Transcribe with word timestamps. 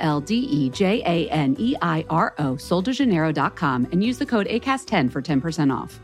L 0.00 0.20
D 0.20 0.34
E 0.34 0.70
J 0.70 1.02
A 1.04 1.28
N 1.30 1.56
E 1.58 1.76
I 1.80 2.04
R 2.10 2.34
O, 2.38 2.54
soldejaneiro.com, 2.54 3.88
and 3.92 4.02
use 4.02 4.18
the 4.18 4.26
code 4.26 4.46
ACAST10 4.48 5.10
for 5.10 5.22
10% 5.22 5.74
off. 5.74 6.00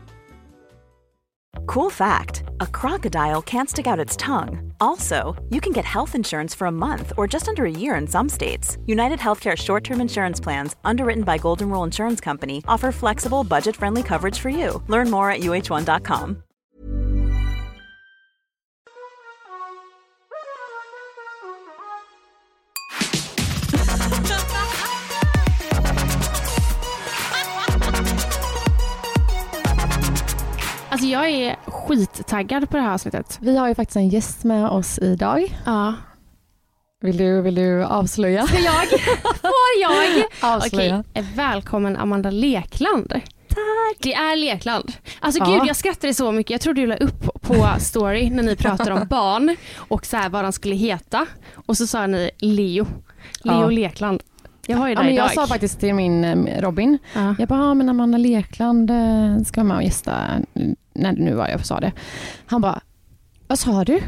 Cool 1.65 1.89
fact 1.89 2.43
a 2.59 2.67
crocodile 2.67 3.41
can't 3.41 3.69
stick 3.69 3.87
out 3.87 3.99
its 3.99 4.15
tongue. 4.15 4.73
Also, 4.79 5.35
you 5.49 5.59
can 5.59 5.73
get 5.73 5.85
health 5.85 6.15
insurance 6.15 6.55
for 6.55 6.67
a 6.67 6.71
month 6.71 7.13
or 7.17 7.27
just 7.27 7.47
under 7.47 7.65
a 7.65 7.71
year 7.71 7.95
in 7.95 8.07
some 8.07 8.29
states. 8.29 8.77
United 8.85 9.19
Healthcare 9.19 9.55
short 9.55 9.83
term 9.83 10.01
insurance 10.01 10.39
plans, 10.39 10.75
underwritten 10.83 11.23
by 11.23 11.37
Golden 11.37 11.69
Rule 11.69 11.83
Insurance 11.83 12.21
Company, 12.21 12.63
offer 12.67 12.91
flexible, 12.91 13.43
budget 13.43 13.75
friendly 13.75 14.03
coverage 14.03 14.39
for 14.39 14.49
you. 14.49 14.81
Learn 14.87 15.09
more 15.09 15.29
at 15.31 15.41
uh1.com. 15.41 16.43
Alltså 30.97 31.09
jag 31.09 31.29
är 31.29 31.55
skittaggad 31.65 32.69
på 32.69 32.77
det 32.77 32.83
här 32.83 32.93
avsnittet. 32.93 33.37
Vi 33.41 33.57
har 33.57 33.67
ju 33.67 33.75
faktiskt 33.75 33.95
en 33.97 34.09
gäst 34.09 34.43
med 34.43 34.67
oss 34.69 34.99
idag. 34.99 35.57
Ja. 35.65 35.93
Vill 37.01 37.17
du, 37.17 37.41
vill 37.41 37.55
du 37.55 37.83
avslöja? 37.83 38.47
Ska 38.47 38.59
jag? 38.59 38.89
Får 39.41 39.81
jag? 39.81 40.23
Avslöja. 40.41 41.03
Okej, 41.09 41.25
välkommen 41.35 41.97
Amanda 41.97 42.29
Lekland. 42.31 43.09
Tack. 43.47 43.97
Det 43.99 44.13
är 44.13 44.35
Lekland. 44.35 44.93
Alltså 45.19 45.43
Ja. 45.43 45.45
gud 45.59 45.61
jag 45.69 45.75
skrattade 45.75 46.13
så 46.13 46.31
mycket. 46.31 46.51
Jag 46.51 46.61
tror 46.61 46.73
du 46.73 46.85
la 46.87 46.95
upp 46.95 47.41
på 47.41 47.67
story 47.79 48.29
när 48.29 48.43
ni 48.43 48.55
pratade 48.55 48.93
om 48.93 49.07
barn 49.09 49.55
och 49.77 50.05
så 50.05 50.17
här 50.17 50.29
vad 50.29 50.43
de 50.45 50.51
skulle 50.53 50.75
heta. 50.75 51.25
Och 51.67 51.77
så 51.77 51.87
sa 51.87 52.07
ni 52.07 52.29
Leo. 52.39 52.85
Leo 53.43 53.61
Ja. 53.61 53.69
Lekland. 53.69 54.21
Jag 54.69 54.77
har 54.77 54.87
ju 54.89 54.95
det 54.95 54.99
Ja, 55.01 55.03
men 55.03 55.13
idag. 55.13 55.25
jag 55.25 55.33
sa 55.33 55.47
faktiskt 55.47 55.79
till 55.79 55.93
min 55.93 56.23
eh, 56.47 56.61
Robin, 56.61 56.97
Ja. 57.15 57.35
jag 57.39 57.47
bara, 57.47 57.59
ja, 57.59 57.73
men 57.73 57.89
Amanda 57.89 58.17
Lekland 58.17 58.89
eh, 58.91 59.37
ska 59.45 59.61
vara 59.61 59.67
med 59.67 59.77
och 59.77 59.83
gästa, 59.83 60.15
när 60.93 61.13
det 61.13 61.21
nu 61.23 61.33
var 61.33 61.47
jag 61.47 61.65
sa 61.65 61.79
det. 61.79 61.91
Han 62.45 62.61
bara, 62.61 62.79
vad 63.47 63.59
sa 63.59 63.83
du? 63.83 63.93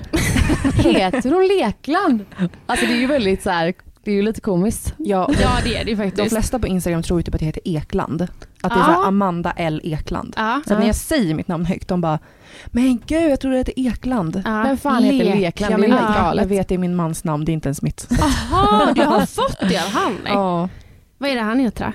Heter 0.83 1.31
hon 1.31 1.47
Lekland? 1.47 2.25
Alltså 2.65 2.85
det 2.85 2.93
är 2.93 2.97
ju 2.99 3.07
väldigt 3.07 3.43
så 3.43 3.49
här, 3.49 3.73
det 4.09 4.13
är 4.13 4.15
ju 4.15 4.21
lite 4.21 4.41
komiskt. 4.41 4.93
Ja, 4.97 5.29
Ja 5.41 5.49
det 5.63 5.75
är 5.77 5.83
det 5.85 5.91
ju 5.91 5.95
de 5.97 6.03
faktiskt. 6.03 6.29
flesta 6.29 6.59
på 6.59 6.67
Instagram 6.67 7.03
tror 7.03 7.19
ju 7.19 7.23
typ 7.23 7.33
att 7.33 7.39
det 7.39 7.45
heter 7.45 7.61
Ekland. 7.65 8.21
Att 8.21 8.29
det 8.73 8.79
är 8.79 8.91
Ja. 8.91 9.05
Amanda 9.07 9.51
L 9.57 9.81
Ekland. 9.83 10.33
Ja. 10.37 10.61
Så 10.67 10.79
när 10.79 10.85
jag 10.87 10.95
säger 10.95 11.33
mitt 11.35 11.47
namn 11.47 11.65
högt, 11.65 11.87
de 11.87 12.01
bara 12.01 12.19
Men 12.67 13.01
gud, 13.07 13.31
jag 13.31 13.39
tror 13.39 13.51
det 13.51 13.57
heter 13.57 13.73
Ekland. 13.77 14.41
Ja. 14.45 14.63
Vem 14.63 14.77
fan 14.77 15.03
heter 15.03 15.25
Lek- 15.25 15.39
Lekland? 15.39 15.73
Ja, 15.73 15.77
det 15.77 15.83
är 15.85 15.89
men 15.89 15.91
helt 15.91 16.37
jag 16.37 16.45
vet, 16.45 16.67
det 16.67 16.75
är 16.75 16.79
min 16.79 16.95
mans 16.95 17.23
namn, 17.23 17.45
det 17.45 17.51
är 17.51 17.53
inte 17.53 17.67
ens 17.67 17.81
mitt. 17.81 18.07
Jaha, 18.09 18.93
du 18.95 19.01
har 19.01 19.25
fått 19.25 19.59
det 19.59 19.77
av 19.77 19.89
han? 19.89 20.17
Ja. 20.25 20.69
Vad 21.17 21.29
är 21.29 21.35
det 21.35 21.41
han 21.41 21.59
heter? 21.59 21.93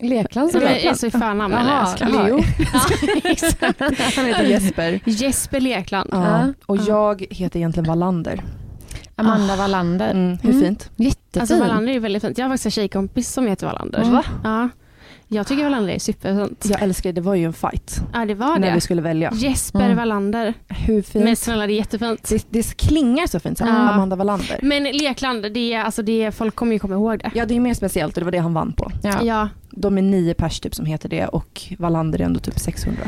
Lekland 0.00 0.50
Som 0.50 0.60
Lekland. 0.60 0.98
så 0.98 1.06
i 1.06 1.10
förnamn 1.10 1.54
eller? 1.54 1.70
Jaha, 1.70 1.86
Ska- 1.86 2.08
Leo. 2.08 2.36
Han 4.16 4.24
heter 4.26 4.44
Jesper. 4.44 5.00
Jesper 5.04 5.60
Lekland. 5.60 6.08
Ja. 6.12 6.52
Och 6.66 6.76
Ja. 6.76 6.82
jag 6.86 7.26
heter 7.30 7.58
egentligen 7.58 7.88
Wallander. 7.88 8.42
Amanda 9.16 9.56
Wallander. 9.56 10.10
Mm, 10.10 10.38
hur 10.42 10.50
Mm. 10.50 10.60
Jättefin. 11.40 11.62
Alltså 11.62 11.68
Wallander 11.74 11.92
är 11.92 12.00
väldigt 12.00 12.22
fint. 12.22 12.38
Jag 12.38 12.44
har 12.44 12.50
faktiskt 12.50 12.66
en 12.66 12.70
tjejkompis 12.70 13.32
som 13.32 13.46
heter 13.46 13.66
Wallander. 13.66 14.04
Va? 14.04 14.24
Ja. 14.44 14.68
Jag 15.30 15.46
tycker 15.46 15.62
Wallander 15.64 15.92
är 15.94 15.98
superfint. 15.98 16.66
Jag 16.70 16.82
älskar 16.82 17.08
det, 17.10 17.14
det 17.14 17.20
var 17.20 17.34
ju 17.34 17.44
en 17.44 17.52
fight. 17.52 18.00
Ja 18.12 18.24
det 18.24 18.34
var 18.34 18.58
När 18.58 18.68
det. 18.68 18.74
vi 18.74 18.80
skulle 18.80 19.02
välja. 19.02 19.32
Jesper 19.34 19.80
Mm. 19.84 19.96
Wallander. 19.96 20.54
Hur 20.68 21.02
fint? 21.02 21.24
Men 21.24 21.36
snälla 21.36 21.66
det 21.66 21.72
är 21.72 21.76
jättefint. 21.76 22.28
det, 22.28 22.46
det 22.50 22.76
klingar 22.76 23.26
så 23.26 23.40
fint, 23.40 23.58
så 23.58 23.64
Ja. 23.64 23.70
Amanda 23.70 24.16
Wallander. 24.16 24.58
Men 24.62 24.84
Lekland, 24.84 25.52
det 25.54 25.72
är, 25.74 25.82
alltså 25.82 26.02
det 26.02 26.22
är, 26.24 26.30
folk 26.30 26.54
kommer 26.54 26.72
ju 26.72 26.78
komma 26.78 26.94
ihåg 26.94 27.18
det. 27.18 27.30
Ja 27.34 27.46
det 27.46 27.56
är 27.56 27.60
mer 27.60 27.74
speciellt 27.74 28.16
och 28.16 28.20
det 28.20 28.24
var 28.24 28.32
det 28.32 28.38
han 28.38 28.54
vann 28.54 28.72
på. 28.72 28.90
Ja. 29.02 29.22
Ja. 29.22 29.48
De 29.70 29.98
är 29.98 30.02
nio 30.02 30.34
pers 30.34 30.60
typ 30.60 30.74
som 30.74 30.86
heter 30.86 31.08
det 31.08 31.26
och 31.26 31.62
Wallander 31.78 32.20
är 32.20 32.24
ändå 32.24 32.40
typ 32.40 32.58
600. 32.58 33.02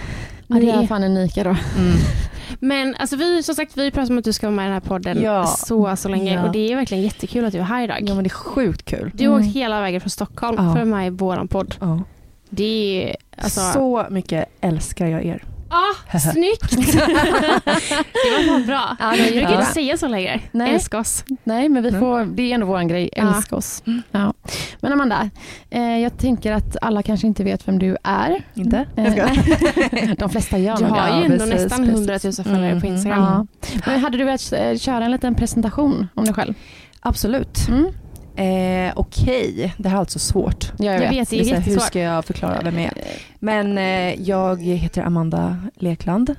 Ja, 0.51 0.57
det 0.61 0.71
är 0.71 0.87
fan 0.87 1.05
unika 1.05 1.45
då. 1.45 1.51
Mm. 1.51 1.97
Men 2.61 2.95
alltså 2.99 3.17
vi, 3.17 3.43
som 3.43 3.55
sagt, 3.55 3.77
vi 3.77 3.91
pratar 3.91 4.11
om 4.13 4.19
att 4.19 4.25
du 4.25 4.33
ska 4.33 4.47
vara 4.47 4.57
med 4.57 4.63
i 4.63 4.67
den 4.67 4.73
här 4.73 4.81
podden 4.81 5.23
Ja. 5.23 5.47
så, 5.47 5.97
så 5.97 6.09
länge 6.09 6.35
Ja. 6.35 6.45
och 6.47 6.53
det 6.53 6.73
är 6.73 6.77
verkligen 6.77 7.03
jättekul 7.05 7.45
att 7.45 7.53
du 7.53 7.59
är 7.59 7.63
här 7.63 7.85
idag. 7.85 7.99
Ja 8.01 8.15
men 8.15 8.25
det 8.25 8.29
är 8.29 8.35
sjukt 8.35 8.85
kul. 8.85 9.11
Du 9.15 9.29
har 9.29 9.37
Mm. 9.37 9.49
åkt 9.49 9.57
hela 9.57 9.81
vägen 9.81 10.01
från 10.01 10.11
Stockholm 10.11 10.57
Ja. 10.59 10.63
för 10.63 10.69
att 10.69 10.89
vara 10.89 10.99
med 10.99 11.07
i 11.07 11.11
våran 11.11 11.49
podd. 11.49 11.75
Ja. 11.81 12.01
Det 12.51 13.05
är 13.11 13.17
alltså... 13.45 13.61
Så 13.61 14.07
mycket 14.11 14.45
älskar 14.61 15.07
jag 15.07 15.25
er. 15.25 15.45
Ah, 15.73 16.19
snyggt! 16.19 16.71
det 16.77 18.31
var 18.37 18.47
fan 18.47 18.67
bra. 18.67 18.97
Ja, 19.01 19.11
det 19.11 19.17
är 19.19 19.25
jag 19.25 19.33
brukar 19.35 19.53
inte 19.61 19.73
säga 19.73 19.97
så 19.97 20.09
längre. 20.09 20.41
Nej. 20.53 20.75
Älska 20.75 20.99
oss. 20.99 21.25
Nej, 21.45 21.69
men 21.69 21.83
vi 21.83 21.89
Mm. 21.89 22.01
får, 22.01 22.25
det 22.25 22.43
är 22.43 22.55
ändå 22.55 22.67
vår 22.67 22.83
grej. 22.89 23.11
Ja. 23.17 23.37
Älska 23.37 23.57
oss. 23.57 23.83
Ja. 24.11 24.35
Men 24.81 24.93
Amanda, 24.93 25.31
eh, 25.71 25.83
jag 25.99 26.19
tänker 26.19 26.53
att 26.53 26.77
alla 26.83 27.03
kanske 27.03 27.27
inte 27.27 27.45
vet 27.45 27.69
vem 27.69 27.79
du 27.79 27.97
är. 28.03 28.45
Inte? 28.55 28.87
Eh. 28.97 29.15
De 30.19 30.31
flesta 30.31 30.59
gör 30.59 30.77
Du 30.77 30.83
nog 30.83 30.93
har 30.93 31.11
det. 31.11 31.17
ju 31.19 31.25
ändå 31.25 31.39
precis, 31.47 31.55
nästan 31.63 31.79
precis. 31.79 31.95
100 31.95 32.19
000 32.25 32.33
följare 32.57 32.81
på 32.81 32.87
Mhm. 32.87 32.95
Instagram. 32.95 33.23
Ja. 33.23 33.47
Men 33.87 34.01
hade 34.01 34.19
du 34.19 34.25
velat 34.25 34.53
eh, 34.53 34.77
köra 34.77 35.05
en 35.05 35.11
liten 35.11 35.35
presentation 35.35 36.09
om 36.15 36.25
dig 36.25 36.35
själv? 36.35 36.55
Absolut. 37.01 37.69
Mm. 37.69 37.87
Eh, 38.37 38.93
Okej, 38.97 39.75
det 39.79 39.89
här 39.89 39.97
är 39.97 40.01
alltså 40.01 40.19
svårt. 40.19 40.73
Ja, 40.79 40.93
Jag 40.93 41.11
vet, 41.11 41.31
det 41.31 41.41
är 41.41 41.55
här, 41.55 41.61
Hur 41.61 41.79
ska 41.79 42.01
jag 42.01 42.25
förklara 42.25 42.61
vem 42.65 42.79
jag 42.79 42.85
är? 42.85 43.23
Men 43.39 43.79
eh, 43.79 44.23
jag 44.23 44.63
heter 44.63 45.03
Amanda 45.03 45.57
Lekland. 45.77 46.35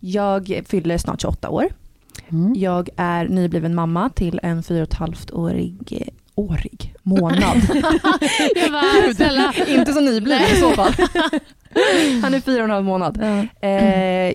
Jag 0.00 0.62
fyller 0.66 0.98
snart 0.98 1.20
28 1.22 1.48
år. 1.48 1.68
Mm. 2.28 2.52
Jag 2.56 2.88
är 2.96 3.28
nybliven 3.28 3.74
mamma 3.74 4.08
till 4.10 4.40
en 4.42 4.62
fyra 4.62 4.82
och 4.82 5.08
ett 5.08 5.32
årig 5.32 5.78
eh, 5.90 6.12
årig 6.34 6.94
månad. 7.02 7.56
Jag 8.56 8.72
bara, 8.72 9.14
snälla. 9.16 9.52
Inte 9.68 9.92
så 9.92 10.00
nybliven 10.00 10.42
i 10.42 10.60
så 10.60 10.70
fall. 10.70 10.92
Han 12.22 12.34
är 12.34 12.40
fyra 12.40 12.58
och 12.58 12.64
en 12.64 12.70
halv 12.70 12.84
månad. 12.84 13.22
Eh, 13.60 13.70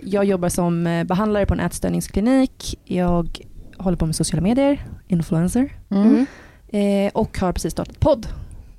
jag 0.10 0.26
jobbar 0.26 0.50
som 0.50 0.88
eh, 0.88 1.04
behandlare 1.04 1.46
på 1.46 1.54
en 1.54 1.60
ätstörningsklinik. 1.60 2.80
Jag 2.86 3.40
håller 3.78 3.98
på 3.98 4.06
med 4.06 4.16
sociala 4.16 4.42
medier, 4.42 4.86
influencer. 5.08 5.70
Mm. 5.92 6.26
Eh, 6.70 7.12
och 7.14 7.38
har 7.40 7.52
precis 7.54 7.72
startat 7.74 8.00
podd. 8.00 8.28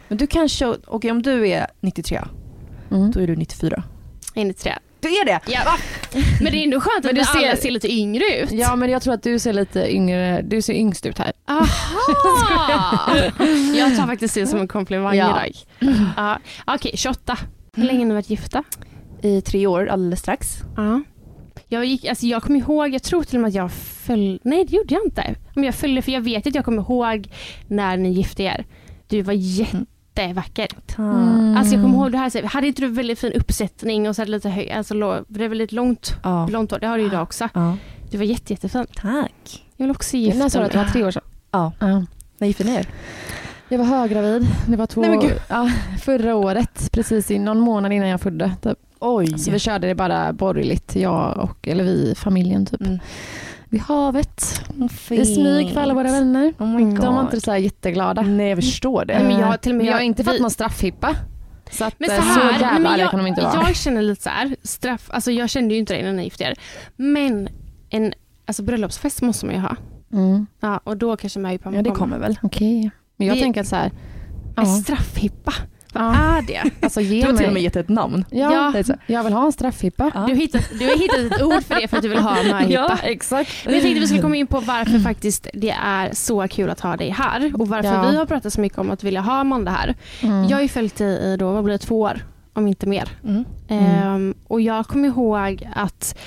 men 0.09 0.19
du 0.19 0.27
kanske, 0.27 0.75
okej 0.87 1.11
om 1.11 1.23
du 1.23 1.49
är 1.49 1.67
93, 1.81 2.21
Mm. 2.91 3.11
då 3.11 3.21
är 3.21 3.27
du 3.27 3.37
94. 3.37 3.83
Jag 4.35 4.43
är 4.43 4.47
93. 4.47 4.73
Du 5.05 5.09
är 5.21 5.25
det? 5.25 5.41
Ja. 5.47 5.61
Men 6.41 6.53
det 6.53 6.59
är 6.59 6.65
ändå 6.65 6.81
skönt 6.81 7.05
Men 7.05 7.11
att 7.11 7.15
du 7.15 7.21
du 7.21 7.25
ser- 7.41 7.49
alla 7.49 7.57
ser 7.57 7.71
lite 7.71 7.93
yngre 7.93 8.25
ut. 8.43 8.53
Ja, 8.53 8.77
men 8.77 8.91
jag 8.91 9.03
tror 9.03 9.15
att 9.15 9.23
du 9.23 9.39
ser 9.39 9.53
lite 9.53 9.95
yngre, 9.95 10.43
du 10.43 10.63
ser 10.63 10.73
yngst 10.75 11.07
ut 11.07 11.19
här. 11.19 11.33
Aha! 11.49 11.67
Jag 13.77 13.97
tar 13.97 14.07
faktiskt 14.07 14.35
det 14.35 14.47
som 14.47 14.61
en 14.61 14.69
komplimang 14.69 15.17
Ja. 15.17 15.47
idag. 15.47 15.53
Ja. 16.17 16.39
Okej, 16.67 16.93
28. 16.95 17.39
Hur 17.77 17.85
länge 17.85 17.99
har 17.99 18.05
ni 18.07 18.15
varit 18.15 18.31
gifta? 18.31 18.63
I 19.23 19.41
tre 19.41 19.67
år 19.67 19.87
alldeles 19.87 20.21
strax. 20.21 20.57
Ja. 20.77 21.03
Jag, 21.69 21.85
gick, 21.85 22.05
alltså 22.05 22.27
jag 22.27 22.43
kommer 22.43 22.59
ihåg, 22.59 22.95
jag 22.95 23.03
tror 23.03 23.23
till 23.23 23.37
och 23.37 23.41
med 23.41 23.49
att 23.49 23.55
jag 23.55 23.73
följde, 23.73 24.39
nej 24.43 24.65
det 24.65 24.77
gjorde 24.77 24.95
jag 24.95 25.05
inte. 25.05 25.35
Men 25.55 25.65
jag 25.65 25.75
följde 25.75 26.03
för 26.03 26.13
jag 26.13 26.21
vet 26.21 26.47
att 26.47 26.55
jag 26.55 26.65
kommer 26.65 26.83
ihåg 26.83 27.29
när 27.69 27.97
ni 27.97 28.11
gifte 28.13 28.43
er. 28.43 28.65
Du 29.09 29.23
var 29.23 29.33
jättevacker. 30.23 30.69
Mm. 30.99 31.57
Alltså 31.57 31.75
jag 31.75 31.83
kommer 31.83 31.99
ihåg 31.99 32.13
det 32.13 32.19
här, 32.19 32.31
så 32.31 32.39
här, 32.39 32.45
hade 32.47 32.67
inte 32.67 32.83
du 32.83 32.89
väldigt 32.89 33.19
fin 33.19 33.33
uppsättning 33.33 34.09
och 34.09 34.17
så 34.17 34.23
hade 34.23 34.31
lite 34.31 34.49
höj, 34.51 34.71
alltså 34.71 35.25
det 35.29 35.45
är 35.45 35.49
väldigt 35.49 35.73
långt, 35.73 36.15
Ja. 36.23 36.47
blont 36.49 36.71
hår, 36.71 36.79
det 36.79 36.87
har 36.87 36.99
du 36.99 37.05
idag 37.05 37.23
också. 37.23 37.49
ja. 37.55 37.77
Du 38.11 38.19
var 38.19 38.25
jätte, 38.25 38.53
jättefin. 38.53 38.87
Tack. 38.97 39.65
Jag 39.77 39.85
vill 39.87 39.91
också 39.91 40.17
gifta 40.17 40.39
När 40.39 40.49
sa 40.49 40.59
du 40.59 40.65
att 40.65 40.73
det 40.73 40.79
var 40.79 40.85
mig. 40.85 40.93
tre 40.93 41.05
år 41.05 41.11
sedan? 41.11 41.23
Ja. 41.51 41.73
Ja. 41.81 42.05
När 42.39 42.47
gifte 42.49 42.65
ni 42.65 42.75
er? 42.75 42.87
Jag 43.69 43.79
var 43.79 43.85
höggravid. 43.85 44.47
Det 44.67 44.77
var 44.77 44.87
två, 44.87 45.01
Nej, 45.01 45.11
men 45.11 45.21
gud. 45.21 45.39
ja, 45.49 45.71
förra 46.03 46.35
året, 46.37 46.89
precis 46.93 47.31
i 47.31 47.39
någon 47.39 47.61
månad 47.61 47.93
innan 47.93 48.09
jag 48.09 48.21
födde. 48.21 48.53
Typ. 48.63 48.79
Oj. 49.01 49.39
Så 49.39 49.51
vi 49.51 49.59
körde 49.59 49.87
det 49.87 49.95
bara 49.95 50.33
borgerligt, 50.33 50.97
jag 50.97 51.39
och, 51.39 51.69
eller 51.69 51.85
vi, 51.85 52.15
familjen 52.17 52.67
typ. 52.67 52.81
Mm. 52.81 52.99
Vid 53.75 53.83
havet, 53.83 54.63
i 54.85 54.89
Fint. 54.89 55.35
smyg 55.35 55.71
för 55.73 55.81
alla 55.81 55.95
våra 55.95 56.11
vänner. 56.13 56.55
Oh. 56.59 56.95
De 57.01 57.15
var 57.15 57.21
inte 57.23 57.41
så 57.41 57.51
här 57.51 57.59
jätteglada. 57.59 58.23
Nej 58.23 58.49
jag 58.49 58.59
förstår 58.59 59.05
det. 59.05 59.19
Nej, 59.19 59.29
men 59.29 59.41
jag- 59.41 59.61
till 59.61 59.73
och 59.73 59.77
med 59.77 59.85
Men 59.85 59.87
jag 59.87 59.93
har 59.93 60.01
jag- 60.01 60.07
inte 60.07 60.25
fått 60.25 60.35
vi- 60.35 60.41
någon 60.41 60.51
straffhippa. 60.51 61.17
Så, 61.71 61.85
att, 61.85 61.95
Men 62.01 62.11
eh, 62.11 62.17
så 62.17 62.23
så, 62.23 62.29
här, 62.29 62.45
nej, 62.53 62.61
jävla 62.61 62.79
men 62.79 62.87
arga 62.87 63.03
jag, 63.03 63.11
kan 63.11 63.19
de 63.21 63.27
inte 63.27 63.41
vara. 63.43 63.55
jag 63.55 63.77
känner 63.77 64.03
lite 64.03 64.23
så 64.23 64.29
här, 64.31 64.57
straff, 64.63 65.11
alltså 65.13 65.31
jag 65.31 65.51
kände 65.51 65.75
ju 65.75 65.81
inte 65.81 65.93
dig 65.95 66.03
när 66.03 66.13
ni 66.13 66.25
gifte 66.25 66.45
er. 66.45 66.55
Men 66.97 67.49
en 67.91 68.13
alltså 68.47 68.63
bröllopsfest 68.63 69.23
måste 69.23 69.47
man 69.47 69.55
ju 69.55 69.61
ha. 69.61 69.77
Mm. 70.13 70.47
Ja, 70.61 70.81
och 70.85 70.97
då 70.97 71.17
kanske 71.17 71.39
möhippan 71.39 71.75
Ja 71.75 71.83
det 71.83 71.91
kommer 71.91 72.19
väl. 72.19 72.39
Okej. 72.43 72.91
Men 73.17 73.27
jag 73.27 73.35
Vi- 73.35 73.41
tänker 73.41 73.61
att 73.61 73.67
så 73.69 73.77
här, 73.77 73.87
En 73.87 73.93
ja, 74.57 74.65
straffhippa, 74.65 75.53
Ja. 75.95 76.15
är 76.15 76.43
det? 76.43 76.63
alltså 76.83 77.01
Du 77.01 77.07
ge 77.07 77.23
har 77.25 77.33
till 77.37 77.47
och 77.47 77.53
med 77.53 77.63
gett 77.63 77.77
ett 77.77 77.89
namn. 77.89 78.25
Ja, 78.31 78.73
Ja. 78.87 78.95
Jag 79.07 79.25
vill 79.25 79.33
ha 79.33 79.47
en 79.47 79.53
straffhippa. 79.53 80.11
Ja. 80.15 80.21
Du, 80.21 80.33
har 80.33 80.41
hittat, 80.41 80.71
du 80.79 80.87
har 80.87 80.97
hittat 80.97 81.19
ett 81.33 81.43
ord 81.43 81.63
för 81.65 81.81
det 81.81 81.89
för 81.89 81.97
att 81.97 82.03
du 82.03 82.09
vill 82.09 82.19
ha 82.19 82.43
möhippa. 82.43 82.99
exakt. 83.03 83.51
Men 83.65 83.75
jag 83.75 83.83
tänkte 83.83 84.01
vi 84.01 84.07
skulle 84.07 84.23
komma 84.23 84.37
in 84.37 84.47
på 84.47 84.61
varför 84.61 84.99
faktiskt 84.99 85.47
det 85.55 85.71
är 85.85 86.11
så 86.13 86.49
kul 86.49 86.71
att 86.71 86.81
ha 86.81 86.97
dig 86.97 87.11
här 87.11 87.53
och 87.61 87.69
varför 87.69 87.89
Ja. 87.95 88.11
vi 88.11 88.17
har 88.17 88.27
pratat 88.27 88.53
så 88.53 88.61
mycket 88.61 88.79
om 88.79 88.91
att 88.91 89.05
vilja 89.05 89.21
ha 89.21 89.33
Amanda 89.41 89.71
här. 89.71 89.95
Mm. 90.23 90.45
Jag 90.49 90.57
har 90.57 90.63
ju 90.63 90.69
följt 90.69 90.97
dig 90.97 91.33
i 91.33 91.37
då, 91.37 91.53
vad 91.53 91.65
blir 91.65 91.73
det, 91.73 91.79
två 91.79 92.01
år, 92.01 92.25
om 92.53 92.67
inte 92.67 92.87
mer. 92.87 93.09
Mm. 93.25 93.45
Ehm, 93.69 94.35
och 94.49 94.61
jag 94.61 94.87
kommer 94.87 95.09
ihåg 95.09 95.69
att 95.75 96.19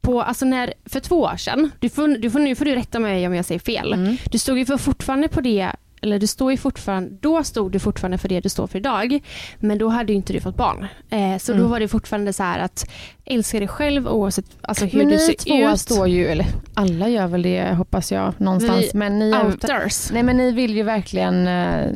på, 0.00 0.22
alltså 0.22 0.44
när, 0.44 0.72
för 0.86 1.00
två 1.00 1.20
år 1.20 1.36
sedan, 1.36 1.70
du 1.80 1.88
får, 1.88 2.08
du 2.08 2.30
får, 2.30 2.38
nu 2.40 2.54
får 2.54 2.64
du 2.64 2.74
rätta 2.74 2.98
mig 2.98 3.26
om 3.26 3.34
jag 3.34 3.44
säger 3.44 3.58
fel, 3.58 3.92
Mm. 3.92 4.16
du 4.30 4.38
stod 4.38 4.58
ju 4.58 4.64
för 4.66 4.76
fortfarande 4.76 5.28
på 5.28 5.40
det 5.40 5.70
eller 6.02 6.18
du 6.18 6.26
står 6.26 6.50
ju 6.50 6.56
fortfarande, 6.56 7.10
då 7.20 7.44
stod 7.44 7.72
du 7.72 7.78
fortfarande 7.78 8.18
för 8.18 8.28
det 8.28 8.40
du 8.40 8.48
står 8.48 8.66
för 8.66 8.78
idag, 8.78 9.20
men 9.58 9.78
då 9.78 9.88
hade 9.88 10.12
ju 10.12 10.16
inte 10.16 10.32
du 10.32 10.40
fått 10.40 10.56
barn. 10.56 10.86
Eh, 11.10 11.38
så 11.38 11.52
då 11.52 11.58
Mm. 11.58 11.70
var 11.70 11.80
det 11.80 11.88
fortfarande 11.88 12.32
så 12.32 12.42
här 12.42 12.58
att 12.58 12.90
älska 13.24 13.58
dig 13.58 13.68
själv 13.68 14.08
oavsett 14.08 14.44
alltså 14.60 14.84
hur 14.84 14.98
Men 14.98 15.06
du 15.08 15.12
ni 15.14 15.18
ser 15.20 15.34
två 15.34 15.72
ut. 15.72 15.78
står 15.80 16.08
ju, 16.08 16.26
eller 16.26 16.46
alla 16.74 17.08
gör 17.08 17.26
väl 17.26 17.42
det 17.42 17.74
hoppas 17.74 18.12
jag 18.12 18.32
någonstans. 18.40 18.80
Vi 18.94 18.98
men 18.98 19.18
ni 19.18 19.34
outers. 19.34 20.10
Nej 20.12 20.22
men 20.22 20.36
ni 20.36 20.52
vill 20.52 20.76
ju 20.76 20.82
verkligen 20.82 21.46
eh, 21.46 21.90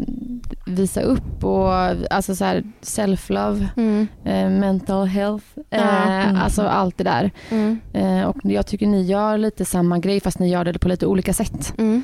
visa 0.66 1.00
upp 1.00 1.44
och 1.44 1.72
alltså 2.10 2.34
så 2.36 2.44
här 2.44 2.62
self-love, 2.82 3.66
Mm, 3.76 4.06
eh, 4.24 4.50
mental 4.50 5.06
health, 5.06 5.44
eh. 5.70 6.22
Mm. 6.24 6.36
alltså 6.36 6.62
allt 6.62 6.98
det 6.98 7.04
där. 7.04 7.30
mm, 7.50 7.80
Eh, 7.92 8.22
och 8.22 8.36
jag 8.42 8.66
tycker 8.66 8.86
ni 8.86 9.02
gör 9.02 9.38
lite 9.38 9.64
samma 9.64 9.98
grej 9.98 10.20
fast 10.20 10.38
ni 10.38 10.48
gör 10.50 10.64
det 10.64 10.78
på 10.78 10.88
lite 10.88 11.06
olika 11.06 11.32
sätt. 11.32 11.74
mm. 11.78 12.02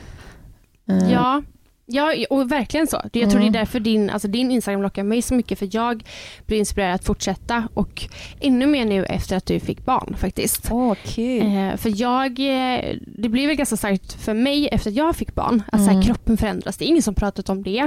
Eh, 0.89 1.13
Ja, 1.13 1.43
ja, 1.93 2.13
och 2.31 2.53
verkligen 2.53 2.87
så. 2.87 3.01
Jag 3.13 3.31
tror 3.31 3.41
Mm. 3.41 3.53
det 3.53 3.59
är 3.59 3.61
därför 3.61 3.81
din, 3.81 4.11
alltså 4.11 4.29
din 4.29 4.51
Instagram 4.51 4.83
lockar 4.83 5.03
mig 5.03 5.23
så 5.23 5.35
mycket 5.35 5.59
för 5.59 5.69
jag 5.73 6.05
blir 6.47 6.59
inspirerad 6.59 6.95
att 6.95 7.05
fortsätta 7.05 7.69
och 7.75 8.03
ännu 8.41 8.67
mer 8.67 8.85
nu 8.85 9.05
efter 9.05 9.37
att 9.37 9.47
du 9.47 9.61
fick 9.61 9.85
barn 9.85 10.15
faktiskt. 10.19 10.69
Kul. 11.05 11.43
Eh, 11.47 11.77
för 11.77 12.01
jag, 12.01 12.31
eh, 12.41 12.97
det 13.07 13.29
blev 13.29 13.47
väl 13.47 13.57
ganska 13.57 13.77
starkt 13.77 14.13
för 14.13 14.35
mig 14.35 14.69
efter 14.69 14.91
att 14.91 14.97
jag 14.97 15.17
fick 15.17 15.35
barn. 15.35 15.63
Att 15.73 15.81
så 15.81 15.85
Mm. 15.91 15.97
här, 15.97 16.03
kroppen 16.03 16.37
förändras. 16.37 16.77
Det 16.77 16.85
är 16.85 16.87
ingen 16.87 17.03
som 17.03 17.15
pratat 17.15 17.49
om 17.49 17.63
det. 17.63 17.79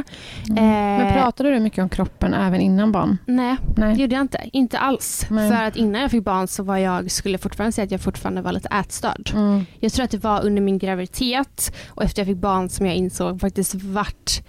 Mm. 0.49 0.57
Eh, 0.57 1.03
Men 1.05 1.13
pratade 1.13 1.49
du 1.51 1.59
mycket 1.59 1.79
om 1.83 1.89
kroppen 1.89 2.33
även 2.33 2.61
innan 2.61 2.91
barn? 2.91 3.17
Nej, 3.25 3.55
det 3.75 3.81
Nej. 3.85 4.01
gjorde 4.01 4.15
jag 4.15 4.21
inte. 4.21 4.49
Inte 4.53 4.77
alls. 4.79 5.25
Nej. 5.29 5.51
För 5.51 5.63
att 5.63 5.75
innan 5.75 6.01
jag 6.01 6.11
fick 6.11 6.23
barn 6.23 6.47
så 6.47 6.63
var 6.63 6.77
jag, 6.77 7.11
skulle 7.11 7.37
fortfarande 7.37 7.71
säga 7.71 7.85
att 7.85 7.91
jag 7.91 8.01
fortfarande 8.01 8.41
var 8.41 8.51
lite 8.51 8.69
ätstörd. 8.69 9.31
Mm. 9.33 9.65
Jag 9.79 9.93
tror 9.93 10.03
att 10.05 10.11
det 10.11 10.23
var 10.23 10.45
under 10.45 10.61
min 10.61 10.77
graviditet 10.77 11.75
och 11.89 12.03
efter 12.03 12.21
jag 12.21 12.27
fick 12.27 12.37
barn 12.37 12.69
som 12.69 12.85
jag 12.85 12.95
insåg 12.95 13.41
faktiskt 13.41 13.73
vart 13.95 14.42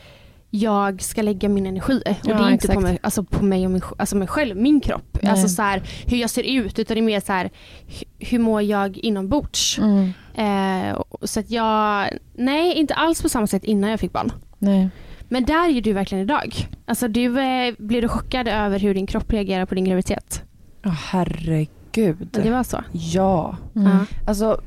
jag 0.51 1.03
ska 1.03 1.23
lägga 1.23 1.49
min 1.49 1.67
energi. 1.67 2.03
Och 2.07 2.13
Ja, 2.25 2.35
det 2.39 2.45
är 2.45 2.51
inte 2.51 2.69
på 2.69 2.81
mig, 2.81 2.99
alltså 3.03 3.25
på 3.25 3.45
mig 3.45 3.65
och 3.65 3.71
min, 3.71 3.83
alltså 3.99 4.17
mig 4.17 4.29
själv, 4.29 4.57
min 4.57 4.81
kropp. 4.81 5.19
Nej. 5.23 5.31
Alltså 5.33 5.49
så 5.49 5.63
här, 5.63 5.83
hur 6.07 6.17
jag 6.17 6.31
ser 6.31 6.43
ut 6.43 6.79
utan 6.79 6.95
det 6.95 7.01
är 7.01 7.03
mer 7.03 7.21
så 7.21 7.33
här, 7.33 7.51
hu- 7.89 8.05
hur 8.19 8.39
mår 8.39 8.63
jag 8.63 8.97
inombords. 8.99 9.79
Mm. 9.79 10.13
Eh, 10.35 10.95
och- 10.95 11.29
så 11.29 11.41
att 11.41 11.51
jag, 11.51 12.09
nej 12.35 12.73
inte 12.75 12.95
alls 12.95 13.23
på 13.23 13.29
samma 13.29 13.47
sätt 13.47 13.65
innan 13.65 13.91
jag 13.91 14.01
fick 14.01 14.13
barn. 14.13 14.33
Nej. 14.59 14.89
Men 15.29 15.45
där 15.45 15.77
är 15.77 15.81
du 15.81 15.93
verkligen 15.93 16.25
idag. 16.25 16.55
Alltså 16.87 17.09
du, 17.09 17.41
eh, 17.41 17.75
blev 17.79 18.03
du 18.03 18.09
chockad 18.09 18.49
över 18.49 18.79
hur 18.79 18.95
din 18.95 19.07
kropp 19.07 19.33
reagerar 19.33 19.67
på 19.67 19.75
din 19.75 19.85
graviditet? 19.85 20.43
Åh, 20.87 20.93
herregud. 20.93 22.29
Det 22.43 22.51
var 22.51 22.63
så? 22.63 22.85
Ja. 22.93 23.57
Mm. 23.77 23.89
Ja. 23.89 23.99
Alltså, 24.27 24.61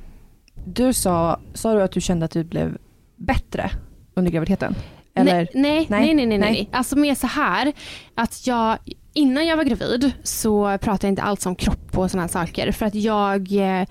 du 0.66 0.94
sa, 0.94 1.40
sa 1.54 1.74
du 1.74 1.82
att 1.84 1.92
du 1.92 2.02
kände 2.02 2.26
att 2.26 2.32
du 2.32 2.44
blev 2.44 2.78
bättre 3.16 3.72
under 4.20 4.32
graviditeten? 4.32 4.76
Eller? 5.16 5.34
Nej, 5.54 5.88
nej, 5.90 6.14
Nej. 6.14 6.26
nej, 6.26 6.38
nej. 6.38 6.70
Alltså 6.72 6.96
mer 6.96 7.16
så 7.16 7.28
här 7.28 7.74
att 8.16 8.48
jag 8.48 8.78
innan 9.14 9.48
jag 9.48 9.58
var 9.58 9.64
gravid 9.64 10.12
så 10.24 10.78
pratade 10.78 11.08
jag 11.08 11.12
inte 11.12 11.22
alls 11.22 11.46
om 11.46 11.56
kropp 11.56 11.98
och 11.98 12.12
sådana 12.12 12.28
saker 12.28 12.72
för 12.72 12.86
att 12.86 12.96
jag 12.96 13.52
eh, 13.52 13.88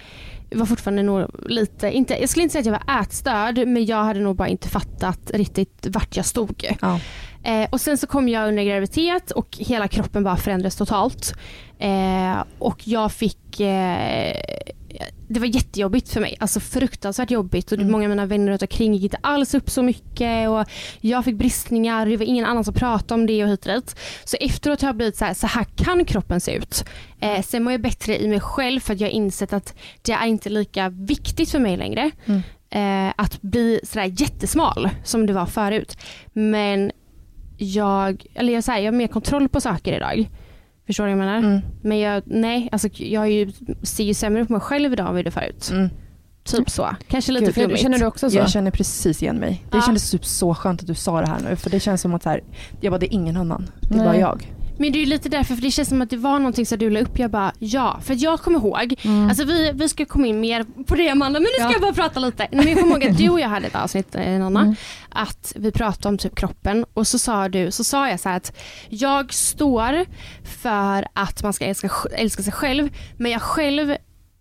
var 0.50 0.66
fortfarande 0.66 1.02
nog 1.02 1.30
lite, 1.48 1.90
inte, 1.90 2.20
jag 2.20 2.28
skulle 2.28 2.42
inte 2.42 2.52
säga 2.52 2.60
att 2.60 2.66
jag 2.66 2.86
var 2.86 3.02
ätstörd 3.02 3.68
men 3.68 3.86
jag 3.86 4.04
hade 4.04 4.20
nog 4.20 4.36
bara 4.36 4.48
inte 4.48 4.68
fattat 4.68 5.30
riktigt 5.34 5.86
vart 5.90 6.16
jag 6.16 6.26
stod. 6.26 6.76
Ja. 6.80 7.00
Eh, 7.42 7.68
och 7.70 7.80
sen 7.80 7.98
så 7.98 8.06
kom 8.06 8.28
jag 8.28 8.48
under 8.48 8.62
graviditet 8.62 9.30
och 9.30 9.56
hela 9.58 9.88
kroppen 9.88 10.24
bara 10.24 10.36
förändrades 10.36 10.76
totalt. 10.76 11.34
Eh, 11.78 12.44
och 12.58 12.88
jag 12.88 13.12
fick 13.12 13.60
eh, 13.60 14.36
det 15.28 15.40
var 15.40 15.46
jättejobbigt 15.46 16.08
för 16.08 16.20
mig, 16.20 16.36
alltså 16.40 16.60
fruktansvärt 16.60 17.30
jobbigt 17.30 17.72
och 17.72 17.78
Mm. 17.78 17.90
många 17.92 18.04
av 18.04 18.08
mina 18.10 18.26
vänner 18.26 18.52
runt 18.52 18.62
omkring 18.62 18.94
gick 18.94 19.02
inte 19.02 19.18
alls 19.20 19.54
upp 19.54 19.70
så 19.70 19.82
mycket 19.82 20.48
och 20.48 20.64
jag 21.00 21.24
fick 21.24 21.34
bristningar, 21.36 22.06
det 22.06 22.16
var 22.16 22.24
ingen 22.26 22.44
annan 22.44 22.64
som 22.64 22.74
pratade 22.74 23.14
om 23.20 23.26
det 23.26 23.44
och 23.44 23.50
hit 23.50 23.66
och 23.66 23.72
dit. 23.74 23.96
Så 24.24 24.36
efteråt 24.40 24.80
har 24.82 24.88
jag 24.88 24.96
blivit 24.96 25.16
så 25.16 25.24
här, 25.24 25.34
så 25.34 25.46
här 25.46 25.64
kan 25.76 26.04
kroppen 26.04 26.40
se 26.40 26.52
ut. 26.56 26.84
Eh, 27.20 27.42
sen 27.42 27.62
mår 27.64 27.72
jag 27.72 27.80
bättre 27.80 28.22
i 28.22 28.28
mig 28.28 28.40
själv 28.40 28.80
för 28.80 28.94
att 28.94 29.00
jag 29.00 29.08
har 29.08 29.12
insett 29.12 29.52
att 29.52 29.74
det 30.02 30.12
är 30.12 30.26
inte 30.26 30.48
lika 30.50 30.88
viktigt 30.88 31.50
för 31.50 31.58
mig 31.58 31.76
längre 31.76 32.10
Mm. 32.26 32.42
eh, 33.08 33.12
att 33.16 33.42
bli 33.42 33.80
sådär 33.82 34.12
jättesmal 34.20 34.88
som 35.04 35.26
det 35.26 35.32
var 35.32 35.46
förut. 35.46 35.96
Men 36.32 36.92
jag, 37.56 38.26
eller 38.34 38.52
jag, 38.52 38.64
säger, 38.64 38.78
jag 38.84 38.92
har 38.92 38.98
mer 38.98 39.06
kontroll 39.06 39.48
på 39.48 39.60
saker 39.60 39.92
idag. 39.96 40.28
Förstår 40.88 41.06
du 41.06 41.14
vad 41.14 41.20
jag 41.20 41.26
menar? 41.26 41.38
Mm. 41.38 41.60
Men 41.82 41.98
jag, 41.98 42.22
nej, 42.26 42.68
alltså 42.72 42.88
jag 42.92 43.22
är 43.22 43.30
ju, 43.30 43.52
ser 43.82 44.04
ju 44.04 44.14
sämre 44.14 44.44
på 44.44 44.52
mig 44.52 44.60
själv 44.60 44.92
idag 44.92 45.06
än 45.06 45.12
vad 45.12 45.14
jag 45.14 45.24
gjorde 45.24 45.30
förut. 45.30 45.70
Mm. 45.72 45.88
Typ 46.44 46.70
så. 46.70 46.88
Kanske 47.08 47.32
lite 47.32 47.44
Gud, 47.44 47.54
flummigt. 47.54 47.80
Känner 47.80 47.98
du 47.98 48.06
också 48.06 48.30
så? 48.30 48.36
Jag 48.36 48.50
känner 48.50 48.70
precis 48.70 49.22
igen 49.22 49.36
mig. 49.36 49.64
Det 49.70 49.76
Ja. 49.76 49.82
kändes 49.82 50.10
typ 50.10 50.24
så 50.24 50.54
skönt 50.54 50.80
att 50.80 50.86
du 50.86 50.94
sa 50.94 51.20
det 51.20 51.26
här 51.26 51.40
nu 51.50 51.56
för 51.56 51.70
det 51.70 51.80
känns 51.80 52.00
som 52.00 52.14
att 52.14 52.22
så 52.22 52.28
här, 52.28 52.40
jag 52.80 52.92
bara, 52.92 52.98
det 52.98 53.06
är 53.06 53.14
ingen 53.14 53.36
annan. 53.36 53.70
Det 53.80 53.94
är 53.94 53.96
Nej. 53.96 54.06
bara 54.06 54.16
jag. 54.16 54.52
Men 54.78 54.92
det 54.92 55.02
är 55.02 55.06
lite 55.06 55.28
därför, 55.28 55.54
för 55.54 55.62
det 55.62 55.70
känns 55.70 55.88
som 55.88 56.02
att 56.02 56.10
det 56.10 56.16
var 56.16 56.38
någonting 56.38 56.66
som 56.66 56.78
du 56.78 56.90
la 56.90 57.00
upp. 57.00 57.18
Jag 57.18 57.30
bara 57.30 57.52
ja, 57.58 58.00
för 58.04 58.16
jag 58.18 58.40
kommer 58.40 58.58
ihåg, 58.58 58.94
Mm. 59.04 59.28
alltså 59.28 59.44
vi, 59.44 59.70
vi 59.74 59.88
ska 59.88 60.04
komma 60.04 60.26
in 60.26 60.40
mer 60.40 60.64
på 60.86 60.94
det 60.94 61.08
Amanda, 61.08 61.40
men 61.40 61.42
nu 61.42 61.48
ska 61.54 61.62
Ja. 61.62 61.72
jag 61.72 61.80
bara 61.80 61.92
prata 61.92 62.20
lite. 62.20 62.48
Men 62.52 62.68
jag 62.68 62.80
kommer 62.80 62.92
ihåg 63.00 63.04
att 63.10 63.18
du 63.18 63.28
och 63.28 63.40
jag 63.40 63.48
hade 63.48 63.66
ett 63.66 63.74
avsnitt 63.76 64.14
eh, 64.14 64.24
Nanna, 64.38 64.60
Mm. 64.60 64.74
att 65.10 65.52
vi 65.56 65.72
pratade 65.72 66.08
om 66.08 66.18
typ 66.18 66.34
kroppen 66.36 66.84
och 66.94 67.06
så 67.06 67.18
sa 67.18 67.48
du, 67.48 67.70
så 67.70 67.84
sa 67.84 68.08
jag 68.08 68.20
så 68.20 68.28
här 68.28 68.36
att 68.36 68.56
jag 68.88 69.32
står 69.34 70.04
för 70.44 71.06
att 71.12 71.42
man 71.42 71.52
ska 71.52 71.64
älska, 71.64 71.90
älska 72.12 72.42
sig 72.42 72.52
själv, 72.52 72.88
men 73.16 73.30
jag 73.32 73.42
själv 73.42 73.96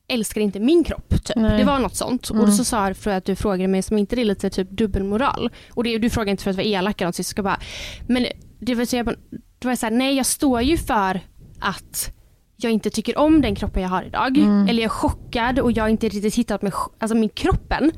älskar 0.09 0.41
inte 0.41 0.59
min 0.59 0.83
kropp. 0.83 1.09
Typ. 1.09 1.35
Nej. 1.35 1.57
Det 1.57 1.63
var 1.63 1.79
något 1.79 1.95
sånt. 1.95 2.29
Mm. 2.29 2.43
Och 2.43 2.53
så 2.53 2.65
sa 2.65 2.87
jag 2.87 2.97
för 2.97 3.11
att 3.11 3.25
du 3.25 3.35
frågade 3.35 3.67
mig 3.67 3.81
som 3.81 3.97
inte 3.97 4.15
det 4.15 4.21
är 4.21 4.25
lite 4.25 4.49
typ 4.49 4.69
dubbelmoral. 4.71 5.49
Och 5.73 5.83
det, 5.83 5.97
du 5.97 6.09
frågade 6.09 6.31
inte 6.31 6.43
för 6.43 6.49
att 6.51 6.57
vara 6.57 6.65
elak 6.65 7.01
eller 7.01 7.07
något, 7.07 7.15
så 7.15 7.19
jag 7.19 7.25
ska 7.25 7.43
bara, 7.43 7.59
men 8.07 8.25
det 8.59 8.93
jag 8.93 9.05
bara, 9.05 9.15
då 9.59 9.67
var 9.67 9.71
jag 9.71 9.79
så 9.79 9.85
här, 9.85 9.93
nej 9.93 10.15
jag 10.15 10.25
står 10.25 10.61
ju 10.61 10.77
för 10.77 11.21
att 11.59 12.11
jag 12.55 12.71
inte 12.71 12.89
tycker 12.89 13.17
om 13.17 13.41
den 13.41 13.55
kroppen 13.55 13.83
jag 13.83 13.89
har 13.89 14.03
idag. 14.03 14.37
Mm. 14.37 14.67
Eller 14.67 14.81
jag 14.83 14.85
är 14.85 14.89
chockad 14.89 15.59
och 15.59 15.71
jag 15.71 15.83
har 15.83 15.89
inte 15.89 16.09
riktigt 16.09 16.35
hittat 16.35 16.61
med, 16.61 16.73
alltså 16.99 17.17
min 17.17 17.29
kroppen. 17.29 17.91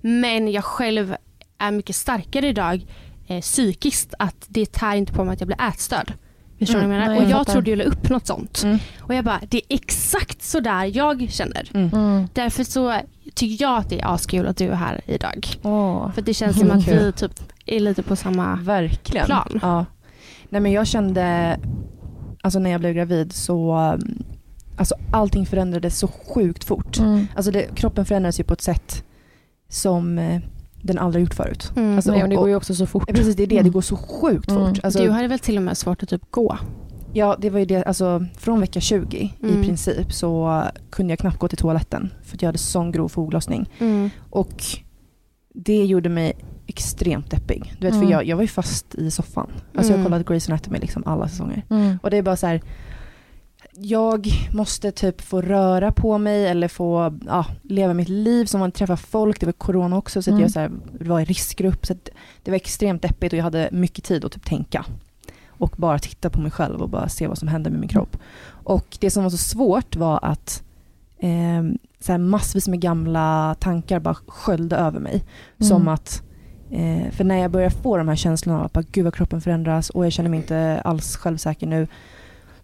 Men 0.00 0.52
jag 0.52 0.64
själv 0.64 1.16
är 1.58 1.70
mycket 1.70 1.96
starkare 1.96 2.48
idag 2.48 2.86
eh, 3.26 3.40
psykiskt 3.40 4.14
att 4.18 4.44
det 4.48 4.72
tär 4.72 4.94
inte 4.96 5.12
på 5.12 5.24
mig 5.24 5.32
att 5.32 5.40
jag 5.40 5.46
blir 5.46 5.62
ätstörd. 5.68 6.12
Förstår 6.58 6.78
du 6.78 6.84
Mm, 6.84 6.90
vad 6.90 6.98
jag 6.98 7.00
menar? 7.06 7.14
nej, 7.14 7.24
och 7.26 7.30
jag 7.30 7.38
fattar. 7.38 7.52
trodde 7.52 7.70
jag 7.70 7.76
la 7.76 7.84
upp 7.84 8.08
något 8.08 8.26
sånt. 8.26 8.60
Mm. 8.64 8.78
Och 9.00 9.14
jag 9.14 9.24
bara, 9.24 9.40
det 9.48 9.56
är 9.56 9.62
exakt 9.76 10.42
så 10.42 10.60
där 10.60 10.84
jag 10.96 11.26
känner. 11.30 11.68
Mm. 11.74 12.28
Därför 12.32 12.64
så 12.64 13.00
tycker 13.34 13.64
jag 13.64 13.78
att 13.78 13.88
det 13.90 14.00
är 14.00 14.14
askul 14.14 14.46
att 14.46 14.56
du 14.56 14.68
är 14.68 14.74
här 14.74 15.00
idag. 15.06 15.46
Åh, 15.62 16.12
För 16.12 16.22
det 16.22 16.34
känns 16.34 16.58
som 16.58 16.70
att 16.70 16.84
Kul. 16.84 16.98
vi 16.98 17.12
typ 17.12 17.32
är 17.66 17.80
lite 17.80 18.02
på 18.02 18.16
samma... 18.16 18.56
verkligen. 18.56 19.26
plan. 19.26 19.58
Ja. 19.62 19.84
Nej 20.50 20.60
men 20.60 20.72
jag 20.72 20.86
kände, 20.86 21.56
alltså 22.42 22.58
när 22.58 22.70
jag 22.70 22.80
blev 22.80 22.94
gravid 22.94 23.32
så, 23.32 23.72
alltså 24.76 24.94
allting 25.12 25.46
förändrades 25.46 25.98
så 25.98 26.08
sjukt 26.08 26.64
fort. 26.64 26.98
Mm. 26.98 27.26
Alltså 27.34 27.50
det, 27.50 27.74
kroppen 27.74 28.04
förändrades 28.04 28.40
ju 28.40 28.44
på 28.44 28.52
ett 28.52 28.60
sätt 28.60 29.04
som 29.68 30.18
eh, 30.18 30.40
den 30.82 30.98
aldrig 30.98 31.24
gjort 31.24 31.34
förut. 31.34 31.72
Mm. 31.76 31.96
Alltså, 31.96 32.10
Nej, 32.12 32.22
och 32.22 32.28
det 32.28 32.36
går 32.36 32.48
ju 32.48 32.56
också 32.56 32.74
så 32.74 32.86
fort. 32.86 33.04
Ja, 33.06 33.14
precis, 33.14 33.36
det 33.36 33.42
är 33.42 33.46
det. 33.46 33.54
Det 33.54 33.60
Mm. 33.60 33.72
går 33.72 33.80
så 33.80 33.96
sjukt 33.96 34.50
Mm. 34.50 34.66
fort. 34.66 34.84
Alltså, 34.84 35.02
du 35.02 35.10
hade 35.10 35.28
väl 35.28 35.38
till 35.38 35.56
och 35.56 35.62
med 35.62 35.76
svårt 35.78 36.02
att 36.02 36.08
typ 36.08 36.30
gå? 36.30 36.58
Ja, 37.12 37.36
det 37.40 37.50
var 37.50 37.58
ju 37.58 37.64
det. 37.64 37.84
Alltså, 37.84 38.26
från 38.36 38.60
vecka 38.60 38.80
20 38.80 39.34
Mm. 39.42 39.62
i 39.62 39.66
princip 39.66 40.12
så 40.12 40.62
kunde 40.90 41.12
jag 41.12 41.18
knappt 41.18 41.38
gå 41.38 41.48
till 41.48 41.58
toaletten 41.58 42.10
för 42.22 42.36
att 42.36 42.42
jag 42.42 42.48
hade 42.48 42.58
sån 42.58 42.92
grov 42.92 43.08
foglossning. 43.08 43.70
Mm. 43.78 44.10
Och 44.30 44.62
det 45.54 45.84
gjorde 45.84 46.08
mig 46.08 46.32
extremt 46.68 47.30
deppig. 47.30 47.74
Du 47.80 47.86
vet, 47.86 47.94
Mm. 47.94 48.06
för 48.06 48.12
jag, 48.12 48.24
jag 48.26 48.36
var 48.36 48.42
ju 48.42 48.48
fast 48.48 48.94
i 48.94 49.10
soffan. 49.10 49.50
Alltså 49.74 49.92
Mm. 49.92 50.00
jag 50.00 50.06
kollade 50.06 50.24
Grey's 50.24 50.50
Anatomy 50.50 50.78
liksom 50.78 51.02
alla 51.06 51.28
säsonger. 51.28 51.62
Mm. 51.70 51.98
Och 52.02 52.10
det 52.10 52.16
är 52.16 52.22
bara 52.22 52.36
så 52.36 52.46
här. 52.46 52.60
Jag 53.80 54.28
måste 54.52 54.90
typ 54.92 55.20
få 55.20 55.40
röra 55.42 55.92
på 55.92 56.18
mig 56.18 56.46
eller 56.46 56.68
få 56.68 57.18
ja, 57.26 57.46
leva 57.62 57.94
mitt 57.94 58.08
liv 58.08 58.44
som 58.44 58.60
man 58.60 58.72
träffar 58.72 58.96
folk. 58.96 59.40
Det 59.40 59.46
var 59.46 59.52
corona 59.52 59.96
också 59.96 60.22
så 60.22 60.30
att 60.30 60.32
Mm. 60.32 60.42
jag 60.42 60.50
så 60.50 60.60
här, 60.60 60.70
var 61.00 61.20
i 61.20 61.24
riskgrupp. 61.24 61.86
Så 61.86 61.94
det 62.42 62.50
var 62.50 62.56
extremt 62.56 63.02
deppigt 63.02 63.32
och 63.32 63.38
jag 63.38 63.44
hade 63.44 63.68
mycket 63.72 64.04
tid 64.04 64.24
att 64.24 64.32
typ 64.32 64.44
tänka. 64.44 64.84
Och 65.48 65.74
bara 65.76 65.98
titta 65.98 66.30
på 66.30 66.40
mig 66.40 66.50
själv 66.50 66.82
och 66.82 66.88
bara 66.88 67.08
se 67.08 67.26
vad 67.26 67.38
som 67.38 67.48
hände 67.48 67.70
med 67.70 67.80
min 67.80 67.88
kropp. 67.88 68.16
Och 68.48 68.96
det 69.00 69.10
som 69.10 69.22
var 69.22 69.30
så 69.30 69.36
svårt 69.36 69.96
var 69.96 70.18
att 70.22 70.62
eh, 71.18 71.62
så 72.00 72.18
massvis 72.18 72.68
med 72.68 72.80
gamla 72.80 73.56
tankar 73.60 74.00
bara 74.00 74.14
sköljde 74.26 74.76
över 74.76 75.00
mig. 75.00 75.24
Mm. 75.58 75.68
Som 75.68 75.88
att 75.88 76.22
Eh, 76.70 77.10
för 77.10 77.24
när 77.24 77.36
jag 77.38 77.50
börjar 77.50 77.70
få 77.70 77.96
de 77.96 78.08
här 78.08 78.16
känslorna 78.16 78.58
av 78.58 78.64
att 78.64 78.72
bara, 78.72 78.84
gud 78.92 79.04
vad 79.04 79.14
kroppen 79.14 79.40
förändras 79.40 79.90
och 79.90 80.04
jag 80.06 80.12
känner 80.12 80.30
mig 80.30 80.36
inte 80.36 80.80
alls 80.84 81.16
självsäker 81.16 81.66
nu. 81.66 81.86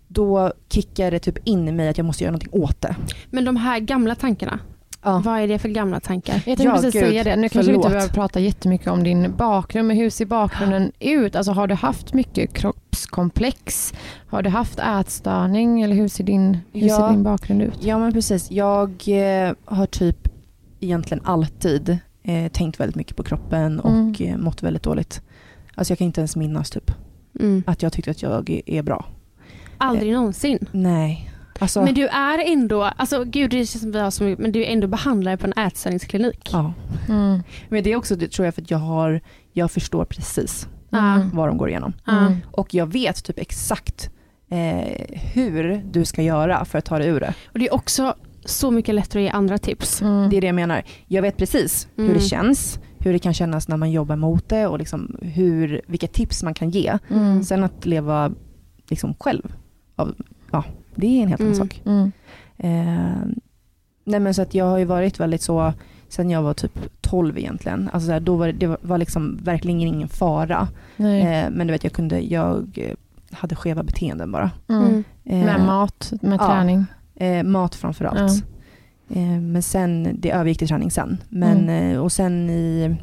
Då 0.09 0.53
kickar 0.69 1.11
det 1.11 1.19
typ 1.19 1.39
in 1.49 1.69
i 1.69 1.73
mig 1.73 1.89
att 1.89 1.99
jag 1.99 2.05
måste 2.05 2.25
göra 2.25 2.33
någonting 2.33 2.63
åt 2.63 2.81
det. 2.81 2.97
Men 3.31 3.45
de 3.45 3.57
här 3.57 3.79
gamla 3.81 4.15
tankarna, 4.15 4.59
Ja. 5.03 5.23
vad 5.25 5.41
är 5.41 5.49
det 5.49 5.59
för 5.59 5.69
gamla 5.69 6.01
tankar? 6.01 6.35
Jag 6.35 6.45
tänkte 6.45 6.63
Ja, 6.65 6.73
precis 6.73 6.93
gud, 6.93 7.03
säga 7.03 7.25
det. 7.25 7.37
Nu 7.37 7.49
kanske 7.49 7.73
vi 7.73 7.77
inte 7.77 7.89
behöver 7.89 8.13
prata 8.13 8.41
jättemycket 8.41 8.89
om 8.89 9.05
din 9.05 9.37
bakgrund, 9.37 9.89
men 9.89 9.97
hur 9.97 10.11
ser 10.11 10.27
bakgrunden 10.27 10.93
ut? 11.01 11.37
Alltså 11.37 11.53
har 11.53 11.67
du 11.67 11.75
haft 11.75 12.15
mycket 12.15 12.53
kroppskomplex? 12.55 13.95
Har 14.29 14.43
du 14.43 14.51
haft 14.51 14.79
ätstörning 14.79 15.83
eller 15.83 15.97
hur 15.97 16.09
ser 16.09 16.25
din, 16.25 16.59
hur 16.73 16.89
Ja. 16.89 16.97
ser 16.97 17.09
din 17.11 17.23
bakgrund 17.23 17.63
ut? 17.63 17.75
Ja 17.81 17.99
men 17.99 18.13
precis. 18.13 18.51
Jag 18.51 18.91
eh, 19.07 19.53
har 19.65 19.87
typ 19.87 20.29
egentligen 20.81 21.25
alltid 21.27 21.99
eh, 22.25 22.49
tänkt 22.53 22.81
väldigt 22.81 22.97
mycket 22.97 23.17
på 23.17 23.23
kroppen 23.23 23.81
och 23.81 23.91
Mm. 23.91 24.15
eh, 24.21 24.37
mått 24.37 24.63
väldigt 24.63 24.83
dåligt. 24.83 25.23
Alltså 25.75 25.91
jag 25.93 25.99
kan 25.99 26.07
inte 26.07 26.21
ens 26.21 26.37
minnas 26.37 26.71
typ 26.71 26.91
Mm. 27.41 27.63
att 27.67 27.83
jag 27.83 27.93
tyckte 27.93 28.11
att 28.11 28.23
jag 28.23 28.63
är- 28.67 28.83
bra. 28.83 29.07
Aldrig 29.79 30.13
någonsin. 30.13 30.59
Nej. 30.73 31.31
Alltså, 31.59 31.83
Men 31.83 31.95
du 31.95 32.07
är 32.09 32.53
ändå, 32.53 32.83
alltså 32.83 33.25
gud 33.25 33.51
det 33.51 33.57
känns 33.67 33.81
som 33.81 33.93
vi 33.93 33.99
har 34.01 34.11
så 34.11 34.25
mycket, 34.25 34.39
men 34.43 34.53
du 34.53 34.65
är 34.65 34.67
ändå 34.73 34.87
behandlare 34.87 35.37
på 35.37 35.47
en 35.47 35.53
ätstörningsklinik. 35.67 36.49
ja. 36.53 36.73
Mm. 37.09 37.43
Men 37.69 37.85
det 37.85 37.93
är 37.93 37.97
också, 37.97 38.17
det 38.17 38.29
tror 38.33 38.45
jag 38.45 38.55
för 38.55 38.63
att 38.63 38.71
jag 38.71 38.79
har, 38.79 39.21
jag 39.53 39.71
förstår 39.71 40.05
precis. 40.05 40.69
Mm. 40.93 41.31
vad 41.31 41.49
de 41.49 41.57
går 41.57 41.69
igenom. 41.69 41.93
Mm. 42.09 42.37
Och 42.51 42.75
jag 42.75 42.93
vet 42.93 43.25
typ 43.25 43.39
exakt 43.39 44.11
eh, 44.51 45.07
hur 45.35 45.83
du 45.93 46.05
ska 46.05 46.23
göra 46.23 46.65
för 46.65 46.79
att 46.79 46.85
ta 46.85 46.99
dig 46.99 47.09
ur 47.09 47.21
det. 47.21 47.35
Och 47.53 47.59
det 47.59 47.69
är 47.69 47.75
också 47.75 48.15
så 48.45 48.71
mycket 48.71 48.95
lättare 48.95 49.23
att 49.23 49.25
ge 49.25 49.31
andra 49.31 49.59
tips. 49.59 50.03
Mm. 50.03 50.31
Det 50.31 50.37
är 50.37 50.41
det 50.41 50.47
jag 50.47 50.55
menar. 50.55 50.83
Jag 51.07 51.23
vet 51.23 51.37
precis 51.37 51.89
hur 51.97 52.05
Mm. 52.05 52.15
det 52.17 52.21
känns, 52.25 52.79
hur 52.99 53.13
det 53.13 53.19
kan 53.19 53.35
kännas 53.35 53.69
när 53.69 53.77
man 53.77 53.91
jobbar 53.91 54.17
mot 54.17 54.49
det 54.49 54.67
och 54.67 54.79
liksom 54.79 55.17
hur, 55.23 55.81
vilka 55.87 56.07
tips 56.07 56.43
man 56.43 56.55
kan 56.55 56.71
ge. 56.71 56.99
Mm. 57.11 57.43
Sen 57.45 57.65
att 57.65 57.87
leva 57.87 58.33
liksom 58.91 59.15
själv, 59.21 59.53
av, 59.97 60.15
ja, 60.53 60.65
det 60.95 61.07
är 61.19 61.23
en 61.23 61.29
helt 61.29 61.41
annan 61.41 61.53
Mm. 61.55 61.69
sak. 61.69 61.83
Mm. 61.87 62.13
Eh, 62.59 63.27
nej 64.05 64.21
men 64.21 64.35
så 64.35 64.43
att 64.43 64.55
jag 64.55 64.65
har 64.65 64.79
ju 64.79 64.85
varit 64.85 65.21
väldigt 65.21 65.43
så, 65.43 65.73
sen 66.09 66.31
jag 66.31 66.43
var 66.43 66.55
typ 66.55 66.79
12 67.01 67.39
egentligen, 67.39 67.91
alltså 67.93 68.07
så 68.07 68.13
här, 68.13 68.21
då 68.21 68.37
var 68.37 68.47
det, 68.47 68.53
det 68.53 68.77
var- 68.81 68.99
liksom 68.99 69.39
verkligen 69.43 69.81
ingen 69.81 70.09
fara. 70.09 70.69
Eh, 70.97 71.51
men 71.51 71.67
du 71.67 71.73
vet 71.73 71.85
jag 71.85 71.93
kunde, 71.93 72.21
jag 72.21 72.79
hade 73.31 73.57
skeva 73.57 73.83
beteenden 73.83 74.33
bara. 74.33 74.51
Mm. 74.69 75.05
Eh, 75.25 75.45
Med 75.45 75.61
mat, 75.67 76.13
med 76.23 76.41
ja. 76.41 76.47
Eh, 77.17 77.43
mat 77.43 77.75
framförallt. 77.75 78.45
Eh, 79.11 79.41
men 79.41 79.63
sen, 79.63 80.17
det 80.21 80.31
övergick 80.31 80.59
till 80.59 80.69
träning 80.69 80.91
sen. 80.91 81.19
Men, 81.29 81.69
eh, 81.69 81.99
och 82.01 82.13
sen 82.13 82.51
i... 82.51 82.97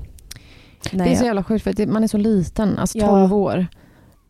Det 0.92 0.98
är 1.04 1.16
så 1.16 1.22
jag, 1.24 1.26
jävla 1.28 1.44
sjukt 1.44 1.64
för 1.64 1.70
att 1.72 1.78
det- 1.78 1.88
man 1.88 2.04
är 2.04 2.08
så 2.08 2.18
liten, 2.18 2.78
alltså 2.78 2.98
Ja. 2.98 3.08
12 3.08 3.34
år. 3.34 3.68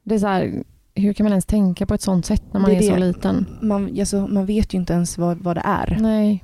Det 0.04 0.16
är 0.16 0.20
så 0.20 0.28
här, 0.28 0.64
hur 0.96 1.14
kan 1.14 1.24
man 1.24 1.32
ens 1.32 1.46
tänka 1.46 1.86
på 1.86 1.94
ett 1.94 2.02
sånt 2.02 2.26
sätt 2.26 2.44
när 2.52 2.60
man 2.60 2.70
Det 2.70 2.76
är, 2.78 2.82
är 2.82 2.88
så 2.88 2.94
det. 2.96 3.00
liten? 3.08 3.46
man, 3.62 4.00
alltså, 4.00 4.28
man 4.28 4.46
vet 4.46 4.74
ju 4.74 4.78
inte 4.78 4.94
ens 4.94 5.18
vad, 5.18 5.38
vad 5.38 5.58
det 5.58 5.62
är 5.66 5.98
Nej, 6.02 6.44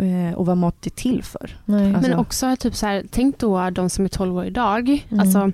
eh, 0.00 0.34
och 0.38 0.46
vad 0.46 0.56
mat 0.56 0.86
är 0.86 0.90
till 0.90 1.22
för. 1.22 1.58
nej. 1.64 1.94
Alltså- 1.94 2.10
Men 2.10 2.18
också 2.18 2.56
typ 2.56 2.74
så 2.74 2.86
här, 2.86 3.04
tänk 3.10 3.38
då 3.38 3.70
de 3.70 3.90
som 3.90 4.04
är 4.04 4.08
12 4.08 4.36
år 4.36 4.44
idag. 4.44 4.88
Mm. 5.08 5.20
Alltså, 5.20 5.52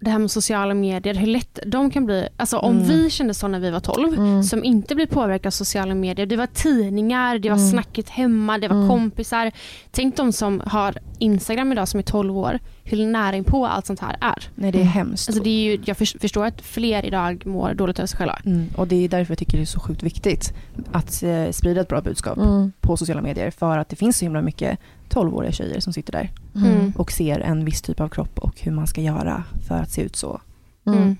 det 0.00 0.10
här 0.10 0.18
med 0.18 0.30
sociala 0.30 0.74
medier, 0.74 1.14
hur 1.14 1.26
lätt 1.26 1.58
de 1.66 1.90
kan 1.90 2.06
bli. 2.06 2.28
Alltså 2.36 2.58
om 2.58 2.76
Mm. 2.76 2.88
vi 2.88 3.10
kände 3.10 3.34
så 3.34 3.48
när 3.48 3.60
vi 3.60 3.70
var 3.70 3.80
12, 3.80 4.14
Mm. 4.18 4.42
som 4.42 4.64
inte 4.64 4.94
blir 4.94 5.06
påverkade 5.06 5.48
av 5.48 5.50
sociala 5.50 5.94
medier. 5.94 6.26
Det 6.26 6.36
var 6.36 6.46
tidningar, 6.46 7.38
det 7.38 7.48
var 7.50 7.56
Mm. 7.56 7.70
snacket 7.70 8.08
hemma, 8.08 8.58
det 8.58 8.68
var 8.68 8.76
Mm. 8.76 8.88
kompisar. 8.88 9.52
Tänk 9.90 10.16
de 10.16 10.32
som 10.32 10.62
har 10.66 10.98
Instagram 11.18 11.72
idag 11.72 11.88
som 11.88 11.98
är 11.98 12.02
12 12.04 12.38
år, 12.38 12.58
hur 12.84 13.06
nära 13.06 13.36
inpå 13.36 13.66
allt 13.66 13.86
sånt 13.86 14.00
här 14.00 14.16
är. 14.20 14.48
Nej 14.54 14.72
det 14.72 14.78
är 14.78 14.82
Mm. 14.82 14.92
hemskt. 14.92 15.28
Alltså 15.28 15.42
det 15.42 15.50
är 15.50 15.62
ju, 15.72 15.80
jag 15.84 15.96
för, 15.96 16.18
förstår 16.18 16.44
att 16.46 16.60
fler 16.62 17.06
idag 17.06 17.46
mår 17.46 17.74
dåligt 17.74 17.98
över 17.98 18.06
sig 18.06 18.16
själva. 18.18 18.38
mm, 18.44 18.68
och 18.76 18.88
det 18.88 19.04
är 19.04 19.08
därför 19.08 19.30
jag 19.32 19.38
tycker 19.38 19.56
det 19.56 19.62
är 19.62 19.66
så 19.66 19.80
sjukt 19.80 20.02
viktigt 20.02 20.52
att 20.92 21.22
eh, 21.22 21.50
sprida 21.50 21.80
ett 21.80 21.88
bra 21.88 22.00
budskap 22.00 22.38
på 22.80 22.96
sociala 22.96 23.22
medier. 23.22 23.50
För 23.50 23.78
att 23.78 23.88
det 23.88 23.96
finns 23.96 24.18
så 24.18 24.24
himla 24.24 24.42
mycket 24.42 24.78
12-åriga 25.08 25.52
tjejer 25.52 25.80
som 25.80 25.92
sitter 25.92 26.12
där 26.12 26.30
Mm. 26.56 26.92
och 26.96 27.12
ser 27.12 27.40
en 27.40 27.64
viss 27.64 27.82
typ 27.82 28.00
av 28.00 28.08
kropp 28.08 28.38
och 28.38 28.60
hur 28.60 28.72
man 28.72 28.86
ska 28.86 29.00
göra 29.00 29.44
för 29.68 29.74
att 29.74 29.90
se 29.90 30.02
ut 30.02 30.16
så. 30.16 30.40
Mm. 30.86 30.98
Mm. 31.02 31.16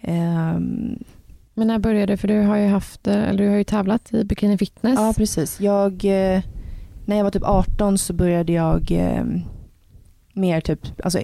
Ehm, 0.00 0.98
Men 1.54 1.66
när 1.66 1.78
började? 1.78 2.16
För 2.16 2.28
du 2.28 2.40
har 2.40 2.56
ju 2.56 2.66
haft, 2.68 3.06
eh, 3.06 3.14
eller 3.28 3.44
du 3.44 3.50
har 3.50 3.56
ju 3.56 3.64
tävlat 3.64 4.14
i 4.14 4.24
bikini 4.24 4.58
fitness. 4.58 4.98
Ja, 4.98 5.14
precis. 5.16 5.60
Jag, 5.60 5.92
eh, 6.04 6.42
när 7.04 7.16
jag 7.16 7.24
var 7.24 7.30
typ 7.30 7.42
18 7.44 7.98
så 7.98 8.12
började 8.12 8.52
jag 8.52 8.90
eh, 8.92 9.24
mer 10.32 10.60
typ, 10.60 10.80
alltså 11.04 11.20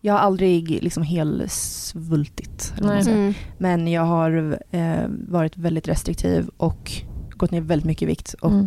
jag 0.00 0.12
har 0.12 0.20
aldrig 0.20 0.82
liksom 0.82 1.02
helsvultit. 1.02 2.74
Mm. 2.80 3.34
Men 3.58 3.88
jag 3.88 4.02
har 4.02 4.58
eh, 4.70 5.04
varit 5.28 5.56
väldigt 5.56 5.88
restriktiv 5.88 6.48
och 6.56 6.92
gått 7.30 7.50
ner 7.50 7.60
väldigt 7.60 7.86
mycket 7.86 8.02
i 8.02 8.06
vikt 8.06 8.32
och 8.32 8.50
Mm. 8.50 8.66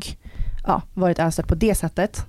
ja, 0.68 0.82
varit 0.94 1.20
ätstörd 1.20 1.48
på 1.48 1.56
det 1.56 1.76
sättet. 1.76 2.26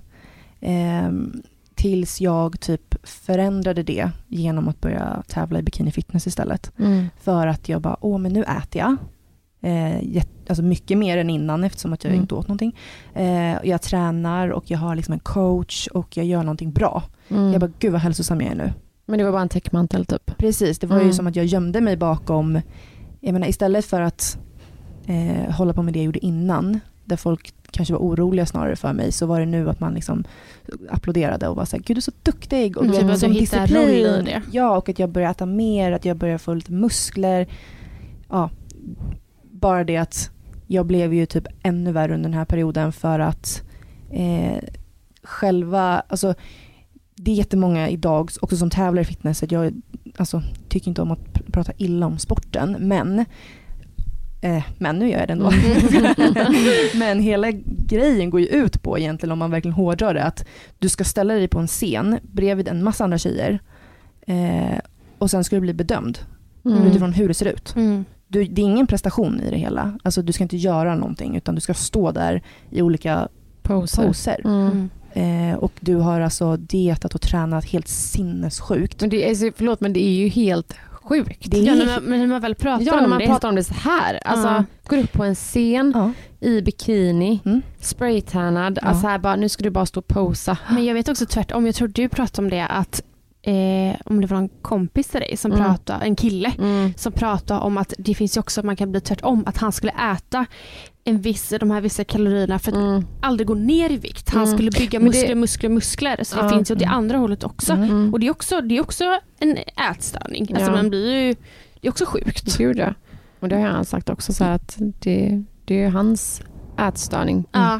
Ehm, 0.61 1.41
tills 1.75 2.21
jag 2.21 2.59
typ 2.59 2.95
förändrade 3.07 3.83
det 3.83 4.09
genom 4.27 4.67
att 4.67 4.81
börja 4.81 5.23
tävla 5.27 5.59
i 5.59 5.63
bikini 5.63 5.91
fitness 5.91 6.27
istället. 6.27 6.71
Mm. 6.79 7.05
För 7.21 7.47
att 7.47 7.69
jag 7.69 7.81
bara, 7.81 7.97
åh 8.01 8.17
men 8.17 8.33
nu 8.33 8.43
äter 8.43 8.81
jag. 8.81 8.95
Eh, 9.61 10.23
alltså 10.49 10.63
mycket 10.63 10.97
mer 10.97 11.17
än 11.17 11.29
innan 11.29 11.63
eftersom 11.63 11.93
att 11.93 12.03
jag 12.03 12.11
Mm. 12.11 12.21
inte 12.21 12.35
åt 12.35 12.47
någonting. 12.47 12.75
Eh, 13.13 13.55
jag 13.63 13.81
tränar 13.81 14.49
och 14.49 14.71
jag 14.71 14.77
har 14.79 14.95
liksom 14.95 15.13
en 15.13 15.19
coach 15.19 15.87
och 15.87 16.17
jag 16.17 16.25
gör 16.25 16.39
någonting 16.43 16.71
bra. 16.71 17.03
Mm. 17.29 17.51
Jag 17.51 17.61
bara, 17.61 17.71
gud 17.79 17.91
vad 17.91 18.01
hälsosam 18.01 18.41
jag 18.41 18.51
är 18.51 18.55
nu. 18.55 18.73
Men 19.05 19.17
det 19.19 19.25
var 19.25 19.31
bara 19.31 19.41
en 19.41 19.49
täckmantel 19.49 20.05
typ. 20.05 20.37
Precis, 20.37 20.79
det 20.79 20.87
var 20.87 20.95
Mm. 20.95 21.07
ju 21.07 21.13
som 21.13 21.27
att 21.27 21.35
jag 21.35 21.45
gömde 21.45 21.81
mig 21.81 21.97
bakom 21.97 22.61
jag 23.19 23.33
menar 23.33 23.47
istället 23.47 23.85
för 23.85 24.01
att 24.01 24.37
eh, 25.05 25.51
hålla 25.55 25.73
på 25.73 25.81
med 25.83 25.93
det 25.93 25.99
jag 25.99 26.05
gjorde 26.05 26.25
innan, 26.25 26.79
där 27.05 27.15
folk 27.17 27.53
kanske 27.71 27.93
var 27.93 28.01
oroliga 28.01 28.45
snarare 28.45 28.75
för 28.75 28.93
mig, 28.93 29.11
så 29.11 29.25
var 29.25 29.39
det 29.39 29.45
nu 29.45 29.69
att 29.69 29.79
man 29.79 29.93
liksom 29.93 30.23
applåderade 30.89 31.47
och 31.47 31.55
var 31.55 31.65
såhär, 31.65 31.83
gud 31.83 31.97
du 31.97 31.99
är 31.99 32.01
så 32.01 32.11
duktig. 32.23 32.77
Och 32.77 32.83
Mm, 32.85 32.97
typ 32.97 33.09
att 33.09 33.19
som 33.19 33.33
du 33.33 33.39
hittar 33.39 33.67
roll 33.67 33.89
i 33.89 34.03
det. 34.03 34.41
Ja, 34.51 34.77
och 34.77 34.89
att 34.89 34.99
jag 34.99 35.09
börjar 35.09 35.31
äta 35.31 35.45
mer, 35.45 35.91
att 35.91 36.05
jag 36.05 36.17
börjar 36.17 36.37
få 36.37 36.53
lite 36.53 36.71
muskler. 36.71 37.47
Ja, 38.29 38.49
bara 39.51 39.83
det 39.83 39.97
att 39.97 40.29
jag 40.67 40.85
blev 40.85 41.13
ju 41.13 41.25
typ 41.25 41.47
ännu 41.63 41.91
värre 41.91 42.13
under 42.13 42.29
den 42.29 42.37
här 42.37 42.45
perioden 42.45 42.91
för 42.91 43.19
att 43.19 43.63
eh, 44.11 44.57
själva, 45.23 46.03
alltså 46.07 46.33
det 47.15 47.31
är 47.31 47.35
jättemånga 47.35 47.89
idag 47.89 48.31
också 48.41 48.57
som 48.57 48.69
tävlar 48.69 49.01
i 49.01 49.05
fitness, 49.05 49.43
att 49.43 49.51
jag 49.51 49.81
alltså, 50.17 50.41
tycker 50.69 50.87
inte 50.87 51.01
om 51.01 51.11
att 51.11 51.19
pr- 51.19 51.51
prata 51.51 51.71
illa 51.77 52.05
om 52.05 52.17
sporten, 52.17 52.77
men 52.79 53.25
eh, 54.41 54.63
men 54.77 54.99
nu 54.99 55.09
gör 55.09 55.19
jag 55.19 55.27
det 55.27 55.31
ändå. 55.33 55.51
men 56.99 57.19
hela 57.19 57.51
grejen 57.87 58.29
går 58.29 58.39
ju 58.41 58.47
ut 58.47 58.81
på 58.83 58.99
egentligen 58.99 59.31
om 59.31 59.39
man 59.39 59.51
verkligen 59.51 59.73
hårdrar 59.75 60.13
det, 60.13 60.23
att 60.23 60.45
du 60.79 60.89
ska 60.89 61.03
ställa 61.03 61.33
dig 61.33 61.47
på 61.47 61.59
en 61.59 61.67
scen 61.67 62.19
bredvid 62.21 62.67
en 62.67 62.83
massa 62.83 63.03
andra 63.03 63.17
tjejer 63.17 63.59
eh, 64.27 64.79
och 65.17 65.31
sen 65.31 65.43
ska 65.43 65.55
du 65.55 65.59
bli 65.61 65.73
bedömd 65.73 66.19
Mm. 66.65 66.83
utifrån 66.87 67.13
hur 67.13 67.27
det 67.27 67.33
ser 67.33 67.45
ut. 67.45 67.73
Mm. 67.75 68.05
Du, 68.27 68.43
det 68.43 68.61
är 68.61 68.65
ingen 68.65 68.87
prestation 68.87 69.41
i 69.41 69.49
det 69.49 69.57
hela. 69.57 69.99
Alltså, 70.03 70.21
du 70.21 70.33
ska 70.33 70.43
inte 70.43 70.57
göra 70.57 70.95
någonting 70.95 71.35
utan 71.35 71.55
du 71.55 71.61
ska 71.61 71.73
stå 71.73 72.11
där 72.11 72.41
i 72.69 72.81
olika 72.81 73.27
Poser. 73.63 74.07
poser. 74.07 74.41
Mm. 74.45 74.89
Mm. 75.13 75.51
Eh, 75.51 75.57
och 75.57 75.71
du 75.79 75.95
har 75.95 76.19
alltså 76.21 76.57
dietat 76.57 77.15
och 77.15 77.21
tränat 77.21 77.65
helt 77.65 77.87
sinnessjukt. 77.87 79.01
Men 79.01 79.09
det 79.09 79.29
är, 79.29 79.53
förlåt 79.57 79.81
men 79.81 79.93
det 79.93 79.99
är 80.07 80.11
ju 80.11 80.27
helt 80.27 80.73
sjukt. 81.07 81.51
Det 81.51 81.57
är 81.57 81.63
Ja, 81.63 81.75
när 81.75 81.85
man, 81.85 82.03
men 82.03 82.19
när 82.19 82.27
man 82.27 82.41
väl 82.41 82.55
pratar 82.55 82.85
Ja, 82.85 82.95
när 82.95 83.03
om 83.03 83.09
man 83.09 83.19
det. 83.19 83.25
pratar 83.27 83.49
om 83.49 83.55
det 83.55 83.63
så 83.63 83.73
här. 83.73 84.19
Alltså, 84.25 84.47
Ja. 84.47 84.63
går 84.87 84.97
upp 84.97 85.11
på 85.13 85.23
en 85.23 85.35
scen 85.35 85.91
Ja. 85.95 86.11
i 86.47 86.61
bikini, 86.61 87.39
Mm. 87.45 87.61
spraytannad, 87.79 88.79
Ja. 88.81 88.87
alltså 88.87 89.07
här 89.07 89.17
bara, 89.19 89.35
nu 89.35 89.49
ska 89.49 89.63
du 89.63 89.69
bara 89.69 89.85
stå 89.85 89.99
och 89.99 90.07
posa. 90.07 90.57
Men 90.69 90.85
jag 90.85 90.93
vet 90.93 91.09
också 91.09 91.25
tvärtom, 91.25 91.65
jag 91.65 91.75
tror 91.75 91.87
du 91.87 92.09
pratade 92.09 92.45
om 92.45 92.49
det 92.49 92.65
att 92.65 93.01
eh, 93.41 93.95
om 94.05 94.21
det 94.21 94.27
var 94.27 94.37
en 94.37 94.49
kompis 94.49 95.07
till 95.07 95.19
dig 95.19 95.37
som 95.37 95.51
Mm. 95.51 95.63
pratade, 95.63 96.05
en 96.05 96.15
kille 96.15 96.51
Mm. 96.59 96.93
som 96.97 97.11
pratade 97.11 97.59
om 97.59 97.77
att 97.77 97.93
det 97.97 98.15
finns 98.15 98.37
ju 98.37 98.39
också 98.39 98.61
att 98.61 98.65
man 98.65 98.75
kan 98.75 98.91
bli 98.91 99.01
tvärtom, 99.01 99.43
att 99.47 99.57
han 99.57 99.71
skulle 99.71 99.91
äta 100.15 100.45
en 101.07 101.21
viss, 101.21 101.53
de 101.59 101.71
här 101.71 101.81
vissa 101.81 102.03
kalorierna 102.03 102.59
för 102.59 102.71
att 102.71 102.77
Mm. 102.77 103.05
aldrig 103.21 103.47
gå 103.47 103.53
ner 103.53 103.89
i 103.91 103.97
vikt. 103.97 104.29
Han 104.29 104.43
Mm. 104.43 104.55
skulle 104.57 104.71
bygga 104.71 104.99
Men 104.99 105.11
det- 105.11 105.17
muskler, 105.17 105.35
muskler, 105.35 105.69
muskler. 105.69 106.23
Så 106.23 106.35
det 106.35 106.41
Ja. 106.41 106.49
finns 106.49 106.71
ju 106.71 106.73
åt 106.73 106.79
det 106.79 106.85
Mm. 106.85 106.97
andra 106.97 107.17
hållet 107.17 107.43
också. 107.43 107.73
Mm. 107.73 108.13
Och 108.13 108.19
det 108.19 108.27
är 108.27 108.31
också, 108.31 108.61
det 108.61 108.77
är 108.77 108.81
också 108.81 109.03
en 109.39 109.57
ätstörning. 109.91 110.47
Alltså 110.53 110.71
Ja. 110.71 110.75
man 110.75 110.89
blir 110.89 111.13
ju, 111.21 111.35
det 111.81 111.87
är 111.87 111.91
också 111.91 112.05
sjukt. 112.05 112.57
Gud 112.57 112.77
ja. 112.77 112.93
Och 113.39 113.49
det 113.49 113.55
har 113.55 113.67
han 113.67 113.85
sagt 113.85 114.09
också 114.09 114.33
så 114.33 114.43
här 114.43 114.51
att 114.51 114.75
det, 114.79 115.43
det 115.65 115.75
är 115.75 115.79
ju 115.79 115.89
hans 115.89 116.41
ätstörning. 116.79 117.45
Ja. 117.51 117.79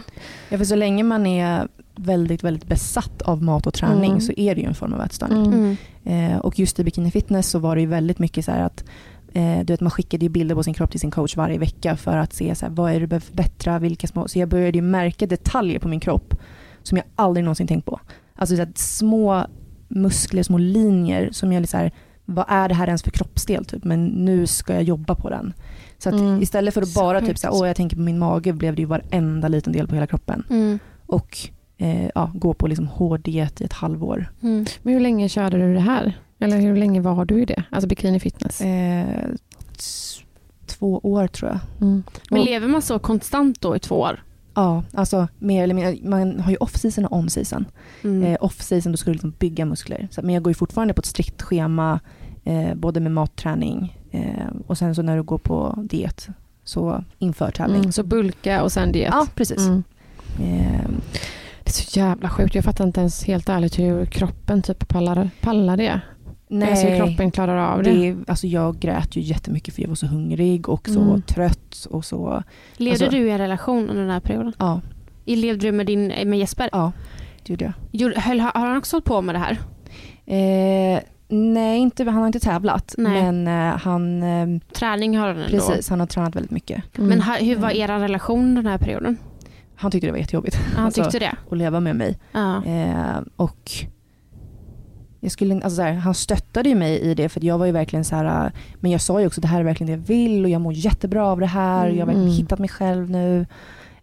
Ja, 0.49 0.57
för 0.57 0.65
så 0.65 0.75
länge 0.75 1.03
man 1.03 1.25
är 1.25 1.67
väldigt, 1.95 2.43
väldigt 2.43 2.65
besatt 2.67 3.21
av 3.21 3.43
mat 3.43 3.67
och 3.67 3.73
träning 3.73 4.09
Mm. 4.11 4.21
så 4.21 4.33
är 4.37 4.55
det 4.55 4.61
ju 4.61 4.67
en 4.67 4.75
form 4.75 4.93
av 4.93 5.01
ätstörning. 5.01 5.45
Mm. 5.45 5.77
Mm. 6.05 6.31
Eh, 6.31 6.37
och 6.37 6.59
just 6.59 6.79
i 6.79 6.83
bikini 6.83 7.11
fitness 7.11 7.49
så 7.49 7.59
var 7.59 7.75
det 7.75 7.81
ju 7.81 7.87
väldigt 7.87 8.19
mycket 8.19 8.45
så 8.45 8.51
här 8.51 8.61
att 8.63 8.83
eh, 9.37 9.59
du 9.65 9.73
vet, 9.73 9.81
man 9.81 9.91
skickade 9.91 10.25
ju 10.25 10.29
bilder 10.29 10.55
på 10.55 10.63
sin 10.63 10.73
kropp 10.73 10.91
till 10.91 10.99
sin 10.99 11.11
coach 11.11 11.35
varje 11.37 11.57
vecka 11.57 11.95
för 11.95 12.17
att 12.17 12.33
se 12.33 12.55
så 12.55 12.65
här, 12.65 12.73
vad 12.73 12.89
är 12.89 12.93
det 12.93 12.99
du 12.99 13.07
behöver 13.07 13.25
förbättra, 13.25 13.79
vilka 13.79 14.07
små... 14.07 14.27
Så 14.27 14.39
jag 14.39 14.49
började 14.49 14.77
ju 14.77 14.81
märka 14.81 15.27
detaljer 15.27 15.79
på 15.79 15.87
min 15.87 15.99
kropp 15.99 16.33
som 16.83 16.97
jag 16.97 17.05
aldrig 17.15 17.43
någonsin 17.43 17.67
tänkt 17.67 17.85
på. 17.85 17.99
Alltså 18.35 18.55
så 18.55 18.61
här, 18.61 18.71
små 18.75 19.45
muskler, 19.87 20.43
små 20.43 20.57
linjer 20.57 21.29
som 21.31 21.53
jag 21.53 21.61
liksom 21.61 21.77
så 21.79 21.83
här, 21.83 21.91
vad 22.25 22.45
är 22.47 22.69
det 22.69 22.75
här 22.75 22.87
ens 22.87 23.03
för 23.03 23.11
kroppsdel 23.11 23.65
typ? 23.65 23.83
Men 23.83 24.05
nu 24.05 24.47
ska 24.47 24.73
jag 24.73 24.83
jobba 24.83 25.15
på 25.15 25.29
den. 25.29 25.53
Så 25.97 26.09
att 26.09 26.15
Mm. 26.15 26.41
istället 26.41 26.73
för 26.73 26.81
att 26.81 26.93
bara 26.93 27.19
typ 27.19 27.27
sjukt. 27.29 27.39
så 27.39 27.47
här, 27.47 27.53
åh 27.61 27.67
jag 27.67 27.75
tänker 27.75 27.95
på 27.95 28.01
min 28.01 28.19
mage 28.19 28.53
blev 28.53 28.75
det 28.75 28.81
ju 28.81 28.85
varenda 28.85 29.47
liten 29.47 29.73
del 29.73 29.87
på 29.87 29.95
hela 29.95 30.07
kroppen. 30.07 30.43
Mm. 30.49 30.79
Och 31.05 31.37
eh, 31.77 32.09
ja, 32.15 32.31
gå 32.33 32.53
på 32.53 32.67
liksom 32.67 32.87
hård 32.87 33.19
diet 33.21 33.61
i 33.61 33.63
ett 33.63 33.73
halvår. 33.73 34.31
Mm. 34.41 34.65
Men 34.81 34.93
hur 34.93 34.99
länge 35.01 35.29
körde 35.29 35.57
du 35.57 35.73
det 35.73 35.79
här? 35.79 36.17
Eller 36.39 36.59
hur 36.59 36.75
länge 36.75 37.01
var 37.01 37.25
du 37.25 37.41
i 37.41 37.45
det? 37.45 37.63
Alltså 37.69 37.87
bikini 37.87 38.19
fitness? 38.19 38.61
Eh, 38.61 39.29
två 40.65 40.99
år 41.03 41.27
tror 41.27 41.51
jag. 41.51 41.59
Mm. 41.87 42.03
Men 42.29 42.41
lever 42.43 42.67
man 42.67 42.81
så 42.81 42.99
konstant 42.99 43.61
då 43.61 43.75
i 43.75 43.79
två 43.79 43.95
år? 43.95 44.23
Ja, 44.53 44.83
alltså 44.93 45.27
mer 45.39 45.63
eller 45.63 45.73
mindre. 45.73 46.09
Man 46.09 46.39
har 46.39 46.51
ju 46.51 46.57
off-season 46.57 47.05
och 47.05 47.17
on-season. 47.17 47.65
Mm. 48.03 48.23
Eh, 48.23 48.37
off-season 48.41 48.91
då 48.91 48.97
ska 48.97 49.09
du 49.09 49.13
liksom 49.13 49.33
bygga 49.39 49.65
muskler. 49.65 50.07
Så, 50.11 50.21
men 50.21 50.33
jag 50.33 50.43
går 50.43 50.51
ju 50.51 50.55
fortfarande 50.55 50.93
på 50.93 50.99
ett 50.99 51.05
strikt 51.05 51.41
schema, 51.41 51.99
eh, 52.43 52.75
både 52.75 52.99
med 52.99 53.11
matträning 53.11 53.97
eh, 54.11 54.47
och 54.67 54.77
sen 54.77 54.95
så 54.95 55.01
när 55.01 55.15
du 55.17 55.23
går 55.23 55.37
på 55.37 55.85
diet, 55.89 56.27
så 56.63 57.03
inför 57.19 57.51
tävling. 57.51 57.79
Mm. 57.79 57.91
Så 57.91 58.03
bulka 58.03 58.63
och 58.63 58.71
sen 58.71 58.91
diet? 58.91 59.09
Ja, 59.13 59.27
precis. 59.35 59.57
Mm. 59.67 59.83
Eh, 60.39 60.89
Det 61.63 61.69
är 61.69 61.73
så 61.73 61.99
jävla 61.99 62.29
sjukt. 62.29 62.55
Jag 62.55 62.63
fattar 62.63 62.83
inte 62.85 62.99
ens 62.99 63.23
helt 63.23 63.49
ärligt 63.49 63.79
hur 63.79 64.05
kroppen 64.05 64.61
typ 64.61 64.87
pallar, 64.87 65.29
pallar 65.41 65.77
det. 65.77 66.01
Nej, 66.47 66.69
Alltså 66.69 66.87
kroppen 66.87 67.31
klarar 67.31 67.57
av 67.73 67.83
det. 67.83 67.91
det 67.91 68.15
alltså 68.27 68.47
jag 68.47 68.79
grät 68.79 69.15
ju 69.15 69.21
jättemycket 69.21 69.73
för 69.75 69.81
jag 69.81 69.89
var 69.89 69.95
så 69.95 70.07
hungrig 70.07 70.69
och 70.69 70.87
så 70.89 71.01
Mm. 71.01 71.21
trött 71.21 71.87
och 71.91 72.05
så, 72.05 72.43
Levde 72.77 73.05
alltså- 73.05 73.17
du 73.17 73.27
i 73.27 73.31
en 73.31 73.37
relation 73.37 73.89
under 73.89 74.01
den 74.01 74.11
här 74.11 74.19
perioden? 74.19 74.53
ja, 74.59 74.81
Levde 75.25 75.65
du 75.67 75.71
med, 75.71 75.85
din, 75.85 76.07
med 76.07 76.39
Jesper? 76.39 76.69
ja, 76.71 76.91
det 77.43 77.53
gjorde 77.53 77.73
jag. 77.91 77.99
Höll- 78.21 78.39
Har 78.39 78.51
han 78.67 78.77
också 78.77 78.95
hållit 78.95 79.05
på 79.05 79.21
med 79.21 79.35
det 79.35 79.39
här? 79.39 79.57
Eh, 80.25 80.99
nej, 81.29 81.79
inte, 81.79 82.03
han 82.03 82.13
har 82.13 82.27
inte 82.27 82.39
tävlat, 82.39 82.95
Nej. 82.97 83.21
men 83.31 83.47
eh, 83.47 83.77
han, 83.79 84.23
eh, 84.23 84.59
Träning 84.73 85.17
har 85.17 85.27
han 85.27 85.37
ändå. 85.37 85.49
precis, 85.57 85.89
han 85.89 85.99
har 85.99 86.07
tränat 86.07 86.35
väldigt 86.35 86.51
mycket. 86.51 86.83
Mm. 86.97 87.09
Men 87.09 87.21
ha, 87.21 87.33
hur 87.35 87.55
var 87.55 87.69
er 87.69 87.87
relation 87.87 88.55
den 88.55 88.65
här 88.65 88.77
perioden? 88.77 89.17
Han 89.75 89.91
tyckte 89.91 90.07
det 90.07 90.11
var 90.11 90.19
jättejobbigt 90.19 90.55
Han 90.75 90.85
Alltså, 90.85 91.03
tyckte 91.03 91.19
det? 91.19 91.35
att 91.51 91.57
leva 91.57 91.79
med 91.79 91.95
mig. 91.95 92.19
Ja. 92.31 92.63
Eh, 92.65 93.17
och 93.35 93.71
jag 95.19 95.31
skulle, 95.31 95.53
alltså 95.55 95.69
så 95.75 95.81
här, 95.81 95.93
han 95.93 96.13
stöttade 96.13 96.69
ju 96.69 96.75
mig 96.75 96.99
i 96.99 97.13
det 97.13 97.29
för 97.29 97.45
jag 97.45 97.57
var 97.57 97.65
ju 97.65 97.71
verkligen 97.71 98.05
så 98.05 98.15
här, 98.15 98.45
eh, 98.45 98.51
men 98.79 98.91
jag 98.91 99.01
sa 99.01 99.19
ju 99.21 99.27
också 99.27 99.41
det 99.41 99.47
här 99.47 99.59
är 99.59 99.63
verkligen 99.63 99.87
det 99.87 99.97
jag 99.99 100.07
vill 100.17 100.43
och 100.43 100.49
jag 100.49 100.61
mår 100.61 100.73
jättebra 100.73 101.25
av 101.27 101.39
det 101.39 101.45
här 101.45 101.89
och 101.89 101.95
jag 101.95 101.99
har 101.99 102.05
verkligen 102.05 102.27
Mm. 102.27 102.37
hittat 102.37 102.59
mig 102.59 102.69
själv 102.69 103.09
nu. 103.09 103.45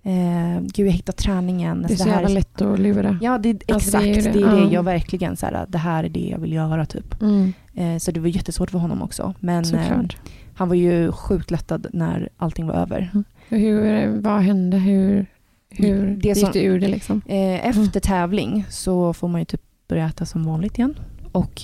Eh, 0.07 0.61
gud 0.61 0.87
jag 0.87 0.93
har 0.93 0.97
hittat 0.97 1.17
träningen. 1.17 1.79
det 1.79 1.85
är 1.87 1.91
Alltså, 1.91 2.05
så 2.05 2.11
här 2.11 2.21
jävla 2.21 2.35
lätt 2.35 2.63
att 2.63 2.79
lura. 2.79 3.19
Ja 3.23 3.39
det, 3.39 3.71
Alltså, 3.73 3.89
exakt, 3.99 4.05
det 4.05 4.11
är 4.11 4.15
det 4.15 4.39
det. 4.41 4.47
är 4.47 4.57
det, 4.57 4.63
Ja. 4.63 4.73
jag 4.73 4.83
verkligen 4.83 5.37
så 5.37 5.47
här, 5.47 5.67
det 5.69 5.79
här 5.79 6.05
är 6.05 6.09
det 6.09 6.29
jag 6.31 6.39
vill 6.39 6.53
göra 6.53 6.87
typ. 6.87 7.23
Mm. 7.23 7.53
Eh, 7.75 7.99
så 7.99 8.11
det 8.11 8.21
var 8.21 8.29
jättesvårt 8.29 8.71
för 8.71 8.79
honom 8.79 9.03
också. 9.03 9.35
Men 9.41 9.75
eh, 9.75 9.81
han 10.55 10.69
var 10.69 10.75
ju 10.77 11.13
sjukt 11.13 11.51
lättad 11.51 11.87
när 11.93 12.29
allting 12.37 12.67
var 12.67 12.75
över. 12.75 13.11
Och 13.15 13.57
Hur, 13.59 14.21
vad 14.21 14.41
hände? 14.41 14.77
Hur, 14.77 15.27
hur 15.71 16.07
Det 16.23 16.29
gick 16.29 16.39
som- 16.39 16.51
du 16.53 16.61
ur 16.61 16.81
det 16.81 16.89
liksom? 16.89 17.23
Eh, 17.27 17.67
efter 17.69 18.01
tävling 18.01 18.65
så 18.71 19.13
får 19.13 19.29
man 19.29 19.41
ju 19.41 19.45
typ 19.45 19.61
börja 19.95 20.07
äta 20.09 20.27
som 20.27 20.45
vanligt 20.45 20.79
igen. 20.79 20.99
Och 21.33 21.63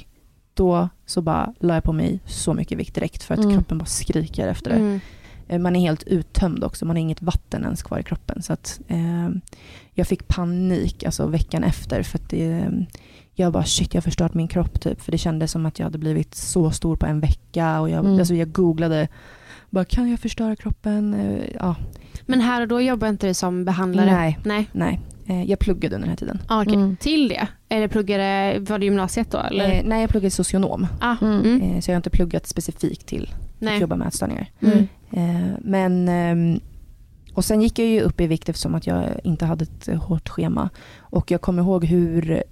då 0.54 0.88
så 1.06 1.22
bara 1.22 1.54
la 1.60 1.74
jag 1.74 1.84
på 1.84 1.92
mig 1.92 2.20
så 2.26 2.54
mycket 2.54 2.78
vikt 2.78 2.94
direkt 2.94 3.22
för 3.22 3.34
att 3.34 3.40
Mm. 3.40 3.54
kroppen 3.56 3.78
bara 3.78 3.84
skriker 3.84 4.48
efter 4.48 4.70
det. 4.70 4.76
Mm. 4.76 5.00
Eh, 5.48 5.58
Man 5.58 5.76
är 5.76 5.80
helt 5.80 6.02
uttömd 6.02 6.64
också, 6.64 6.84
man 6.84 6.96
har 6.96 7.00
inget 7.00 7.22
vatten 7.22 7.64
ens 7.64 7.82
kvar 7.82 7.98
i 7.98 8.02
kroppen. 8.02 8.42
Så 8.42 8.52
att, 8.52 8.80
eh, 8.88 9.28
jag 9.94 10.06
fick 10.06 10.28
panik 10.28 11.04
alltså 11.04 11.26
veckan 11.26 11.64
efter 11.64 12.02
för 12.02 12.18
att 12.18 12.30
det, 12.30 12.70
jag 13.34 13.52
bara 13.52 13.64
shit 13.64 13.94
jag 13.94 14.00
har 14.00 14.02
förstört 14.04 14.34
min 14.34 14.48
kropp 14.48 14.80
typ. 14.80 15.00
För 15.00 15.12
det 15.12 15.18
kändes 15.18 15.50
som 15.52 15.66
att 15.66 15.78
jag 15.78 15.86
hade 15.86 15.98
blivit 15.98 16.34
så 16.34 16.70
stor 16.70 16.96
på 16.96 17.06
en 17.06 17.20
vecka 17.20 17.80
och 17.80 17.90
jag, 17.90 18.04
Mm. 18.06 18.18
alltså, 18.18 18.34
jag 18.34 18.52
googlade 18.52 19.08
bara 19.70 19.84
kan 19.84 20.10
jag 20.10 20.20
förstöra 20.20 20.56
kroppen? 20.56 21.14
Eh, 21.14 21.44
ja, 21.54 21.74
Men 22.26 22.40
här 22.40 22.62
och 22.62 22.68
då 22.68 22.80
jobbar 22.80 23.08
inte 23.08 23.26
du 23.26 23.34
som 23.34 23.64
behandlare? 23.64 24.10
nej, 24.12 24.38
Nej. 24.44 24.68
nej. 24.72 25.00
Eh, 25.30 25.42
jag 25.44 25.58
pluggade 25.58 25.94
under 25.94 26.06
den 26.06 26.10
här 26.10 26.16
tiden. 26.16 26.42
Ah, 26.48 26.62
okej. 26.62 26.74
Mm. 26.74 26.96
Till 26.96 27.28
det? 27.28 27.48
Eller 27.68 27.88
pluggade, 27.88 28.58
var 28.60 28.78
det 28.78 28.84
gymnasiet 28.84 29.30
då? 29.30 29.38
Eller? 29.38 29.72
Eh, 29.72 29.82
nej, 29.84 30.00
jag 30.00 30.10
pluggade 30.10 30.30
socionom. 30.30 30.86
ah, 31.00 31.16
Mm. 31.22 31.40
mm. 31.40 31.62
Eh, 31.62 31.80
så 31.80 31.90
jag 31.90 31.94
har 31.94 31.98
inte 31.98 32.10
pluggat 32.10 32.46
specifikt 32.46 33.06
till 33.06 33.30
att 33.34 33.60
Nej. 33.60 33.80
jobba 33.80 33.96
med 33.96 34.08
ätstörningar. 34.08 34.50
Mm. 34.60 34.78
Eh, 35.10 35.52
men, 35.60 36.08
ehm, 36.08 36.60
och 37.34 37.44
sen 37.44 37.62
gick 37.62 37.78
jag 37.78 37.88
ju 37.88 38.00
upp 38.00 38.20
i 38.20 38.26
vikt 38.26 38.48
eftersom 38.48 38.74
att 38.74 38.86
jag 38.86 39.04
inte 39.24 39.46
hade 39.46 39.62
ett 39.62 39.88
eh, 39.88 40.02
hårt 40.02 40.28
schema. 40.28 40.70
Och 40.98 41.30
jag 41.30 41.40
kommer 41.40 41.62
ihåg 41.62 41.84
hur 41.84 42.42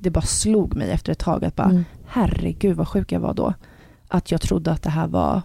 det 0.00 0.10
bara 0.10 0.22
slog 0.22 0.74
mig 0.76 0.90
efter 0.90 1.12
ett 1.12 1.18
tag 1.18 1.44
att 1.44 1.56
bara, 1.56 1.70
Mm. 1.70 1.84
herregud 2.06 2.76
vad 2.76 2.88
sjuk 2.88 3.12
jag 3.12 3.20
var 3.20 3.34
då. 3.34 3.54
Att 4.08 4.30
jag 4.30 4.40
trodde 4.40 4.70
att 4.70 4.82
det 4.82 4.90
här 4.90 5.06
var, 5.06 5.42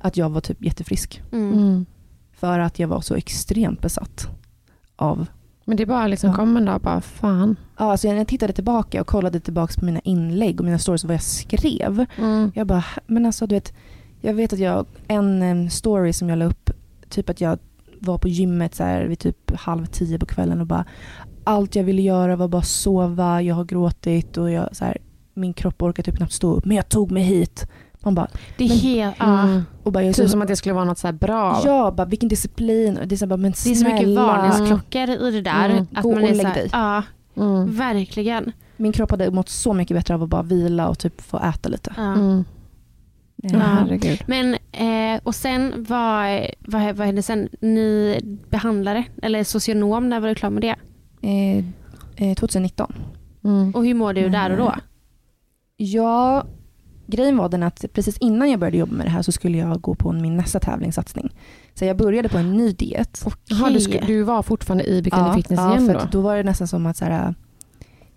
att 0.00 0.16
jag 0.16 0.30
var 0.30 0.40
typ 0.40 0.64
jättefrisk. 0.64 1.22
Mm. 1.32 1.52
Mm. 1.52 1.86
För 2.32 2.58
att 2.58 2.78
jag 2.78 2.88
var 2.88 3.00
så 3.00 3.14
extremt 3.14 3.80
besatt 3.80 4.28
av 4.96 5.26
Men 5.64 5.76
det 5.76 5.86
bara 5.86 6.06
liksom 6.06 6.30
Ja. 6.30 6.36
kom 6.36 6.56
en 6.56 6.64
dag 6.64 6.80
bara, 6.80 7.00
fan. 7.00 7.56
Ja, 7.78 7.90
alltså 7.90 8.08
när 8.08 8.16
jag 8.16 8.28
tittade 8.28 8.52
tillbaka 8.52 9.00
och 9.00 9.06
kollade 9.06 9.40
tillbaka 9.40 9.80
på 9.80 9.84
mina 9.86 10.00
inlägg 10.00 10.60
och 10.60 10.64
mina 10.64 10.78
stories 10.78 11.04
och 11.04 11.08
vad 11.08 11.14
jag 11.14 11.22
skrev. 11.22 12.06
Mm. 12.18 12.52
Jag 12.54 12.66
bara, 12.66 12.84
men 13.06 13.26
alltså 13.26 13.46
du 13.46 13.54
vet, 13.54 13.72
jag 14.20 14.34
vet 14.34 14.52
att 14.52 14.58
jag, 14.58 14.86
en 15.08 15.70
story 15.70 16.12
som 16.12 16.28
jag 16.28 16.38
la 16.38 16.44
upp, 16.44 16.70
typ 17.08 17.30
att 17.30 17.40
jag 17.40 17.58
var 17.98 18.18
på 18.18 18.28
gymmet 18.28 18.74
så 18.74 18.84
här 18.84 19.04
vid 19.04 19.18
typ 19.18 19.50
halv 19.56 19.86
tio 19.86 20.18
på 20.18 20.26
kvällen 20.26 20.60
och 20.60 20.66
bara, 20.66 20.84
allt 21.44 21.76
jag 21.76 21.84
ville 21.84 22.02
göra 22.02 22.36
var 22.36 22.48
bara 22.48 22.62
sova, 22.62 23.42
jag 23.42 23.54
har 23.54 23.64
gråtit 23.64 24.36
och 24.36 24.50
jag, 24.50 24.76
så 24.76 24.84
här, 24.84 24.98
min 25.34 25.52
kropp 25.54 25.82
orkar 25.82 26.02
typ 26.02 26.16
knappt 26.16 26.32
stå 26.32 26.54
upp, 26.54 26.64
men 26.64 26.76
jag 26.76 26.88
tog 26.88 27.10
mig 27.10 27.22
hit. 27.22 27.66
Man 28.04 28.14
bara, 28.14 28.28
Det 28.58 28.64
är 28.64 28.68
Men- 28.68 28.78
helt. 28.78 29.20
Mm. 29.22 29.62
och 29.82 29.92
bara, 29.92 30.04
jag 30.04 30.14
Typ 30.14 30.24
så, 30.26 30.30
som 30.30 30.42
att 30.42 30.48
det 30.48 30.56
skulle 30.56 30.72
vara 30.74 30.84
något 30.84 30.98
så 30.98 31.06
här 31.06 31.12
bra. 31.12 31.60
ja, 31.64 31.90
bara, 31.96 32.04
vilken 32.06 32.28
disciplin. 32.28 32.98
Och 32.98 33.08
Det 33.08 33.14
är 33.14 33.16
så, 33.16 33.26
bara, 33.26 33.36
men 33.36 33.52
Det 33.64 33.70
är 33.70 33.74
så 33.74 33.84
mycket 33.84 34.08
varningsklockor 34.08 35.10
i 35.10 35.30
det 35.30 35.40
där. 35.42 35.68
Mm. 35.70 35.86
Att 35.94 36.02
Gå 36.02 36.10
man 36.14 36.22
och 36.22 36.28
är 36.28 36.34
lägg 36.34 36.40
så 36.40 36.46
här, 36.46 36.54
dig. 36.54 36.68
Ja, 36.72 37.02
Mm. 37.36 37.76
verkligen. 37.76 38.52
Min 38.76 38.92
kropp 38.92 39.10
hade 39.10 39.30
mått 39.30 39.48
så 39.48 39.72
mycket 39.72 39.96
bättre 39.96 40.14
av 40.14 40.22
att 40.22 40.28
bara 40.28 40.42
vila 40.42 40.88
och 40.88 40.98
typ 40.98 41.20
få 41.20 41.38
äta 41.38 41.68
lite. 41.68 41.92
Ja. 41.96 42.02
Mm. 42.14 42.44
Ja, 43.36 43.58
herregud. 43.58 44.22
Men, 44.26 44.54
eh, 44.72 45.20
och 45.22 45.34
sen 45.34 45.72
vad, 45.88 46.46
vad, 46.60 46.96
vad 46.96 47.06
hände 47.06 47.22
sen? 47.22 47.48
Ni 47.60 48.18
behandlare, 48.50 49.04
eller 49.22 49.44
socionom, 49.44 50.08
när 50.08 50.20
var 50.20 50.28
du 50.28 50.34
klar 50.34 50.50
med 50.50 50.62
det? 50.62 50.74
Eh, 51.28 51.64
eh, 52.30 52.34
2019. 52.34 52.92
Mm. 53.44 53.74
Och 53.74 53.84
hur 53.86 53.94
mår 53.94 54.12
du 54.12 54.28
där 54.28 54.50
och 54.50 54.56
då? 54.56 54.74
Ja, 55.76 56.44
grejen 57.06 57.36
var 57.36 57.48
den 57.48 57.62
att 57.62 57.84
precis 57.92 58.18
innan 58.18 58.50
jag 58.50 58.60
började 58.60 58.76
jobba 58.76 58.92
med 58.92 59.06
det 59.06 59.10
här 59.10 59.22
så 59.22 59.32
skulle 59.32 59.58
jag 59.58 59.80
gå 59.80 59.94
på 59.94 60.12
min 60.12 60.36
nästa 60.36 60.60
tävlingssatsning. 60.60 61.34
Så 61.74 61.84
jag 61.84 61.96
började 61.96 62.28
på 62.28 62.38
en 62.38 62.56
ny 62.56 62.72
diet. 62.72 63.24
Jaha, 63.44 63.70
du, 63.70 63.98
du 64.06 64.22
var 64.22 64.42
fortfarande 64.42 64.84
i 64.84 65.02
bikini 65.02 65.32
fitness 65.34 65.60
ja, 65.60 65.70
igen 65.70 65.86
för 65.86 65.94
då? 65.94 66.00
att 66.00 66.12
då 66.12 66.20
var 66.20 66.36
det 66.36 66.42
nästan 66.42 66.68
som 66.68 66.86
att 66.86 66.96
så 66.96 67.04
här, 67.04 67.34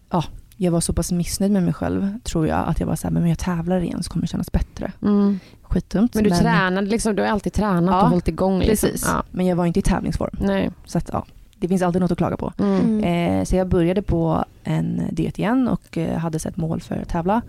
ja, 0.10 0.24
jag 0.58 0.72
var 0.72 0.82
så 0.82 0.94
pass 0.94 1.12
missnöjd 1.12 1.52
med 1.52 1.64
mig 1.64 1.74
själv 1.74 2.20
tror 2.24 2.48
jag 2.48 2.68
att 2.68 2.80
jag 2.80 2.88
var 2.88 2.96
så 2.96 3.08
här, 3.08 3.14
men 3.14 3.30
jag 3.30 3.40
tävlar 3.40 3.80
igen 3.80 4.04
så 4.04 4.12
kommer 4.12 4.22
det 4.22 4.28
kännas 4.28 4.52
bättre. 4.52 4.92
Mm. 5.02 5.40
Skitdumt. 5.62 6.16
Men 6.16 6.24
du 6.24 6.30
tränade 6.30 6.88
liksom, 6.88 7.16
du 7.16 7.22
har 7.22 7.30
alltid 7.30 7.54
tränat 7.54 7.96
Ja, 7.96 8.04
och 8.04 8.10
hållit 8.10 8.28
igång. 8.28 8.60
Liksom. 8.60 8.90
Precis, 8.90 9.06
Ja. 9.14 9.24
men 9.32 9.46
jag 9.46 9.56
var 9.56 9.66
inte 9.66 9.80
i 9.80 9.84
tävlingsform. 9.84 10.36
Nej. 10.40 10.72
Så 10.86 10.98
att, 10.98 11.10
ja, 11.14 11.26
det 11.60 11.68
finns 11.68 11.82
alltid 11.82 12.02
något 12.02 12.12
att 12.12 12.18
klaga 12.18 12.38
på. 12.38 12.54
Mm. 12.60 13.04
Eh, 13.04 13.44
så 13.44 13.56
jag 13.56 13.68
började 13.68 14.02
på 14.02 14.46
en 14.64 15.02
diet 15.12 15.40
igen 15.40 15.68
och 15.68 15.98
eh, 15.98 16.18
hade 16.18 16.40
sett 16.40 16.58
mål 16.58 16.82
för 16.82 16.96
att 16.96 17.10
tävla. 17.10 17.42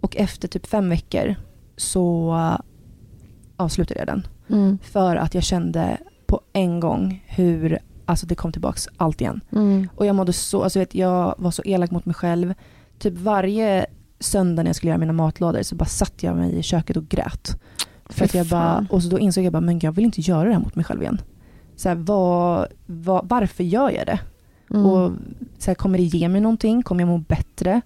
Och 0.00 0.16
efter 0.16 0.48
typ 0.48 0.66
fem 0.66 0.88
veckor 0.88 1.34
så 1.76 2.34
eh, 2.34 2.58
avslutade 3.56 4.00
jag 4.00 4.06
den. 4.06 4.26
Mm. 4.48 4.78
För 4.82 5.16
att 5.16 5.34
jag 5.34 5.42
kände 5.42 5.98
på 6.26 6.40
en 6.52 6.80
gång 6.80 7.24
hur 7.26 7.78
alltså 8.04 8.26
det 8.26 8.34
kom 8.34 8.52
tillbaks 8.52 8.88
allt 8.96 9.20
igen. 9.20 9.40
Mm. 9.52 9.88
Och 9.94 10.06
jag 10.06 10.16
mådde 10.16 10.32
så, 10.32 10.62
alltså 10.62 10.78
vet, 10.78 10.94
jag 10.94 11.34
var 11.38 11.50
så 11.50 11.62
elak 11.64 11.90
mot 11.90 12.06
mig 12.06 12.14
själv. 12.14 12.54
Typ 12.98 13.18
varje 13.18 13.86
söndag 14.20 14.62
när 14.62 14.68
jag 14.68 14.76
skulle 14.76 14.90
göra 14.90 14.98
mina 14.98 15.12
matlådor 15.12 15.62
så 15.62 15.74
bara 15.74 15.84
satt 15.84 16.22
jag 16.22 16.36
mig 16.36 16.58
i 16.58 16.62
köket 16.62 16.96
och 16.96 17.08
grät. 17.08 17.60
För 18.08 18.24
att 18.24 18.34
jag 18.34 18.46
bara, 18.46 18.86
och 18.90 19.02
så 19.02 19.08
då 19.08 19.18
insåg 19.18 19.44
jag 19.44 19.52
bara, 19.52 19.60
men 19.60 19.78
jag 19.78 19.92
vill 19.92 20.04
inte 20.04 20.20
göra 20.20 20.44
det 20.44 20.52
här 20.52 20.60
mot 20.60 20.74
mig 20.74 20.84
själv 20.84 21.02
igen. 21.02 21.20
Så 21.76 21.88
här, 21.88 21.96
vad, 21.96 22.66
vad, 22.86 23.28
varför 23.28 23.64
gör 23.64 23.90
jag 23.90 24.06
det? 24.06 24.18
Mm. 24.70 24.86
Och 24.86 25.12
så 25.58 25.70
här, 25.70 25.74
kommer 25.74 25.98
det 25.98 26.04
ge 26.04 26.28
mig 26.28 26.40
någonting? 26.40 26.82
Kommer 26.82 27.02
jag 27.02 27.08
må 27.08 27.18
bättre? 27.18 27.80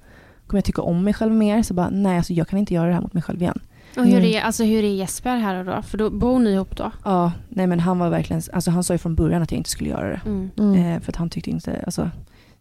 Kommer 0.51 0.59
jag 0.59 0.65
tycka 0.65 0.83
om 0.83 1.05
mig 1.05 1.15
själv 1.15 1.33
mer? 1.33 1.63
Så 1.63 1.75
bara, 1.75 1.91
nej 1.91 2.17
alltså 2.17 2.33
jag 2.33 2.49
kan 2.49 2.59
inte 2.59 2.75
göra 2.75 2.87
det 2.89 2.95
här 2.95 3.01
mot 3.01 3.15
mig 3.15 3.23
själv 3.23 3.43
igen. 3.43 3.59
Och 3.97 4.05
hur 4.07 4.19
Mm. 4.19 4.25
är, 4.25 4.41
alltså, 4.41 4.65
hur 4.65 4.85
är 4.85 4.89
Jesper 4.95 5.37
här 5.37 5.55
och 5.55 5.65
då? 5.65 5.83
För 5.83 5.99
då 5.99 6.11
bor 6.11 6.39
ni 6.39 6.51
ihop 6.51 6.77
då? 6.77 6.93
Ja, 7.05 7.33
nej 7.49 7.67
men 7.67 7.81
han 7.81 7.99
var 7.99 8.11
verkligen, 8.11 8.43
alltså 8.53 8.71
han 8.71 8.85
sa 8.85 8.95
ju 8.95 8.99
från 8.99 9.15
början 9.15 9.43
att 9.43 9.53
jag 9.53 9.57
inte 9.59 9.71
skulle 9.71 9.91
göra 9.91 10.09
det. 10.09 10.21
Mm. 10.27 10.51
Mm. 10.59 10.75
Eh, 10.97 11.01
för 11.01 11.13
att 11.13 11.17
han 11.17 11.31
tyckte 11.31 11.51
inte, 11.51 11.83
alltså 11.87 12.11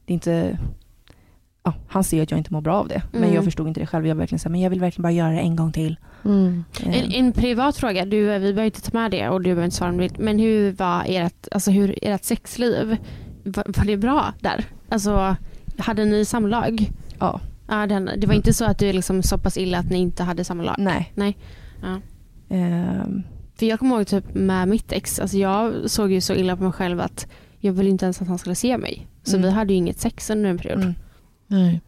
det 0.06 0.12
är 0.12 0.14
inte, 0.14 0.58
ja, 1.64 1.74
han 1.88 2.04
ser 2.04 2.24
att 2.24 2.32
jag 2.32 2.38
inte 2.38 2.54
mår 2.54 2.62
bra 2.62 2.76
av 2.76 2.88
det. 2.88 3.02
Men 3.12 3.24
Mm. 3.24 3.36
jag 3.36 3.44
förstod 3.44 3.68
inte 3.68 3.80
det 3.80 3.88
själv. 3.88 4.08
Jag 4.08 4.16
verkligen 4.16 4.40
så 4.40 4.50
här, 4.50 4.52
men 4.52 4.62
jag 4.62 4.70
vill 4.70 4.80
verkligen 4.80 5.04
bara 5.04 5.12
göra 5.12 5.32
det 5.32 5.40
en 5.40 5.56
gång 5.56 5.72
till. 5.72 5.98
Mm. 6.26 6.64
Eh, 6.86 6.98
En, 7.04 7.12
en 7.12 7.32
privat 7.32 7.78
fråga, 7.78 8.06
du, 8.06 8.20
vi 8.26 8.40
behöver 8.40 8.64
inte 8.64 8.82
ta 8.82 8.98
med 8.98 9.12
det 9.12 9.30
och 9.30 9.40
du 9.40 9.44
behöver 9.44 9.64
inte 9.66 9.76
svara 9.78 9.90
om 9.90 9.98
det. 9.98 10.18
Men 10.20 10.40
hur 10.40 10.72
var 10.72 11.04
ert, 11.08 11.48
alltså 11.52 11.72
hur, 11.72 11.96
ert 12.02 12.24
sexliv? 12.24 12.98
Var, 13.44 13.64
var 13.78 13.86
det 13.86 13.98
bra 13.98 14.34
där? 14.42 14.66
Alltså, 14.90 15.36
hade 15.78 16.06
ni 16.06 16.26
samlag? 16.26 16.92
Ja. 17.20 17.40
Ja, 17.70 17.88
den, 17.88 18.10
det 18.18 18.28
var 18.28 18.34
inte 18.34 18.54
så 18.54 18.66
att 18.66 18.78
du 18.80 18.90
är 18.90 18.94
liksom 18.94 19.24
så 19.24 19.38
pass 19.38 19.58
illa 19.58 19.78
att 19.80 19.90
ni 19.90 19.98
inte 19.98 20.24
hade 20.24 20.44
samlag? 20.44 20.76
nej. 20.78 21.12
Nej. 21.16 21.38
Ja. 21.82 22.02
Ehm, 22.56 23.24
För 23.56 23.66
jag 23.66 23.80
kommer 23.80 23.96
ihåg 23.98 24.08
typ 24.08 24.34
med 24.34 24.68
mitt 24.68 24.92
ex, 24.92 25.20
alltså 25.20 25.38
jag 25.38 25.90
såg 25.90 26.12
ju 26.12 26.22
så 26.22 26.34
illa 26.34 26.58
på 26.58 26.64
mig 26.64 26.72
själv 26.72 27.00
att 27.02 27.28
jag 27.60 27.74
ville 27.74 27.90
inte 27.90 28.06
ens 28.06 28.22
att 28.22 28.28
han 28.28 28.38
skulle 28.38 28.56
se 28.56 28.78
mig. 28.78 29.08
Så 29.24 29.36
Mm. 29.38 29.50
vi 29.50 29.56
hade 29.56 29.74
ju 29.74 29.78
inget 29.78 30.00
sex 30.00 30.30
under 30.30 30.50
en 30.50 30.58
period. 30.58 30.82
mm. 30.82 30.94
Nej. 31.48 31.82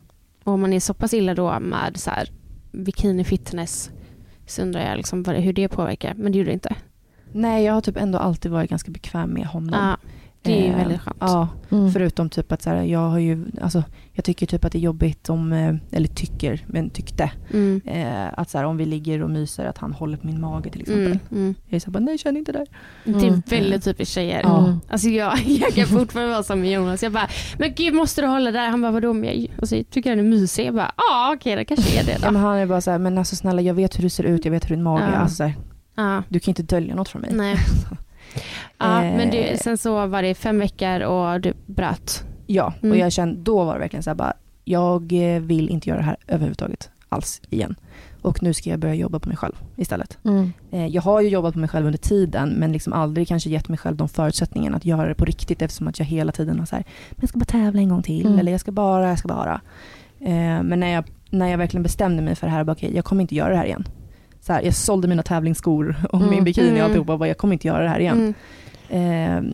Och 0.43 0.53
om 0.53 0.61
man 0.61 0.73
är 0.73 0.79
så 0.79 0.93
pass 0.93 1.13
illa 1.13 1.33
då 1.35 1.59
med 1.59 1.97
så 1.97 2.09
här, 2.11 2.29
bikini 2.71 3.23
fitness 3.23 3.91
så 4.45 4.61
undrar 4.61 4.81
jag 4.89 4.97
liksom 4.97 5.25
hur 5.25 5.53
det 5.53 5.67
påverkar. 5.67 6.13
Men 6.17 6.31
det 6.31 6.37
gjorde 6.37 6.49
det 6.49 6.53
inte. 6.53 6.75
Nej, 7.33 7.63
jag 7.65 7.73
har 7.73 7.81
typ 7.81 7.97
ändå 7.97 8.19
alltid 8.19 8.51
varit 8.51 8.69
ganska 8.69 8.91
bekväm 8.91 9.29
med 9.29 9.45
honom. 9.45 9.79
Ja, 9.79 9.97
det 10.41 10.51
är 10.59 10.63
ju 10.65 10.71
Eh, 10.71 10.77
väldigt 10.77 11.01
skönt. 11.01 11.17
Ja, 11.19 11.47
Mm. 11.71 11.91
förutom 11.91 12.29
typ 12.29 12.51
att 12.51 12.61
så 12.61 12.69
här, 12.69 12.83
jag 12.83 13.09
har 13.09 13.19
ju, 13.19 13.45
alltså 13.61 13.83
jag 14.13 14.25
tycker 14.25 14.45
typ 14.45 14.65
att 14.65 14.71
det 14.71 14.77
är 14.77 14.81
jobbigt 14.81 15.29
om, 15.29 15.53
eh, 15.53 15.75
eller 15.91 16.07
tycker, 16.07 16.65
men 16.67 16.89
tyckte, 16.89 17.31
Mm. 17.53 17.81
eh, 17.85 18.27
att 18.39 18.49
så 18.49 18.57
här, 18.57 18.65
om 18.65 18.77
vi 18.77 18.85
ligger 18.85 19.23
och 19.23 19.29
myser 19.29 19.65
att 19.65 19.77
han 19.77 19.93
håller 19.93 20.17
på 20.17 20.27
min 20.27 20.41
mage 20.41 20.69
till 20.69 20.81
exempel. 20.81 21.05
Mm, 21.05 21.19
mm. 21.31 21.55
Jag 21.67 21.75
är 21.75 21.79
så 21.79 21.85
här, 21.85 21.91
bara, 21.91 21.99
nej 21.99 22.17
känn 22.17 22.37
inte 22.37 22.51
där. 22.51 22.67
Det 23.03 23.11
är 23.11 23.27
Mm. 23.27 23.41
väldigt 23.49 23.83
typiskt 23.83 24.13
tjejer. 24.15 24.41
Ja. 24.43 24.77
Alltså 24.89 25.09
jag, 25.09 25.37
jag 25.45 25.73
kan 25.73 25.85
fortfarande 25.87 26.31
vara 26.33 26.43
som 26.43 26.65
Jonas. 26.65 27.03
Jag 27.03 27.11
bara, 27.11 27.27
men 27.59 27.73
gud 27.75 27.93
måste 27.93 28.21
du 28.21 28.27
hålla 28.27 28.51
där? 28.51 28.69
Han 28.69 28.81
bara, 28.81 28.91
vadå? 28.91 29.13
Men 29.13 29.23
jag, 29.41 29.47
och 29.61 29.69
så 29.69 29.83
tycker 29.89 30.09
den 30.09 30.19
är 30.19 30.23
mysig. 30.29 30.65
Jag 30.67 30.75
bara, 30.75 30.91
ja 30.97 31.33
okej 31.35 31.55
det 31.55 31.65
kanske 31.65 31.99
är 32.01 32.05
det 32.05 32.11
Ja, 32.11 32.17
då. 32.27 32.31
men 32.31 32.41
han 32.41 32.57
är 32.57 32.65
bara 32.65 32.81
så 32.81 32.91
här, 32.91 32.97
men 32.97 33.17
alltså 33.17 33.35
snälla 33.35 33.61
jag 33.61 33.73
vet 33.73 33.97
hur 33.97 34.03
du 34.03 34.09
ser 34.09 34.23
ut, 34.23 34.45
jag 34.45 34.51
vet 34.51 34.65
hur 34.69 34.75
din 34.75 34.83
mage 34.83 35.03
är. 35.03 35.11
Ja. 35.11 35.15
Alltså, 35.17 35.35
så 35.35 35.43
här, 35.43 35.53
Ja, 35.95 36.23
du 36.29 36.39
kan 36.39 36.51
inte 36.51 36.63
dölja 36.63 36.95
något 36.95 37.09
från 37.09 37.21
mig. 37.21 37.31
nej. 37.33 37.55
Ja, 38.77 39.03
Eh. 39.03 39.17
men 39.17 39.29
du, 39.29 39.57
sen 39.63 39.77
så 39.77 40.07
var 40.07 40.21
det 40.21 40.33
fem 40.35 40.59
veckor 40.59 40.99
och 41.01 41.41
du 41.41 41.53
bröt. 41.65 42.23
Ja, 42.47 42.73
Mm. 42.81 42.91
och 42.91 42.97
jag 42.97 43.11
kände, 43.11 43.41
då 43.41 43.63
var 43.63 43.73
det 43.73 43.79
verkligen 43.79 44.03
så 44.03 44.09
här 44.09 44.15
bara, 44.15 44.33
jag 44.65 45.13
eh, 45.35 45.41
vill 45.41 45.69
inte 45.69 45.89
göra 45.89 45.99
det 45.99 46.05
här 46.05 46.17
överhuvudtaget 46.27 46.89
alls 47.09 47.41
igen. 47.49 47.75
Och 48.21 48.43
nu 48.43 48.53
ska 48.53 48.69
jag 48.69 48.79
börja 48.79 48.93
jobba 48.95 49.19
på 49.19 49.27
mig 49.27 49.37
själv 49.37 49.53
istället. 49.75 50.17
Mm. 50.23 50.53
Eh, 50.71 50.87
Jag 50.87 51.01
har 51.01 51.21
ju 51.21 51.29
jobbat 51.29 51.53
på 51.53 51.59
mig 51.59 51.69
själv 51.69 51.85
under 51.85 51.99
tiden 51.99 52.49
men 52.49 52.71
liksom 52.71 52.93
aldrig 52.93 53.27
kanske 53.27 53.49
gett 53.49 53.69
mig 53.69 53.77
själv 53.77 53.95
de 53.97 54.09
förutsättningarna 54.09 54.77
att 54.77 54.85
göra 54.85 55.07
det 55.07 55.15
på 55.15 55.25
riktigt 55.25 55.61
eftersom 55.61 55.87
att 55.87 55.99
jag 55.99 56.05
hela 56.05 56.31
tiden 56.31 56.59
har 56.59 56.65
så 56.65 56.75
här, 56.75 56.85
men 57.09 57.17
jag 57.21 57.29
ska 57.29 57.39
bara 57.39 57.45
tävla 57.45 57.81
en 57.81 57.89
gång 57.89 58.03
till 58.03 58.25
Mm. 58.25 58.39
eller 58.39 58.51
jag 58.51 58.61
ska 58.61 58.71
bara, 58.71 59.09
jag 59.09 59.19
ska 59.19 59.27
bara. 59.27 59.61
Eh, 60.19 60.63
Men 60.63 60.79
när 60.79 60.87
jag, 60.93 61.03
när 61.29 61.47
jag 61.47 61.57
verkligen 61.57 61.83
bestämde 61.83 62.21
mig 62.21 62.35
för 62.35 62.47
det 62.47 62.53
här, 62.53 62.63
bara, 62.63 62.71
okej 62.71 62.95
jag 62.95 63.05
kommer 63.05 63.21
inte 63.21 63.35
göra 63.35 63.49
det 63.49 63.55
här 63.57 63.65
igen. 63.65 63.87
Så 64.41 64.53
här, 64.53 64.61
jag 64.61 64.73
sålde 64.75 65.07
mina 65.07 65.23
tävlingsskor 65.23 65.95
och 66.11 66.19
Mm. 66.19 66.29
min 66.29 66.43
bikini 66.43 66.67
och 66.67 66.71
Mm. 66.71 66.85
alltihopa 66.85 67.13
och 67.13 67.19
bara, 67.19 67.27
jag 67.27 67.37
kommer 67.37 67.53
inte 67.53 67.67
göra 67.67 67.83
det 67.83 67.89
här 67.89 67.99
igen. 67.99 68.33
Mm. 68.89 69.47
Eh, 69.47 69.53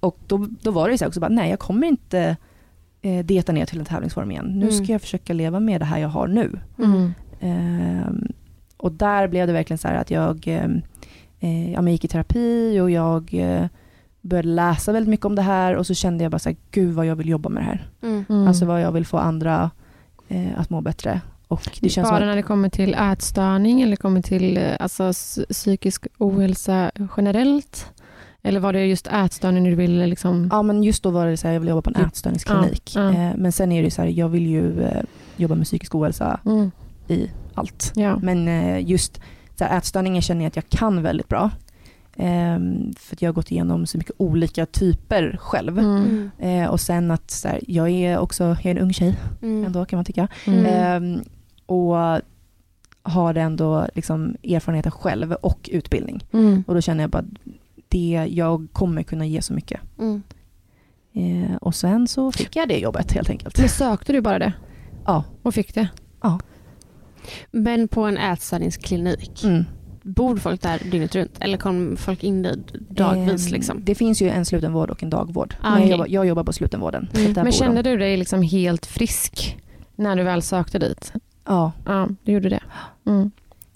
och 0.00 0.18
då, 0.26 0.48
då 0.62 0.70
var 0.70 0.86
det 0.88 0.92
ju 0.92 0.98
så 0.98 1.04
här 1.04 1.08
också, 1.08 1.20
bara, 1.20 1.28
nej 1.28 1.50
jag 1.50 1.58
kommer 1.58 1.86
inte 1.86 2.36
eh, 3.02 3.24
dieta 3.24 3.52
ner 3.52 3.66
till 3.66 3.78
en 3.78 3.84
tävlingsform 3.84 4.30
igen. 4.30 4.44
Nu 4.46 4.66
Mm. 4.68 4.84
ska 4.84 4.92
jag 4.92 5.00
försöka 5.00 5.32
leva 5.32 5.60
med 5.60 5.80
det 5.80 5.84
här 5.84 5.98
jag 5.98 6.08
har 6.08 6.26
nu. 6.28 6.58
Mm. 6.78 7.14
Ehm, 7.40 8.32
och 8.76 8.92
där 8.92 9.28
blev 9.28 9.46
det 9.46 9.52
verkligen 9.52 9.78
så 9.78 9.88
här 9.88 9.94
att 9.94 10.10
jag 10.10 10.44
ehm, 10.46 10.82
eh, 11.40 11.72
ja, 11.72 11.82
men 11.82 11.92
gick 11.92 12.04
i 12.04 12.08
terapi 12.08 12.80
och 12.80 12.90
jag 12.90 13.34
eh, 13.34 13.66
började 14.20 14.48
läsa 14.48 14.92
väldigt 14.92 15.10
mycket 15.10 15.26
om 15.26 15.34
det 15.34 15.42
här 15.42 15.74
och 15.76 15.86
så 15.86 15.94
kände 15.94 16.24
jag 16.24 16.30
bara 16.30 16.38
så 16.38 16.48
här, 16.48 16.56
gud 16.70 16.94
vad 16.94 17.06
jag 17.06 17.16
vill 17.16 17.28
jobba 17.28 17.48
med 17.48 17.62
det 17.62 17.66
här. 17.66 17.88
Mm. 18.02 18.48
Alltså 18.48 18.64
vad 18.64 18.82
jag 18.82 18.92
vill 18.92 19.06
få 19.06 19.18
andra 19.18 19.70
eh, 20.28 20.60
att 20.60 20.70
må 20.70 20.80
bättre. 20.80 21.20
Och 21.48 21.78
det 21.80 21.88
känns 21.88 22.08
Bara 22.10 22.18
som 22.18 22.26
när 22.26 22.32
att, 22.32 22.38
det 22.38 22.42
kommer 22.42 22.68
till 22.68 22.94
ätstörning 22.94 23.82
eller 23.82 23.96
kommer 23.96 24.22
till 24.22 24.56
eh, 24.56 24.72
alltså, 24.80 25.12
psykisk 25.52 26.06
ohälsa 26.18 26.90
generellt? 27.16 27.92
Eller 28.42 28.60
var 28.60 28.72
det 28.72 28.86
just 28.86 29.06
ätstörning 29.06 29.64
du 29.64 29.74
ville 29.74 30.06
liksom? 30.06 30.48
ja 30.52 30.62
men 30.62 30.82
just 30.82 31.02
då 31.02 31.10
var 31.10 31.26
det 31.26 31.36
så 31.36 31.46
här, 31.46 31.54
jag 31.54 31.60
vill 31.60 31.68
jobba 31.68 31.82
på 31.82 31.90
en 31.90 31.96
Ja, 32.00 32.06
ätstörningsklinik. 32.06 32.92
ja. 32.96 33.08
Eh, 33.12 33.30
men 33.36 33.52
sen 33.52 33.72
är 33.72 33.82
det 33.82 33.90
så 33.90 34.02
här, 34.02 34.08
jag 34.08 34.28
vill 34.28 34.46
ju 34.46 34.82
eh, 34.82 35.02
jobba 35.36 35.54
med 35.54 35.66
psykisk 35.66 35.94
ohälsa 35.94 36.40
Mm. 36.46 36.70
i 37.08 37.30
allt. 37.54 37.92
Ja. 37.94 38.18
Men 38.22 38.46
just 38.86 39.20
så 39.58 39.64
här, 39.64 39.78
ätstörningar 39.78 40.20
känner 40.20 40.42
jag 40.44 40.48
att 40.48 40.56
jag 40.56 40.68
kan 40.68 41.02
väldigt 41.02 41.28
bra. 41.28 41.50
Ehm, 42.16 42.94
för 42.98 43.16
att 43.16 43.22
jag 43.22 43.28
har 43.28 43.34
gått 43.34 43.50
igenom 43.50 43.86
så 43.86 43.98
mycket 43.98 44.14
olika 44.18 44.66
typer 44.66 45.36
själv. 45.40 45.78
Mm. 45.78 46.30
Mm. 46.38 46.70
Och 46.70 46.80
sen 46.80 47.10
att 47.10 47.30
så 47.30 47.48
här, 47.48 47.60
jag 47.66 47.88
är 47.90 48.18
också 48.18 48.44
jag 48.44 48.66
är 48.66 48.70
en 48.70 48.78
ung 48.78 48.92
tjej 48.92 49.14
Mm. 49.42 49.64
ändå 49.64 49.84
kan 49.84 49.96
man 49.96 50.04
tycka. 50.04 50.28
Mm. 50.46 51.20
Och 51.68 52.20
har 53.02 53.34
ändå 53.34 53.86
liksom 53.94 54.36
erfarenheten 54.44 54.92
själv 54.92 55.32
och 55.32 55.70
utbildning. 55.72 56.24
Mm. 56.32 56.64
Och 56.66 56.74
då 56.74 56.80
känner 56.80 57.02
jag 57.02 57.10
bara 57.10 57.18
att 57.18 57.52
det, 57.88 58.26
jag 58.30 58.68
kommer 58.72 59.02
kunna 59.02 59.26
ge 59.26 59.42
så 59.42 59.52
mycket. 59.52 59.80
Mm. 59.98 60.22
Eh, 61.14 61.56
och 61.56 61.74
sen 61.74 62.08
så 62.08 62.32
fick 62.32 62.56
jag 62.56 62.68
det 62.68 62.78
jobbet 62.78 63.12
helt 63.12 63.30
enkelt. 63.30 63.58
Men 63.58 63.68
sökte 63.68 64.12
du 64.12 64.20
bara 64.20 64.38
det? 64.38 64.52
Ja. 65.06 65.24
Och 65.42 65.54
fick 65.54 65.74
det? 65.74 65.88
Men 67.50 67.88
på 67.88 68.02
en 68.04 68.18
ätstörningsklinik, 68.18 69.44
Mm. 69.44 69.64
bor 70.02 70.36
folk 70.36 70.62
där 70.62 70.82
dygnet 70.90 71.14
runt? 71.14 71.36
Eller 71.40 71.58
kom 71.58 71.96
folk 71.96 72.24
in 72.24 72.42
dit 72.42 72.72
dagvis? 72.90 73.46
Ehm, 73.46 73.52
liksom? 73.52 73.84
Det 73.84 73.94
finns 73.94 74.22
ju 74.22 74.28
en 74.30 74.44
slutenvård 74.44 74.90
och 74.90 75.02
en 75.02 75.10
dagvård. 75.10 75.54
Ah, 75.62 75.70
Men 75.70 75.80
jag, 75.80 75.90
jobbar, 75.90 76.06
jag 76.08 76.26
jobbar 76.26 76.44
på 76.44 76.52
slutenvården. 76.52 77.08
Mm. 77.14 77.32
Men 77.32 77.52
kände 77.52 77.82
de. 77.82 77.90
du 77.90 77.96
dig 77.96 78.16
liksom 78.16 78.42
helt 78.42 78.86
frisk 78.86 79.56
när 79.96 80.16
du 80.16 80.22
väl 80.22 80.42
sökte 80.42 80.78
dit? 80.78 81.12
Ja. 81.48 81.72
Ja, 81.84 82.08
du 82.24 82.32
gjorde 82.32 82.48
det. 82.48 82.60
Mm. 83.06 83.30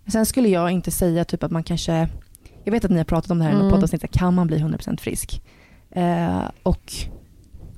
Sen 0.06 0.26
skulle 0.26 0.48
jag 0.48 0.70
inte 0.70 0.90
säga 0.90 1.24
typ 1.24 1.42
att 1.42 1.50
man 1.50 1.62
kanske, 1.62 2.08
jag 2.64 2.72
vet 2.72 2.84
att 2.84 2.90
ni 2.90 2.96
har 2.96 3.04
pratat 3.04 3.30
om 3.30 3.38
det 3.38 3.44
här 3.44 3.50
i 3.50 3.54
något 3.54 3.62
Mm. 3.62 3.72
poddavsnitt, 3.72 4.10
kan 4.12 4.34
man 4.34 4.46
bli 4.46 4.58
100% 4.58 5.00
frisk? 5.00 5.42
Eh, 5.90 6.42
och 6.62 6.92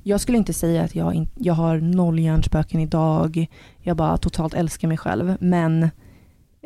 jag 0.02 0.20
skulle 0.20 0.38
inte 0.38 0.52
säga 0.52 0.82
att 0.82 0.94
jag, 0.94 1.14
in, 1.14 1.28
jag 1.34 1.54
har 1.54 1.78
noll 1.78 2.18
hjärnspöken 2.18 2.80
idag, 2.80 3.46
jag 3.80 3.96
bara 3.96 4.16
totalt 4.16 4.54
älskar 4.54 4.88
mig 4.88 4.96
själv, 4.96 5.36
men 5.40 5.90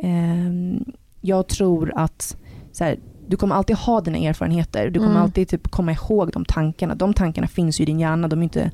Ehm, 0.03 0.85
jag 1.21 1.49
tror 1.49 1.93
att 1.97 2.37
så 2.73 2.85
här, 2.85 2.99
du 3.29 3.37
kommer 3.37 3.55
alltid 3.55 3.77
ha 3.77 4.01
dina 4.01 4.19
erfarenheter. 4.19 4.91
Du 4.91 4.99
kommer 4.99 5.11
Mm. 5.11 5.23
alltid 5.23 5.49
typ 5.49 5.69
komma 5.71 5.93
ihåg 5.93 6.31
de 6.33 6.45
tankarna. 6.45 6.95
De 6.95 7.15
tankarna 7.15 7.47
finns 7.47 7.81
ju 7.81 7.83
i 7.83 7.87
din 7.87 8.01
hjärna. 8.01 8.29
De, 8.29 8.39
är 8.39 8.43
inte, 8.43 8.71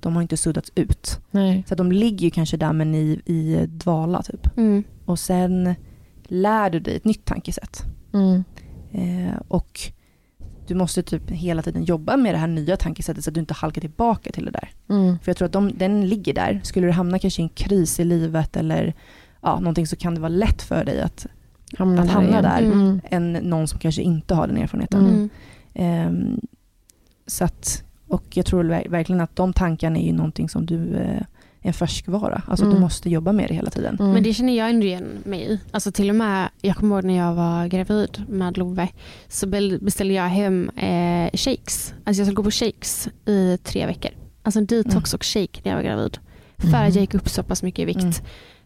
de 0.00 0.14
har 0.14 0.22
inte 0.22 0.36
suddats 0.36 0.72
ut. 0.74 1.20
Nej. 1.30 1.64
Så 1.68 1.74
de 1.74 1.92
ligger 1.92 2.24
ju 2.24 2.30
kanske 2.30 2.56
där 2.56 2.72
men 2.72 2.94
i, 2.94 3.20
i 3.26 3.66
dvala 3.66 4.22
typ. 4.22 4.56
Mm. 4.56 4.84
Och 5.04 5.18
sen 5.18 5.74
lär 6.24 6.70
du 6.70 6.80
dig 6.80 6.96
ett 6.96 7.04
nytt 7.04 7.24
tankesätt. 7.24 7.82
Mm. 8.12 8.44
Eh, 8.92 9.36
och 9.48 9.80
du 10.66 10.74
måste 10.74 11.02
typ 11.02 11.30
hela 11.30 11.62
tiden 11.62 11.84
jobba 11.84 12.16
med 12.16 12.34
det 12.34 12.38
här 12.38 12.46
nya 12.46 12.76
tankesättet 12.76 13.24
så 13.24 13.30
att 13.30 13.34
du 13.34 13.40
inte 13.40 13.54
halkar 13.54 13.80
tillbaka 13.80 14.32
till 14.32 14.44
det 14.44 14.50
där. 14.50 14.70
Mm. 14.88 15.18
För 15.18 15.30
jag 15.30 15.36
tror 15.36 15.46
att 15.46 15.52
de, 15.52 15.78
den 15.78 16.08
ligger 16.08 16.34
där. 16.34 16.60
Skulle 16.64 16.86
du 16.86 16.92
hamna 16.92 17.18
kanske 17.18 17.42
i 17.42 17.44
en 17.44 17.48
kris 17.48 18.00
i 18.00 18.04
livet 18.04 18.56
eller 18.56 18.94
ja, 19.40 19.60
någonting 19.60 19.86
så 19.86 19.96
kan 19.96 20.14
det 20.14 20.20
vara 20.20 20.28
lätt 20.28 20.62
för 20.62 20.84
dig 20.84 21.00
att, 21.00 21.26
Hamna 21.78 22.00
att 22.02 22.06
där 22.08 22.14
hamna 22.14 22.42
där 22.42 22.62
Mm. 22.62 23.00
än 23.10 23.32
någon 23.32 23.68
som 23.68 23.78
kanske 23.78 24.02
inte 24.02 24.34
har 24.34 24.46
den 24.46 24.56
erfarenheten. 24.56 25.30
Ehm, 25.74 26.40
så 27.26 27.44
att, 27.44 27.84
och 28.10 28.24
jag 28.34 28.46
tror 28.46 28.64
ver- 28.64 28.88
verkligen 28.88 29.20
att 29.20 29.36
de 29.36 29.52
tankarna 29.52 29.98
är 29.98 30.02
ju 30.06 30.12
någonting 30.12 30.48
som 30.48 30.66
du 30.66 30.94
eh, 30.96 31.16
är 31.62 31.68
en 31.68 31.72
färskvara. 31.72 32.42
Alltså 32.46 32.64
Mm. 32.64 32.74
du 32.74 32.80
måste 32.80 33.10
jobba 33.10 33.32
med 33.32 33.48
det 33.48 33.54
hela 33.54 33.70
tiden. 33.70 33.96
Mm. 34.00 34.12
Men 34.12 34.22
det 34.22 34.34
känner 34.34 34.56
jag 34.56 34.70
ändå 34.70 34.86
igen 34.86 35.18
mig 35.24 35.40
i. 35.52 35.60
Alltså 35.70 35.92
till 35.92 36.10
och 36.10 36.16
med, 36.16 36.48
jag 36.60 36.76
kommer 36.76 36.96
ihåg 36.96 37.04
när 37.04 37.16
jag 37.16 37.34
var 37.34 37.66
gravid 37.66 38.24
med 38.28 38.58
Love 38.58 38.88
så 39.28 39.46
be- 39.46 39.78
beställde 39.80 40.14
jag 40.14 40.28
hem 40.28 40.68
eh, 40.76 41.30
shakes. 41.38 41.94
Alltså 42.04 42.20
jag 42.20 42.26
skulle 42.26 42.34
gå 42.34 42.42
på 42.42 42.50
shakes 42.50 43.08
i 43.26 43.58
tre 43.64 43.86
veckor. 43.86 44.10
Alltså 44.42 44.58
en 44.60 44.66
detox 44.66 45.14
och 45.14 45.24
shake 45.24 45.60
när 45.64 45.70
jag 45.72 45.76
var 45.76 45.84
gravid. 45.84 46.18
För 46.58 46.68
att 46.76 46.94
jag 46.94 47.00
gick 47.00 47.14
upp 47.14 47.28
så 47.28 47.42
pass 47.42 47.62
mycket 47.62 47.82
i 47.82 47.84
vikt. 47.84 48.00
Mm. 48.00 48.12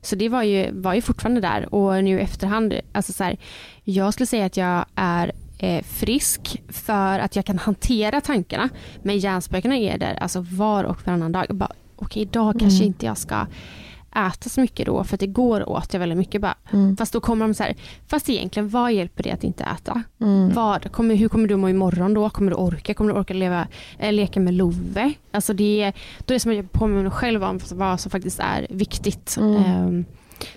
Så 0.02 0.16
det 0.16 0.28
var 0.28 0.42
ju, 0.42 0.72
var 0.72 0.94
ju 0.94 1.00
fortfarande 1.00 1.40
där 1.40 1.74
och 1.74 2.04
nu 2.04 2.18
i 2.18 2.22
efterhand, 2.22 2.74
alltså 2.92 3.12
så 3.12 3.24
här, 3.24 3.37
jag 3.85 4.12
skulle 4.12 4.26
säga 4.26 4.44
att 4.46 4.57
jag 4.57 4.85
är 4.94 5.26
eh, 5.26 5.33
frisk 5.83 6.62
för 6.68 7.18
att 7.18 7.37
jag 7.37 7.44
kan 7.44 7.59
hantera 7.59 8.20
tankarna. 8.20 8.68
Men 9.03 9.18
hjärnspökena 9.18 9.77
är 9.77 9.98
där 9.98 10.14
alltså 10.14 10.40
var 10.50 10.85
och 10.85 11.07
varannan 11.07 11.33
dag. 11.33 11.46
Bara, 11.50 11.72
Okej, 11.96 12.22
idag 12.22 12.55
kanske 12.59 12.77
Mm. 12.79 12.87
inte 12.87 13.07
jag 13.07 13.18
ska 13.18 13.46
äta 14.16 14.48
så 14.48 14.61
mycket 14.61 14.87
då 14.87 15.05
för 15.05 15.14
att 15.14 15.22
igår 15.22 15.68
åt 15.68 15.92
jag 15.92 16.00
väldigt 16.00 16.18
mycket. 16.18 16.40
Bara. 16.40 16.55
Mm. 16.72 16.96
Fast 16.96 17.12
då 17.12 17.20
kommer 17.20 17.46
de 17.48 17.55
så 17.55 17.62
här, 17.62 17.74
fast 18.07 18.29
egentligen 18.29 18.68
vad 18.68 18.92
hjälper 18.92 19.22
det 19.22 19.31
att 19.31 19.44
inte 19.44 19.64
äta? 19.64 20.03
Mm. 20.20 20.53
Vad, 20.53 20.92
kommer, 20.92 21.14
hur 21.14 21.29
kommer 21.29 21.48
du 21.48 21.57
må 21.57 21.68
imorgon 21.68 22.14
då? 22.14 22.31
Kommer 22.31 22.50
du 22.50 22.57
orka? 22.57 22.94
Kommer 22.94 23.12
du 23.12 23.18
orka 23.20 23.35
leva, 23.35 23.66
äh, 23.98 24.12
leka 24.12 24.40
med 24.40 24.55
Love? 24.55 25.12
Alltså 25.33 25.53
det, 25.53 25.92
då 26.18 26.33
är 26.33 26.35
det 26.35 26.40
som 26.40 26.50
att 26.50 26.57
jag 26.57 26.72
påminner 26.72 27.03
mig 27.03 27.12
själv 27.12 27.44
om 27.44 27.61
vad 27.72 28.00
som 28.00 28.11
faktiskt 28.11 28.40
är 28.40 28.66
viktigt. 28.70 29.37
Mm. 29.40 29.57
Ehm, 29.64 30.05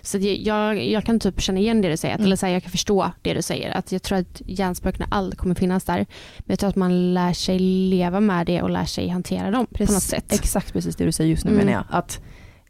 så 0.02 0.18
det, 0.18 0.36
jag, 0.36 0.84
jag 0.86 1.04
kan 1.04 1.20
typ 1.20 1.40
känna 1.40 1.58
igen 1.60 1.82
det 1.82 1.88
du 1.88 1.96
säger, 1.96 2.14
Mm. 2.14 2.24
eller 2.26 2.36
så 2.36 2.46
här, 2.46 2.52
jag 2.52 2.62
kan 2.62 2.70
förstå 2.70 3.10
det 3.22 3.34
du 3.34 3.42
säger. 3.42 3.70
Att 3.76 3.92
jag 3.92 4.02
tror 4.02 4.18
att 4.18 4.42
hjärnspökena 4.46 5.06
aldrig 5.10 5.38
kommer 5.38 5.54
finnas 5.54 5.84
där. 5.84 5.96
Men 6.38 6.46
jag 6.46 6.58
tror 6.58 6.70
att 6.70 6.76
man 6.76 7.14
lär 7.14 7.32
sig 7.32 7.58
leva 7.58 8.20
med 8.20 8.46
det 8.46 8.62
och 8.62 8.70
lär 8.70 8.84
sig 8.84 9.08
hantera 9.08 9.50
dem 9.50 9.66
på 9.66 9.82
något 9.82 10.02
sätt. 10.02 10.32
Exakt 10.32 10.72
precis 10.72 10.96
det 10.96 11.04
du 11.04 11.12
säger 11.12 11.30
just 11.30 11.44
nu 11.44 11.50
Mm. 11.52 11.66
menar 11.66 11.72
jag. 11.72 11.98
Att 11.98 12.20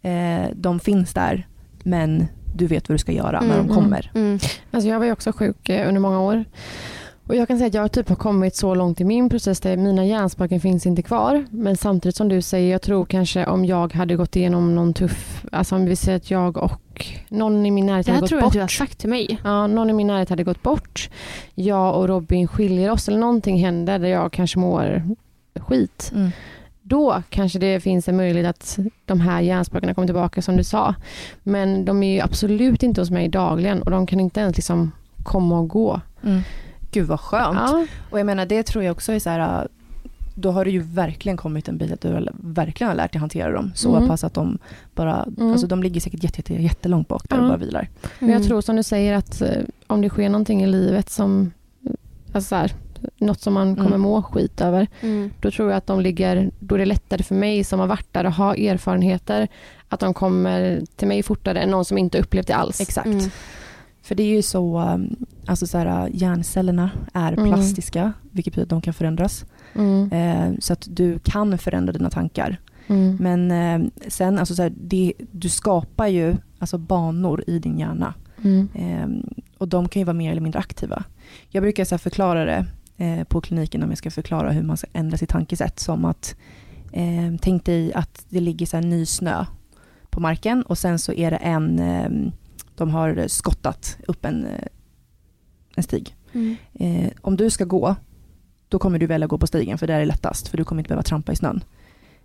eh, 0.03 0.51
de 0.57 0.81
finns 0.81 1.15
där 1.15 1.47
men 1.83 2.27
du 2.55 2.67
vet 2.67 2.89
vad 2.89 2.95
du 2.95 2.99
ska 2.99 3.13
göra 3.13 3.41
när 3.41 3.55
Mm. 3.55 3.67
de 3.67 3.75
kommer. 3.75 4.11
Mm. 4.15 4.39
Alltså 4.71 4.89
jag 4.89 4.99
var 4.99 5.07
ju 5.07 5.13
också 5.13 5.33
sjuk 5.33 5.69
eh, 5.69 5.89
under 5.89 6.01
många 6.01 6.21
år. 6.21 6.45
Och 7.27 7.37
jag 7.37 7.49
kan 7.49 7.59
säga 7.59 7.67
att 7.69 7.75
jag 7.75 7.93
typ 7.93 8.09
har 8.09 8.17
kommit 8.17 8.57
så 8.57 8.75
långt 8.75 9.01
i 9.01 9.05
min 9.05 9.29
process 9.29 9.61
där 9.61 9.77
mina 9.77 10.05
hjärnspöken 10.05 10.61
finns 10.61 10.87
inte 10.87 11.03
kvar. 11.03 11.47
Men 11.51 11.77
samtidigt 11.77 12.17
som 12.17 12.29
du 12.29 12.43
säger, 12.43 12.73
jag 12.73 12.83
tror 12.83 13.05
kanske 13.05 13.47
om 13.47 13.65
jag 13.65 13.93
hade 13.95 14.17
gått 14.17 14.37
igenom 14.37 14.75
någon 14.75 14.95
tuff, 14.95 15.45
alltså 15.53 15.75
om 15.77 15.85
vi 15.85 15.97
säger 15.97 16.17
att 16.17 16.31
jag 16.31 16.57
och 16.57 16.73
någon 17.29 17.67
i 17.67 17.71
min 17.71 17.87
närhet 17.87 18.07
Det 18.07 18.13
hade 18.13 18.17
här 18.17 18.21
gått 18.21 18.29
tror 18.29 18.41
jag 18.41 18.45
bort. 18.47 18.51
att 18.51 18.55
du 18.55 18.61
har 18.61 18.69
sagt 18.69 18.99
till 18.99 19.09
mig. 19.09 19.39
Ja, 19.45 19.67
någon 19.67 19.91
i 19.91 19.93
min 19.93 20.07
närhet 20.07 20.31
hade 20.31 20.45
gått 20.45 20.63
bort. 20.63 21.11
Jag 21.55 21.97
och 21.97 22.09
Robin 22.09 22.49
skiljer 22.49 22.91
oss 22.91 23.09
eller 23.09 23.19
någonting 23.19 23.59
händer 23.59 23.99
där 23.99 24.09
jag 24.09 24.33
kanske 24.33 24.59
mår 24.59 25.03
skit. 25.61 26.13
Mm. 26.15 26.31
Då 26.83 27.23
kanske 27.31 27.59
det 27.59 27.81
finns 27.81 28.09
en 28.09 28.17
möjlighet 28.17 28.51
att 28.51 28.79
de 29.05 29.21
här 29.21 29.41
hjärnspökena 29.41 29.95
kommer 29.95 30.07
tillbaka 30.09 30.43
som 30.43 30.57
du 30.57 30.65
sa. 30.65 30.95
Men 31.43 31.85
de 31.85 32.03
är 32.03 32.15
ju 32.15 32.21
absolut 32.21 32.83
inte 32.83 33.01
hos 33.01 33.11
mig 33.11 33.29
dagligen 33.29 33.83
och 33.83 33.91
de 33.91 34.07
kan 34.07 34.21
inte 34.21 34.41
ens 34.41 34.57
liksom 34.57 34.93
komma 35.23 35.59
och 35.59 35.69
gå. 35.69 36.01
Mm. 36.25 36.41
Gud 36.91 37.07
vad 37.07 37.21
skönt. 37.21 37.59
Ja. 37.59 37.87
Och 38.11 38.19
jag 38.19 38.27
menar 38.27 38.47
det 38.47 38.63
tror 38.63 38.85
jag 38.85 38.93
också 38.93 39.13
är 39.13 39.19
så 39.19 39.31
här, 39.31 39.69
då 40.41 40.51
har 40.51 40.65
du 40.65 40.71
ju 40.71 40.81
verkligen 40.83 41.37
kommit 41.37 41.69
en 41.69 41.79
bit 41.79 41.93
att 41.93 42.01
du 42.01 42.13
har 42.13 42.29
verkligen 42.43 42.89
har 42.89 42.97
lärt 42.97 43.13
dig 43.13 43.21
hantera 43.21 43.53
dem. 43.53 43.73
Så 43.75 43.97
Mm. 43.97 44.09
pass 44.09 44.25
att 44.25 44.35
de 44.35 44.59
bara, 44.95 45.29
Mm. 45.39 45.53
alltså 45.53 45.67
de 45.67 45.83
ligger 45.83 46.01
säkert 46.01 46.23
jätte, 46.25 46.39
jätte, 46.53 46.63
jättelångt 46.63 47.09
bak 47.09 47.29
där 47.29 47.37
Ja. 47.37 47.43
och 47.43 47.49
bara 47.49 47.57
vilar. 47.59 47.89
Men 48.19 48.29
jag 48.29 48.37
Mm. 48.37 48.49
tror 48.49 48.61
som 48.61 48.77
du 48.77 48.83
säger 48.83 49.15
att 49.15 49.41
eh, 49.41 49.49
om 49.87 50.01
det 50.01 50.09
sker 50.09 50.29
någonting 50.29 50.63
i 50.63 50.67
livet 50.67 51.11
som, 51.11 51.51
alltså 52.33 52.49
så 52.49 52.55
här, 52.55 52.73
något 53.19 53.41
som 53.41 53.55
man 53.55 53.75
kommer 53.77 53.89
Mm. 53.89 54.01
må 54.01 54.23
skit 54.23 54.61
över, 54.61 54.87
Mm. 55.01 55.31
då 55.41 55.51
tror 55.51 55.71
jag 55.71 55.77
att 55.79 55.87
de 55.87 56.01
ligger, 56.01 56.51
då 56.61 56.75
är 56.75 56.79
det 56.79 56.87
lättare 56.87 57.23
för 57.23 57.35
mig 57.35 57.65
som 57.65 57.81
har 57.81 57.87
varit 57.87 58.13
där 58.13 58.27
och 58.27 58.33
har 58.33 58.55
erfarenheter, 58.55 59.49
att 59.89 60.01
de 60.01 60.15
kommer 60.15 60.83
till 60.97 61.09
mig 61.09 61.23
fortare 61.23 61.61
än 61.61 61.71
någon 61.71 61.85
som 61.85 61.99
inte 61.99 62.19
upplevt 62.21 62.47
det 62.47 62.55
alls. 62.57 62.81
Exakt. 62.81 63.07
Mm. 63.07 63.31
För 64.03 64.15
det 64.15 64.23
är 64.23 64.35
ju 64.37 64.43
så, 64.43 64.81
um, 64.81 65.17
alltså 65.47 65.67
så 65.67 65.79
här, 65.79 66.09
hjärncellerna 66.13 66.91
är 67.15 67.33
Mm. 67.33 67.45
plastiska, 67.49 68.13
vilket 68.31 68.53
betyder 68.55 68.65
att 68.67 68.71
de 68.71 68.81
kan 68.81 68.95
förändras. 68.95 69.45
Mm. 69.75 70.13
Eh, 70.13 70.59
så 70.61 70.73
att 70.73 70.89
du 70.91 71.19
kan 71.19 71.59
förändra 71.59 71.93
dina 71.93 72.11
tankar. 72.11 72.61
Mm. 72.87 73.17
Men 73.21 73.51
eh, 73.51 73.91
sen, 74.09 74.39
alltså 74.39 74.55
så 74.55 74.63
här, 74.63 74.73
det, 74.77 75.13
du 75.31 75.49
skapar 75.49 76.07
ju 76.07 76.37
alltså 76.59 76.79
banor 76.79 77.45
i 77.47 77.59
din 77.59 77.79
hjärna. 77.79 78.15
Mm. 78.45 78.69
Eh, 78.75 79.33
och 79.59 79.69
de 79.69 79.89
kan 79.89 80.01
ju 80.01 80.05
vara 80.05 80.17
mer 80.17 80.31
eller 80.31 80.41
mindre 80.41 80.61
aktiva. 80.61 81.05
Jag 81.49 81.63
brukar 81.63 81.85
så 81.85 81.99
förklara 81.99 82.45
det 82.45 82.67
eh, 82.97 83.25
på 83.25 83.41
kliniken 83.41 83.83
om 83.83 83.89
jag 83.89 83.99
ska 83.99 84.11
förklara 84.11 84.51
hur 84.51 84.63
man 84.63 84.77
ska 84.77 84.87
ändra 84.93 85.19
sitt 85.19 85.29
tankesätt. 85.29 85.81
Som 85.81 86.05
att 86.05 86.37
eh, 86.93 87.35
tänk 87.41 87.65
dig 87.65 87.93
att 87.93 88.27
det 88.29 88.41
ligger 88.41 88.67
så 88.67 88.77
här 88.77 88.85
ny 88.85 89.07
snö 89.07 89.45
på 90.11 90.21
marken 90.21 90.63
och 90.63 90.79
sen 90.79 90.99
så 90.99 91.13
är 91.13 91.31
det 91.31 91.37
en, 91.37 91.79
eh, 91.79 92.11
de 92.77 92.91
har 92.91 93.29
skottat 93.29 93.99
upp 94.07 94.25
en, 94.25 94.47
en 95.77 95.83
stig. 95.83 96.15
Mm. 96.33 96.57
Om 97.21 97.37
du 97.37 97.51
ska 97.51 97.65
gå, 97.65 97.97
då 98.69 98.79
kommer 98.79 98.99
du 98.99 99.07
välja 99.07 99.25
att 99.25 99.31
gå 99.31 99.39
på 99.39 99.47
stigen 99.47 99.79
för 99.79 99.87
det 99.87 99.95
är 99.95 100.07
lättast 100.07 100.49
för 100.49 100.57
du 100.57 100.65
kommer 100.65 100.81
inte 100.81 100.89
behöva 100.89 101.03
trampa 101.03 101.33
i 101.33 101.37
snön. 101.37 101.65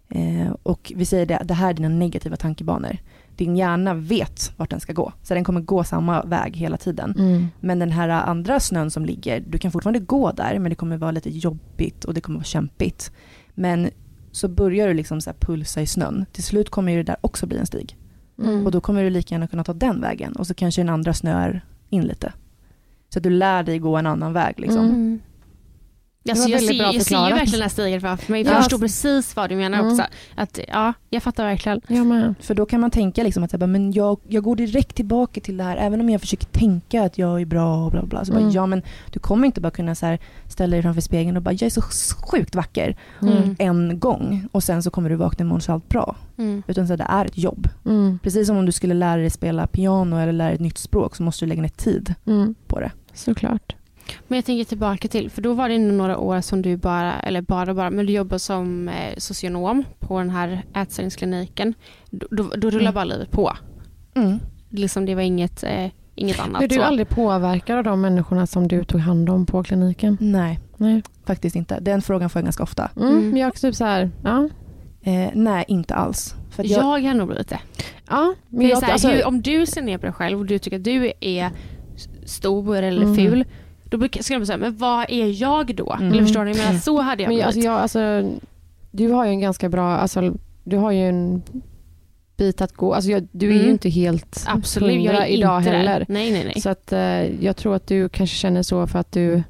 Eh, 0.09 0.51
och 0.63 0.91
vi 0.95 1.05
säger 1.05 1.25
det, 1.25 1.41
det 1.45 1.53
här 1.53 1.69
är 1.69 1.73
dina 1.73 1.89
negativa 1.89 2.35
tankebanor. 2.35 2.97
Din 3.35 3.55
hjärna 3.57 3.93
vet 3.93 4.51
vart 4.57 4.69
den 4.69 4.79
ska 4.79 4.93
gå, 4.93 5.13
så 5.23 5.33
den 5.33 5.43
kommer 5.43 5.61
gå 5.61 5.83
samma 5.83 6.23
väg 6.23 6.57
hela 6.57 6.77
tiden. 6.77 7.15
Mm. 7.17 7.47
Men 7.59 7.79
den 7.79 7.91
här 7.91 8.09
andra 8.09 8.59
snön 8.59 8.91
som 8.91 9.05
ligger, 9.05 9.43
du 9.47 9.57
kan 9.57 9.71
fortfarande 9.71 9.99
gå 9.99 10.31
där 10.31 10.59
men 10.59 10.69
det 10.69 10.75
kommer 10.75 10.97
vara 10.97 11.11
lite 11.11 11.29
jobbigt 11.29 12.05
och 12.05 12.13
det 12.13 12.21
kommer 12.21 12.39
vara 12.39 12.43
kämpigt. 12.43 13.11
Men 13.53 13.89
så 14.31 14.47
börjar 14.47 14.87
du 14.87 14.93
liksom 14.93 15.21
så 15.21 15.33
pulsa 15.39 15.81
i 15.81 15.87
snön. 15.87 16.25
Till 16.31 16.43
slut 16.43 16.69
kommer 16.69 16.91
ju 16.91 16.97
det 16.97 17.11
där 17.11 17.17
också 17.21 17.47
bli 17.47 17.57
en 17.57 17.65
stig. 17.65 17.97
Mm. 18.39 18.65
Och 18.65 18.71
då 18.71 18.81
kommer 18.81 19.03
du 19.03 19.09
lika 19.09 19.35
gärna 19.35 19.47
kunna 19.47 19.63
ta 19.63 19.73
den 19.73 20.01
vägen 20.01 20.33
och 20.33 20.47
så 20.47 20.53
kanske 20.53 20.81
den 20.81 20.89
andra 20.89 21.13
snöar 21.13 21.65
in 21.89 22.03
lite. 22.03 22.33
Så 23.09 23.19
att 23.19 23.23
du 23.23 23.29
lär 23.29 23.63
dig 23.63 23.79
gå 23.79 23.97
en 23.97 24.07
annan 24.07 24.33
väg 24.33 24.59
liksom. 24.59 24.85
Mm. 24.85 25.19
Alltså 26.29 26.49
jag, 26.49 26.61
ser, 26.61 26.73
jag 26.73 27.01
ser 27.01 27.15
ju 27.15 27.33
verkligen 27.33 27.51
den 27.51 27.61
här 27.61 27.69
stigen 27.69 28.01
framför 28.01 28.31
mig. 28.31 28.43
För 28.43 28.51
Ja. 28.51 28.55
Jag 28.57 28.63
förstår 28.63 28.79
precis 28.79 29.35
vad 29.35 29.49
du 29.49 29.55
menar 29.55 29.79
Mm. 29.79 29.91
också. 29.91 30.05
Att, 30.35 30.59
ja, 30.67 30.93
jag 31.09 31.23
fattar 31.23 31.45
verkligen. 31.45 31.81
Jag 31.87 32.05
med. 32.05 32.33
För 32.39 32.53
då 32.55 32.65
kan 32.65 32.81
man 32.81 32.91
tänka 32.91 33.23
liksom 33.23 33.43
att 33.43 33.51
bara, 33.51 33.67
men 33.67 33.91
jag, 33.91 34.19
jag 34.27 34.43
går 34.43 34.55
direkt 34.55 34.95
tillbaka 34.95 35.41
till 35.41 35.57
det 35.57 35.63
här 35.63 35.77
även 35.77 36.01
om 36.01 36.09
jag 36.09 36.21
försöker 36.21 36.45
tänka 36.45 37.03
att 37.03 37.17
jag 37.17 37.41
är 37.41 37.45
bra 37.45 37.85
och 37.85 37.91
bla 37.91 38.03
bla. 38.05 38.25
Så 38.25 38.31
bara, 38.31 38.39
Mm. 38.39 38.51
ja 38.51 38.65
men 38.65 38.81
du 39.11 39.19
kommer 39.19 39.45
inte 39.45 39.61
bara 39.61 39.71
kunna 39.71 39.95
så 39.95 40.05
här, 40.05 40.19
ställa 40.47 40.71
dig 40.71 40.81
framför 40.81 41.01
spegeln 41.01 41.37
och 41.37 41.43
bara 41.43 41.51
jag 41.51 41.61
är 41.63 41.69
så 41.69 41.81
sjukt 42.31 42.55
vacker 42.55 42.97
Mm. 43.21 43.55
en 43.59 43.99
gång 43.99 44.47
och 44.51 44.63
sen 44.63 44.83
så 44.83 44.89
kommer 44.89 45.09
du 45.09 45.15
vakna 45.15 45.43
imorgon 45.43 45.61
så 45.61 45.71
allt 45.71 45.89
bra. 45.89 46.15
Mm. 46.37 46.63
Utan 46.67 46.87
så 46.87 46.93
här, 46.93 46.97
det 46.97 47.07
är 47.09 47.25
ett 47.25 47.37
jobb. 47.37 47.69
Mm. 47.85 48.19
Precis 48.23 48.47
som 48.47 48.57
om 48.57 48.65
du 48.65 48.71
skulle 48.71 48.93
lära 48.93 49.21
dig 49.21 49.29
spela 49.29 49.67
piano 49.67 50.17
eller 50.17 50.31
lära 50.33 50.47
dig 50.47 50.55
ett 50.55 50.61
nytt 50.61 50.77
språk 50.77 51.15
så 51.15 51.23
måste 51.23 51.45
du 51.45 51.49
lägga 51.49 51.61
ner 51.61 51.69
tid 51.69 52.13
Mm. 52.25 52.55
på 52.67 52.79
det. 52.79 52.91
Såklart. 53.13 53.75
Men 54.27 54.35
jag 54.37 54.45
tänker 54.45 54.65
tillbaka 54.65 55.07
till, 55.07 55.29
för 55.29 55.41
då 55.41 55.53
var 55.53 55.69
det 55.69 55.77
några 55.77 56.17
år 56.17 56.41
som 56.41 56.61
du 56.61 56.77
bara, 56.77 57.19
eller 57.19 57.41
bara 57.41 57.73
bara, 57.73 57.89
men 57.89 58.05
du 58.05 58.13
jobbade 58.13 58.39
som 58.39 58.87
eh, 58.89 59.13
socionom 59.17 59.83
på 59.99 60.19
den 60.19 60.29
här 60.29 60.61
ätstörningskliniken. 60.75 61.73
Då, 62.09 62.27
då, 62.31 62.43
då 62.57 62.69
rullar 62.69 62.81
Mm. 62.81 62.93
bara 62.93 63.03
livet 63.03 63.31
på. 63.31 63.51
Mm. 64.15 64.39
Liksom 64.69 65.05
det 65.05 65.15
var 65.15 65.21
inget, 65.21 65.63
eh, 65.63 65.87
inget 66.15 66.39
annat. 66.39 66.57
Blev 66.59 66.69
du 66.69 66.75
så. 66.75 66.81
aldrig 66.81 67.09
påverkad 67.09 67.77
av 67.77 67.83
de 67.83 68.01
människorna 68.01 68.47
som 68.47 68.67
du 68.67 68.83
tog 68.83 69.01
hand 69.01 69.29
om 69.29 69.45
på 69.45 69.63
kliniken? 69.63 70.17
Nej, 70.21 70.59
Nej. 70.77 71.01
faktiskt 71.25 71.55
inte. 71.55 71.79
Den 71.79 72.01
frågan 72.01 72.29
får 72.29 72.39
jag 72.39 72.43
ganska 72.45 72.63
ofta. 72.63 72.89
Mm. 72.97 73.07
Mm. 73.09 73.29
Men 73.29 73.39
jag 73.39 73.55
typ 73.55 73.75
så 73.75 73.85
här, 73.85 74.11
ja. 74.23 74.49
Eh, 75.01 75.29
nej, 75.33 75.65
inte 75.67 75.95
alls. 75.95 76.35
För 76.51 76.63
jag, 76.63 76.79
jag, 77.01 77.09
har 77.09 77.13
nog 77.13 77.27
blivit 77.27 77.47
det. 77.49 77.59
Ja, 78.09 78.33
men 78.49 78.67
jag, 78.67 78.81
här, 78.81 78.91
alltså, 78.91 79.07
hur, 79.07 79.25
om 79.27 79.41
du 79.41 79.65
ser 79.65 79.81
ner 79.81 79.97
på 79.97 80.05
dig 80.05 80.13
själv 80.13 80.39
och 80.39 80.45
du 80.45 80.59
tycker 80.59 80.77
att 80.77 80.83
du 80.83 81.11
är 81.21 81.49
stor 82.25 82.77
eller 82.77 83.01
Mm. 83.03 83.15
ful, 83.15 83.45
då 83.97 84.07
ska 84.21 84.33
jag 84.33 84.47
säga, 84.47 84.57
men 84.57 84.77
vad 84.77 85.05
är 85.09 85.41
jag 85.41 85.75
då? 85.75 85.93
Mm. 85.99 86.11
Eller 86.13 86.23
förstår 86.23 86.45
ni? 86.45 86.53
Men 86.53 86.79
så 86.79 87.01
hade 87.01 87.23
jag 87.23 87.27
men 87.29 87.35
blivit. 87.35 87.45
alltså, 87.45 87.61
jag, 87.61 87.73
alltså, 87.73 88.31
du 88.91 89.09
har 89.09 89.25
ju 89.25 89.29
en 89.31 89.39
ganska 89.39 89.69
bra, 89.69 89.91
alltså, 89.97 90.33
du 90.63 90.77
har 90.77 90.91
ju 90.91 91.09
en 91.09 91.41
bit 92.37 92.61
att 92.61 92.73
gå. 92.73 92.93
Alltså 92.93 93.11
jag, 93.11 93.27
du 93.31 93.47
är 93.47 93.51
Mm. 93.53 93.65
ju 93.65 93.71
inte 93.71 93.89
helt 93.89 94.43
Absolut, 94.47 95.03
jag 95.03 95.15
är 95.15 95.25
idag 95.25 95.59
inte 95.59 95.69
heller. 95.71 95.99
där. 95.99 96.05
Nej, 96.09 96.31
nej, 96.31 96.43
nej. 96.53 96.61
Så 96.61 96.69
att, 96.69 96.91
eh, 96.93 97.43
jag 97.45 97.57
tror 97.57 97.75
att 97.75 97.87
du 97.87 98.09
kanske 98.09 98.35
känner 98.35 98.63
så 98.63 98.87
för 98.87 98.99
att 98.99 99.11
du, 99.11 99.43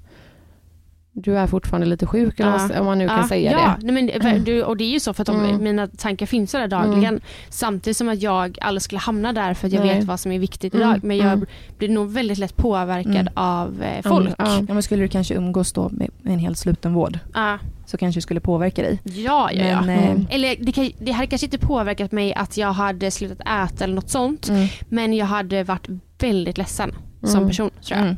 du 1.15 1.38
är 1.38 1.47
fortfarande 1.47 1.88
lite 1.88 2.06
sjuk, 2.06 2.39
eller 2.39 2.52
Ja. 2.73 2.80
om 2.80 2.86
man 2.86 2.97
nu 2.97 3.08
kan 3.08 3.17
ja, 3.17 3.28
säga 3.28 3.52
ja. 3.52 3.76
det. 3.80 3.91
Nej, 3.91 3.93
men, 3.93 4.06
det- 4.21 4.39
du, 4.52 4.63
och 4.63 4.78
det 4.78 4.84
är 4.84 4.89
ju 4.89 4.99
så 4.99 5.13
för 5.13 5.21
att 5.21 5.28
de, 5.28 5.39
Mm. 5.45 5.63
mina 5.63 5.88
tankar 5.88 6.26
finns 6.26 6.52
där 6.52 6.67
dagligen. 6.67 7.21
Samtidigt 7.49 7.97
som 7.97 8.10
att 8.10 8.21
jag 8.21 8.58
aldrig 8.62 8.82
skulle 8.82 8.99
hamna 8.99 9.34
där 9.34 9.54
för 9.54 9.67
att 9.67 9.73
jag 9.73 9.86
Nej. 9.86 9.95
vet 9.95 10.04
vad 10.04 10.19
som 10.19 10.32
är 10.32 10.39
viktigt 10.39 10.73
Mm, 10.73 10.88
idag. 10.89 11.04
Men 11.04 11.17
jag 11.17 11.34
mm. 11.34 11.45
blir 11.78 11.89
nog 11.89 12.10
väldigt 12.12 12.38
lätt 12.38 12.58
påverkad 12.58 13.15
Mm. 13.15 13.34
av 13.36 13.84
eh, 13.84 14.02
folk. 14.10 14.30
Ja. 14.38 14.63
Ja, 14.67 14.73
men 14.73 14.84
skulle 14.84 15.04
du 15.04 15.08
kanske 15.08 15.34
umgås 15.36 15.73
då 15.73 15.89
med 15.89 16.10
en 16.23 16.39
helt 16.39 16.58
sluten 16.58 16.93
vård 16.93 17.19
Ja, 17.34 17.58
så 17.86 17.97
kanske 17.97 18.17
det 18.17 18.21
skulle 18.21 18.39
påverka 18.39 18.82
dig. 18.82 18.99
ja, 19.04 19.49
ja. 19.52 19.65
ja. 19.65 19.82
Men, 19.82 19.99
eh, 19.99 20.10
Mm. 20.12 20.28
Eller 20.30 20.56
det, 20.60 20.71
kan, 20.71 20.89
det 20.99 21.12
hade 21.12 21.28
kanske 21.28 21.45
inte 21.45 21.58
påverkat 21.58 22.12
mig 22.12 22.34
att 22.34 22.58
jag 22.58 22.73
hade 22.73 23.12
slutat 23.12 23.39
äta 23.39 23.84
eller 23.84 23.95
något 23.95 24.10
sånt. 24.10 24.49
mm, 24.49 24.67
Men 24.89 25.13
jag 25.13 25.26
hade 25.26 25.63
varit 25.63 25.88
väldigt 26.19 26.58
ledsen 26.58 26.91
som 27.23 27.36
Mm. 27.36 27.47
person 27.47 27.69
tror 27.88 27.99
jag. 27.99 28.15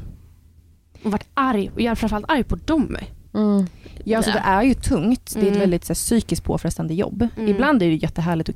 Och 1.05 1.11
varit 1.11 1.27
arg. 1.33 1.71
Och 1.73 1.81
jag 1.81 1.91
är 1.91 1.95
framförallt 1.95 2.31
arg 2.31 2.43
på 2.43 2.55
dem. 2.55 2.97
Mm. 3.33 3.65
Ja, 4.03 4.17
alltså 4.17 4.31
det 4.31 4.39
är 4.39 4.63
ju 4.63 4.73
tungt. 4.73 5.31
Det 5.33 5.39
är 5.39 5.43
ett 5.43 5.47
Mm. 5.47 5.59
väldigt 5.59 5.85
så 5.85 5.89
här, 5.91 5.95
psykiskt 5.95 6.43
påfrestande 6.43 6.93
jobb. 6.93 7.27
Mm. 7.37 7.49
Ibland 7.49 7.83
är 7.83 7.87
det 7.87 7.95
jättehärligt 7.95 8.49
och 8.49 8.55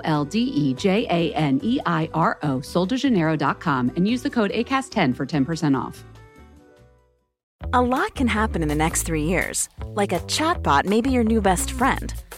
L 0.03 0.25
D 0.25 0.39
E 0.39 0.73
J 0.73 1.07
A 1.09 1.33
N 1.33 1.59
E 1.63 1.79
I 1.85 2.09
R 2.13 2.37
O, 2.43 2.57
soldejaneiro.com, 2.59 3.91
and 3.95 4.07
use 4.07 4.21
the 4.21 4.29
code 4.29 4.51
ACAST10 4.51 5.15
for 5.15 5.25
10% 5.25 5.79
off. 5.79 6.03
A 7.73 7.81
lot 7.81 8.15
can 8.15 8.27
happen 8.27 8.61
in 8.61 8.67
the 8.67 8.75
next 8.75 9.03
three 9.03 9.23
years. 9.23 9.69
Like 9.85 10.11
a 10.11 10.19
chatbot 10.21 10.85
may 10.85 10.99
be 10.99 11.11
your 11.11 11.23
new 11.23 11.41
best 11.41 11.71
friend. 11.71 12.13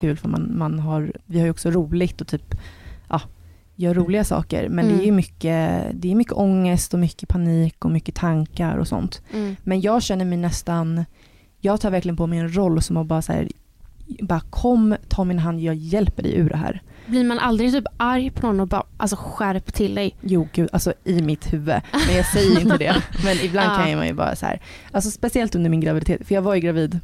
kul 0.00 0.16
för 0.16 0.28
man, 0.28 0.58
man 0.58 0.78
har, 0.78 1.12
vi 1.26 1.38
har 1.38 1.44
ju 1.44 1.50
också 1.50 1.70
roligt 1.70 2.20
och 2.20 2.26
typ, 2.26 2.54
ja, 3.08 3.20
gör 3.76 3.94
roliga 3.94 4.24
saker. 4.24 4.68
Men 4.68 4.88
det 4.88 4.94
är 4.94 5.02
Mm. 5.02 5.16
mycket, 5.16 5.86
det 5.94 6.10
är 6.10 6.14
mycket 6.14 6.32
ångest 6.32 6.94
och 6.94 7.00
mycket 7.00 7.28
panik 7.28 7.84
och 7.84 7.90
mycket 7.90 8.14
tankar 8.14 8.76
och 8.76 8.88
sånt. 8.88 9.22
Mm. 9.32 9.56
Men 9.64 9.80
jag 9.80 10.02
känner 10.02 10.24
mig 10.24 10.38
nästan, 10.38 11.04
jag 11.60 11.80
tar 11.80 11.90
verkligen 11.90 12.16
på 12.16 12.26
mig 12.26 12.38
en 12.38 12.56
roll 12.56 12.82
som 12.82 12.96
att 12.96 13.06
bara 13.06 13.22
så 13.22 13.32
här, 13.32 13.48
bara 14.22 14.40
kom, 14.40 14.96
ta 15.08 15.24
min 15.24 15.38
hand, 15.38 15.60
jag 15.60 15.74
hjälper 15.74 16.22
dig 16.22 16.34
ur 16.36 16.48
det 16.48 16.56
här. 16.56 16.82
Blir 17.06 17.24
man 17.24 17.38
aldrig 17.38 17.72
typ 17.72 17.84
arg 17.96 18.30
på 18.30 18.46
någon 18.46 18.60
och 18.60 18.68
bara 18.68 18.82
alltså 18.96 19.16
skärp 19.16 19.72
till 19.74 19.94
dig? 19.94 20.16
Jo 20.20 20.48
gud, 20.52 20.68
alltså 20.72 20.92
i 21.04 21.22
mitt 21.22 21.52
huvud. 21.52 21.74
Men 22.06 22.16
jag 22.16 22.26
säger 22.26 22.60
inte 22.60 22.76
det. 22.76 23.02
Men 23.24 23.36
ibland 23.42 23.70
Ja. 23.72 23.84
kan 23.86 23.96
man 23.98 24.06
ju 24.06 24.14
bara 24.14 24.36
så 24.36 24.46
här, 24.46 24.60
alltså 24.92 25.10
speciellt 25.10 25.54
under 25.54 25.70
min 25.70 25.80
graviditet, 25.80 26.26
för 26.26 26.34
jag 26.34 26.42
var 26.42 26.54
ju 26.54 26.60
gravid 26.60 27.00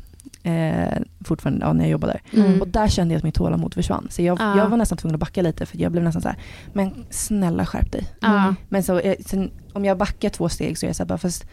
eh, 0.47 0.99
fortfarande 1.25 1.67
ja, 1.67 1.73
när 1.73 1.85
jag 1.85 1.91
jobbade 1.91 2.21
där. 2.33 2.41
Mm. 2.45 2.61
Och 2.61 2.69
där 2.69 2.89
kände 2.89 3.15
jag 3.15 3.19
att 3.19 3.25
mitt 3.25 3.35
tålamod 3.35 3.75
försvann. 3.75 4.07
Så 4.11 4.23
jag, 4.23 4.41
Ja. 4.41 4.57
jag 4.59 4.69
var 4.69 4.77
nästan 4.77 4.99
tvungen 4.99 5.15
att 5.15 5.21
backa 5.21 5.43
lite 5.43 5.67
för 5.67 5.79
jag 5.81 5.93
blev 5.93 6.05
nästan 6.05 6.23
så 6.23 6.29
här, 6.29 6.39
men 6.73 7.05
snälla 7.11 7.67
skärp 7.67 7.93
dig. 7.93 8.09
Ja. 8.21 8.55
Men 8.69 8.83
så, 8.83 8.99
eh, 8.99 9.15
sen, 9.27 9.51
om 9.73 9.85
jag 9.85 9.99
backar 9.99 10.29
två 10.29 10.49
steg 10.49 10.79
så 10.79 10.87
är 10.87 10.89
jag 10.89 10.97
så 10.97 11.03
här, 11.03 11.09
bara, 11.09 11.19
fast 11.19 11.47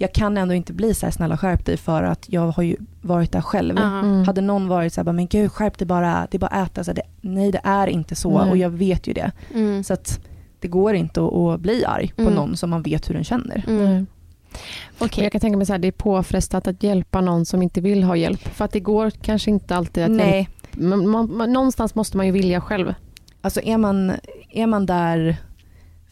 jag 0.00 0.12
kan 0.14 0.36
ändå 0.38 0.54
inte 0.54 0.72
bli 0.72 0.94
så 0.94 1.06
här, 1.06 1.10
snälla 1.10 1.36
skärp 1.36 1.64
dig 1.66 1.76
för 1.76 2.02
att 2.02 2.24
jag 2.28 2.48
har 2.50 2.62
ju 2.62 2.76
varit 3.02 3.32
där 3.32 3.40
själv. 3.40 3.78
Mm. 3.78 4.24
Hade 4.26 4.40
någon 4.40 4.68
varit 4.68 4.92
så 4.92 5.00
här, 5.00 5.04
bara, 5.04 5.12
men 5.12 5.26
gud 5.26 5.52
skärp 5.52 5.78
dig 5.78 5.86
bara, 5.86 6.26
det 6.30 6.36
är 6.36 6.38
bara 6.38 6.46
att 6.46 6.70
äta. 6.70 6.84
Så 6.84 6.90
här, 6.90 6.96
det, 6.96 7.02
nej 7.20 7.52
det 7.52 7.60
är 7.64 7.86
inte 7.86 8.14
så 8.14 8.38
Nej. 8.42 8.50
och 8.50 8.56
jag 8.56 8.70
vet 8.70 9.06
ju 9.06 9.12
det. 9.12 9.32
Mm. 9.54 9.84
Så 9.84 9.92
att 9.94 10.20
det 10.60 10.68
går 10.68 10.94
inte 10.94 11.20
att, 11.24 11.32
att 11.34 11.60
bli 11.60 11.84
arg 11.84 12.12
på 12.16 12.22
Mm. 12.22 12.34
någon 12.34 12.56
som 12.56 12.70
man 12.70 12.82
vet 12.82 13.10
hur 13.10 13.14
den 13.14 13.24
känner. 13.24 13.64
Mm. 15.00 15.10
Men 15.16 15.22
jag 15.24 15.32
kan 15.32 15.40
tänka 15.40 15.56
mig 15.58 15.72
att 15.72 15.82
det 15.82 15.88
är 15.88 15.92
påfrestat 15.92 16.66
att 16.66 16.82
hjälpa 16.82 17.20
någon 17.20 17.46
som 17.46 17.62
inte 17.62 17.80
vill 17.80 18.02
ha 18.02 18.16
hjälp. 18.16 18.40
För 18.40 18.64
att 18.64 18.72
det 18.72 18.80
går 18.80 19.10
kanske 19.10 19.50
inte 19.50 19.76
alltid 19.76 20.04
att 20.04 20.10
hjälpa. 20.10 20.24
Nej, 20.24 20.48
Man, 20.72 21.08
man, 21.08 21.36
man, 21.36 21.52
någonstans 21.52 21.94
måste 21.94 22.16
man 22.16 22.26
ju 22.26 22.32
vilja 22.32 22.60
själv. 22.60 22.94
alltså 23.40 23.60
är 23.60 23.78
man, 23.78 24.12
är 24.50 24.66
man 24.66 24.86
där 24.86 25.36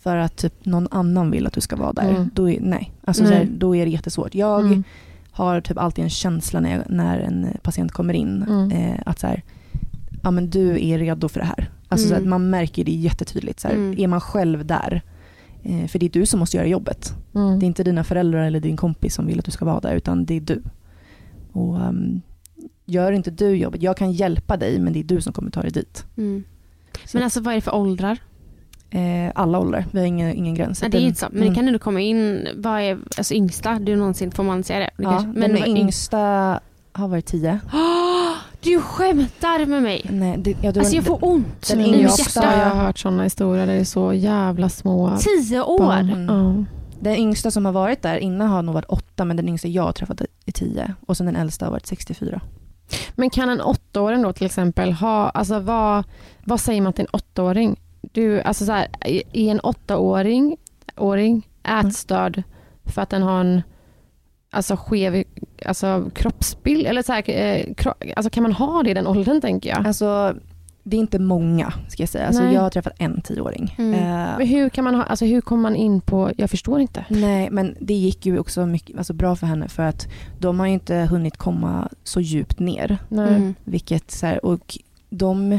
för 0.00 0.16
att 0.16 0.36
typ 0.36 0.64
någon 0.64 0.88
annan 0.90 1.30
vill 1.30 1.46
att 1.46 1.52
du 1.52 1.60
ska 1.60 1.76
vara 1.76 1.92
där, 1.92 2.08
Mm. 2.10 2.30
då, 2.34 2.50
är, 2.50 2.60
nej. 2.60 2.92
Alltså. 3.04 3.26
Så 3.26 3.32
här, 3.32 3.44
då 3.50 3.76
är 3.76 3.84
det 3.84 3.90
jättesvårt. 3.90 4.34
Jag 4.34 4.60
Mm. 4.60 4.84
har 5.30 5.60
typ 5.60 5.78
alltid 5.78 6.04
en 6.04 6.10
känsla 6.10 6.60
när, 6.60 6.72
jag, 6.76 6.82
när 6.90 7.18
en 7.18 7.46
patient 7.62 7.92
kommer 7.92 8.14
in, 8.14 8.42
Mm. 8.48 8.70
eh, 8.70 9.00
att 9.06 9.18
så 9.18 9.26
här, 9.26 9.42
ja, 10.22 10.30
men 10.30 10.50
du 10.50 10.84
är 10.88 10.98
redo 10.98 11.28
för 11.28 11.40
det 11.40 11.46
här. 11.46 11.70
Alltså, 11.88 12.08
så 12.08 12.14
Mm. 12.14 12.22
att 12.24 12.28
man 12.28 12.50
märker 12.50 12.84
det 12.84 12.92
jättetydligt. 12.92 13.60
Så 13.60 13.68
här, 13.68 13.74
Mm. 13.74 13.98
Är 13.98 14.06
man 14.06 14.20
själv 14.20 14.66
där, 14.66 15.02
för 15.88 15.98
det 15.98 16.06
är 16.06 16.10
du 16.10 16.26
som 16.26 16.40
måste 16.40 16.56
göra 16.56 16.66
jobbet. 16.66 17.14
Mm. 17.34 17.58
Det 17.58 17.64
är 17.64 17.66
inte 17.66 17.84
dina 17.84 18.04
föräldrar 18.04 18.46
eller 18.46 18.60
din 18.60 18.76
kompis 18.76 19.14
som 19.14 19.26
vill 19.26 19.38
att 19.38 19.44
du 19.44 19.50
ska 19.50 19.64
vara 19.64 19.80
där, 19.80 19.94
utan 19.96 20.24
det 20.24 20.34
är 20.34 20.40
du. 20.40 20.62
Och 21.52 21.74
um, 21.74 22.22
Gör 22.88 23.12
inte 23.12 23.30
du 23.30 23.56
jobbet, 23.56 23.82
jag 23.82 23.96
kan 23.96 24.12
hjälpa 24.12 24.56
dig, 24.56 24.78
men 24.78 24.92
det 24.92 24.98
är 24.98 25.04
du 25.04 25.20
som 25.20 25.32
kommer 25.32 25.50
ta 25.50 25.62
dig 25.62 25.70
dit. 25.70 26.04
Mm. 26.16 26.44
Men 27.14 27.22
alltså 27.22 27.40
vad 27.40 27.52
är 27.52 27.56
det 27.56 27.60
för 27.60 27.74
åldrar? 27.74 28.18
Eh, 28.90 29.32
alla 29.34 29.58
åldrar, 29.58 29.86
vi 29.92 29.98
har 29.98 30.06
ingen, 30.06 30.34
ingen 30.34 30.54
gräns. 30.54 30.82
Nej, 30.82 30.90
det 30.90 30.98
är 30.98 31.00
inte 31.00 31.20
så. 31.20 31.26
Men 31.30 31.42
mm. 31.42 31.48
det 31.48 31.54
kan 31.54 31.66
ändå 31.66 31.78
komma 31.78 32.00
in, 32.00 32.48
vad 32.56 32.80
är 32.80 32.98
alltså 33.18 33.34
yngsta 33.34 33.78
du 33.78 33.96
någonsin, 33.96 34.30
får 34.30 34.42
man 34.42 34.64
säga 34.64 34.78
det? 34.78 34.90
det 34.96 35.02
Ja, 35.02 35.10
kanske- 35.10 35.40
men 35.40 35.52
den 35.52 35.76
yngsta 35.76 36.60
har 36.96 37.08
varit 37.08 37.26
tio. 37.26 37.60
Du 38.60 38.80
skämtar 38.80 39.66
med 39.66 39.82
mig. 39.82 40.06
Nej, 40.10 40.36
det, 40.38 40.56
ja, 40.62 40.72
du, 40.72 40.80
Alltså 40.80 40.94
jag 40.96 41.04
får 41.04 41.18
ont 41.24 41.68
den 41.68 41.80
i 41.80 41.90
Jag, 41.90 42.02
mitt 42.02 42.10
också, 42.10 42.40
jag 42.40 42.46
har 42.48 42.56
hjärta. 42.56 42.74
hört 42.76 42.98
sådana 42.98 43.22
historier 43.22 43.66
där 43.66 43.74
det 43.74 43.80
är 43.80 43.84
så 43.84 44.12
jävla 44.12 44.68
små 44.68 45.18
Tio 45.20 45.62
år? 45.62 45.78
barn. 45.78 46.10
Mm. 46.10 46.66
Den 47.00 47.16
yngsta 47.16 47.50
som 47.50 47.64
har 47.64 47.72
varit 47.72 48.02
där 48.02 48.16
innan 48.16 48.48
har 48.48 48.62
nog 48.62 48.74
varit 48.74 48.84
åtta, 48.88 49.24
men 49.24 49.36
den 49.36 49.48
yngsta 49.48 49.68
jag 49.68 49.82
har 49.82 49.92
träffat 49.92 50.20
är 50.46 50.52
tio. 50.52 50.94
Och 51.06 51.16
sen 51.16 51.26
den 51.26 51.36
äldsta 51.36 51.64
har 51.66 51.72
varit 51.72 51.86
64. 51.86 52.40
Men 53.14 53.30
kan 53.30 53.48
en 53.48 53.60
åttaåring 53.60 54.22
då 54.22 54.32
till 54.32 54.46
exempel 54.46 54.92
ha, 54.92 55.28
alltså 55.28 55.58
vad, 55.60 56.04
vad 56.44 56.60
säger 56.60 56.80
man 56.80 56.92
till 56.92 57.02
en 57.04 57.10
åttaåring? 57.12 57.80
Du, 58.12 58.40
alltså 58.42 58.64
så 58.64 58.72
här, 58.72 58.88
är 59.32 59.50
en 59.50 59.60
åttaåring 59.60 60.56
åring 60.96 61.48
ätstörd 61.64 62.42
för 62.84 63.02
att 63.02 63.10
den 63.10 63.22
har 63.22 63.40
en 63.40 63.62
alltså 64.56 64.76
skev 64.76 65.24
alltså, 65.66 66.10
kroppsbild? 66.14 66.86
Eller 66.86 67.02
så 67.02 67.12
här, 67.12 67.30
eh, 67.30 67.74
kro, 67.74 67.92
alltså 68.16 68.30
kan 68.30 68.42
man 68.42 68.52
ha 68.52 68.82
det 68.82 68.90
i 68.90 68.94
den 68.94 69.06
åldern 69.06 69.40
tänker 69.40 69.70
jag? 69.70 69.86
Alltså, 69.86 70.34
det 70.82 70.96
är 70.96 71.00
inte 71.00 71.18
många 71.18 71.72
ska 71.88 72.02
jag 72.02 72.08
säga. 72.10 72.26
Alltså, 72.26 72.44
jag 72.44 72.60
har 72.60 72.70
träffat 72.70 72.92
en 72.98 73.20
tioåring. 73.20 73.74
Mm. 73.78 73.94
Eh, 73.94 74.38
Men 74.38 74.46
hur 74.46 74.68
kan 74.68 74.84
man 74.84 74.94
ha, 74.94 75.02
alltså 75.02 75.24
hur 75.24 75.40
kommer 75.40 75.62
man 75.62 75.76
in 75.76 76.00
på, 76.00 76.30
jag 76.36 76.50
förstår 76.50 76.80
inte. 76.80 77.04
nej, 77.08 77.50
men 77.50 77.76
det 77.80 77.94
gick 77.94 78.26
ju 78.26 78.38
också 78.38 78.66
mycket, 78.66 78.98
alltså, 78.98 79.12
bra 79.12 79.36
för 79.36 79.46
henne 79.46 79.68
för 79.68 79.82
att 79.82 80.08
de 80.38 80.60
har 80.60 80.66
ju 80.66 80.72
inte 80.72 80.94
hunnit 80.94 81.36
komma 81.36 81.88
så 82.04 82.20
djupt 82.20 82.58
ner. 82.58 82.98
Nej. 83.08 83.28
Mm. 83.28 83.54
Vilket 83.64 84.10
så 84.10 84.26
här, 84.26 84.44
och 84.46 84.78
de, 85.10 85.52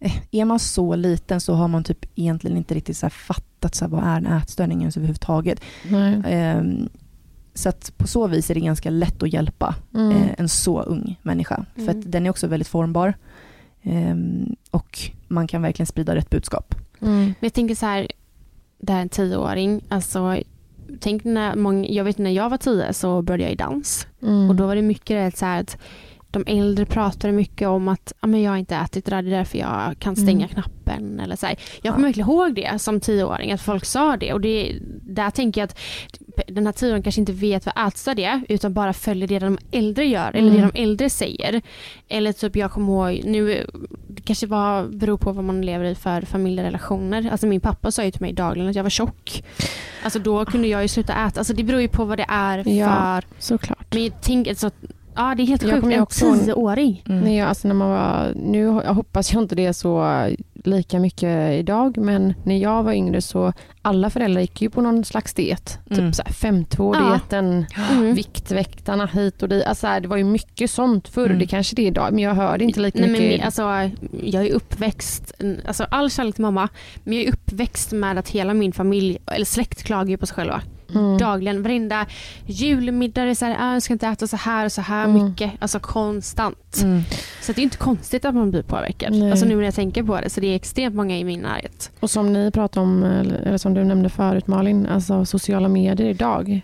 eh, 0.00 0.12
är 0.30 0.44
man 0.44 0.58
så 0.58 0.94
liten 0.96 1.40
så 1.40 1.54
har 1.54 1.68
man 1.68 1.84
typ 1.84 2.04
egentligen 2.14 2.56
inte 2.56 2.74
riktigt 2.74 2.96
så 2.96 3.06
här 3.06 3.10
fattat 3.10 3.74
så 3.74 3.84
här, 3.84 3.90
vad 3.90 4.04
är 4.04 4.16
en 4.16 4.26
ätstörning 4.26 4.80
ens 4.80 4.96
överhuvudtaget. 4.96 5.60
Nej. 5.90 6.20
Ehm, 6.26 6.88
så 7.54 7.68
att 7.68 7.92
på 7.96 8.06
så 8.06 8.26
vis 8.26 8.50
är 8.50 8.54
det 8.54 8.60
ganska 8.60 8.90
lätt 8.90 9.22
att 9.22 9.32
hjälpa 9.32 9.74
Mm. 9.94 10.10
eh, 10.16 10.28
en 10.38 10.48
så 10.48 10.82
ung 10.82 11.18
människa. 11.22 11.64
För 11.74 11.82
Mm. 11.82 11.98
att 11.98 12.12
den 12.12 12.26
är 12.26 12.30
också 12.30 12.46
väldigt 12.46 12.68
formbar. 12.68 13.14
Ehm, 13.82 14.56
och 14.70 14.98
man 15.28 15.46
kan 15.46 15.62
verkligen 15.62 15.86
sprida 15.86 16.14
rätt 16.14 16.30
budskap. 16.30 16.74
Mm. 17.00 17.14
Men 17.24 17.34
jag 17.40 17.52
tänker 17.52 17.74
så 17.74 17.86
här, 17.86 18.06
det 18.78 18.92
här 18.92 18.98
är 18.98 19.02
en 19.02 19.08
tioåring, 19.08 19.80
alltså 19.88 20.36
tänk 21.00 21.24
när 21.24 21.56
många, 21.56 21.88
jag 21.88 22.04
vet 22.04 22.18
när 22.18 22.30
jag 22.30 22.50
var 22.50 22.56
tio 22.56 22.92
så 22.92 23.22
började 23.22 23.42
jag 23.42 23.52
i 23.52 23.56
dans 23.56 24.06
Mm. 24.22 24.48
och 24.50 24.56
då 24.56 24.66
var 24.66 24.76
det 24.76 24.82
mycket 24.82 25.32
det 25.32 25.38
så 25.38 25.44
här 25.46 25.60
att 25.60 25.78
de 26.32 26.44
äldre 26.46 26.84
pratade 26.86 27.32
mycket 27.32 27.68
om 27.68 27.88
att 27.88 28.12
ah, 28.20 28.26
men 28.26 28.42
jag 28.42 28.50
har 28.50 28.58
inte 28.58 28.76
ätit 28.76 29.04
det 29.04 29.10
där, 29.10 29.22
det 29.22 29.28
är 29.28 29.38
därför 29.38 29.58
jag 29.58 29.94
kan 29.98 30.16
stänga 30.16 30.46
Mm. 30.46 30.48
knappen. 30.48 31.20
Eller 31.20 31.36
så 31.36 31.46
här. 31.46 31.56
Jag 31.82 31.94
kommer 31.94 32.08
verkligen 32.08 32.28
ihåg 32.28 32.54
det 32.54 32.78
som 32.80 33.00
tioåring, 33.00 33.52
att 33.52 33.60
folk 33.62 33.84
sa 33.84 34.16
det. 34.16 34.32
Och 34.32 34.40
det, 34.40 34.76
där 35.02 35.30
tänker 35.30 35.60
jag 35.60 35.64
att 35.68 35.78
den 36.48 36.66
här 36.66 36.72
tioåringen 36.72 37.02
kanske 37.02 37.20
inte 37.20 37.32
vet 37.32 37.66
vad 37.66 37.88
ätstörd 37.88 38.18
är, 38.18 38.42
utan 38.48 38.74
bara 38.74 38.92
följer 38.92 39.28
det 39.28 39.38
de 39.38 39.58
äldre 39.72 40.04
gör, 40.06 40.30
eller 40.36 40.50
Mm. 40.50 40.60
det 40.62 40.70
de 40.74 40.82
äldre 40.82 41.10
säger. 41.10 41.62
Eller 42.08 42.32
typ 42.32 42.56
jag 42.56 42.72
kommer 42.72 43.12
ihåg, 43.12 43.24
nu 43.24 43.66
det 44.08 44.22
kanske 44.22 44.46
var, 44.46 44.84
beror 44.86 45.16
på 45.18 45.32
vad 45.32 45.44
man 45.44 45.62
lever 45.62 45.84
i 45.84 45.94
för 45.94 46.20
familjerelationer. 46.22 47.28
Alltså 47.30 47.46
min 47.46 47.60
pappa 47.60 47.90
sa 47.90 48.04
ju 48.04 48.10
till 48.10 48.20
mig 48.22 48.32
dagligen 48.32 48.70
att 48.70 48.76
jag 48.76 48.82
var 48.82 48.90
tjock. 48.90 49.44
Alltså 50.04 50.18
då 50.18 50.44
kunde 50.44 50.68
jag 50.68 50.82
ju 50.82 50.88
sluta 50.88 51.12
äta. 51.26 51.40
Alltså 51.40 51.54
det 51.54 51.62
beror 51.64 51.80
ju 51.80 51.88
på 51.88 52.04
vad 52.04 52.18
det 52.18 52.26
är 52.28 52.68
Ja. 52.68 52.88
för... 52.88 53.24
Såklart. 53.38 53.86
Men 53.94 54.02
jag 54.04 54.20
tänker 54.22 54.54
så 54.54 54.66
att, 54.66 54.74
ja 55.16 55.34
det 55.36 55.42
är 55.42 55.46
helt 55.46 55.62
sjukt. 55.62 56.22
En 56.22 56.38
tioåring. 56.44 57.02
Mm. 57.08 57.20
Nej, 57.20 57.36
jag, 57.36 57.48
alltså 57.48 57.68
när 57.68 57.74
man 57.74 57.90
var, 57.90 58.32
nu 58.36 58.58
jag 58.58 58.94
hoppas 58.94 59.32
jag 59.32 59.42
inte 59.42 59.54
det 59.54 59.66
är 59.66 59.72
så 59.72 60.26
lika 60.64 60.98
mycket 60.98 61.52
idag, 61.52 61.98
men 61.98 62.34
när 62.44 62.56
jag 62.58 62.82
var 62.82 62.92
yngre 62.92 63.22
så 63.22 63.52
alla 63.82 64.10
föräldrar 64.10 64.40
gick 64.40 64.62
ju 64.62 64.70
på 64.70 64.80
någon 64.80 65.04
slags 65.04 65.34
diet. 65.34 65.78
Mm. 65.90 66.06
Typ 66.06 66.14
så 66.14 66.22
här 66.26 66.32
5.2-dieten, 66.52 67.66
Mm. 67.90 68.14
Viktväktarna 68.14 69.06
hit 69.06 69.42
och 69.42 69.48
dit. 69.48 69.64
Alltså 69.64 69.86
det 70.02 70.08
var 70.08 70.16
ju 70.16 70.24
mycket 70.24 70.70
sånt 70.70 71.08
förr. 71.08 71.26
Mm. 71.26 71.38
Det 71.38 71.46
kanske 71.46 71.76
det 71.76 71.82
är 71.82 71.86
idag, 71.86 72.08
men 72.12 72.18
jag 72.18 72.34
hör 72.34 72.58
det 72.58 72.64
inte 72.64 72.80
lika 72.80 72.98
Nej, 73.00 73.10
men, 73.10 73.20
mycket. 73.20 73.36
min- 73.36 73.44
alltså, 73.46 73.62
jag 74.22 74.46
är 74.46 74.52
uppväxt, 74.52 75.32
alltså 75.66 75.86
all 75.90 76.10
kärlek 76.10 76.34
till 76.34 76.42
mamma, 76.42 76.68
men 77.04 77.14
jag 77.18 77.26
är 77.26 77.32
uppväxt 77.32 77.92
med 77.92 78.18
att 78.18 78.28
hela 78.28 78.54
min 78.54 78.72
familj, 78.72 79.18
eller 79.26 79.44
släkt 79.44 79.82
klagar 79.82 80.10
ju 80.10 80.16
på 80.16 80.26
sig 80.26 80.34
själva. 80.36 80.62
Mm. 80.94 81.18
Dagligen, 81.18 81.62
varenda 81.62 82.06
julmiddag 82.46 83.22
är 83.22 83.34
så 83.34 83.44
här, 83.44 83.56
ah, 83.60 83.72
jag 83.72 83.82
ska 83.82 83.92
inte 83.92 84.06
äta 84.06 84.26
så 84.26 84.36
här 84.36 84.64
och 84.64 84.72
så 84.72 84.80
här 84.80 85.04
Mm. 85.04 85.24
mycket. 85.24 85.52
Alltså 85.58 85.78
konstant. 85.80 86.80
Mm. 86.82 87.02
Så 87.42 87.52
det 87.52 87.60
är 87.60 87.62
inte 87.64 87.76
konstigt 87.76 88.24
att 88.24 88.34
man 88.34 88.50
blir 88.50 88.62
påverkad. 88.62 89.12
Nej. 89.12 89.30
Alltså 89.30 89.46
nu 89.46 89.56
när 89.56 89.64
jag 89.64 89.74
tänker 89.74 90.02
på 90.02 90.20
det, 90.20 90.30
så 90.30 90.40
det 90.40 90.46
är 90.46 90.56
extremt 90.56 90.94
många 90.94 91.18
i 91.18 91.24
min 91.24 91.40
närhet. 91.40 91.90
Och 92.00 92.10
som 92.10 92.32
ni 92.32 92.50
pratade 92.50 92.86
om, 92.86 93.02
eller 93.04 93.56
som 93.58 93.74
du 93.74 93.84
nämnde 93.84 94.08
förut 94.08 94.46
Malin, 94.46 94.86
alltså 94.86 95.24
sociala 95.24 95.68
medier 95.68 96.08
idag. 96.08 96.60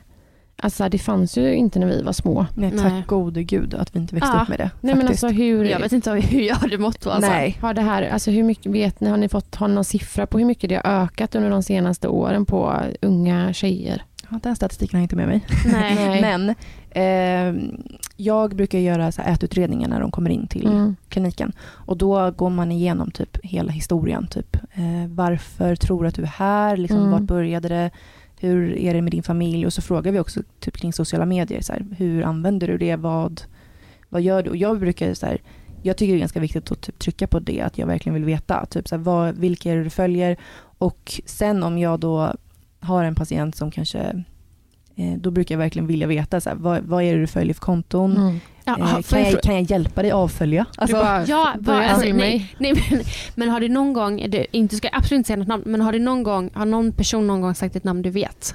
Alltså 0.63 0.89
det 0.89 0.99
fanns 0.99 1.39
ju 1.39 1.55
inte 1.55 1.79
när 1.79 1.87
vi 1.87 2.03
var 2.03 2.13
små. 2.13 2.47
Nej, 2.55 2.71
tack 2.71 2.93
Nej. 2.93 3.03
gode 3.07 3.43
gud 3.43 3.75
att 3.75 3.95
vi 3.95 3.99
inte 3.99 4.15
växte 4.15 4.33
Ja. 4.37 4.43
upp 4.43 4.49
med 4.49 4.59
det. 4.59 4.71
Nej 4.81 4.95
men 4.95 5.09
alltså 5.09 5.29
hur, 5.29 5.65
Jag 5.65 5.81
vet 5.81 5.93
inte 5.93 6.11
hur 6.11 6.41
jag 6.41 6.55
hade 6.55 6.79
mått 6.79 7.01
då. 7.01 7.11
Alltså. 7.11 7.31
Nej. 7.31 7.59
har 7.61 7.75
det 7.75 7.83
här, 7.83 8.09
alltså 8.09 8.31
hur 8.31 8.43
mycket 8.43 8.73
vet 8.73 9.01
ni, 9.01 9.11
har 9.11 9.17
ni 9.17 9.29
fått 9.29 9.55
ha 9.55 9.67
någon 9.67 9.85
siffra 9.85 10.27
på 10.27 10.39
hur 10.39 10.45
mycket 10.47 10.71
det 10.71 10.75
har 10.85 11.03
ökat 11.03 11.35
under 11.35 11.51
de 11.51 11.63
senaste 11.63 12.09
åren 12.09 12.45
på 12.47 12.75
unga 13.03 13.53
tjejer? 13.53 14.03
Ja, 14.31 14.39
den 14.43 14.57
statistiken 14.57 14.97
har 14.97 15.01
jag 15.01 15.05
inte 15.05 15.17
med 15.17 15.29
mig. 15.29 15.47
Nej. 15.73 16.21
Men 16.21 16.55
eh, 16.91 17.63
jag 18.17 18.57
brukar 18.57 18.79
göra 18.79 19.13
så 19.13 19.23
här 19.23 19.33
ätutredningar 19.33 19.89
när 19.89 20.01
de 20.01 20.11
kommer 20.11 20.31
in 20.31 20.47
till 20.47 20.67
Mm. 20.67 20.97
kliniken. 21.09 21.53
Och 21.61 21.97
då 21.97 22.31
går 22.31 22.51
man 22.51 22.73
igenom 22.73 23.11
typ 23.11 23.39
hela 23.43 23.73
historien. 23.73 24.27
Typ, 24.27 24.57
eh, 24.57 25.09
varför 25.09 25.77
tror 25.77 26.03
du 26.03 26.09
att 26.09 26.15
du 26.15 26.23
är 26.23 26.27
här? 26.27 26.77
Liksom, 26.77 26.99
Mm. 26.99 27.11
Vart 27.11 27.23
började 27.23 27.69
det? 27.69 27.91
Hur 28.41 28.77
är 28.79 28.95
det 28.95 29.03
med 29.03 29.13
din 29.13 29.23
familj? 29.23 29.67
Och 29.67 29.73
så 29.73 29.83
frågar 29.83 30.13
vi 30.13 30.19
också 30.19 30.41
typ 30.61 30.77
kring 30.77 30.93
sociala 30.93 31.27
medier. 31.27 31.61
Så 31.61 31.73
här, 31.73 31.87
hur 31.99 32.23
använder 32.23 32.69
du 32.69 32.79
det? 32.79 32.97
Vad, 32.97 33.43
vad 34.09 34.23
gör 34.23 34.43
du? 34.43 34.51
Och 34.51 34.57
jag 34.57 34.79
brukar 34.81 35.15
så 35.15 35.27
här, 35.27 35.39
jag 35.83 35.97
tycker 35.97 36.13
det 36.13 36.17
är 36.19 36.21
ganska 36.21 36.41
viktigt 36.41 36.73
att 36.73 36.81
typ 36.81 36.99
trycka 36.99 37.27
på 37.27 37.39
det, 37.41 37.61
att 37.61 37.79
jag 37.79 37.87
verkligen 37.87 38.15
vill 38.15 38.25
veta. 38.25 38.67
Typ 38.67 38.89
så 38.89 38.97
här, 38.97 39.03
vad, 39.03 39.39
vilka 39.39 39.73
är 39.73 39.77
det 39.77 39.85
du 39.85 39.91
följer? 39.91 40.37
Och 40.79 41.21
sen 41.27 41.63
om 41.63 41.79
jag 41.79 42.01
då 42.01 42.35
har 42.89 43.05
en 43.05 43.15
patient 43.15 43.57
som 43.57 43.71
kanske, 43.71 43.99
eh, 44.97 45.13
då 45.19 45.31
brukar 45.31 45.55
jag 45.55 45.59
verkligen 45.59 45.87
vilja 45.87 46.07
veta, 46.07 46.41
så 46.41 46.49
här, 46.51 46.57
vad, 46.57 46.83
vad 46.83 47.03
är 47.03 47.15
det 47.15 47.21
du 47.21 47.27
följer 47.27 47.55
för 47.55 47.61
konton? 47.61 48.17
Mm. 48.17 48.41
Ja, 48.65 48.73
Eh, 48.79 49.03
kan, 49.03 49.23
jag 49.23 49.33
jag, 49.33 49.43
kan 49.43 49.55
jag 49.55 49.63
hjälpa 49.63 50.03
dig 50.03 50.11
avfölja? 50.13 50.67
Alltså, 50.77 50.97
bara, 50.97 51.27
Ja, 51.27 51.55
bara, 51.61 51.79
alltså, 51.89 52.01
följa 52.01 52.15
nej, 52.15 52.55
nej, 52.59 52.73
men, 52.91 53.01
men 53.35 53.49
har 53.49 53.61
du 53.61 53.69
någon 53.69 53.93
gång, 53.93 54.31
du 54.31 54.47
inte 54.53 54.77
ska 54.77 54.89
absolut 54.93 55.19
inte 55.19 55.27
säga 55.27 55.37
något 55.37 55.49
namn, 55.49 55.63
men 55.67 55.81
har 55.81 55.93
du 55.93 55.99
någon 55.99 56.23
gång, 56.23 56.51
har 56.55 56.67
någon 56.67 56.93
person 56.93 57.27
någon 57.27 57.41
gång 57.41 57.55
sagt 57.55 57.77
ett 57.77 57.85
namn 57.85 58.03
du 58.03 58.11
vet? 58.11 58.55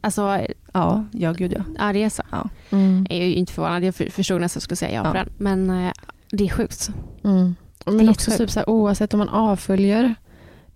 Alltså, 0.00 0.40
ja, 0.72 1.04
ja 1.12 1.32
gud 1.32 1.52
ja. 1.52 1.62
ja 1.78 1.92
det 1.92 2.02
är 2.02 2.08
så. 2.08 2.22
Mm. 2.70 3.06
Jag 3.10 3.18
är 3.18 3.24
ju 3.26 3.34
inte 3.34 3.52
förvånad, 3.52 3.84
jag 3.84 3.94
för- 3.94 4.10
förstod 4.10 4.40
nästan 4.40 4.58
att 4.58 4.60
jag 4.60 4.62
skulle 4.62 4.76
säga 4.76 4.92
ja 5.04 5.12
på 5.12 5.18
Ja. 5.18 5.24
den. 5.24 5.32
Men 5.66 5.86
eh, 5.86 5.92
det 6.30 6.44
är 6.44 6.48
sjukt. 6.48 6.90
Mm. 7.24 7.54
Det 7.84 7.90
är 7.90 7.94
Men 7.94 8.08
också 8.08 8.30
sjukt. 8.30 8.38
typ 8.40 8.50
så 8.50 8.58
här, 8.60 8.68
oavsett 8.70 9.14
om 9.14 9.18
man 9.18 9.28
avföljer, 9.28 10.14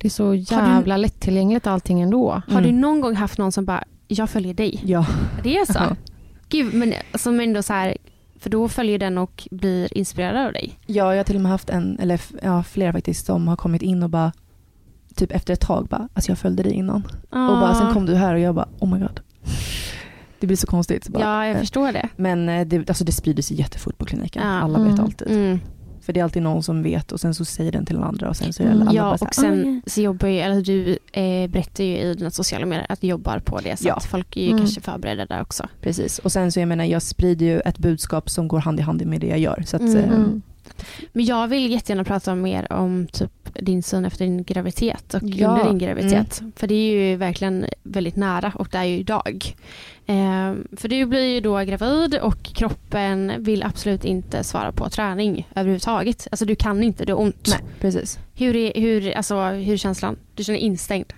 det 0.00 0.08
är 0.08 0.10
så 0.10 0.34
jävla 0.34 0.96
lättillgängligt 0.96 1.66
allting 1.66 2.00
ändå. 2.00 2.30
Har 2.46 2.58
Mm. 2.58 2.62
du 2.62 2.72
någon 2.72 3.00
gång 3.00 3.14
haft 3.16 3.38
någon 3.38 3.52
som 3.52 3.64
bara, 3.64 3.84
jag 4.08 4.30
följer 4.30 4.54
dig? 4.54 4.80
Ja. 4.84 5.06
Det 5.42 5.56
är 5.58 5.72
så? 5.72 5.96
Gud, 6.48 6.74
men 6.74 6.94
som 7.14 7.40
ändå 7.40 7.62
så 7.62 7.72
här, 7.72 7.96
för 8.38 8.50
då 8.50 8.68
följer 8.68 8.98
den 8.98 9.18
och 9.18 9.48
blir 9.50 9.98
inspirerad 9.98 10.46
av 10.46 10.52
dig. 10.52 10.78
Ja, 10.86 11.10
jag 11.12 11.18
har 11.18 11.24
till 11.24 11.36
och 11.36 11.42
med 11.42 11.52
haft 11.52 11.70
en, 11.70 11.98
eller 11.98 12.20
ja, 12.42 12.62
flera 12.62 12.92
faktiskt, 12.92 13.26
som 13.26 13.48
har 13.48 13.56
kommit 13.56 13.82
in 13.82 14.02
och 14.02 14.10
bara, 14.10 14.32
typ 15.14 15.32
efter 15.32 15.52
ett 15.52 15.60
tag 15.60 15.86
bara, 15.90 16.08
alltså 16.14 16.30
jag 16.30 16.38
följde 16.38 16.62
dig 16.62 16.72
innan. 16.72 17.02
Och 17.30 17.30
bara, 17.60 17.74
sen 17.74 17.94
kom 17.94 18.06
du 18.06 18.14
här 18.14 18.34
och 18.34 18.40
jag 18.40 18.54
bara, 18.54 18.68
oh 18.80 18.92
my 18.94 18.98
god. 19.00 19.20
Det 20.40 20.46
blir 20.46 20.56
så 20.56 20.66
konstigt. 20.66 21.08
Bara, 21.08 21.22
Ja, 21.22 21.46
jag 21.46 21.54
eh, 21.54 21.60
förstår 21.60 21.92
det. 21.92 22.08
Men 22.16 22.48
eh, 22.48 22.66
det, 22.66 22.88
alltså 22.88 23.04
det 23.04 23.12
sprider 23.12 23.42
sig 23.42 23.58
jättefort 23.58 23.98
på 23.98 24.04
kliniken. 24.04 24.42
Ja. 24.46 24.48
Alla 24.60 24.78
vet 24.78 24.88
Mm. 24.92 25.04
alltid. 25.04 25.28
Mm. 25.30 25.60
För 26.10 26.14
det 26.14 26.20
är 26.20 26.24
alltid 26.24 26.42
någon 26.42 26.62
som 26.62 26.82
vet 26.82 27.12
och 27.12 27.20
sen 27.20 27.34
så 27.34 27.44
säger 27.44 27.72
den 27.72 27.86
till 27.86 27.94
den 27.94 28.04
andra 28.04 28.28
och 28.28 28.36
sen 28.36 28.52
så 28.52 28.62
är 28.62 28.66
Mm. 28.66 28.82
alla 28.82 28.92
Ja, 28.92 29.12
och 29.20 29.34
sen 29.34 29.66
"Ah, 29.66 29.80
ja." 29.84 29.90
så 29.90 30.00
jobbar 30.02 30.28
ju, 30.28 30.38
eller 30.38 30.60
du 30.62 30.98
eh, 31.12 31.50
berättar 31.50 31.84
ju 31.84 31.96
i 31.98 32.14
dina 32.14 32.30
sociala 32.30 32.66
medier 32.66 32.86
att 32.88 33.00
du 33.00 33.06
jobbar 33.06 33.38
på 33.38 33.58
det. 33.60 33.76
Så 33.76 33.88
Ja. 33.88 33.94
att 33.94 34.04
folk 34.04 34.36
är 34.36 34.40
ju 34.40 34.46
Mm. 34.46 34.58
kanske 34.58 34.80
förberedda 34.80 35.26
där 35.26 35.42
också. 35.42 35.68
Precis. 35.80 36.18
Och 36.18 36.32
sen 36.32 36.52
så 36.52 36.60
jag 36.60 36.68
menar, 36.68 36.84
jag 36.84 37.02
sprider 37.02 37.46
ju 37.46 37.60
ett 37.60 37.78
budskap 37.78 38.30
som 38.30 38.48
går 38.48 38.58
hand 38.58 38.80
i 38.80 38.82
hand 38.82 39.06
med 39.06 39.20
det 39.20 39.26
jag 39.26 39.38
gör. 39.38 39.62
Så 39.66 39.76
att, 39.76 39.82
Mm. 39.82 39.96
eh, 39.96 40.04
Mm. 40.14 40.42
Men 41.12 41.24
jag 41.24 41.48
vill 41.48 41.70
jättegärna 41.70 42.04
prata 42.04 42.34
mer 42.34 42.72
om 42.72 43.06
typ 43.12 43.30
din 43.54 43.82
syn 43.82 44.04
efter 44.04 44.24
din 44.24 44.44
graviditet 44.44 45.14
och 45.14 45.22
Ja. 45.24 45.48
under 45.48 45.64
din 45.64 45.78
graviditet. 45.78 46.42
För 46.56 46.66
det 46.66 46.74
är 46.74 46.92
ju 47.10 47.16
verkligen 47.16 47.64
väldigt 47.82 48.16
nära 48.16 48.52
och 48.54 48.68
det 48.72 48.78
är 48.78 48.84
ju 48.84 48.98
idag. 48.98 49.54
Eh, 50.10 50.54
för 50.76 50.88
du 50.88 51.06
blir 51.06 51.24
ju 51.34 51.40
då 51.40 51.58
gravid 51.58 52.18
och 52.18 52.42
kroppen 52.42 53.32
vill 53.38 53.62
absolut 53.62 54.04
inte 54.04 54.44
svara 54.44 54.72
på 54.72 54.88
träning 54.88 55.48
överhuvudtaget. 55.54 56.28
Alltså 56.30 56.44
du 56.44 56.54
kan 56.56 56.82
inte, 56.82 57.04
du 57.04 57.12
har 57.12 57.20
ont. 57.20 57.48
Nej, 57.48 57.58
precis. 57.80 58.18
Hur, 58.34 58.56
är, 58.56 58.80
hur, 58.80 59.16
alltså, 59.16 59.40
hur 59.42 59.72
är 59.72 59.76
känslan? 59.76 60.16
Du 60.34 60.44
känner 60.44 60.58
instängd? 60.58 61.12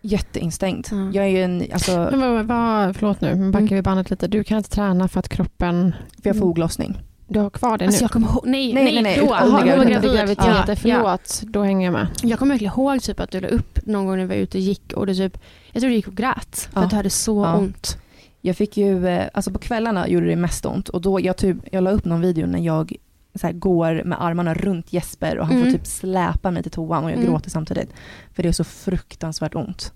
Jätteinstängt. 0.00 0.88
Ja. 0.92 1.10
Jag 1.12 1.24
är 1.24 1.28
ju 1.28 1.42
en, 1.42 1.64
alltså, 1.72 2.08
Men 2.10 2.20
vad, 2.20 2.46
vad, 2.46 2.96
förlåt 2.96 3.20
nu, 3.20 3.28
men 3.34 3.50
backar 3.50 3.62
Mm. 3.66 3.74
vi 3.76 3.82
bandet 3.82 4.10
lite. 4.10 4.26
Du 4.28 4.44
kan 4.44 4.58
inte 4.58 4.70
träna 4.70 5.08
för 5.08 5.20
att 5.20 5.28
kroppen, 5.28 5.94
för 6.22 6.28
jag 6.30 6.38
får 6.38 6.46
oglossning. 6.46 6.98
du 7.28 7.38
har 7.40 7.50
kvar 7.50 7.78
det 7.78 7.84
nu. 7.84 7.86
Alltså 7.88 8.04
jag 8.04 8.10
kommer 8.10 8.28
ihåg, 8.28 8.42
nej, 8.46 8.74
Nej, 8.74 8.84
nej, 8.84 8.92
nej, 8.94 9.02
nej, 9.02 9.18
då. 9.20 9.26
gravid. 9.66 10.02
graviditeter, 10.14 10.78
Ja, 10.88 10.96
förlåt, 11.02 11.42
då 11.44 11.62
hänger 11.62 11.84
jag 11.86 11.92
med. 11.92 12.06
ja. 12.22 12.28
Jag 12.28 12.38
kommer 12.38 12.54
verkligen 12.54 12.72
ihåg 12.72 13.02
typ 13.02 13.20
att 13.20 13.30
du 13.30 13.40
la 13.40 13.48
upp 13.48 13.78
någon 13.86 14.06
gång 14.06 14.16
när 14.16 14.22
vi 14.24 14.28
var 14.28 14.34
ute 14.42 14.58
och 14.58 14.62
gick 14.62 14.92
och 14.92 15.06
du 15.06 15.14
typ, 15.14 15.38
jag 15.72 15.80
tror 15.80 15.90
du 15.90 15.96
gick 15.96 16.08
och 16.08 16.14
grät 16.16 16.68
för 16.72 16.80
Ja. 16.80 16.84
att 16.84 16.90
du 16.90 16.96
hade 16.96 17.10
så 17.10 17.44
Ja. 17.44 17.56
ont. 17.56 17.98
Jag 18.46 18.56
fick 18.56 18.76
ju, 18.76 19.06
eh, 19.08 19.28
alltså 19.34 19.50
på 19.50 19.58
kvällarna 19.58 20.08
gjorde 20.08 20.26
det 20.26 20.36
mest 20.36 20.66
ont 20.66 20.88
och 20.88 21.00
då, 21.00 21.20
jag, 21.20 21.36
typ, 21.36 21.56
jag 21.72 21.84
la 21.84 21.90
upp 21.90 22.04
någon 22.04 22.20
video 22.20 22.46
när 22.46 22.58
jag 22.58 22.92
så 23.34 23.50
går 23.52 24.02
med 24.04 24.22
armarna 24.24 24.54
runt 24.54 24.92
Jesper 24.92 25.38
och 25.38 25.46
han 25.46 25.56
Mm. 25.56 25.66
får 25.72 25.78
typ 25.78 25.86
släpa 25.86 26.50
mig 26.50 26.62
till 26.62 26.72
toan 26.72 27.04
och 27.04 27.10
jag 27.10 27.16
Mm. 27.18 27.30
gråter 27.30 27.50
samtidigt. 27.50 27.90
För 28.32 28.42
det 28.42 28.48
är 28.48 28.52
så 28.52 28.64
fruktansvärt 28.64 29.54
ont. 29.54 29.92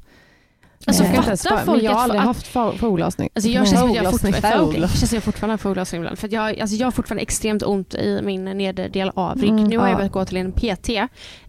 Alltså. 0.88 1.04
Jag, 1.04 1.24
fattar 1.24 1.64
folk 1.64 1.76
men 1.76 1.84
jag 1.84 1.92
har 1.92 2.02
aldrig 2.02 2.20
att- 2.20 2.26
haft 2.26 2.46
få- 2.46 2.72
foglossning. 2.72 3.28
Alltså 3.34 3.50
jag 3.50 3.68
känner 3.68 3.88
att 3.88 3.94
jag 3.94 4.10
fortfarande, 4.10 4.78
jag 4.78 5.12
jag 5.12 5.22
fortfarande 5.22 5.52
har 5.52 5.58
foglossning 5.58 6.00
ibland. 6.00 6.18
För 6.18 6.26
att 6.26 6.32
jag, 6.32 6.60
alltså 6.60 6.76
jag 6.76 6.86
har 6.86 6.92
fortfarande 6.92 7.22
extremt 7.22 7.62
ont 7.62 7.94
i 7.94 8.20
min 8.22 8.44
nedre 8.44 8.88
del 8.88 9.10
av 9.14 9.38
rygg. 9.40 9.50
Mm, 9.50 9.64
nu 9.64 9.78
har 9.78 9.84
jag 9.84 9.92
ja. 9.92 9.96
börjat 9.96 10.12
gå 10.12 10.24
till 10.24 10.36
en 10.36 10.52
PT 10.52 10.88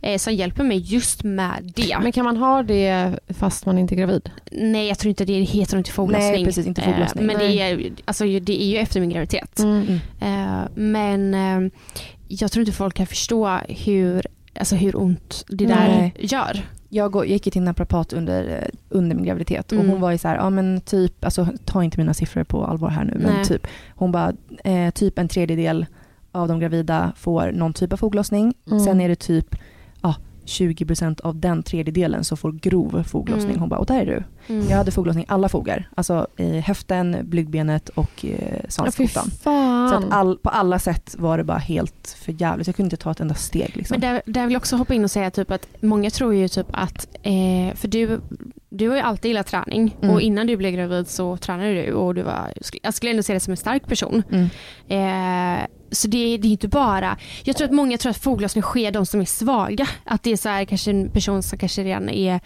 eh, 0.01 0.17
som 0.17 0.33
hjälper 0.33 0.63
mig 0.63 0.77
just 0.77 1.23
med 1.23 1.71
det. 1.75 1.97
Men 2.01 2.11
kan 2.11 2.25
man 2.25 2.37
ha 2.37 2.63
det 2.63 3.19
fast 3.29 3.65
man 3.65 3.77
inte 3.77 3.95
är 3.95 3.97
gravid? 3.97 4.31
Nej 4.51 4.87
jag 4.87 4.99
tror 4.99 5.09
inte 5.09 5.25
det 5.25 5.33
heter 5.33 5.77
inte 5.77 5.91
foglossning. 5.91 6.31
Nej, 6.31 6.45
precis, 6.45 6.67
inte 6.67 6.81
foglossning. 6.81 7.23
Eh, 7.23 7.27
men 7.27 7.37
det 7.37 7.61
är, 7.61 7.91
alltså, 8.05 8.23
det 8.23 8.63
är 8.63 8.67
ju 8.67 8.77
efter 8.77 8.99
min 8.99 9.09
graviditet. 9.09 9.59
Mm. 9.59 9.99
Eh, 10.21 10.61
men 10.75 11.33
eh, 11.33 11.71
jag 12.27 12.51
tror 12.51 12.61
inte 12.61 12.71
folk 12.77 12.95
kan 12.95 13.07
förstå 13.07 13.59
hur, 13.69 14.25
alltså 14.59 14.75
hur 14.75 14.95
ont 14.95 15.45
det 15.47 15.65
där 15.65 15.87
Nej. 15.87 16.13
gör. 16.19 16.61
Jag 16.89 17.11
går, 17.11 17.25
gick 17.25 17.45
ju 17.45 17.51
till 17.51 17.61
naprapat 17.61 18.13
under, 18.13 18.49
eh, 18.61 18.67
under 18.89 19.15
min 19.15 19.25
graviditet 19.25 19.71
Mm. 19.71 19.85
och 19.85 19.91
hon 19.91 20.01
var 20.01 20.11
ju 20.11 20.17
så 20.17 20.27
här, 20.27 20.35
ja 20.35 20.49
men 20.49 20.81
typ, 20.81 21.25
alltså 21.25 21.47
ta 21.65 21.83
inte 21.83 21.97
mina 21.97 22.13
siffror 22.13 22.43
på 22.43 22.65
allvar 22.65 22.89
här 22.89 23.03
nu, 23.03 23.13
men 23.23 23.33
Nej. 23.35 23.45
typ, 23.45 23.67
hon 23.95 24.11
bara, 24.11 24.33
eh, 24.63 24.89
typ 24.91 25.19
en 25.19 25.27
tredjedel 25.27 25.85
av 26.31 26.47
de 26.47 26.59
gravida 26.59 27.11
får 27.15 27.51
någon 27.51 27.73
typ 27.73 27.93
av 27.93 27.97
foglossning. 27.97 28.53
Mm. 28.67 28.79
Sen 28.79 29.01
är 29.01 29.09
det 29.09 29.15
typ 29.15 29.55
ja, 30.01 30.15
20% 30.45 31.19
av 31.21 31.39
den 31.39 31.63
tredjedelen 31.63 32.23
som 32.23 32.37
får 32.37 32.51
grov 32.51 33.03
foglossning. 33.03 33.49
Mm. 33.49 33.59
Hon 33.59 33.69
bara, 33.69 33.79
och 33.79 33.85
där 33.85 34.01
är 34.01 34.05
du. 34.05 34.23
Mm. 34.53 34.67
Jag 34.69 34.77
hade 34.77 34.91
foglossning 34.91 35.25
alla 35.27 35.49
fogar. 35.49 35.89
Alltså 35.95 36.27
i 36.37 36.59
höften, 36.59 37.17
blygdbenet 37.23 37.89
och 37.89 38.25
eh, 38.25 38.53
Ja, 38.63 38.69
svanskotan. 38.69 39.31
fan. 39.31 39.68
Så 39.89 39.95
att 39.95 40.13
all, 40.13 40.37
på 40.37 40.49
alla 40.49 40.79
sätt 40.79 41.15
var 41.19 41.37
det 41.37 41.43
bara 41.43 41.57
helt 41.57 42.17
för 42.23 42.41
jävligt. 42.41 42.67
Jag 42.67 42.75
kunde 42.75 42.87
inte 42.87 43.03
ta 43.03 43.11
ett 43.11 43.19
enda 43.19 43.35
steg. 43.35 43.77
Liksom. 43.77 43.99
Men 43.99 44.01
där, 44.01 44.21
där 44.25 44.43
vill 44.43 44.53
jag 44.53 44.59
också 44.59 44.75
hoppa 44.75 44.93
in 44.93 45.03
och 45.03 45.11
säga 45.11 45.31
typ 45.31 45.51
att 45.51 45.67
många 45.81 46.09
tror 46.09 46.33
ju 46.33 46.47
typ 46.47 46.67
att, 46.71 47.07
eh, 47.23 47.75
för 47.75 47.87
du, 47.87 48.21
du 48.69 48.89
har 48.89 48.95
ju 48.95 49.01
alltid 49.01 49.29
gillat 49.29 49.47
träning 49.47 49.95
Mm. 50.01 50.15
och 50.15 50.21
innan 50.21 50.47
du 50.47 50.57
blev 50.57 50.71
gravid 50.73 51.07
så 51.07 51.37
tränade 51.37 51.73
du 51.73 51.93
och 51.93 52.15
du 52.15 52.21
var, 52.21 52.53
jag 52.83 52.93
skulle 52.93 53.09
ändå 53.11 53.23
se 53.23 53.33
dig 53.33 53.39
som 53.39 53.51
en 53.51 53.57
stark 53.57 53.87
person. 53.87 54.23
Mm. 54.31 54.49
Eh, 55.59 55.65
så 55.91 56.07
det, 56.07 56.37
det 56.37 56.47
är 56.47 56.51
inte 56.51 56.67
bara, 56.67 57.17
jag 57.43 57.57
tror 57.57 57.65
att 57.67 57.73
många 57.73 57.97
tror 57.97 58.09
att 58.09 58.17
foglossning 58.17 58.61
sker 58.61 58.91
de 58.91 59.05
som 59.05 59.21
är 59.21 59.25
svaga. 59.25 59.87
Att 60.03 60.23
det 60.23 60.31
är 60.31 60.37
så 60.37 60.49
här, 60.49 60.65
kanske 60.65 60.91
en 60.91 61.09
person 61.09 61.43
som 61.43 61.57
kanske 61.59 61.83
redan 61.83 62.09
är 62.09 62.39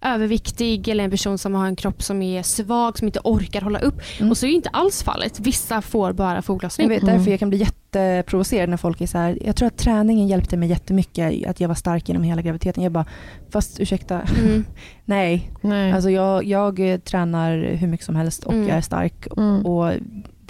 överviktig 0.00 0.88
eller 0.88 1.04
en 1.04 1.10
person 1.10 1.38
som 1.38 1.54
har 1.54 1.66
en 1.66 1.76
kropp 1.76 2.02
som 2.02 2.22
är 2.22 2.42
svag, 2.42 2.98
som 2.98 3.08
inte 3.08 3.20
orkar 3.24 3.60
hålla 3.60 3.78
upp. 3.78 4.00
Mm. 4.18 4.30
Och 4.30 4.36
så 4.38 4.46
är 4.46 4.50
ju 4.50 4.56
inte 4.56 4.68
alls 4.68 5.02
fallet. 5.02 5.40
Vissa 5.40 5.82
får 5.82 6.12
bara 6.12 6.34
Jag 6.34 6.44
foglossning. 6.44 6.88
vet 6.88 7.06
därför 7.06 7.30
jag 7.30 7.40
kan 7.40 7.48
bli 7.50 7.58
jätteprovocerad 7.58 8.68
när 8.68 8.76
folk 8.76 9.00
är 9.00 9.06
så 9.06 9.18
här, 9.18 9.38
jag 9.44 9.56
tror 9.56 9.66
att 9.68 9.76
träningen 9.76 10.28
hjälpte 10.28 10.56
mig 10.56 10.68
jättemycket, 10.68 11.46
att 11.48 11.60
jag 11.60 11.68
var 11.68 11.74
stark 11.74 12.08
genom 12.08 12.22
hela 12.22 12.42
graviditeten. 12.42 12.82
Jag 12.82 12.92
bara, 12.92 13.04
fast 13.52 13.80
ursäkta, 13.80 14.20
Mm. 14.44 14.64
nej. 15.04 15.50
Nej. 15.60 15.92
Alltså 15.92 16.10
jag, 16.10 16.44
jag 16.44 17.00
tränar 17.04 17.58
hur 17.74 17.86
mycket 17.88 18.06
som 18.06 18.16
helst 18.16 18.44
och 18.44 18.52
Mm. 18.52 18.68
jag 18.68 18.76
är 18.76 18.80
stark 18.82 19.26
Mm. 19.36 19.66
och 19.66 19.92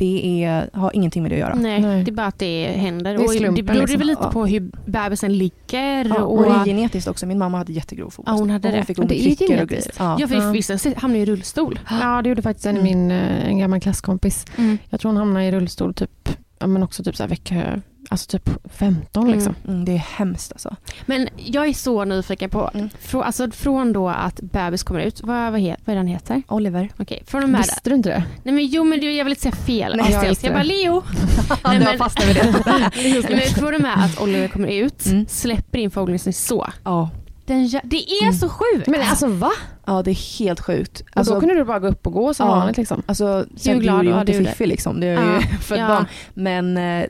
det 0.00 0.44
är, 0.44 0.70
har 0.72 0.90
ingenting 0.96 1.22
med 1.22 1.32
det 1.32 1.34
att 1.34 1.40
göra. 1.40 1.54
Nej, 1.54 1.80
Nej. 1.80 2.04
det 2.04 2.10
är 2.10 2.12
bara 2.12 2.26
att 2.26 2.38
det 2.38 2.66
händer. 2.66 3.04
Det 3.04 3.10
är 3.20 3.26
och 3.26 3.32
det 3.32 3.38
slumpen, 3.38 3.66
beror 3.66 3.80
liksom. 3.80 3.98
väl 3.98 4.06
lite 4.06 4.22
Ja. 4.24 4.30
på 4.32 4.46
hur 4.46 4.70
bebisen 4.86 5.38
ligger. 5.38 6.04
Ja, 6.04 6.22
och, 6.22 6.38
och 6.38 6.42
det 6.44 6.50
är 6.50 6.64
genetiskt 6.64 7.08
också. 7.08 7.26
Min 7.26 7.38
mamma 7.38 7.58
hade 7.58 7.72
jättegrov 7.72 8.06
Ja, 8.06 8.10
foglossning. 8.10 8.40
hon 8.40 8.50
hade 8.50 8.68
och 8.68 8.74
hon 8.74 8.80
det. 8.80 8.86
fick 8.86 8.98
Ja, 8.98 9.02
ont 9.02 9.08
det 9.08 9.14
i 9.14 9.32
är 9.32 9.36
kryckor 9.36 9.62
och 9.62 9.68
grejer. 9.68 9.84
Ja. 9.98 10.16
ja, 10.20 10.28
för 10.28 10.34
Ja. 10.34 10.50
vissa 10.50 10.78
hamnar 10.96 11.18
i 11.18 11.24
rullstol. 11.26 11.78
Ja, 11.90 12.22
det 12.22 12.28
gjorde 12.28 12.42
faktiskt 12.42 12.66
en, 12.66 12.76
i 12.76 12.80
Mm. 12.80 12.98
min, 12.98 13.10
eh, 13.10 13.48
en 13.48 13.58
gammal 13.58 13.80
klasskompis. 13.80 14.44
Mm. 14.56 14.78
Jag 14.90 15.00
tror 15.00 15.08
hon 15.10 15.16
hamnade 15.16 15.44
i 15.46 15.50
rullstol 15.52 15.94
typ, 15.94 16.28
ja, 16.58 16.66
men 16.66 16.82
också 16.82 17.04
typ 17.04 17.16
så 17.16 17.22
här 17.22 17.28
vecka, 17.30 17.82
alltså 18.10 18.28
typ 18.38 18.50
15 18.74 19.22
Mm. 19.24 19.34
liksom. 19.36 19.54
Mm, 19.68 19.84
det 19.84 19.92
är 19.92 19.96
hemskt 19.98 20.52
alltså. 20.52 20.76
Men 21.06 21.28
jag 21.36 21.66
är 21.68 21.72
så 21.72 22.04
nyfiken 22.04 22.50
på, 22.50 22.70
Mm. 22.74 22.88
frå, 23.00 23.22
alltså 23.22 23.50
från 23.50 23.92
då 23.92 24.08
att 24.08 24.40
bebis 24.40 24.82
kommer 24.82 25.00
ut, 25.00 25.20
vad, 25.22 25.52
vad, 25.52 25.60
vad 25.60 25.92
är 25.92 25.94
den 25.94 26.06
heter? 26.06 26.42
Oliver. 26.48 26.88
Okej, 26.98 27.22
från 27.26 27.42
och 27.42 27.48
med. 27.48 27.58
Visste 27.60 27.90
du 27.90 27.96
inte 27.96 28.08
det? 28.08 28.22
Nej 28.42 28.54
men 28.54 28.66
jo 28.66 28.84
men 28.84 29.00
det- 29.00 29.12
jag 29.12 29.24
vill 29.24 29.32
inte 29.32 29.42
säga 29.42 29.52
fel. 29.54 29.92
Nej, 29.96 30.04
Nej, 30.10 30.26
jag 30.26 30.36
jag, 30.42 30.52
bara. 30.52 30.62
Leo. 30.62 31.02
Ja, 31.48 31.56
men- 31.72 31.82
jag 31.82 31.98
fastnar 31.98 32.26
vid 32.26 32.36
det. 32.36 32.54
Nej, 32.96 33.24
men 33.30 33.40
från 33.40 33.74
och 33.74 33.80
med 33.80 34.04
att 34.04 34.20
Oliver 34.20 34.48
kommer 34.48 34.68
ut, 34.68 35.06
Mm. 35.06 35.26
släpper 35.28 35.78
in 35.78 35.90
fågeln 35.90 36.18
så. 36.32 36.66
Ja. 36.84 37.10
Den, 37.46 37.68
det 37.84 37.96
är 38.12 38.22
Mm. 38.22 38.34
så 38.34 38.48
sjukt. 38.48 38.86
Men 38.86 39.00
alltså 39.02 39.26
va? 39.26 39.50
ja, 39.86 40.02
det 40.02 40.10
är 40.10 40.38
helt 40.38 40.60
sjukt. 40.60 41.02
Och 41.16 41.24
då 41.24 41.40
kunde 41.40 41.54
du 41.54 41.64
bara 41.64 41.78
gå 41.78 41.88
upp 41.88 42.06
och 42.06 42.12
gå 42.12 42.34
som 42.34 42.46
Ja. 42.48 42.54
vanligt 42.54 42.76
liksom? 42.76 43.02
Alltså, 43.06 43.44
sen 43.56 43.78
glad 43.80 44.06
var 44.06 44.20
inte 44.20 44.32
du 44.32 44.38
det? 44.40 44.50
Fiffi 44.50 44.66
liksom. 44.66 45.00
Det 45.00 45.06
är 45.06 45.14
Ja. 45.14 45.34
ju 45.34 45.40
för 45.60 45.74
ett 45.74 45.80
Ja. 45.80 45.88
barn. 45.88 46.06
Men 46.34 46.76
eh, 46.76 47.06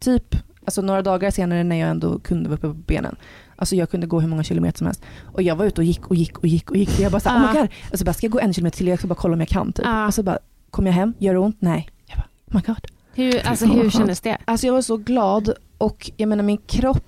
typ 0.00 0.36
alltså, 0.64 0.82
några 0.82 1.02
dagar 1.02 1.30
senare 1.30 1.64
när 1.64 1.76
jag 1.76 1.88
ändå 1.90 2.18
kunde 2.18 2.48
vara 2.48 2.56
uppe 2.58 2.66
på 2.68 2.74
benen. 2.74 3.16
Alltså 3.56 3.76
jag 3.76 3.90
kunde 3.90 4.06
gå 4.06 4.20
hur 4.20 4.28
många 4.28 4.42
kilometer 4.42 4.78
som 4.78 4.86
helst. 4.86 5.02
Och 5.24 5.42
jag 5.42 5.56
var 5.56 5.64
ute 5.64 5.80
och 5.80 5.84
gick 5.84 6.06
och 6.06 6.16
gick 6.16 6.38
och 6.38 6.46
gick 6.46 6.70
och 6.70 6.76
gick. 6.76 6.88
Och 6.88 7.00
jag 7.00 7.12
bara 7.12 7.20
såhär, 7.20 7.36
oh 7.36 7.52
my 7.52 7.56
Ja. 7.58 7.60
god. 7.62 7.70
Alltså 7.90 8.04
bara, 8.04 8.12
ska 8.12 8.26
jag 8.26 8.32
gå 8.32 8.40
en 8.40 8.54
kilometer 8.54 8.76
till? 8.78 8.86
Jag 8.88 8.98
ska 8.98 9.08
bara 9.08 9.14
kolla 9.14 9.34
om 9.34 9.40
jag 9.40 9.48
kan 9.48 9.72
typ. 9.72 9.84
Ja. 9.86 10.06
Och 10.06 10.14
så 10.14 10.22
bara, 10.22 10.38
kom 10.70 10.86
jag 10.86 10.92
hem? 10.92 11.14
Gör 11.18 11.32
det 11.34 11.38
ont? 11.40 11.56
Nej. 11.58 11.88
Jag 12.06 12.16
bara, 12.18 12.28
oh 12.50 12.54
my 12.56 12.60
god. 12.66 12.86
Hur, 13.14 13.46
alltså, 13.48 13.66
hur 13.66 13.90
kändes 13.90 14.20
det? 14.20 14.38
Alltså 14.44 14.66
jag 14.66 14.74
var 14.74 14.82
så 14.82 14.96
glad 14.96 15.52
och 15.78 16.10
jag 16.16 16.28
menar 16.28 16.42
min 16.44 16.58
kropp 16.66 17.04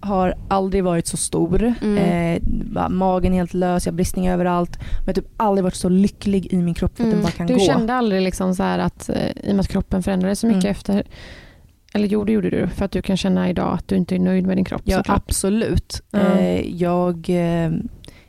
har 0.00 0.34
aldrig 0.48 0.84
varit 0.84 1.06
så 1.06 1.16
stor. 1.16 1.74
Mm. 1.82 1.98
Eh, 1.98 2.88
magen 2.88 3.32
helt 3.32 3.54
lös, 3.54 3.86
jag 3.86 3.92
har 3.92 3.96
bristningar 3.96 4.32
överallt. 4.34 4.76
Men 4.78 4.86
jag 4.98 5.06
har 5.06 5.12
typ 5.14 5.28
aldrig 5.36 5.64
varit 5.64 5.74
så 5.74 5.88
lycklig 5.88 6.52
i 6.52 6.56
min 6.56 6.74
kropp 6.74 6.96
för 6.96 7.02
att 7.04 7.06
Mm. 7.06 7.14
den 7.16 7.22
bara 7.22 7.32
kan 7.32 7.46
Du 7.46 7.54
gå. 7.54 7.60
kände 7.60 7.94
aldrig 7.94 8.22
liksom 8.22 8.54
så 8.54 8.62
att, 8.62 9.08
eh, 9.08 9.16
i 9.30 9.50
och 9.50 9.54
med 9.56 9.60
att 9.60 9.68
kroppen 9.68 10.02
förändrades 10.02 10.40
så 10.40 10.46
mycket 10.46 10.64
Mm. 10.64 10.70
efter, 10.72 11.04
eller 11.94 12.08
jo 12.08 12.24
det 12.24 12.32
gjorde 12.32 12.50
du, 12.50 12.66
för 12.68 12.84
att 12.84 12.90
du 12.92 13.02
kan 13.02 13.16
känna 13.16 13.50
idag 13.50 13.74
att 13.74 13.88
du 13.88 13.96
inte 13.96 14.14
är 14.14 14.18
nöjd 14.18 14.46
med 14.46 14.56
din 14.56 14.64
kropp 14.64 14.82
Ja, 14.84 14.96
såklart. 14.96 15.18
absolut. 15.18 16.00
Eh, 16.12 16.60
jag, 16.76 17.14
eh, 17.28 17.70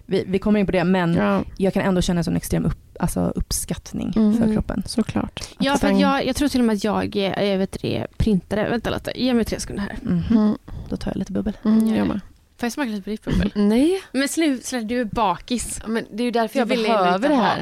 vi, 0.05 0.23
vi 0.27 0.39
kommer 0.39 0.59
in 0.59 0.65
på 0.65 0.71
det, 0.71 0.83
men 0.83 1.13
Ja, 1.13 1.43
jag 1.57 1.73
kan 1.73 1.81
ändå 1.83 2.01
känna 2.01 2.17
en 2.19 2.23
sån 2.23 2.35
extrem 2.35 2.65
upp, 2.65 2.77
alltså 2.99 3.33
uppskattning 3.35 4.13
Mm. 4.15 4.37
för 4.37 4.53
kroppen. 4.53 4.83
såklart. 4.85 5.39
Ja, 5.59 5.77
för 5.77 5.87
att 5.87 5.93
den- 5.93 5.99
jag, 5.99 6.25
jag 6.25 6.35
tror 6.35 6.47
till 6.47 6.59
och 6.59 6.65
med 6.65 6.73
att 6.75 6.83
jag, 6.83 7.15
jag 7.15 7.57
vet 7.57 7.77
det, 7.81 8.07
printade, 8.17 8.69
vänta 8.69 8.89
lite, 8.89 9.11
ge 9.23 9.33
mig 9.33 9.45
tre 9.45 9.59
sekunder 9.59 9.83
här. 9.83 9.97
Mhm. 10.01 10.23
Mm. 10.37 10.57
Då 10.89 10.97
tar 10.97 11.11
jag 11.11 11.17
lite 11.19 11.31
bubbel. 11.31 11.57
Mm, 11.65 11.87
Ja. 11.87 11.95
jag 11.95 12.07
med. 12.07 12.19
Får 12.57 12.65
jag 12.65 12.73
smaka 12.73 12.89
lite 12.89 13.03
på 13.03 13.09
ditt 13.09 13.25
bubbel? 13.25 13.51
Nej, 13.55 14.01
Men 14.11 14.27
sluta, 14.27 14.79
du 14.81 15.01
är 15.01 15.05
bakis. 15.05 15.81
men 15.87 16.05
det 16.11 16.23
är 16.23 16.25
ju 16.25 16.31
därför 16.31 16.59
jag 16.59 16.65
ville 16.65 16.87
behöver 16.87 17.29
det 17.29 17.35
ha. 17.35 17.53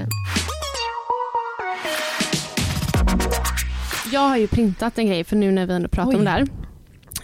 Jag 4.12 4.22
har 4.22 4.38
ju 4.38 4.48
printat 4.48 4.98
en 4.98 5.08
grej 5.08 5.24
för 5.24 5.36
nu 5.36 5.52
när 5.52 5.66
vi 5.66 5.74
ändå 5.74 5.88
pratar 5.90 6.12
Oj. 6.12 6.16
om 6.18 6.24
det 6.26 6.30
här. 6.32 6.48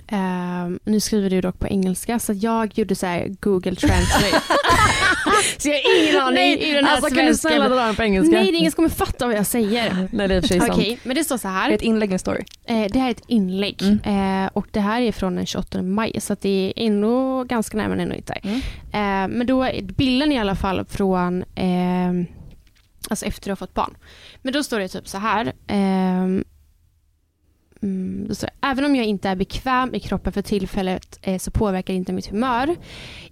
Ehm, 0.10 0.80
nu 0.84 1.00
skriver 1.00 1.30
du 1.30 1.42
dock 1.42 1.60
på 1.60 1.68
engelska 1.68 2.20
så 2.20 2.34
jag 2.34 2.78
gjorde 2.78 2.96
så 2.96 3.06
här 3.06 3.28
Google 3.40 3.76
Translate. 3.76 4.42
så 5.58 5.68
jag 5.70 5.74
har 5.76 6.04
ingen 6.04 6.22
aning 6.22 6.60
i 6.60 6.74
den 6.74 6.86
här 6.86 6.96
alltså 6.96 7.16
kan 7.16 7.26
du 7.26 7.36
snälla 7.36 7.70
dra 7.70 7.76
den 7.86 7.96
på 7.96 8.04
engelska? 8.04 8.36
Nej, 8.36 8.52
det 8.52 8.58
är 8.58 8.60
ingen 8.60 8.72
som 8.72 8.76
kommer 8.76 8.90
fatta 8.90 9.26
vad 9.28 9.36
jag 9.36 9.46
säger. 9.46 10.08
Nej 10.12 10.28
det 10.28 10.36
är 10.36 10.40
Okej, 10.46 10.60
sant. 10.60 11.00
men 11.04 11.16
det 11.16 11.24
står 11.24 11.38
så 11.38 11.48
Det 11.48 11.54
är 11.54 11.58
här. 11.58 11.72
ett 11.72 11.82
inlägg, 11.82 12.12
en 12.14 12.20
story. 12.20 12.44
Eh, 12.66 12.86
det 12.92 13.00
här 13.00 13.08
är 13.08 13.12
ett 13.12 13.24
inlägg 13.28 13.82
Mm. 13.82 14.44
eh, 14.46 14.50
och 14.54 14.68
det 14.72 14.80
här 14.80 15.02
är 15.02 15.12
från 15.12 15.36
den 15.36 15.46
28 15.46 15.82
maj 15.82 16.22
så 16.22 16.36
det 16.42 16.74
är 16.76 16.86
ändå 16.86 17.44
ganska 17.44 17.78
nära 17.78 17.88
men 17.90 18.00
ändå 18.00 18.16
inte. 18.16 18.34
Mm. 18.34 18.56
Eh, 18.92 19.38
men 19.38 19.48
då 19.48 19.64
är 19.64 19.82
bilden 19.82 20.32
i 20.32 20.40
alla 20.40 20.56
fall 20.56 20.86
från 20.86 21.44
eh, 21.56 22.12
alltså 23.10 23.26
efter 23.26 23.44
du 23.46 23.52
har 23.52 23.56
fått 23.56 23.74
barn. 23.74 23.98
Men 24.42 24.54
då 24.54 24.64
står 24.64 24.80
det 24.80 24.88
typ 24.88 25.08
så 25.08 25.18
här. 25.18 25.54
Mm, 27.82 28.28
det, 28.28 28.50
Även 28.62 28.86
om 28.86 28.96
jag 28.96 29.06
inte 29.06 29.30
är 29.30 29.36
bekväm 29.36 29.96
i 29.96 30.00
kroppen 30.00 30.34
för 30.34 30.42
tillfället 30.42 31.20
eh, 31.22 31.38
så 31.38 31.52
påverkar 31.52 31.94
det 31.94 31.98
inte 31.98 32.14
mitt 32.14 32.28
humör. 32.28 32.76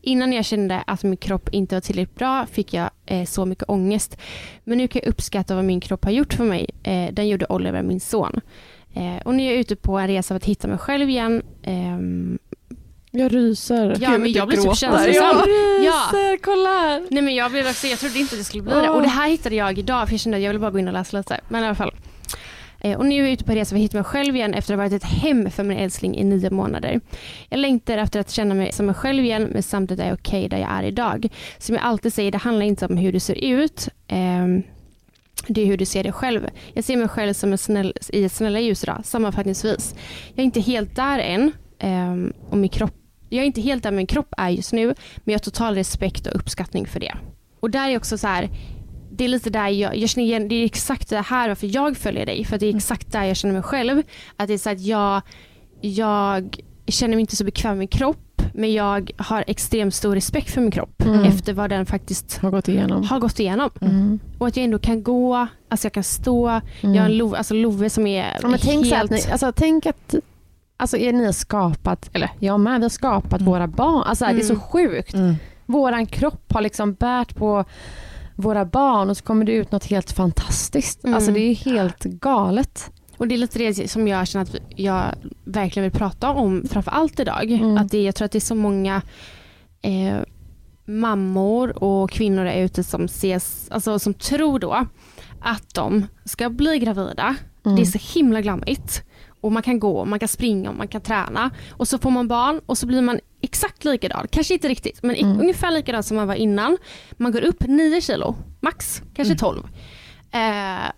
Innan 0.02 0.34
jag 0.34 0.46
kände 0.46 0.84
att 0.88 1.04
min 1.04 1.18
kropp 1.18 1.50
inte 1.52 1.76
var 1.76 1.82
tillräckligt 1.82 2.16
bra 2.16 2.46
fick 2.46 2.74
jag 2.74 2.90
eh, 3.06 3.26
så 3.26 3.46
mycket 3.46 3.70
ångest. 3.70 4.18
Men 4.64 4.78
nu 4.78 4.88
kan 4.88 5.02
jag 5.04 5.10
uppskatta 5.10 5.56
vad 5.56 5.64
min 5.66 5.80
kropp 5.82 6.04
har 6.04 6.12
gjort 6.12 6.34
för 6.34 6.44
mig. 6.44 6.70
Eh, 6.84 7.14
den 7.14 7.28
gjorde 7.28 7.46
Oliver, 7.50 7.84
min 7.84 8.00
son. 8.00 8.42
Eh, 8.94 9.16
och 9.26 9.36
nu 9.36 9.44
är 9.44 9.48
jag 9.48 9.56
ute 9.56 9.76
på 9.76 9.98
en 9.98 10.08
resa 10.08 10.28
för 10.28 10.36
att 10.36 10.46
hitta 10.46 10.68
mig 10.68 10.78
själv 10.78 11.10
igen. 11.10 11.42
Ehm, 11.64 12.40
Jag 13.12 13.34
ryser. 13.34 13.98
ja, 14.00 14.18
men 14.18 14.32
jag 14.32 14.48
blir 14.48 14.58
typ 14.58 14.76
känslosam. 14.76 15.14
Jag 15.14 15.14
Ja. 15.14 15.44
ryser, 16.12 16.38
kolla 16.44 16.70
här. 16.70 17.04
Nej 17.10 17.22
men 17.24 17.36
jag 17.36 17.52
blev 17.52 17.68
också, 17.68 17.88
jag 17.88 18.00
trodde 18.00 18.20
inte 18.20 18.36
det 18.36 18.44
skulle 18.44 18.64
bli 18.64 18.74
det. 18.74 18.90
Åh. 18.90 18.96
Och 18.96 19.02
det 19.02 19.08
här 19.08 19.30
hittade 19.30 19.56
jag 19.56 19.78
idag 19.80 20.08
för 20.08 20.14
jag 20.14 20.20
kände 20.22 20.38
att 20.38 20.44
jag 20.44 20.50
ville 20.50 20.60
bara 20.60 20.72
gå 20.72 20.80
in 20.80 20.88
och 20.88 20.94
läsa 20.94 21.18
lite. 21.18 21.40
Men 21.50 21.64
i 21.64 21.66
alla 21.66 21.76
fall. 21.76 21.94
Eh, 22.86 22.98
och 22.98 23.06
nu 23.06 23.16
är 23.16 23.20
jag 23.20 23.32
ute 23.32 23.44
på 23.44 23.52
resa 23.52 23.70
för 23.70 23.76
att 23.76 23.82
hitta 23.82 23.98
mig 23.98 24.04
själv 24.04 24.36
igen 24.36 24.54
efter 24.54 24.74
att 24.74 24.78
ha 24.78 24.84
varit 24.86 25.04
ett 25.04 25.10
hem 25.10 25.52
för 25.52 25.64
min 25.64 25.78
älskling 25.78 26.18
i 26.18 26.24
nio 26.24 26.50
månader. 26.50 27.02
Jag 27.50 27.60
längtar 27.60 27.98
efter 27.98 28.20
att 28.20 28.32
känna 28.32 28.56
mig 28.56 28.72
som 28.72 28.86
mig 28.86 28.96
själv 28.96 29.24
igen 29.24 29.50
men 29.54 29.64
samtidigt 29.64 30.04
är 30.04 30.08
jag 30.08 30.14
okej 30.14 30.50
där 30.50 30.58
jag 30.58 30.72
är 30.72 30.84
idag. 30.84 31.28
Som 31.58 31.76
jag 31.76 31.84
alltid 31.84 32.14
säger, 32.14 32.32
det 32.32 32.38
handlar 32.38 32.66
inte 32.66 32.86
om 32.86 32.98
hur 32.98 33.12
du 33.12 33.20
ser 33.20 33.44
ut. 33.44 33.90
Ehm, 34.08 34.64
det 35.48 35.62
är 35.62 35.66
hur 35.66 35.78
du 35.78 35.86
ser 35.86 36.04
dig 36.04 36.12
själv. 36.12 36.50
Jag 36.74 36.84
ser 36.84 36.98
mig 36.98 37.08
själv 37.08 37.34
som 37.34 37.52
en 37.52 37.58
snäll, 37.58 37.94
i 38.10 38.24
ett 38.24 38.32
snälla 38.32 38.60
ljus 38.60 38.84
idag, 38.84 39.02
sammanfattningsvis. 39.04 39.96
Jag 40.30 40.40
är 40.40 40.46
inte 40.46 40.62
helt 40.62 40.96
där 40.96 41.20
än. 41.20 41.52
Ehm, 41.80 42.34
och 42.50 42.58
min 42.58 42.70
kropp, 42.70 42.94
jag 43.30 43.42
är 43.42 43.46
inte 43.46 43.62
helt 43.62 43.84
där 43.84 43.92
min 43.92 44.08
kropp 44.08 44.34
är 44.38 44.50
just 44.50 44.74
nu, 44.74 44.86
men 44.86 44.96
jag 45.24 45.34
har 45.34 45.40
total 45.40 45.76
respekt 45.76 46.28
och 46.28 46.36
uppskattning 46.36 46.86
för 46.88 47.00
det. 47.00 47.16
Och 47.60 47.72
där 47.72 47.90
är 47.90 47.98
också 47.98 48.18
så 48.18 48.28
här, 48.28 48.50
det 49.18 49.24
är 49.26 49.28
lite 49.30 49.50
där 49.50 49.68
jag, 49.68 49.98
jag 49.98 50.10
känner 50.10 50.26
igen, 50.28 50.48
det 50.48 50.56
är 50.56 50.66
exakt 50.66 51.10
det 51.10 51.22
här 51.22 51.48
varför 51.48 51.68
jag 51.76 51.98
följer 51.98 52.26
dig, 52.26 52.46
för 52.46 52.56
att 52.56 52.60
det 52.60 52.66
är 52.70 52.76
exakt 52.76 53.12
där 53.12 53.24
jag 53.24 53.38
känner 53.38 53.54
mig 53.54 53.64
själv. 53.64 54.04
Att 54.38 54.48
det 54.48 54.54
är 54.54 54.58
så 54.58 54.70
att 54.70 54.82
jag, 54.82 55.22
jag 55.82 56.58
känner 56.88 57.16
mig 57.16 57.22
inte 57.22 57.36
så 57.36 57.44
bekväm 57.44 57.72
med 57.72 57.78
min 57.78 57.88
kropp, 57.88 58.42
men 58.54 58.74
jag 58.74 59.12
har 59.18 59.44
extremt 59.48 59.94
stor 59.96 60.16
respekt 60.16 60.50
för 60.52 60.62
min 60.62 60.72
kropp 60.72 61.02
Mm. 61.06 61.24
efter 61.24 61.54
vad 61.54 61.70
den 61.70 61.86
faktiskt 61.86 62.38
Har 62.38 62.52
gått 62.52 62.68
igenom. 62.68 63.04
har 63.04 63.20
gått 63.20 63.40
igenom. 63.40 63.70
Mm. 63.82 64.20
Och 64.38 64.48
att 64.48 64.58
jag 64.58 64.64
ändå 64.64 64.80
kan 64.80 65.04
gå, 65.04 65.48
alltså 65.70 65.86
jag 65.86 65.94
kan 65.94 66.04
stå, 66.04 66.48
Mm. 66.50 66.96
jag 66.96 67.02
har 67.04 67.10
en 67.10 67.18
Love, 67.18 67.38
alltså 67.38 67.54
Love 67.54 67.90
som 67.90 68.08
är 68.08 68.40
Ja, 68.42 68.48
men 68.48 68.60
tänk, 68.60 68.86
helt... 68.86 69.04
att 69.04 69.12
ni, 69.26 69.32
alltså, 69.32 69.52
tänk 69.56 69.86
att 69.86 70.16
alltså, 70.78 70.98
är 70.98 71.14
ni 71.14 71.26
har 71.26 71.32
skapat, 71.32 72.10
eller 72.14 72.30
jag 72.40 72.60
med, 72.60 72.80
vi 72.80 72.84
har 72.86 72.90
skapat 72.90 73.42
Mm. 73.42 73.46
våra 73.54 73.68
barn. 73.68 74.04
Alltså, 74.06 74.26
Det 74.26 74.32
är 74.32 74.40
så 74.42 74.54
Mm. 74.54 74.60
sjukt. 74.62 75.16
Våran 75.66 76.06
kropp 76.06 76.54
har 76.54 76.62
liksom 76.62 76.94
bärt 76.94 77.36
på 77.36 77.66
våra 78.36 78.66
barn 78.66 79.10
och 79.10 79.18
så 79.18 79.24
kommer 79.24 79.46
det 79.46 79.52
ut 79.52 79.72
något 79.72 79.86
helt 79.86 80.12
fantastiskt. 80.12 81.04
Mm. 81.04 81.16
Alltså 81.16 81.32
Det 81.32 81.40
är 81.40 81.56
helt 81.56 82.04
galet. 82.04 82.92
Och 83.18 83.28
det 83.28 83.36
är 83.36 83.38
lite 83.38 83.60
det 83.60 83.92
som 83.92 84.08
jag 84.08 84.28
känner 84.28 84.44
att 84.44 84.56
jag 84.76 85.06
verkligen 85.44 85.84
vill 85.84 86.00
prata 86.00 86.30
om 86.30 86.64
framför 86.70 86.92
allt 86.92 87.20
idag. 87.20 87.52
Mm. 87.52 87.78
Att 87.78 87.92
det, 87.92 88.04
jag 88.04 88.16
tror 88.16 88.26
att 88.26 88.32
det 88.32 88.38
är 88.38 88.40
så 88.40 88.56
många 88.56 89.02
eh, 89.82 90.18
mammor 90.86 91.84
och 91.84 92.12
kvinnor 92.12 92.44
där 92.44 92.64
ute 92.64 92.84
som 92.84 93.06
ses, 93.06 93.68
alltså 93.72 94.00
som 94.00 94.14
tror 94.14 94.60
då 94.60 94.86
att 95.42 95.74
de 95.74 96.08
ska 96.26 96.50
bli 96.50 96.80
gravida. 96.80 97.36
Mm. 97.66 97.76
Det 97.76 97.82
är 97.82 97.86
så 97.86 98.20
himla 98.20 98.42
glammigt. 98.42 99.04
Och 99.46 99.52
man 99.52 99.64
kan 99.64 99.80
gå, 99.80 100.06
man 100.06 100.20
kan 100.20 100.28
springa 100.28 100.70
och 100.70 100.76
man 100.76 100.88
kan 100.88 101.02
träna. 101.02 101.52
Och 101.72 101.88
så 101.88 101.98
får 101.98 102.12
man 102.12 102.28
barn 102.28 102.62
och 102.66 102.78
så 102.78 102.88
blir 102.88 103.02
man 103.02 103.20
exakt 103.42 103.86
likadan. 103.86 104.28
Kanske 104.32 104.54
inte 104.54 104.68
riktigt, 104.68 105.04
men 105.04 105.16
Mm. 105.16 105.40
ungefär 105.40 105.72
likadan 105.72 106.04
som 106.04 106.18
man 106.18 106.28
var 106.28 106.36
innan. 106.36 106.78
Man 107.12 107.32
går 107.32 107.42
upp 107.42 107.64
9 107.68 108.02
kilo, 108.02 108.36
max, 108.62 109.02
kanske 109.16 109.32
Mm. 109.32 109.38
12. 109.38 109.64
Eh, 110.32 110.92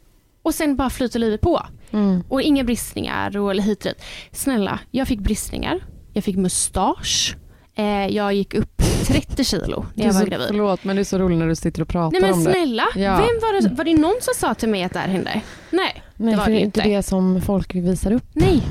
och 0.44 0.54
sen 0.54 0.76
bara 0.76 0.90
flyter 0.90 1.20
livet 1.20 1.42
på. 1.42 1.62
Mm. 1.92 2.24
Och 2.30 2.42
inga 2.42 2.64
bristningar 2.64 3.38
och 3.38 3.52
eller 3.52 3.64
hit 3.64 3.86
och 3.86 3.92
dit. 3.92 4.04
Snälla, 4.32 4.80
jag 4.92 5.08
fick 5.08 5.20
bristningar. 5.20 5.80
Jag 6.14 6.24
fick 6.24 6.36
mustasch. 6.38 7.36
Eh, 7.76 8.08
jag 8.08 8.34
gick 8.34 8.54
upp 8.54 8.82
30 9.08 9.44
kilo 9.44 9.86
när 9.94 9.96
Det 9.96 10.02
är 10.04 10.06
jag 10.06 10.14
var 10.14 10.22
så, 10.22 10.28
gravid. 10.28 10.48
förlåt 10.48 10.84
men 10.84 10.96
det 10.96 11.02
är 11.02 11.04
så 11.04 11.18
roligt 11.20 11.38
när 11.40 11.48
du 11.48 11.56
sitter 11.56 11.82
och 11.82 11.88
pratar 11.88 12.12
Nej 12.12 12.22
men 12.22 12.34
om 12.34 12.44
det. 12.44 12.52
snälla, 12.52 12.84
Ja. 12.96 13.12
vem 13.18 13.40
var 13.42 13.62
det, 13.62 13.76
var 13.76 13.84
det 13.84 13.94
någon 13.94 14.16
som 14.22 14.34
sa 14.38 14.54
till 14.54 14.70
mig 14.70 14.84
att 14.84 14.94
det 14.94 15.00
här 15.00 15.08
hände? 15.08 15.42
Nej, 15.72 16.04
Nej, 16.18 16.32
det 16.32 16.38
var 16.38 16.44
för 16.44 16.52
det 16.52 16.58
är 16.58 16.62
inte 16.62 16.82
det 16.82 17.04
som 17.04 17.42
folk 17.42 17.76
visar 17.76 18.12
upp. 18.12 18.26
nej. 18.34 18.62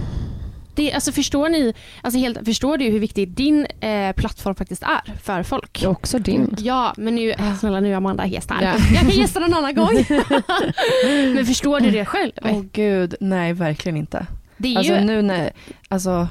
Det, 0.75 0.93
alltså 0.93 1.13
förstår 1.13 1.49
ni, 1.49 1.75
alltså 2.03 2.19
helt, 2.21 2.45
förstår 2.45 2.79
du 2.79 2.85
hur 2.85 2.99
viktig 3.01 3.29
din 3.29 3.67
eh, 3.81 4.13
plattform 4.13 4.55
faktiskt 4.55 4.83
är 4.83 5.17
för 5.23 5.43
folk? 5.43 5.81
Det 5.81 5.87
är 5.87 5.91
också 5.91 6.19
din. 6.19 6.57
Ja, 6.59 6.95
men 6.97 7.15
nu, 7.15 7.35
snälla 7.61 7.81
nu 7.81 7.93
är 7.93 7.97
Amanda 7.97 8.27
gäst 8.27 8.51
här. 8.51 8.63
Ja. 8.63 8.75
Jag 8.95 9.01
kan 9.01 9.11
gästa 9.11 9.41
någon 9.41 9.55
annan 9.55 9.75
gång. 9.75 9.91
men 11.35 11.47
förstår 11.47 11.81
du 11.81 11.91
det 11.91 12.05
själv? 12.05 12.33
Åh 12.45 12.63
gud, 12.73 13.15
nej 13.21 13.53
verkligen 13.53 13.97
inte. 13.97 14.27
Det 14.57 14.75
är 14.75 14.79
Alltså 14.79 14.93
ju, 14.95 15.01
nu 15.01 15.23
när, 15.23 15.53
alltså, 15.89 16.29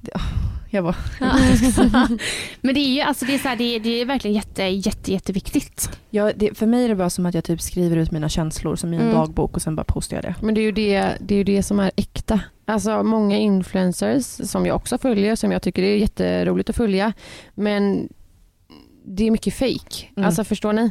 det, 0.00 0.12
jag 0.74 0.84
bara, 0.84 0.96
men 2.60 2.74
det 2.74 2.80
är 2.80 2.94
ju 2.94 3.00
alltså 3.00 3.24
det 3.24 3.34
är, 3.34 3.38
så 3.38 3.48
här, 3.48 3.56
det 3.56 3.64
är, 3.76 3.80
det 3.80 4.00
är 4.00 4.04
verkligen 4.06 4.34
jätte, 4.34 4.62
jätte, 4.62 5.12
jätteviktigt. 5.12 5.90
jag, 6.10 6.32
det, 6.36 6.58
för 6.58 6.66
mig 6.66 6.84
är 6.84 6.88
det 6.88 6.94
bara 6.94 7.10
som 7.10 7.26
att 7.26 7.34
jag 7.34 7.44
typ 7.44 7.60
skriver 7.60 7.96
ut 7.96 8.10
mina 8.10 8.28
känslor 8.28 8.76
som 8.76 8.92
i 8.94 8.96
en 8.96 9.02
Mm. 9.02 9.14
dagbok 9.14 9.56
och 9.56 9.62
sen 9.62 9.76
bara 9.76 9.84
postar 9.84 10.16
jag 10.16 10.24
det. 10.24 10.34
Men 10.42 10.54
det 10.54 10.60
är 10.60 10.62
ju 10.62 10.72
det, 10.72 11.16
det, 11.20 11.34
är 11.34 11.38
ju 11.38 11.44
det 11.44 11.62
som 11.62 11.80
är 11.80 11.90
äkta. 11.96 12.40
Alltså 12.64 13.02
många 13.02 13.38
influencers 13.38 14.24
som 14.24 14.66
jag 14.66 14.76
också 14.76 14.98
följer, 14.98 15.36
som 15.36 15.52
jag 15.52 15.62
tycker 15.62 15.82
är 15.82 15.96
jätteroligt 15.96 16.70
att 16.70 16.76
följa. 16.76 17.12
Men 17.54 18.08
det 19.04 19.26
är 19.26 19.30
mycket 19.30 19.54
fake. 19.54 20.06
Mm. 20.16 20.26
Alltså 20.26 20.44
förstår 20.44 20.72
ni? 20.72 20.90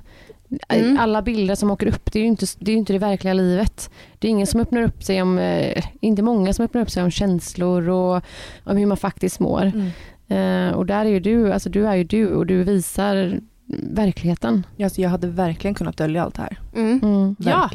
Mm. 0.69 0.99
Alla 0.99 1.21
bilder 1.21 1.55
som 1.55 1.71
åker 1.71 1.87
upp, 1.87 2.11
det 2.11 2.19
är 2.19 2.23
ju 2.23 2.27
inte 2.27 2.45
det, 2.59 2.71
är 2.71 2.73
ju 2.73 2.79
inte 2.79 2.93
det 2.93 2.99
verkliga 2.99 3.33
livet. 3.33 3.89
Det 4.19 4.27
är 4.27 4.29
ingen 4.29 4.47
som 4.47 4.59
öppnar 4.59 4.81
upp 4.81 5.03
sig 5.03 5.21
om, 5.21 5.37
eh, 5.39 5.83
inte 5.99 6.21
många 6.21 6.53
som 6.53 6.65
öppnar 6.65 6.81
upp 6.81 6.89
sig 6.91 7.03
om 7.03 7.11
känslor 7.11 7.89
och 7.89 8.21
om 8.63 8.77
hur 8.77 8.85
man 8.85 8.97
faktiskt 8.97 9.39
mår. 9.39 9.61
Mm. 9.61 9.89
Eh, 10.27 10.73
och 10.73 10.85
där 10.85 11.05
är 11.05 11.09
ju 11.09 11.19
du, 11.19 11.53
alltså 11.53 11.69
du 11.69 11.87
är 11.87 11.95
ju 11.95 12.03
du 12.03 12.27
och 12.27 12.45
du 12.45 12.63
visar 12.63 13.39
verkligheten. 13.83 14.65
Alltså, 14.83 15.01
jag 15.01 15.09
hade 15.09 15.27
verkligen 15.27 15.73
kunnat 15.73 15.97
dölja 15.97 16.23
allt 16.23 16.35
det 16.35 16.41
här. 16.41 16.59
Mm. 16.75 16.99
Mm. 17.03 17.35
Ja. 17.39 17.69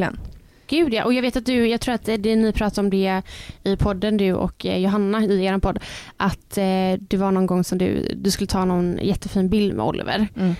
Gud 0.68 0.94
ja, 0.94 1.04
och 1.04 1.14
jag 1.14 1.22
vet 1.22 1.36
att 1.36 1.46
du, 1.46 1.66
jag 1.68 1.80
tror 1.80 1.94
att 1.94 2.04
det, 2.04 2.36
ni 2.36 2.52
pratade 2.52 2.80
om 2.80 2.90
det 2.90 3.22
i 3.64 3.76
podden 3.76 4.16
du 4.16 4.32
och 4.32 4.66
eh, 4.66 4.78
Johanna 4.78 5.24
i 5.24 5.44
er 5.44 5.58
podd, 5.58 5.78
att 6.16 6.58
eh, 6.58 6.64
det 7.00 7.16
var 7.16 7.30
någon 7.32 7.46
gång 7.46 7.64
som 7.64 7.78
du, 7.78 8.12
du 8.16 8.30
skulle 8.30 8.46
ta 8.46 8.64
någon 8.64 8.98
jättefin 9.02 9.48
bild 9.48 9.74
med 9.74 9.86
Oliver 9.86 10.28
Mm. 10.36 10.54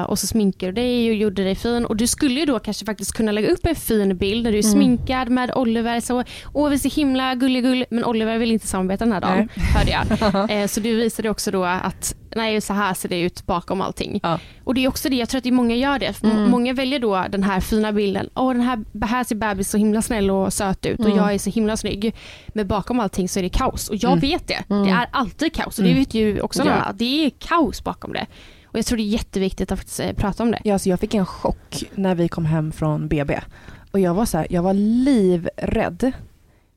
eh, 0.00 0.02
och 0.06 0.18
så 0.18 0.26
sminkade 0.26 0.72
du 0.72 0.80
dig 0.82 1.10
och 1.10 1.16
gjorde 1.16 1.44
dig 1.44 1.54
fin 1.54 1.84
och 1.84 1.96
du 1.96 2.06
skulle 2.06 2.40
ju 2.40 2.46
då 2.46 2.58
kanske 2.58 2.86
faktiskt 2.86 3.12
kunna 3.12 3.32
lägga 3.32 3.48
upp 3.48 3.66
en 3.66 3.74
fin 3.74 4.16
bild 4.16 4.44
när 4.44 4.52
du 4.52 4.58
är 4.58 4.62
Mm. 4.64 4.72
sminkad 4.72 5.28
med 5.30 5.50
Oliver, 5.54 6.00
så 6.00 6.24
åh 6.54 6.68
vi 6.68 6.74
är 6.74 6.78
så 6.78 6.88
himla 7.00 7.34
gulligull, 7.34 7.84
men 7.90 8.04
Oliver 8.04 8.38
vill 8.38 8.50
inte 8.52 8.66
samarbeta 8.66 9.04
den 9.04 9.12
här 9.12 9.20
dagen, 9.20 9.48
hörde 9.74 9.90
jag. 9.90 10.50
Eh, 10.50 10.66
så 10.66 10.80
du 10.80 10.96
visade 10.96 11.30
också 11.30 11.50
då 11.50 11.64
att 11.64 12.14
nej 12.36 12.60
så 12.60 12.72
här 12.72 12.94
ser 12.94 13.08
det 13.08 13.20
ut 13.20 13.46
bakom 13.46 13.80
allting. 13.80 14.20
Ja. 14.22 14.38
Och 14.64 14.74
det 14.74 14.84
är 14.84 14.88
också 14.88 15.08
det, 15.08 15.16
jag 15.16 15.28
tror 15.28 15.38
att 15.38 15.44
det 15.44 15.50
många 15.52 15.74
gör 15.74 15.98
det. 15.98 16.22
Mm. 16.22 16.50
Många 16.50 16.72
väljer 16.72 16.98
då 16.98 17.24
den 17.30 17.42
här 17.42 17.60
fina 17.60 17.92
bilden. 17.92 18.30
Åh, 18.34 18.52
den 18.52 18.60
här, 18.62 19.06
här 19.06 19.24
ser 19.24 19.34
bebis 19.36 19.70
så 19.70 19.78
himla 19.78 20.02
snäll 20.02 20.30
och 20.30 20.52
söt 20.52 20.86
ut 20.86 20.98
och 21.00 21.04
Mm. 21.06 21.16
jag 21.18 21.34
är 21.34 21.38
så 21.38 21.50
himla 21.50 21.76
snygg. 21.76 22.14
Men 22.48 22.66
bakom 22.68 23.00
allting 23.00 23.28
så 23.28 23.38
är 23.38 23.42
det 23.42 23.48
kaos. 23.48 23.88
Och 23.88 23.96
jag 23.96 24.12
Mm. 24.12 24.20
vet 24.20 24.48
det. 24.48 24.64
Mm. 24.70 24.84
Det 24.84 24.90
är 24.90 25.06
alltid 25.12 25.54
kaos. 25.54 25.78
Och 25.78 25.84
det 25.84 25.90
Mm. 25.90 26.00
vet 26.00 26.14
ju 26.14 26.40
också 26.40 26.64
Ja. 26.64 26.72
alla. 26.72 26.92
Det 26.92 27.26
är 27.26 27.30
kaos 27.30 27.84
bakom 27.84 28.12
det. 28.12 28.26
Och 28.66 28.78
jag 28.78 28.86
tror 28.86 28.96
det 28.96 29.02
är 29.02 29.08
jätteviktigt 29.08 29.72
att 29.72 29.78
faktiskt 29.78 30.00
eh, 30.00 30.12
prata 30.12 30.42
om 30.42 30.50
det. 30.50 30.60
Ja, 30.64 30.72
alltså 30.72 30.88
jag 30.88 31.00
fick 31.00 31.14
en 31.14 31.26
chock 31.26 31.84
när 31.94 32.14
vi 32.14 32.28
kom 32.28 32.44
hem 32.44 32.72
från 32.72 33.08
BB. 33.08 33.40
Och 33.90 34.00
jag 34.00 34.14
var 34.14 34.24
så 34.26 34.38
här, 34.38 34.46
jag 34.50 34.62
var 34.62 34.74
livrädd. 34.74 36.12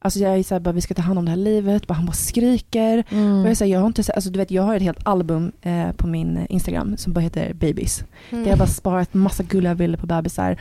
Alltså 0.01 0.19
jag 0.19 0.37
är 0.37 0.43
så 0.43 0.55
här, 0.55 0.59
bara, 0.59 0.71
vi 0.71 0.81
ska 0.81 0.93
ta 0.93 1.01
hand 1.01 1.19
om 1.19 1.25
det 1.25 1.31
här 1.31 1.37
livet, 1.37 1.87
bara, 1.87 1.93
han 1.93 2.05
bara 2.05 2.13
skriker. 2.13 3.03
Mm. 3.09 3.41
Och 3.41 3.49
jag, 3.49 3.61
är 3.61 3.65
jag, 3.65 3.79
har 3.79 3.87
inte, 3.87 4.03
så- 4.03 4.11
alltså, 4.11 4.29
du 4.29 4.39
vet, 4.39 4.51
jag 4.51 4.63
har 4.63 4.75
ett 4.75 4.81
helt 4.81 5.07
album 5.07 5.51
eh, 5.61 5.91
på 5.91 6.07
min 6.07 6.45
Instagram 6.49 6.97
som 6.97 7.13
bara 7.13 7.19
heter 7.21 7.53
Babies. 7.53 8.03
Mm. 8.29 8.43
Där 8.43 8.49
jag 8.49 8.59
bara 8.59 8.67
sparat 8.67 9.13
massa 9.13 9.43
gulliga 9.43 9.75
bilder 9.75 9.97
på 9.99 10.07
bebisar. 10.07 10.57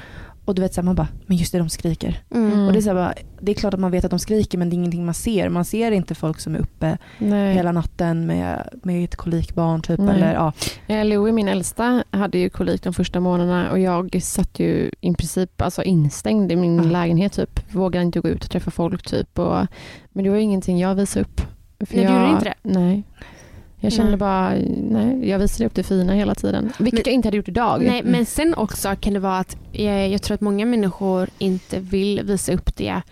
Och 0.48 0.54
du 0.54 0.62
vet 0.62 0.74
så 0.74 0.80
här, 0.80 0.84
man 0.84 0.94
bara, 0.94 1.08
men 1.26 1.36
just 1.36 1.52
det, 1.52 1.58
de 1.58 1.68
skriker. 1.68 2.20
Mm. 2.34 2.66
Och 2.66 2.72
det 2.72 2.78
är, 2.78 2.80
så 2.80 2.88
här, 2.88 2.94
bara, 2.94 3.14
det 3.40 3.52
är 3.52 3.54
klart 3.54 3.74
att 3.74 3.80
man 3.80 3.90
vet 3.90 4.04
att 4.04 4.10
de 4.10 4.18
skriker 4.18 4.58
men 4.58 4.70
det 4.70 4.74
är 4.74 4.76
ingenting 4.76 5.04
man 5.04 5.14
ser. 5.14 5.48
Man 5.48 5.64
ser 5.64 5.92
inte 5.92 6.14
folk 6.14 6.40
som 6.40 6.54
är 6.54 6.58
uppe 6.58 6.98
Nej. 7.18 7.54
hela 7.54 7.72
natten 7.72 8.26
med, 8.26 8.68
med 8.82 9.04
ett 9.04 9.16
kolikbarn 9.16 9.82
typ. 9.82 9.98
Nej. 9.98 10.14
Eller, 10.16 10.34
ja. 10.34 10.52
Eh, 10.86 11.04
Louie, 11.04 11.32
min 11.32 11.48
äldsta, 11.48 12.04
hade 12.10 12.38
ju 12.38 12.50
kolik 12.50 12.82
de 12.82 12.94
första 12.94 13.20
månaderna 13.20 13.70
och 13.70 13.78
jag 13.78 14.22
satt 14.22 14.58
ju 14.60 14.90
i 15.00 15.14
princip 15.14 15.62
alltså 15.62 15.82
instängd 15.82 16.52
i 16.52 16.56
min 16.56 16.76
Ja. 16.76 16.82
lägenhet 16.82 17.32
typ. 17.32 17.74
Vågade 17.74 18.04
inte 18.04 18.20
gå 18.20 18.28
ut 18.28 18.44
och 18.44 18.50
träffa 18.50 18.70
folk 18.70 19.02
typ. 19.02 19.38
Och, 19.38 19.66
men 20.12 20.24
det 20.24 20.30
var 20.30 20.36
ingenting 20.36 20.78
jag 20.78 20.94
visade 20.94 21.24
upp. 21.24 21.40
För 21.86 21.96
Nej, 21.96 22.06
du 22.06 22.12
jag, 22.12 22.20
gjorde 22.20 22.32
inte 22.32 22.44
det? 22.44 22.54
Nej. 22.62 23.02
Jag 23.80 23.92
kände 23.92 24.10
Nej. 24.10 24.18
bara, 24.18 24.54
nej, 24.90 25.28
jag 25.28 25.38
visade 25.38 25.66
upp 25.66 25.74
det 25.74 25.82
fina 25.82 26.12
hela 26.12 26.34
tiden. 26.34 26.72
Vilket 26.78 27.06
jag 27.06 27.14
inte 27.14 27.28
hade 27.28 27.36
gjort 27.36 27.48
idag. 27.48 27.82
Nej, 27.82 28.02
men 28.04 28.26
sen 28.26 28.54
också 28.54 28.96
kan 29.00 29.12
det 29.14 29.20
vara 29.20 29.38
att 29.38 29.56
jag, 29.72 30.08
jag 30.08 30.22
tror 30.22 30.34
att 30.34 30.40
många 30.40 30.66
människor 30.66 31.28
inte 31.38 31.78
vill 31.78 32.20
visa 32.24 32.52
upp 32.52 32.76
det 32.76 33.02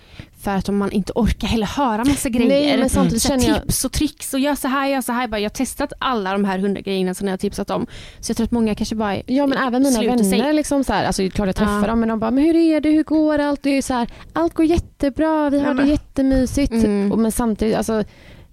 för 0.40 0.50
att 0.50 0.68
om 0.68 0.76
man 0.76 0.92
inte 0.92 1.12
orkar 1.14 1.48
heller 1.48 1.66
höra 1.66 2.04
massa 2.04 2.28
grejer. 2.28 2.48
Nej, 2.48 2.78
men 2.78 2.88
samtidigt 2.90 3.22
känner 3.22 3.48
jag- 3.48 3.62
Tips 3.62 3.84
och 3.84 3.92
tricks 3.92 4.34
och 4.34 4.40
gör 4.40 4.54
så 4.54 4.68
här, 4.68 4.88
gör 4.88 5.00
så 5.00 5.12
här. 5.12 5.28
Bara, 5.28 5.38
jag 5.38 5.44
har 5.50 5.54
testat 5.54 5.92
alla 5.98 6.32
de 6.32 6.44
här 6.44 6.58
hundra 6.58 6.80
grejerna 6.80 7.14
som 7.14 7.26
jag 7.28 7.32
har 7.32 7.38
tipsat 7.38 7.70
om. 7.70 7.86
Så 8.20 8.30
jag 8.30 8.36
tror 8.36 8.44
att 8.44 8.50
många 8.50 8.74
kanske 8.74 8.94
bara 8.94 9.16
Ja 9.26 9.46
men 9.46 9.58
även 9.58 9.82
mina 9.82 10.02
vänner, 10.02 10.24
sig. 10.24 10.52
liksom 10.54 10.84
så 10.84 10.92
här, 10.92 11.04
alltså 11.04 11.22
det 11.22 11.28
är 11.28 11.30
klart 11.30 11.46
jag 11.46 11.56
träffar 11.56 11.80
Ja. 11.80 11.86
dem 11.86 12.00
men 12.00 12.08
de 12.08 12.18
bara, 12.18 12.30
men 12.30 12.44
hur 12.44 12.56
är 12.56 12.80
det, 12.80 12.90
hur 12.90 13.02
går 13.04 13.38
allt? 13.38 13.62
Det 13.62 13.70
är 13.70 13.82
så 13.82 13.94
här, 13.94 14.08
allt 14.32 14.54
går 14.54 14.66
jättebra, 14.66 15.50
vi 15.50 15.58
har 15.58 15.64
Ja, 15.66 15.70
det 15.70 15.74
men- 15.74 15.88
jättemysigt. 15.88 16.72
Mm. 16.72 17.12
Och, 17.12 17.18
men 17.18 17.32
samtidigt, 17.32 17.76
alltså, 17.76 18.04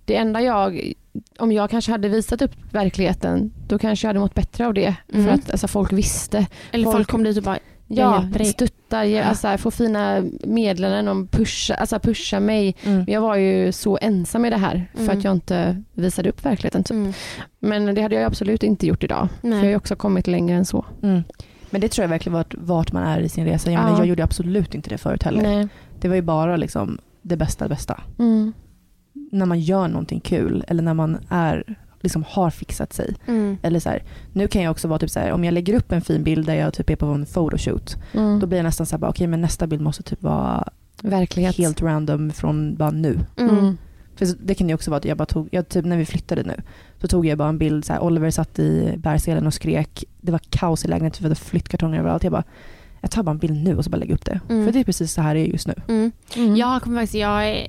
det 0.06 0.16
enda 0.16 0.42
jag, 0.42 0.94
om 1.40 1.52
jag 1.52 1.70
kanske 1.70 1.92
hade 1.92 2.10
visat 2.10 2.42
upp 2.42 2.52
verkligheten, 2.72 3.52
då 3.68 3.78
kanske 3.80 4.06
jag 4.06 4.10
hade 4.10 4.20
mått 4.20 4.34
bättre 4.36 4.68
av 4.68 4.74
det. 4.74 4.96
Mm. 5.14 5.26
För 5.26 5.34
att 5.34 5.52
alltså, 5.52 5.68
folk 5.68 5.94
visste. 5.94 6.46
Eller 6.72 6.84
folk, 6.84 6.96
folk- 6.98 7.10
kom 7.10 7.24
dit 7.24 7.38
och 7.38 7.44
bara, 7.44 7.60
Ja, 7.88 8.22
hjälper 8.22 8.40
dig. 8.40 8.48
stötta, 8.48 9.06
ge, 9.06 9.20
alltså, 9.22 9.58
få 9.58 9.72
fina 9.72 10.24
meddelanden 10.44 11.08
om 11.08 11.28
pusha, 11.28 11.74
alltså, 11.76 12.00
pusha 12.00 12.40
mig. 12.40 12.76
Mm. 12.84 12.98
Men 12.98 13.14
jag 13.14 13.22
var 13.22 13.36
ju 13.36 13.72
så 13.72 13.98
ensam 14.02 14.46
i 14.46 14.50
det 14.50 14.58
här 14.58 14.90
för 14.94 15.04
Mm. 15.04 15.18
att 15.18 15.24
jag 15.24 15.34
inte 15.34 15.84
visade 15.94 16.30
upp 16.30 16.46
verkligheten. 16.46 16.84
Typ. 16.84 16.92
Mm. 16.92 17.14
Men 17.60 17.96
det 17.96 18.02
hade 18.02 18.16
jag 18.16 18.24
absolut 18.24 18.64
inte 18.64 18.88
gjort 18.88 19.04
idag. 19.04 19.28
Nej. 19.42 19.60
För 19.60 19.66
jag 19.68 19.74
har 19.74 19.78
också 19.78 19.96
kommit 19.96 20.28
längre 20.28 20.58
än 20.58 20.66
så. 20.66 20.86
Mm. 21.04 21.24
Men 21.70 21.82
det 21.82 21.88
tror 21.90 22.04
jag 22.04 22.10
verkligen 22.10 22.34
vart, 22.34 22.54
vart 22.58 22.92
man 22.92 23.04
är 23.04 23.20
i 23.20 23.30
sin 23.30 23.46
resa. 23.46 23.72
Jag, 23.72 23.80
menar, 23.80 23.92
Ja. 23.92 23.98
jag 23.98 24.08
gjorde 24.08 24.24
absolut 24.24 24.76
inte 24.76 24.90
det 24.90 24.98
förut 24.98 25.24
heller. 25.24 25.42
Nej. 25.42 25.68
Det 26.00 26.08
var 26.08 26.16
ju 26.16 26.22
bara 26.22 26.56
liksom 26.58 26.98
det 27.22 27.38
bästa 27.38 27.68
bästa. 27.68 28.02
Mm. 28.20 28.54
När 29.34 29.46
man 29.46 29.60
gör 29.60 29.88
någonting 29.88 30.20
kul 30.20 30.64
eller 30.68 30.84
när 30.84 30.94
man 30.94 31.18
är, 31.30 31.78
liksom 32.02 32.24
har 32.28 32.50
fixat 32.50 32.94
sig. 32.94 33.16
Mm. 33.28 33.58
Eller 33.62 33.80
så 33.80 33.90
här, 33.90 34.04
nu 34.34 34.48
kan 34.48 34.62
jag 34.62 34.72
också 34.72 34.88
vara 34.88 35.00
typ 35.00 35.10
så 35.10 35.20
här, 35.20 35.32
om 35.32 35.44
jag 35.44 35.54
lägger 35.54 35.74
upp 35.74 35.92
en 35.92 36.02
fin 36.02 36.24
bild 36.24 36.46
där 36.46 36.56
jag 36.56 36.74
typ 36.74 36.90
är 36.90 36.96
på 36.96 37.06
en 37.06 37.26
photoshoot. 37.26 37.98
Mm. 38.14 38.40
Då 38.40 38.48
blir 38.48 38.58
jag 38.58 38.64
nästan 38.64 38.86
så 38.86 38.96
här, 38.96 39.00
bara, 39.00 39.10
okej 39.10 39.28
men 39.28 39.42
nästa 39.42 39.68
bild 39.68 39.82
måste 39.82 40.04
typ 40.04 40.24
vara 40.24 40.70
Verklighet. 41.02 41.58
helt 41.58 41.82
random 41.82 42.32
från 42.32 42.76
bara 42.76 42.92
nu. 42.92 43.20
Mm. 43.38 43.58
Mm. 43.58 43.78
För 44.16 44.28
det 44.40 44.56
kan 44.56 44.70
ju 44.70 44.76
också 44.76 44.92
vara 44.92 44.98
att 44.98 45.06
jag 45.06 45.18
bara 45.18 45.26
tog, 45.26 45.48
jag, 45.52 45.70
typ 45.70 45.86
när 45.86 45.98
vi 45.98 46.06
flyttade 46.06 46.44
nu, 46.44 46.56
så 47.02 47.08
tog 47.08 47.26
jag 47.26 47.38
bara 47.38 47.50
en 47.50 47.58
bild, 47.58 47.86
så 47.86 47.94
här, 47.94 48.04
Oliver 48.04 48.32
satt 48.32 48.60
i 48.60 48.94
bärselen 48.98 49.48
och 49.48 49.54
skrek, 49.54 50.04
det 50.22 50.32
var 50.32 50.42
kaos 50.50 50.86
i 50.86 50.88
lägenheten 50.88 51.18
för 51.18 51.24
det 51.24 51.30
var 51.30 51.36
flyttkartonger 51.36 52.00
överallt. 52.00 52.24
Jag 52.24 52.32
bara, 52.32 52.44
jag 53.04 53.12
tar 53.12 53.24
bara 53.24 53.32
en 53.32 53.38
bild 53.38 53.64
nu 53.64 53.78
och 53.78 53.84
så 53.84 53.90
bara 53.90 53.98
lägger 53.98 54.14
upp 54.14 54.26
det. 54.26 54.40
Mm. 54.50 54.66
För 54.66 54.72
det 54.74 54.80
är 54.80 54.84
precis 54.84 55.14
så 55.14 55.22
här 55.22 55.34
det 55.36 55.40
är 55.42 55.46
just 55.46 55.68
nu. 55.68 55.74
Mm. 55.88 56.12
Mm. 56.36 56.56
Jag, 56.56 56.82
kommer 56.82 57.02
faktiskt, 57.02 57.14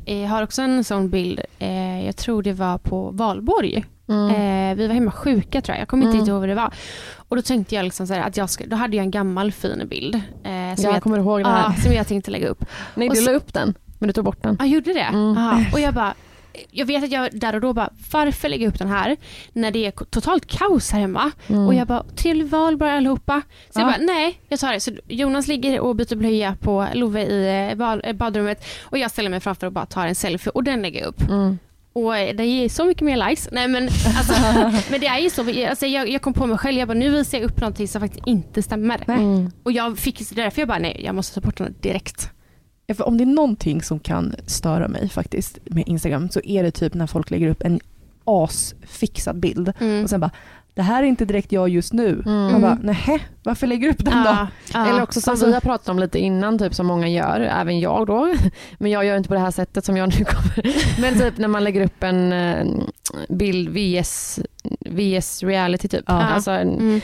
jag 0.07 0.29
har 0.29 0.43
också 0.43 0.63
en 0.63 0.85
sån 0.85 1.09
bild, 1.11 1.41
eh, 1.59 2.05
jag 2.07 2.17
tror 2.17 2.43
det 2.43 2.53
var 2.53 2.79
på 2.79 3.11
valborg. 3.11 3.85
Mm. 4.09 4.31
Eh, 4.31 4.77
vi 4.77 4.87
var 4.87 4.95
hemma 4.95 5.11
sjuka 5.11 5.61
tror 5.61 5.75
jag, 5.75 5.81
jag 5.81 5.89
kommer 5.89 6.03
inte 6.03 6.11
Mm. 6.11 6.21
riktigt 6.21 6.29
ihåg 6.33 6.41
vad 6.41 6.49
det 6.49 6.55
var. 6.55 6.75
Och 7.17 7.37
då 7.37 7.43
tänkte 7.43 7.75
jag 7.75 7.85
liksom 7.85 8.07
så 8.07 8.15
här, 8.15 8.21
att 8.21 8.37
jag 8.37 8.51
ska, 8.51 8.67
då 8.67 8.77
hade 8.77 8.97
jag 8.97 9.05
en 9.05 9.11
gammal 9.11 9.53
fin 9.53 9.87
bild. 9.91 10.15
Eh, 10.15 10.21
som, 10.43 10.85
jag 10.85 10.95
jag, 10.95 11.03
kommer 11.03 11.19
ihåg 11.19 11.41
det 11.45 11.49
här. 11.49 11.69
ah, 11.69 11.73
som 11.83 11.93
jag 11.93 12.07
tänkte 12.09 12.31
lägga 12.31 12.49
upp. 12.49 12.65
Nej, 12.95 13.09
och 13.09 13.15
du 13.15 13.21
så- 13.21 13.31
la 13.31 13.37
upp 13.37 13.53
den, 13.55 13.75
men 13.99 14.07
du 14.07 14.13
tog 14.13 14.25
bort 14.25 14.43
den. 14.43 14.57
Jag 14.59 14.69
gjorde 14.69 14.93
det? 14.93 15.01
Mm. 15.01 15.37
Aha. 15.39 15.61
Och 15.73 15.81
jag 15.81 15.95
bara, 15.95 16.15
jag 16.71 16.87
vet 16.87 17.05
att 17.05 17.11
jag 17.11 17.29
där 17.33 17.55
och 17.55 17.61
då 17.61 17.73
bara, 17.73 17.91
varför 18.13 18.49
lägga 18.49 18.69
upp 18.69 18.79
den 18.79 18.89
här 18.89 19.17
när 19.53 19.71
det 19.71 19.87
är 19.87 19.91
totalt 19.91 20.47
kaos 20.47 20.91
här 20.91 21.01
hemma? 21.01 21.31
Mm. 21.47 21.67
Och 21.67 21.75
jag 21.75 21.87
bara, 21.87 22.03
trevlig 22.17 22.47
valborg 22.47 22.91
allihopa. 22.91 23.43
Så 23.71 23.81
jag 23.81 23.89
Ja. 23.89 23.93
bara, 23.93 24.07
nej 24.07 24.41
jag 24.49 24.61
tar 24.61 24.73
det. 24.73 24.81
Så 24.81 24.91
Jonas 25.09 25.49
ligger 25.49 25.81
och 25.81 25.97
byter 25.97 26.17
blöja 26.17 26.57
på 26.61 26.87
Love 26.95 27.23
i 27.27 27.47
eh, 27.79 27.87
eh, 28.11 28.13
badrummet 28.13 28.65
och 28.83 28.99
jag 28.99 29.11
ställer 29.11 29.31
mig 29.31 29.41
framför 29.41 29.67
och 29.67 29.73
bara 29.73 29.87
tar 29.87 30.07
en 30.07 30.15
selfie 30.15 30.51
och 30.51 30.65
den 30.65 30.83
lägger 30.83 31.01
jag 31.01 31.09
upp. 31.09 31.23
Mm. 31.29 31.59
Och 31.93 32.17
eh, 32.19 32.37
det 32.37 32.45
ger 32.45 32.69
så 32.69 32.85
mycket 32.85 33.03
mer 33.03 33.29
likes. 33.29 33.49
Nej 33.53 33.69
men, 33.69 33.83
alltså, 33.85 34.35
men 34.91 35.01
det 35.01 35.07
är 35.07 35.19
ju 35.19 35.31
så, 35.31 35.69
alltså, 35.69 35.87
jag, 35.87 36.09
jag 36.09 36.23
kom 36.23 36.33
på 36.33 36.47
mig 36.47 36.59
själv, 36.59 36.79
jag 36.79 36.89
bara, 36.89 36.99
nu 36.99 37.11
visar 37.11 37.39
jag 37.39 37.45
upp 37.45 37.61
någonting 37.61 37.89
som 37.89 38.01
faktiskt 38.01 38.27
inte 38.27 38.63
stämmer. 38.63 39.05
Mm. 39.09 39.51
Och 39.63 39.73
jag 39.73 39.99
fick 39.99 40.31
därför 40.31 40.61
jag 40.61 40.69
bara, 40.69 40.79
nej 40.79 41.01
jag 41.05 41.15
måste 41.15 41.35
ta 41.35 41.41
bort 41.41 41.57
den 41.59 41.75
direkt. 41.81 42.31
För 42.89 43.09
om 43.09 43.19
det 43.19 43.25
är 43.25 43.27
någonting 43.27 43.83
som 43.83 43.99
kan 43.99 44.35
störa 44.47 44.89
mig 44.89 45.09
faktiskt 45.09 45.59
med 45.65 45.89
Instagram 45.89 46.29
så 46.31 46.41
är 46.45 46.63
det 46.63 46.71
typ 46.71 46.95
när 46.95 47.07
folk 47.07 47.31
lägger 47.31 47.49
upp 47.49 47.63
en 47.63 47.81
asfixad 48.25 49.37
bild 49.41 49.73
Mm. 49.81 50.05
och 50.05 50.11
sen 50.11 50.21
bara, 50.21 50.31
det 50.75 50.83
här 50.83 51.03
är 51.03 51.07
inte 51.07 51.25
direkt 51.25 51.53
jag 51.53 51.69
just 51.69 51.93
nu. 51.93 52.23
Mm. 52.27 52.53
Man 52.53 52.61
bara, 52.61 52.75
nähä, 52.83 53.19
varför 53.43 53.67
lägger 53.67 53.87
du 53.89 53.93
upp 53.93 54.05
den 54.05 54.25
då? 54.25 54.31
Ja, 54.31 54.47
ja. 54.73 54.87
Eller 54.87 55.03
också 55.03 55.21
som 55.21 55.31
Alltså- 55.31 55.47
vi 55.47 55.53
har 55.53 55.61
pratat 55.61 55.89
om 55.89 55.99
lite 55.99 56.19
innan, 56.19 56.59
typ 56.59 56.75
som 56.75 56.87
många 56.87 57.09
gör, 57.09 57.41
även 57.41 57.81
jag 57.81 58.07
då. 58.07 58.35
Men 58.79 58.91
jag 58.91 59.05
gör 59.05 59.17
inte 59.17 59.29
på 59.29 59.35
det 59.35 59.41
här 59.41 59.51
sättet 59.51 59.85
som 59.85 59.97
jag 59.97 60.19
nu 60.19 60.25
kommer. 60.25 60.75
Men 61.01 61.19
typ 61.19 61.39
när 61.39 61.49
man 61.49 61.65
lägger 61.65 61.81
upp 61.85 62.03
en, 62.03 62.33
eh, 62.33 62.67
bild 63.29 63.69
vs, 63.69 64.41
vs 64.81 65.43
reality 65.43 65.89
typ. 65.89 66.05
Ja. 66.07 66.13
Alltså, 66.23 66.51
en- 66.51 66.79
Mm. 66.79 67.01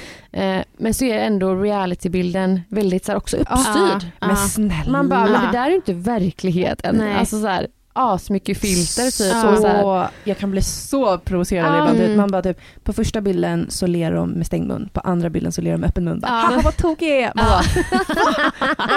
eh, 0.59 0.65
men 0.79 0.95
så 0.95 1.05
är 1.05 1.19
ändå 1.19 1.55
realitybilden 1.55 2.61
väldigt 2.69 3.05
så 3.05 3.13
här, 3.13 3.17
också 3.19 3.37
uppstyrd. 3.37 4.11
Ja. 4.21 4.27
Men 4.27 4.37
snälla. 4.37 4.93
Man 4.93 5.09
bara, 5.09 5.25
men 5.27 5.33
det 5.33 5.59
där 5.59 5.65
är 5.67 5.71
ju 5.71 5.77
inte 5.77 5.93
verkligheten. 5.93 6.95
Nej. 6.97 7.15
Alltså 7.15 7.41
så 7.41 7.47
här, 7.47 7.67
asmycket 7.93 8.59
filter 8.59 9.05
typ. 9.05 9.13
så, 9.57 9.57
Så, 9.63 9.67
här, 9.69 10.09
jag 10.25 10.39
kan 10.39 10.51
bli 10.51 10.63
så 10.63 11.19
provocerad 11.19 11.79
ibland. 11.79 12.01
Mm. 12.01 12.17
Man 12.17 12.31
bara 12.31 12.43
typ, 12.43 12.61
på 12.85 12.93
första 12.93 13.21
bilden 13.21 13.67
så 13.71 13.87
ler 13.87 14.13
de 14.13 14.31
med 14.31 14.47
stängd 14.47 14.69
mun, 14.69 14.89
på 14.93 15.01
andra 15.01 15.31
bilden 15.31 15.53
så 15.53 15.61
ler 15.63 15.73
de 15.73 15.79
med 15.79 15.89
öppen 15.89 16.05
mun. 16.05 16.21
Bara. 16.21 16.31
Haha 16.31 16.61
vad 16.65 16.77
tokig 16.77 17.09
jag 17.09 17.19
är. 17.19 17.33
Man 17.35 17.45
bara, 17.45 17.63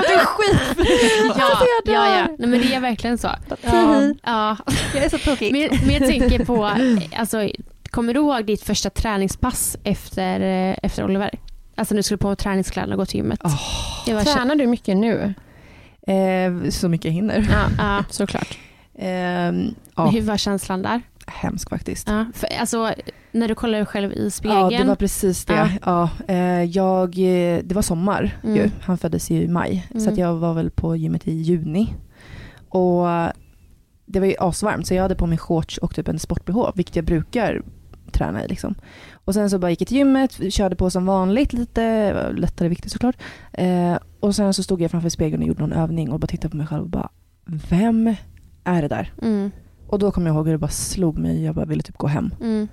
du 0.02 0.14
är 0.14 0.26
skitfri. 0.26 1.32
Ja, 1.38 1.46
Alltså, 1.46 1.66
jag 1.86 1.96
ja, 1.96 2.18
ja. 2.18 2.28
Nej, 2.40 2.50
men 2.50 2.62
det 2.62 2.74
är 2.74 2.80
verkligen 2.80 3.18
så. 3.18 3.30
Ja. 3.62 4.02
Ja. 4.24 4.58
Jag 4.96 5.06
är 5.06 5.10
så 5.10 5.18
tokig. 5.18 5.52
Men, 5.52 5.80
men 5.86 5.94
jag 5.96 6.06
tänker 6.12 6.46
på, 6.46 6.72
alltså, 7.18 7.50
kommer 7.90 8.14
du 8.14 8.20
ihåg 8.20 8.46
ditt 8.46 8.64
första 8.64 8.90
träningspass 8.90 9.78
efter, 9.84 10.40
efter 10.84 11.04
Oliver? 11.04 11.40
Alltså 11.76 11.94
när 11.94 12.00
du 12.00 12.04
skulle 12.04 12.18
på 12.18 12.36
träningskläderna 12.36 12.94
och 12.94 13.00
gå 13.00 13.06
till 13.06 13.16
gymmet. 13.18 13.40
var 14.08 14.34
tränar 14.34 14.56
du 14.56 14.68
mycket 14.68 14.98
nu? 14.98 15.34
Eh, 16.08 16.70
så 16.70 16.90
mycket 16.90 17.06
jag 17.06 17.12
hinner. 17.12 17.48
Ja, 17.52 17.66
ja. 17.78 18.04
såklart. 18.10 18.58
Eh, 18.96 19.08
ja, 19.96 20.06
Hur 20.14 20.22
var 20.22 20.38
känslan 20.38 20.82
där? 20.82 21.02
hemskt 21.28 21.70
faktiskt. 21.70 22.08
Ja. 22.10 22.26
För, 22.34 22.48
alltså, 22.60 22.94
när 23.32 23.48
du 23.48 23.56
kollar 23.56 23.78
dig 23.78 23.86
själv 23.86 24.14
i 24.14 24.32
spegeln. 24.32 24.60
Ja, 24.72 24.78
det 24.80 24.84
var 24.88 24.96
precis 24.96 25.46
det. 25.46 25.78
Ja. 25.86 26.10
eh, 26.28 26.64
jag, 26.64 27.10
eh, 27.18 27.60
det 27.64 27.72
var 27.76 27.82
sommar 27.82 28.38
Mm. 28.44 28.56
ju. 28.56 28.70
Han 28.82 28.98
föddes 28.98 29.30
ju 29.32 29.42
i 29.42 29.48
maj. 29.48 29.88
Så 29.92 29.98
Mm. 29.98 30.14
att 30.14 30.18
jag 30.20 30.36
var 30.36 30.54
väl 30.54 30.70
på 30.72 30.96
gymmet 30.96 31.28
i 31.28 31.32
juni. 31.32 31.94
Och 32.70 33.08
det 34.06 34.20
var 34.20 34.26
ju 34.28 34.36
asvarmt 34.40 34.88
så 34.88 34.94
jag 34.94 35.02
hade 35.02 35.16
på 35.16 35.28
mig 35.28 35.38
shorts 35.38 35.78
och 35.78 35.96
typ 35.96 36.08
en 36.08 36.20
sport-bh, 36.20 36.72
vilket 36.76 36.96
jag 36.96 37.06
brukar 37.06 37.62
träna 38.12 38.46
i. 38.46 38.48
Liksom. 38.48 38.76
Och 39.14 39.34
sen 39.34 39.50
så 39.50 39.60
bara 39.60 39.70
gick 39.70 39.82
jag 39.82 39.88
till 39.88 39.98
gymmet, 39.98 40.54
körde 40.54 40.76
på 40.76 40.90
som 40.90 41.06
vanligt 41.06 41.54
lite, 41.54 42.14
lättare 42.32 42.68
vikter 42.70 42.90
såklart. 42.90 43.16
Eh, 43.54 43.98
och 44.20 44.36
sen 44.36 44.54
så 44.54 44.64
stod 44.64 44.82
jag 44.82 44.92
framför 44.92 45.10
spegeln 45.10 45.42
och 45.42 45.48
gjorde 45.48 45.62
någon 45.62 45.74
övning 45.74 46.12
och 46.12 46.20
bara 46.20 46.28
tittade 46.28 46.50
på 46.50 46.58
mig 46.58 46.68
själv 46.68 46.84
och 46.84 46.90
bara, 46.90 47.10
vem 47.70 48.16
är 48.64 48.82
det 48.82 48.88
där? 48.88 49.14
Mm, 49.22 49.52
Och 49.88 50.00
då 50.00 50.12
kom 50.12 50.26
jag 50.26 50.36
ihåg 50.36 50.46
hur 50.46 50.52
det 50.54 50.58
bara 50.58 50.68
slog 50.72 51.18
mig, 51.18 51.44
jag 51.44 51.56
bara 51.56 51.66
ville 51.66 51.84
typ 51.84 51.98
gå 51.98 52.08
hem. 52.08 52.34
mm, 52.42 52.68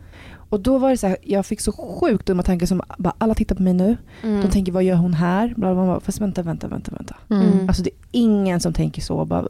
Och 0.51 0.61
då 0.61 0.78
var 0.78 0.91
det 0.91 0.97
så 0.97 1.07
här, 1.07 1.16
jag 1.22 1.47
fick 1.47 1.61
så 1.61 1.72
sjukt 1.72 2.26
dumma 2.26 2.43
tankar 2.43 2.66
som 2.66 2.82
bara, 2.99 3.14
alla 3.18 3.34
tittar 3.34 3.57
på 3.57 3.62
mig 3.62 3.72
nu. 3.72 3.97
mm. 4.22 4.41
De 4.43 4.49
tänker, 4.51 4.72
vad 4.72 4.82
gör 4.84 4.97
hon 4.97 5.14
här? 5.14 5.55
Bla, 5.57 5.74
bla, 5.74 5.84
bla. 5.84 6.01
Fast 6.01 6.20
vänta, 6.20 6.43
vänta, 6.43 6.68
vänta, 6.68 6.93
vänta. 6.93 7.16
Mm. 7.30 7.68
Alltså 7.68 7.82
det 7.82 7.91
är 7.91 7.97
ingen 8.11 8.61
som 8.61 8.72
tänker 8.72 9.03
så. 9.03 9.24
Bara, 9.24 9.47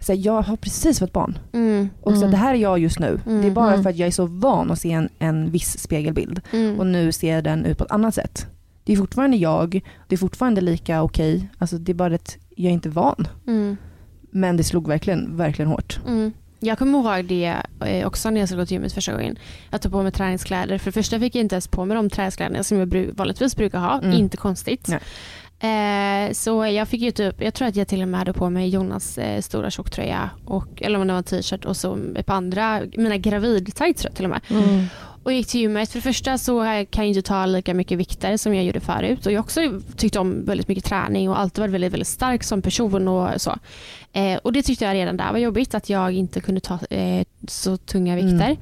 så 0.00 0.12
här, 0.12 0.20
jag 0.26 0.42
har 0.42 0.56
precis 0.56 0.98
fått 0.98 1.12
barn. 1.12 1.38
Mm, 1.52 1.88
Och 2.00 2.12
så 2.12 2.18
Mm. 2.18 2.30
det 2.30 2.36
här 2.36 2.54
är 2.54 2.58
jag 2.58 2.78
just 2.78 2.98
nu. 2.98 3.20
Mm. 3.26 3.40
Det 3.42 3.46
är 3.46 3.50
bara 3.52 3.70
Mm. 3.72 3.82
för 3.82 3.90
att 3.90 3.96
jag 3.96 4.06
är 4.06 4.10
så 4.12 4.26
van 4.26 4.70
att 4.70 4.78
se 4.80 4.92
en, 4.92 5.08
en 5.18 5.50
viss 5.50 5.78
spegelbild. 5.78 6.40
mm. 6.52 6.78
Och 6.80 6.86
nu 6.86 7.12
ser 7.12 7.42
den 7.42 7.64
ut 7.64 7.78
på 7.78 7.84
ett 7.84 7.90
annat 7.90 8.14
sätt. 8.14 8.46
Det 8.84 8.92
är 8.92 8.96
fortfarande 8.96 9.36
jag, 9.36 9.80
det 10.08 10.14
är 10.14 10.18
fortfarande 10.18 10.60
lika 10.60 11.02
okej. 11.02 11.48
Alltså 11.58 11.78
det 11.78 11.92
är 11.92 11.94
bara 11.94 12.14
att 12.14 12.36
jag 12.56 12.68
är 12.70 12.74
inte 12.74 12.88
van. 12.88 13.26
Men 14.34 14.56
det 14.56 14.64
slog 14.64 14.88
verkligen, 14.88 15.36
verkligen 15.36 15.68
hårt. 15.70 16.00
mm. 16.06 16.32
Jag 16.64 16.78
kommer 16.78 16.98
ihåg 16.98 17.24
det 17.24 17.56
eh, 17.86 18.06
också 18.06 18.30
när 18.30 18.40
jag 18.40 18.48
skulle 18.48 18.62
gå 18.62 18.66
till 18.66 18.74
gymmet 18.74 18.92
första 18.92 19.12
gången. 19.12 19.38
Jag 19.70 19.82
tog 19.82 19.92
på 19.92 20.02
mig 20.02 20.12
träningskläder. 20.12 20.78
För 20.78 20.84
det 20.86 20.92
första 20.92 21.18
fick 21.20 21.34
jag 21.34 21.40
inte 21.40 21.54
ens 21.54 21.68
på 21.68 21.84
mig 21.84 21.94
de 21.96 22.10
träningskläderna 22.10 22.64
som 22.64 22.78
jag 22.78 22.88
bru- 22.88 23.16
vanligtvis 23.16 23.56
brukar 23.56 23.78
ha. 23.78 23.98
Mm. 23.98 24.12
Inte 24.12 24.36
konstigt. 24.36 24.88
Eh, 25.60 26.32
så 26.32 26.66
jag 26.66 26.88
fick 26.88 27.00
ju 27.00 27.10
typ, 27.10 27.42
jag 27.42 27.54
tror 27.54 27.68
att 27.68 27.76
jag 27.76 27.88
till 27.88 28.02
och 28.02 28.08
med 28.08 28.18
hade 28.18 28.32
på 28.32 28.50
mig 28.50 28.68
Jonas 28.68 29.18
eh, 29.18 29.40
stora 29.40 29.70
tjocktröja, 29.70 30.30
och, 30.44 30.82
eller 30.82 30.98
om 31.00 31.06
det 31.06 31.12
var 31.12 31.18
en 31.18 31.24
t-shirt 31.24 31.64
och 31.64 31.76
så 31.76 31.98
ett 32.16 32.26
par 32.26 32.34
andra, 32.34 32.80
mina 32.96 33.16
gravid-tights 33.16 34.06
till 34.14 34.24
och 34.24 34.30
med. 34.30 34.40
Mm. 34.50 34.84
Och 35.22 35.32
gick 35.32 35.46
till 35.46 35.60
gymmet. 35.60 35.90
För 35.90 35.98
det 35.98 36.02
första 36.02 36.38
så 36.38 36.60
kan 36.90 37.04
jag 37.04 37.06
inte 37.06 37.22
ta 37.22 37.46
lika 37.46 37.74
mycket 37.74 37.98
vikter 37.98 38.36
som 38.36 38.54
jag 38.54 38.64
gjorde 38.64 38.80
förut. 38.80 39.26
Och 39.26 39.32
jag 39.32 39.40
också 39.40 39.60
tyckt 39.96 40.16
om 40.16 40.44
väldigt 40.44 40.68
mycket 40.68 40.84
träning 40.84 41.30
och 41.30 41.38
alltid 41.38 41.62
varit 41.62 41.74
väldigt, 41.74 41.92
väldigt 41.92 42.08
stark 42.08 42.42
som 42.44 42.62
person 42.62 43.08
och 43.08 43.40
så. 43.40 43.58
Eh, 44.12 44.36
och 44.38 44.52
det 44.52 44.62
tyckte 44.62 44.84
jag 44.84 44.94
redan 44.94 45.16
där 45.16 45.32
var 45.32 45.38
jobbigt 45.38 45.74
att 45.74 45.88
jag 45.88 46.12
inte 46.12 46.40
kunde 46.40 46.60
ta 46.60 46.78
eh, 46.90 47.24
så 47.48 47.76
tunga 47.76 48.14
vikter. 48.16 48.44
Mm. 48.46 48.56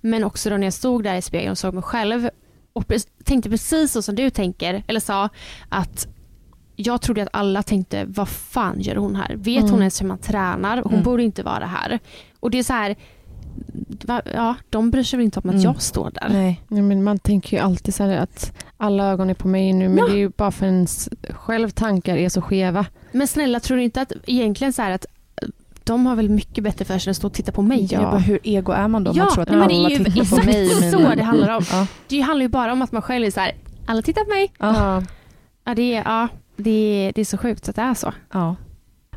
Men 0.00 0.24
också 0.24 0.50
då 0.50 0.56
när 0.56 0.66
jag 0.66 0.72
stod 0.74 1.04
där 1.04 1.14
i 1.16 1.22
spegeln 1.22 1.50
och 1.50 1.58
såg 1.58 1.74
mig 1.74 1.82
själv 1.82 2.28
och 2.72 2.84
tänkte 3.24 3.50
precis 3.50 3.92
så 3.92 4.02
som 4.02 4.14
du 4.14 4.30
tänker, 4.30 4.82
eller 4.86 5.00
sa, 5.00 5.28
att 5.68 6.06
jag 6.76 7.00
trodde 7.00 7.22
att 7.22 7.28
alla 7.32 7.62
tänkte, 7.62 8.04
vad 8.04 8.28
fan 8.28 8.80
gör 8.80 8.96
hon 8.96 9.16
här? 9.16 9.34
Vet 9.36 9.58
Mm. 9.58 9.70
hon 9.70 9.80
ens 9.80 10.00
hur 10.02 10.06
man 10.06 10.18
tränar? 10.18 10.76
Hon 10.82 10.92
Mm. 10.92 11.04
borde 11.04 11.22
inte 11.22 11.42
vara 11.42 11.66
här. 11.66 11.98
Och 12.40 12.50
det 12.50 12.58
är 12.58 12.62
så 12.62 12.72
här, 12.72 12.96
ja, 14.34 14.54
de 14.70 14.90
bryr 14.90 15.02
sig 15.02 15.16
väl 15.16 15.24
inte 15.24 15.40
om 15.40 15.48
att 15.50 15.54
Mm. 15.54 15.64
jag 15.64 15.82
står 15.82 16.10
där. 16.10 16.28
Nej. 16.32 16.60
Ja, 16.68 16.82
men 16.82 17.04
man 17.04 17.18
tänker 17.18 17.56
ju 17.56 17.62
alltid 17.62 17.94
så 17.94 18.02
här 18.02 18.16
att 18.18 18.52
alla 18.76 19.04
ögon 19.10 19.30
är 19.30 19.34
på 19.34 19.48
mig 19.48 19.72
nu 19.72 19.88
men 19.88 19.98
Ja. 19.98 20.06
det 20.06 20.12
är 20.12 20.16
ju 20.16 20.28
bara 20.28 20.50
för 20.50 20.66
ens 20.66 21.08
själv 21.30 21.68
tankar 21.70 22.16
är 22.16 22.28
så 22.28 22.42
skeva. 22.42 22.86
Men 23.12 23.26
snälla, 23.28 23.60
tror 23.60 23.76
du 23.76 23.82
inte 23.82 24.00
att 24.00 24.12
egentligen 24.26 24.72
så 24.72 24.82
här 24.82 24.90
att 24.90 25.06
eh, 25.42 25.48
de 25.84 26.06
har 26.06 26.16
väl 26.16 26.28
mycket 26.28 26.64
bättre 26.64 26.84
för 26.84 26.98
sig 26.98 27.08
än 27.08 27.10
att 27.10 27.16
stå 27.16 27.26
och 27.26 27.32
titta 27.32 27.52
på 27.52 27.62
mig? 27.62 27.88
Jag 27.90 28.02
bara, 28.02 28.18
hur 28.18 28.38
ego 28.42 28.72
är 28.72 28.88
man 28.88 29.04
då? 29.04 29.12
Ja, 29.14 29.24
man 29.24 29.32
tror 29.32 29.42
att 29.42 29.48
men 29.50 29.68
det 29.68 29.74
är 29.74 29.78
alla 29.78 29.90
ju 29.90 29.96
tittar 29.96 30.12
på 30.12 30.20
exakt 30.20 30.46
mig 30.46 30.68
så 30.90 30.98
det 31.16 31.22
handlar 31.22 31.56
om. 31.56 31.64
Ja. 31.72 31.86
Det 32.08 32.20
handlar 32.20 32.42
ju 32.42 32.48
bara 32.48 32.72
om 32.72 32.82
att 32.82 32.92
man 32.92 33.02
själv 33.02 33.26
är 33.26 33.30
så 33.30 33.40
här, 33.40 33.52
alla 33.86 34.02
tittar 34.02 34.24
på 34.24 34.30
mig. 34.30 34.52
Ja. 34.58 35.02
Ja, 35.64 35.74
det 35.74 35.94
är, 35.94 36.02
ja, 36.04 36.28
det 36.56 36.70
är, 37.06 37.12
det 37.12 37.20
är 37.20 37.24
så 37.24 37.38
sjukt 37.38 37.68
att 37.68 37.76
det 37.76 37.82
är 37.82 37.94
så. 37.94 38.12
Ja. 38.32 38.56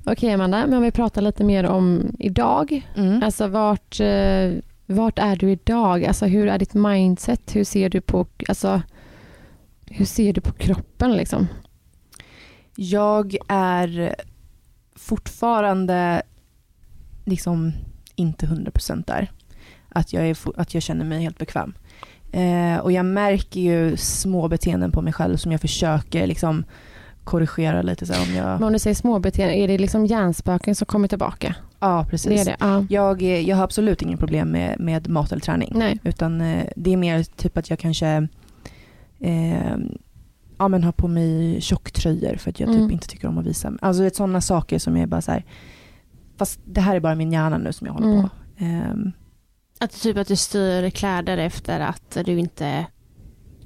Okej 0.10 0.34
Amanda, 0.34 0.68
men 0.68 0.74
om 0.74 0.84
vi 0.84 0.92
pratar 0.92 1.22
lite 1.22 1.44
mer 1.44 1.64
om 1.64 2.16
idag. 2.20 2.88
Mm. 2.96 3.24
Alltså 3.24 3.48
vart, 3.48 4.00
eh, 4.00 4.52
vart 4.86 5.20
är 5.20 5.36
du 5.36 5.52
idag? 5.52 6.06
Alltså 6.06 6.26
hur 6.26 6.48
är 6.48 6.60
ditt 6.60 6.74
mindset? 6.74 7.56
Hur 7.56 7.64
ser 7.64 7.90
du 7.90 8.02
på, 8.02 8.28
alltså, 8.48 8.82
hur 9.86 10.06
ser 10.06 10.34
du 10.34 10.42
på 10.42 10.54
kroppen 10.54 11.18
liksom? 11.18 11.48
Jag 12.76 13.36
är 13.48 14.16
fortfarande 14.96 16.22
liksom 17.26 17.74
inte 18.16 18.46
100% 18.46 19.04
där. 19.08 19.32
Att 19.90 20.14
jag, 20.14 20.30
är, 20.30 20.38
att 20.56 20.74
jag 20.74 20.84
känner 20.84 21.06
mig 21.06 21.22
helt 21.22 21.38
bekväm. 21.38 21.74
Eh, 22.32 22.78
och 22.78 22.92
jag 22.92 23.06
märker 23.06 23.60
ju 23.60 23.98
små 23.98 24.48
beteenden 24.48 24.92
på 24.92 25.02
mig 25.02 25.14
själv 25.14 25.38
som 25.38 25.52
jag 25.52 25.62
försöker 25.62 26.28
liksom 26.28 26.66
korrigera 27.28 27.82
lite. 27.82 28.06
Så 28.06 28.14
här, 28.14 28.30
om 28.30 28.36
jag... 28.36 28.46
Men 28.60 28.64
om 28.64 28.74
du 28.74 28.80
säger 28.80 28.96
småbeteenden, 28.96 29.58
är 29.58 29.68
det 29.68 29.78
liksom 29.78 30.06
hjärnspöken 30.06 30.76
som 30.76 30.86
kommer 30.86 31.08
tillbaka? 31.08 31.56
Ja, 31.80 32.06
precis. 32.10 32.30
Det 32.32 32.40
är 32.40 32.46
det? 32.46 32.56
Ja. 32.60 32.86
Jag, 32.90 33.22
eh, 33.22 33.40
jag 33.50 33.58
har 33.58 33.64
absolut 33.64 34.02
ingen 34.02 34.18
problem 34.18 34.50
med, 34.52 34.80
med 34.80 35.10
mat 35.10 35.32
eller 35.32 35.42
träning. 35.42 35.72
Nej. 35.76 36.00
Utan 36.04 36.42
eh, 36.42 36.66
det 36.76 36.94
är 36.94 36.98
mer 36.98 37.24
typ 37.24 37.58
att 37.58 37.70
jag 37.70 37.80
kanske 37.80 38.28
eh, 39.20 39.78
ja, 40.58 40.68
men 40.68 40.84
har 40.84 40.92
på 40.92 41.08
mig 41.08 41.62
tjocktröjor 41.62 42.36
för 42.36 42.50
att 42.50 42.60
jag 42.60 42.70
typ 42.70 42.78
Mm. 42.80 42.92
inte 42.92 43.08
tycker 43.08 43.28
om 43.28 43.38
att 43.38 43.46
visa 43.46 43.70
mig. 43.70 43.80
Alltså 43.82 44.02
det 44.02 44.08
är 44.08 44.16
sådana 44.16 44.42
saker 44.42 44.80
som 44.80 44.96
jag 44.96 45.04
är 45.04 45.08
bara 45.08 45.22
så 45.22 45.32
här, 45.32 45.46
fast 46.38 46.60
det 46.66 46.82
här 46.82 46.96
är 46.96 47.00
bara 47.00 47.16
min 47.16 47.32
hjärna 47.32 47.58
nu 47.58 47.74
som 47.74 47.88
jag 47.88 47.94
håller 47.94 48.08
Mm. 48.14 48.22
på. 48.22 48.30
Ehm, 48.66 49.12
Att 49.80 50.02
typ 50.02 50.18
att 50.18 50.28
du 50.28 50.36
styr 50.36 50.90
kläder 50.90 51.38
efter 51.38 51.80
att 51.80 52.18
du 52.26 52.40
inte 52.40 52.86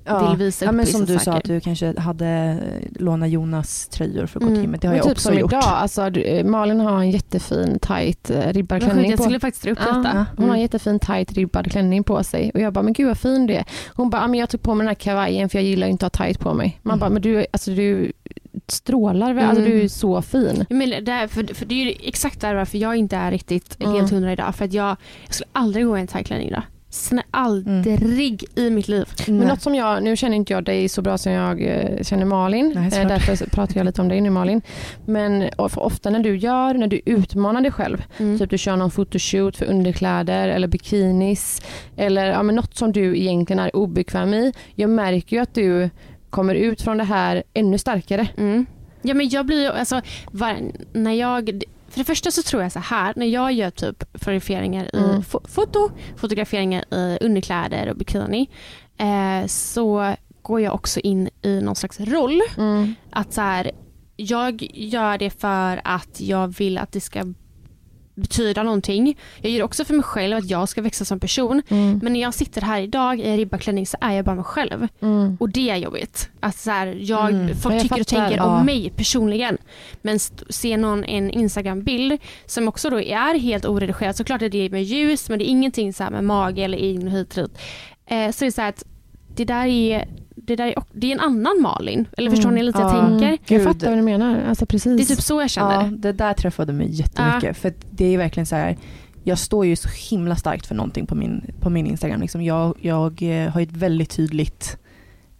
ja. 0.06 0.30
vill 0.30 0.38
visa 0.38 0.66
upp 0.66 0.68
ja, 0.68 0.72
men 0.72 0.86
vissa 0.86 0.98
som 0.98 1.06
du 1.06 1.14
sa 1.14 1.20
saker. 1.20 1.38
att 1.38 1.44
du 1.44 1.60
kanske 1.60 2.00
hade 2.00 2.28
eh, 2.28 3.02
lånat 3.04 3.30
Jonas 3.30 3.88
tröjor 3.88 4.26
för 4.26 4.40
att 4.40 4.44
gå 4.44 4.48
Mm. 4.48 4.54
till 4.56 4.62
gymmet. 4.62 4.82
Det 4.82 4.88
har 4.88 4.92
Men 4.94 4.98
jag 4.98 5.06
typ 5.06 5.12
också 5.12 5.28
som 5.30 5.38
gjort. 5.40 5.52
idag, 5.52 5.64
alltså, 5.64 6.08
eh, 6.08 6.46
Malin 6.46 6.80
har 6.80 7.00
en 7.00 7.12
jättefin 7.12 7.80
tight 7.82 8.30
eh, 8.30 8.54
ribbad 8.54 8.82
klänning 8.84 9.10
jag 9.10 9.18
på. 9.18 9.24
skulle 9.24 9.40
faktiskt 9.40 9.64
dra 9.64 9.72
upp 9.72 9.80
Ja, 9.88 9.94
detta. 9.94 10.10
Hon 10.12 10.18
har 10.38 10.44
en 10.44 10.50
Mm. 10.50 10.60
jättefin 10.62 11.00
tight 11.00 11.32
ribbad 11.34 11.72
klänning 11.72 12.04
på 12.04 12.24
sig 12.24 12.52
och 12.54 12.60
jag 12.60 12.74
bara, 12.74 12.82
men 12.84 12.94
gud 12.94 13.08
vad 13.08 13.18
fin 13.18 13.48
du 13.48 13.54
är. 13.54 13.66
Hon 13.96 14.10
bara, 14.10 14.22
"Ja, 14.22 14.28
men 14.28 14.40
jag 14.40 14.50
tog 14.50 14.62
på 14.62 14.76
mig 14.76 14.84
den 14.84 14.88
här 14.88 14.96
kavajen 14.96 15.50
för 15.50 15.58
jag 15.58 15.66
gillar 15.66 15.88
inte 15.88 16.06
att 16.06 16.16
ha 16.16 16.26
tight 16.26 16.40
på 16.40 16.54
mig. 16.54 16.80
Man 16.84 16.92
Mm. 16.92 17.00
bara, 17.00 17.10
men 17.10 17.22
du, 17.22 17.46
alltså, 17.54 17.72
du 17.72 18.12
strålar 18.68 19.34
väl, 19.34 19.46
alltså, 19.46 19.62
Mm. 19.66 19.72
du 19.78 19.84
är 19.84 19.88
så 19.88 20.22
fin. 20.22 20.66
Jag 20.70 20.78
menar, 20.78 21.02
det 21.02 21.12
är, 21.12 21.28
för, 21.28 21.54
för 21.54 21.66
det 21.66 21.76
är 21.82 21.86
ju 21.86 21.96
exakt 22.04 22.42
där 22.42 22.56
varför 22.56 22.78
jag 22.78 22.96
inte 22.96 23.16
är 23.16 23.32
riktigt 23.32 23.78
Mm. 23.80 23.94
helt 23.94 24.12
hundra 24.12 24.32
idag. 24.34 24.56
För 24.56 24.66
att 24.66 24.74
jag, 24.74 24.98
jag 25.26 25.34
skulle 25.34 25.48
aldrig 25.54 25.86
gå 25.86 25.98
i 25.98 26.02
en 26.02 26.08
tight-klänning 26.08 26.48
idag. 26.48 26.64
Snä, 26.94 27.24
aldrig 27.32 28.44
i 28.56 28.70
mitt 28.70 28.88
liv. 28.88 29.06
Men 29.28 29.38
Nej. 29.38 29.48
något 29.48 29.62
som 29.62 29.76
jag, 29.76 30.04
nu 30.04 30.16
känner 30.16 30.36
inte 30.36 30.54
jag 30.54 30.64
dig 30.64 30.90
så 30.90 31.02
bra 31.02 31.18
som 31.18 31.32
jag 31.32 31.62
eh, 31.62 32.04
känner 32.04 32.26
Malin, 32.26 32.72
Nej, 32.76 33.02
eh, 33.02 33.08
därför 33.08 33.46
pratar 33.50 33.78
jag 33.78 33.86
lite 33.86 34.02
om 34.02 34.08
dig 34.08 34.22
nu 34.22 34.30
Malin. 34.30 34.62
Men 35.06 35.50
ofta 35.58 36.10
när 36.10 36.20
du 36.20 36.38
gör, 36.38 36.74
när 36.74 36.88
du 36.88 37.02
utmanar 37.06 37.62
dig 37.62 37.72
själv, 37.72 38.04
Mm. 38.18 38.40
typ 38.40 38.50
du 38.50 38.58
kör 38.58 38.76
någon 38.76 38.92
photoshoot 38.92 39.58
för 39.58 39.66
underkläder 39.66 40.50
eller 40.50 40.68
bikinis 40.68 41.62
eller 41.98 42.26
ja, 42.26 42.44
men 42.44 42.56
något 42.56 42.76
som 42.78 42.92
du 42.92 43.18
egentligen 43.18 43.60
är 43.60 43.76
obekväm 43.76 44.34
i. 44.34 44.54
Jag 44.76 44.90
märker 44.90 45.36
ju 45.36 45.42
att 45.42 45.54
du 45.54 45.90
kommer 46.30 46.56
ut 46.56 46.82
från 46.82 46.98
det 46.98 47.04
här 47.04 47.44
ännu 47.54 47.78
starkare. 47.78 48.28
Mm. 48.38 48.66
Ja, 49.02 49.14
men 49.14 49.30
jag 49.30 49.46
blir 49.46 49.62
ju, 49.64 49.68
alltså, 49.72 50.02
var, 50.32 50.56
när 50.94 51.14
jag, 51.14 51.64
för 51.92 52.00
det 52.00 52.04
första 52.06 52.32
så 52.32 52.42
tror 52.42 52.62
jag 52.64 52.72
så 52.72 52.80
här, 52.80 53.14
när 53.16 53.26
jag 53.26 53.54
gör 53.54 53.70
typ 53.70 54.04
fotograferingar 54.14 54.96
i 54.96 54.98
Mm. 55.00 55.22
fo- 55.22 55.48
foto, 55.48 55.90
fotograferingar 56.18 56.94
i 56.94 57.18
underkläder 57.22 57.90
och 57.90 57.96
bikini, 57.98 58.50
eh, 58.98 59.48
så 59.48 60.16
går 60.42 60.62
jag 60.62 60.74
också 60.74 61.00
in 61.00 61.30
i 61.42 61.62
någon 61.62 61.76
slags 61.76 62.00
roll. 62.00 62.42
Att 63.12 63.34
så 63.34 63.42
här, 63.42 63.72
jag 64.16 64.68
gör 64.74 65.18
det 65.18 65.30
för 65.30 65.82
att 65.84 66.22
jag 66.22 66.48
vill 66.58 66.78
att 66.78 66.92
det 66.92 67.02
ska 67.02 67.34
betyda 68.16 68.64
någonting. 68.64 69.18
Jag 69.42 69.52
gör 69.52 69.58
det 69.60 69.64
också 69.64 69.86
för 69.86 69.94
mig 69.94 70.04
själv 70.04 70.38
att 70.38 70.50
jag 70.50 70.70
ska 70.70 70.82
växa 70.82 71.06
som 71.06 71.20
person. 71.20 71.62
Mm. 71.70 72.00
Men 72.04 72.14
när 72.14 72.22
jag 72.22 72.34
sitter 72.34 72.62
här 72.62 72.82
idag 72.82 73.20
i 73.20 73.24
en 73.30 73.38
ribbaklänning 73.38 73.88
så 73.88 73.98
är 74.02 74.12
jag 74.14 74.26
bara 74.26 74.36
mig 74.36 74.44
själv. 74.44 74.88
Mm. 75.02 75.38
Och 75.40 75.50
det 75.50 75.70
är 75.70 75.76
jobbigt. 75.76 76.30
Att 76.40 76.56
så 76.58 76.72
här, 76.72 76.88
jag, 77.02 77.30
Mm. 77.30 77.56
folk 77.56 77.74
Ja, 77.74 77.78
jag 77.78 77.82
tycker 77.84 78.02
och 78.02 78.08
fattar. 78.08 78.22
tänker 78.28 78.38
Ja. 78.38 78.60
om 78.60 78.66
mig 78.66 78.90
personligen. 78.96 79.58
Men 80.02 80.20
ser 80.50 80.78
någon 80.78 81.04
en 81.04 81.32
Instagram-bild 81.32 82.18
som 82.46 82.68
också 82.68 82.90
då 82.90 83.02
är 83.02 83.40
helt 83.40 83.66
oredigerad, 83.66 84.16
såklart 84.16 84.42
är 84.42 84.50
det 84.50 84.70
med 84.70 84.84
ljus 84.84 85.30
men 85.30 85.40
det 85.40 85.46
är 85.46 85.50
ingenting 85.50 85.94
så 85.94 86.04
med 86.12 86.24
mage 86.24 86.62
eller 86.64 86.78
in 86.78 87.08
och 87.08 87.14
hit 87.14 87.38
och 87.38 87.44
dit. 87.44 87.58
Eh, 88.06 88.32
så 88.32 88.44
det 88.44 88.48
är 88.48 88.52
så 88.52 88.62
här 88.62 88.70
att 88.70 88.84
det 89.36 89.46
där 89.46 89.66
är, 89.66 90.08
det 90.46 90.56
där 90.56 90.68
är, 90.68 90.76
det 90.94 91.08
är 91.08 91.12
en 91.12 91.20
annan 91.20 91.62
Malin. 91.62 92.08
Eller 92.18 92.30
förstår 92.32 92.50
Mm. 92.50 92.56
ni 92.60 92.64
lite 92.64 92.80
Ja. 92.80 92.96
jag 92.98 93.08
tänker? 93.08 93.28
Jag 93.28 93.40
Gud. 93.46 93.64
fattar 93.64 93.90
vad 93.90 93.98
du 93.98 94.02
menar. 94.02 94.42
Alltså 94.50 94.66
precis. 94.66 94.98
Det 94.98 95.14
är 95.14 95.16
typ 95.16 95.24
så 95.26 95.42
jag 95.42 95.50
känner. 95.50 95.84
Ja, 95.84 95.90
det 95.92 96.12
där 96.12 96.34
träffade 96.34 96.74
mig 96.74 96.88
jättemycket. 96.92 97.58
För 97.58 97.70
att 97.70 97.76
det 97.92 98.06
är 98.06 98.18
verkligen 98.18 98.46
så 98.46 98.56
här, 98.56 98.78
jag 99.24 99.38
står 99.38 99.66
ju 99.66 99.76
så 99.76 99.90
himla 100.10 100.36
starkt 100.36 100.66
för 100.66 100.76
någonting 100.76 101.06
på 101.06 101.16
min, 101.16 101.46
på 101.60 101.70
min 101.70 101.88
Instagram. 101.88 102.22
Liksom 102.22 102.42
jag, 102.44 102.76
jag 102.82 103.22
eh, 103.22 103.50
har 103.52 103.62
ett 103.62 103.72
väldigt 103.72 104.10
tydligt, 104.10 104.78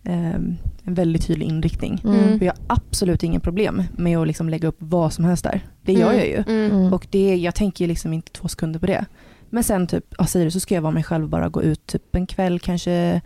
ehm, 0.04 0.58
en 0.84 0.94
väldigt 0.94 1.28
tydlig 1.28 1.48
inriktning. 1.48 2.02
Mm. 2.04 2.34
Och 2.36 2.42
jag 2.42 2.54
har 2.54 2.60
absolut 2.68 3.24
inga 3.24 3.40
problem 3.40 3.84
med 3.98 4.18
att 4.18 4.28
liksom 4.28 4.50
lägga 4.50 4.68
upp 4.68 4.78
vad 4.80 5.14
som 5.14 5.26
helst 5.26 5.44
där. 5.44 5.62
Det 5.82 5.94
gör 5.94 6.14
jag 6.14 6.28
ju. 6.28 6.44
Mm. 6.48 6.72
Mm. 6.72 6.94
Och 6.94 7.08
det, 7.10 7.36
jag 7.36 7.56
tänker 7.56 7.86
ju 7.86 7.90
liksom 7.90 8.14
inte 8.14 8.32
två 8.32 8.48
sekunder 8.48 8.80
på 8.80 8.86
det. 8.86 9.06
Men 9.50 9.64
sen 9.64 9.88
typ, 9.88 10.06
ja, 10.18 10.26
säger 10.26 10.46
du 10.46 10.52
så 10.52 10.60
ska 10.60 10.76
jag 10.76 10.82
vara 10.82 10.92
mig 10.94 11.04
själv 11.04 11.24
och 11.24 11.30
bara 11.30 11.50
gå 11.50 11.64
ut 11.64 11.88
typ 11.88 12.16
en 12.16 12.28
kväll 12.28 12.60
kanske 12.60 13.22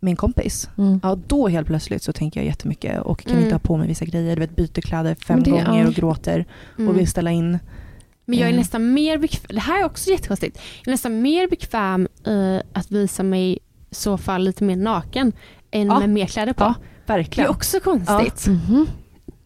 en 0.00 0.16
kompis. 0.16 0.70
Mm. 0.78 1.00
Ja, 1.02 1.18
då 1.26 1.48
helt 1.48 1.66
plötsligt 1.66 2.02
så 2.02 2.12
tänker 2.12 2.40
jag 2.40 2.46
jättemycket 2.46 3.00
och 3.02 3.20
kan 3.20 3.32
Mm. 3.32 3.44
inte 3.44 3.54
ha 3.54 3.58
på 3.60 3.76
mig 3.76 3.88
vissa 3.88 4.04
grejer. 4.04 4.36
Du 4.36 4.40
vet, 4.40 4.56
byter 4.56 4.80
kläder 4.80 5.14
fem 5.14 5.42
det- 5.42 5.50
gånger 5.50 5.80
ja. 5.82 5.86
och 5.88 5.94
gråter 5.94 6.44
Mm. 6.78 6.88
och 6.88 6.98
vill 6.98 7.08
ställa 7.08 7.30
in. 7.30 7.58
Men 8.24 8.38
jag 8.38 8.46
är 8.46 8.52
Mm. 8.52 8.60
nästan 8.60 8.92
mer 8.94 9.18
bekväm, 9.18 9.46
det 9.48 9.60
här 9.60 9.80
är 9.80 9.84
också 9.84 10.10
jättekonstigt, 10.10 10.58
jag 10.84 10.88
är 10.88 10.90
nästan 10.92 11.22
mer 11.22 11.48
bekväm 11.48 12.08
i 12.26 12.60
att 12.72 12.90
visa 12.90 13.22
mig 13.22 13.58
så 13.90 14.18
fall 14.18 14.42
lite 14.44 14.64
mer 14.64 14.76
naken 14.76 15.32
än 15.70 15.86
Ja. 15.86 15.98
med 15.98 16.10
mer 16.10 16.26
kläder 16.26 16.52
på. 16.52 16.64
Ja, 16.64 16.74
det 17.06 17.12
är 17.12 17.16
Verkligen. 17.16 17.50
också 17.50 17.80
konstigt. 17.80 18.46
Mhm. 18.46 18.86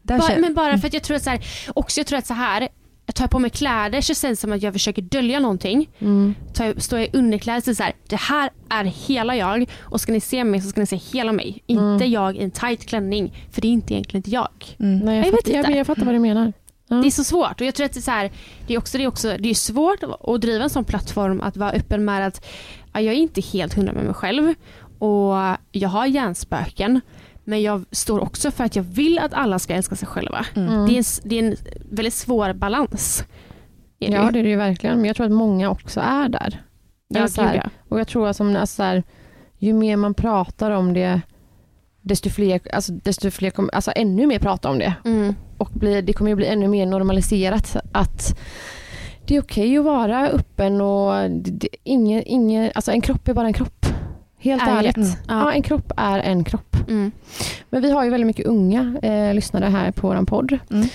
Där 0.02 0.18
Bara, 0.18 0.38
men 0.38 0.54
bara 0.54 0.78
för 0.78 0.86
att 0.86 0.94
jag 0.94 1.02
tror 1.02 1.16
att 1.16 1.22
så 1.22 1.30
här, 1.30 1.46
också 1.74 2.00
jag 2.00 2.06
tror 2.06 2.18
att 2.18 2.26
så 2.26 2.34
här, 2.34 2.68
jag 3.10 3.14
tar 3.14 3.26
på 3.26 3.38
mig 3.38 3.50
kläder 3.50 4.00
så 4.00 4.14
känns 4.14 4.20
det 4.20 4.36
som 4.36 4.52
att 4.52 4.62
jag 4.62 4.72
försöker 4.72 5.02
dölja 5.02 5.40
någonting. 5.40 5.88
Mm. 5.98 6.34
Tar 6.54 6.64
jag, 6.64 6.82
står 6.82 6.98
jag 6.98 7.08
i 7.08 7.10
underkläder 7.18 7.60
så 7.60 7.70
är 7.70 7.72
det 7.72 7.76
så 7.76 7.82
här, 7.82 7.92
det 8.08 8.16
här 8.16 8.50
är 8.68 8.84
hela 8.84 9.36
jag 9.36 9.70
och 9.80 10.00
ska 10.00 10.12
ni 10.12 10.20
se 10.20 10.44
mig 10.44 10.60
så 10.60 10.68
ska 10.68 10.80
ni 10.80 10.86
se 10.86 10.96
hela 10.96 11.32
mig. 11.32 11.62
Mm. 11.66 11.84
Inte 11.92 12.04
jag 12.04 12.36
i 12.36 12.42
en 12.42 12.50
tight 12.50 12.86
klänning 12.86 13.46
för 13.50 13.60
det 13.60 13.68
är 13.68 13.72
inte 13.72 13.94
egentligen 13.94 14.18
inte 14.18 14.30
jag. 14.30 14.76
mm. 14.78 14.98
Nej, 14.98 15.16
jag, 15.16 15.26
Jag 15.26 15.32
vet 15.32 15.40
fattar, 15.40 15.52
jag, 15.52 15.64
inte. 15.64 15.78
jag 15.78 15.86
fattar 15.86 16.04
vad 16.04 16.14
du 16.14 16.18
menar. 16.18 16.52
Ja. 16.88 16.96
Det 16.96 17.08
är 17.08 17.10
så 17.10 17.24
svårt 17.24 17.60
och 17.60 17.66
jag 17.66 17.74
tror 17.74 17.84
att 17.86 17.92
det 17.92 17.98
är, 17.98 18.02
så 18.02 18.10
här, 18.10 18.30
det 18.66 18.74
är 18.74 18.78
också, 18.78 18.98
det 18.98 19.04
är 19.04 19.08
också 19.08 19.36
det 19.38 19.50
är 19.50 19.54
svårt 19.54 19.98
att 20.20 20.40
driva 20.40 20.64
en 20.64 20.70
sån 20.70 20.84
plattform 20.84 21.40
att 21.40 21.56
vara 21.56 21.70
öppen 21.70 22.04
med 22.04 22.26
att 22.26 22.46
ja, 22.92 23.00
jag 23.00 23.14
är 23.14 23.18
inte 23.18 23.40
helt 23.40 23.74
hundra 23.74 23.92
med 23.92 24.04
mig 24.04 24.14
själv 24.14 24.54
och 24.98 25.34
jag 25.72 25.88
har 25.88 26.06
hjärnspöken 26.06 27.00
men 27.50 27.62
jag 27.62 27.84
står 27.90 28.20
också 28.20 28.50
för 28.50 28.64
att 28.64 28.76
jag 28.76 28.82
vill 28.82 29.18
att 29.18 29.34
alla 29.34 29.58
ska 29.58 29.74
älska 29.74 29.96
sig 29.96 30.08
själva. 30.08 30.46
Mm. 30.54 30.86
Det, 30.86 30.92
är 30.92 30.98
en, 30.98 31.04
det 31.24 31.38
är 31.38 31.42
en 31.44 31.56
väldigt 31.90 32.14
svår 32.14 32.52
balans. 32.52 33.24
Det 33.98 34.06
Ja 34.06 34.30
det 34.30 34.38
är 34.38 34.42
det 34.42 34.48
ju 34.48 34.56
verkligen, 34.56 34.96
men 34.96 35.04
jag 35.04 35.16
tror 35.16 35.26
att 35.26 35.32
många 35.32 35.70
också 35.70 36.00
är 36.00 36.28
där. 36.28 36.62
ja, 37.08 37.28
så 37.28 37.42
här, 37.42 37.54
ja. 37.54 37.70
Och 37.88 38.00
jag 38.00 38.08
tror 38.08 38.28
att 38.28 38.36
som, 38.36 38.56
alltså, 38.56 38.76
så 38.76 38.82
här, 38.82 39.02
ju 39.58 39.72
mer 39.72 39.96
man 39.96 40.14
pratar 40.14 40.70
om 40.70 40.94
det, 40.94 41.20
desto 42.00 42.30
fler, 42.30 42.60
alltså, 42.72 42.92
desto 42.92 43.30
fler 43.30 43.50
kommer, 43.50 43.74
alltså 43.74 43.92
ännu 43.96 44.26
mer 44.26 44.38
prata 44.38 44.70
om 44.70 44.78
det. 44.78 44.94
Mm. 45.04 45.34
Och 45.58 45.70
bli, 45.72 46.02
det 46.02 46.12
kommer 46.12 46.30
ju 46.30 46.36
bli 46.36 46.46
ännu 46.46 46.68
mer 46.68 46.86
normaliserat 46.86 47.76
att 47.92 48.38
det 49.26 49.36
är 49.36 49.42
okej 49.42 49.78
att 49.78 49.84
vara 49.84 50.28
öppen 50.28 50.80
och 50.80 51.30
det, 51.30 51.50
det, 51.50 51.68
ingen, 51.84 52.22
ingen, 52.26 52.70
alltså 52.74 52.90
en 52.90 53.00
kropp 53.00 53.28
är 53.28 53.34
bara 53.34 53.46
en 53.46 53.52
kropp. 53.52 53.86
Helt 54.40 54.62
Är 54.62 54.76
ärligt. 54.76 54.94
det. 54.94 55.16
Ja. 55.28 55.52
En 55.52 55.62
kropp 55.62 55.92
är 55.96 56.18
en 56.18 56.44
kropp. 56.44 56.76
Mm. 56.88 57.12
Men 57.70 57.82
vi 57.82 57.90
har 57.90 58.04
ju 58.04 58.10
väldigt 58.10 58.26
mycket 58.26 58.46
unga 58.46 58.94
eh, 59.02 59.34
lyssnare 59.34 59.64
här 59.64 59.90
på 59.90 60.08
vår 60.08 60.24
podd. 60.24 60.58
Mm. 60.70 60.88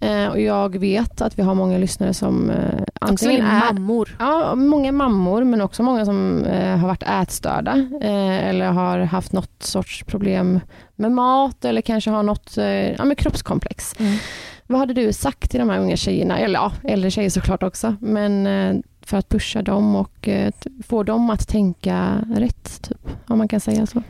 Eh, 0.00 0.28
och 0.28 0.40
jag 0.40 0.78
vet 0.78 1.20
att 1.20 1.38
vi 1.38 1.42
har 1.42 1.54
många 1.54 1.78
lyssnare 1.78 2.14
som 2.14 2.50
eh, 2.50 2.56
Också 2.56 2.84
antingen 3.00 3.44
väldigt 3.44 3.62
är 3.62 3.74
mammor. 3.74 4.16
Ja, 4.18 4.54
många 4.54 4.92
mammor 4.92 5.44
men 5.44 5.60
också 5.60 5.82
många 5.82 6.04
som 6.04 6.44
eh, 6.44 6.76
har 6.76 6.88
varit 6.88 7.02
ätstörda 7.02 7.72
eh, 8.02 8.48
eller 8.48 8.66
har 8.66 8.98
haft 8.98 9.32
något 9.32 9.62
sorts 9.62 10.04
problem 10.04 10.60
med 10.96 11.12
mat 11.12 11.64
eller 11.64 11.80
kanske 11.80 12.10
har 12.10 12.22
något 12.22 12.58
eh, 12.58 12.92
ja, 12.92 13.04
med 13.04 13.18
kroppskomplex. 13.18 13.94
Mm. 13.98 14.18
Vad 14.66 14.78
hade 14.78 14.94
du 14.94 15.12
sagt 15.12 15.50
till 15.50 15.60
de 15.60 15.70
här 15.70 15.78
unga 15.78 15.96
tjejerna, 15.96 16.38
eller 16.38 16.58
ja, 16.58 16.72
äldre 16.84 17.10
tjejer 17.10 17.30
såklart 17.30 17.62
också, 17.62 17.96
men 18.00 18.46
eh, 18.46 18.76
för 19.12 19.18
att 19.18 19.28
pusha 19.28 19.62
dem 19.62 19.96
och 19.96 20.28
eh, 20.28 20.52
få 20.86 21.02
dem 21.02 21.30
att 21.30 21.48
tänka 21.48 22.24
rätt, 22.34 22.82
typ, 22.82 23.08
om 23.26 23.38
man 23.38 23.48
kan 23.48 23.60
säga 23.60 23.86
så. 23.86 24.02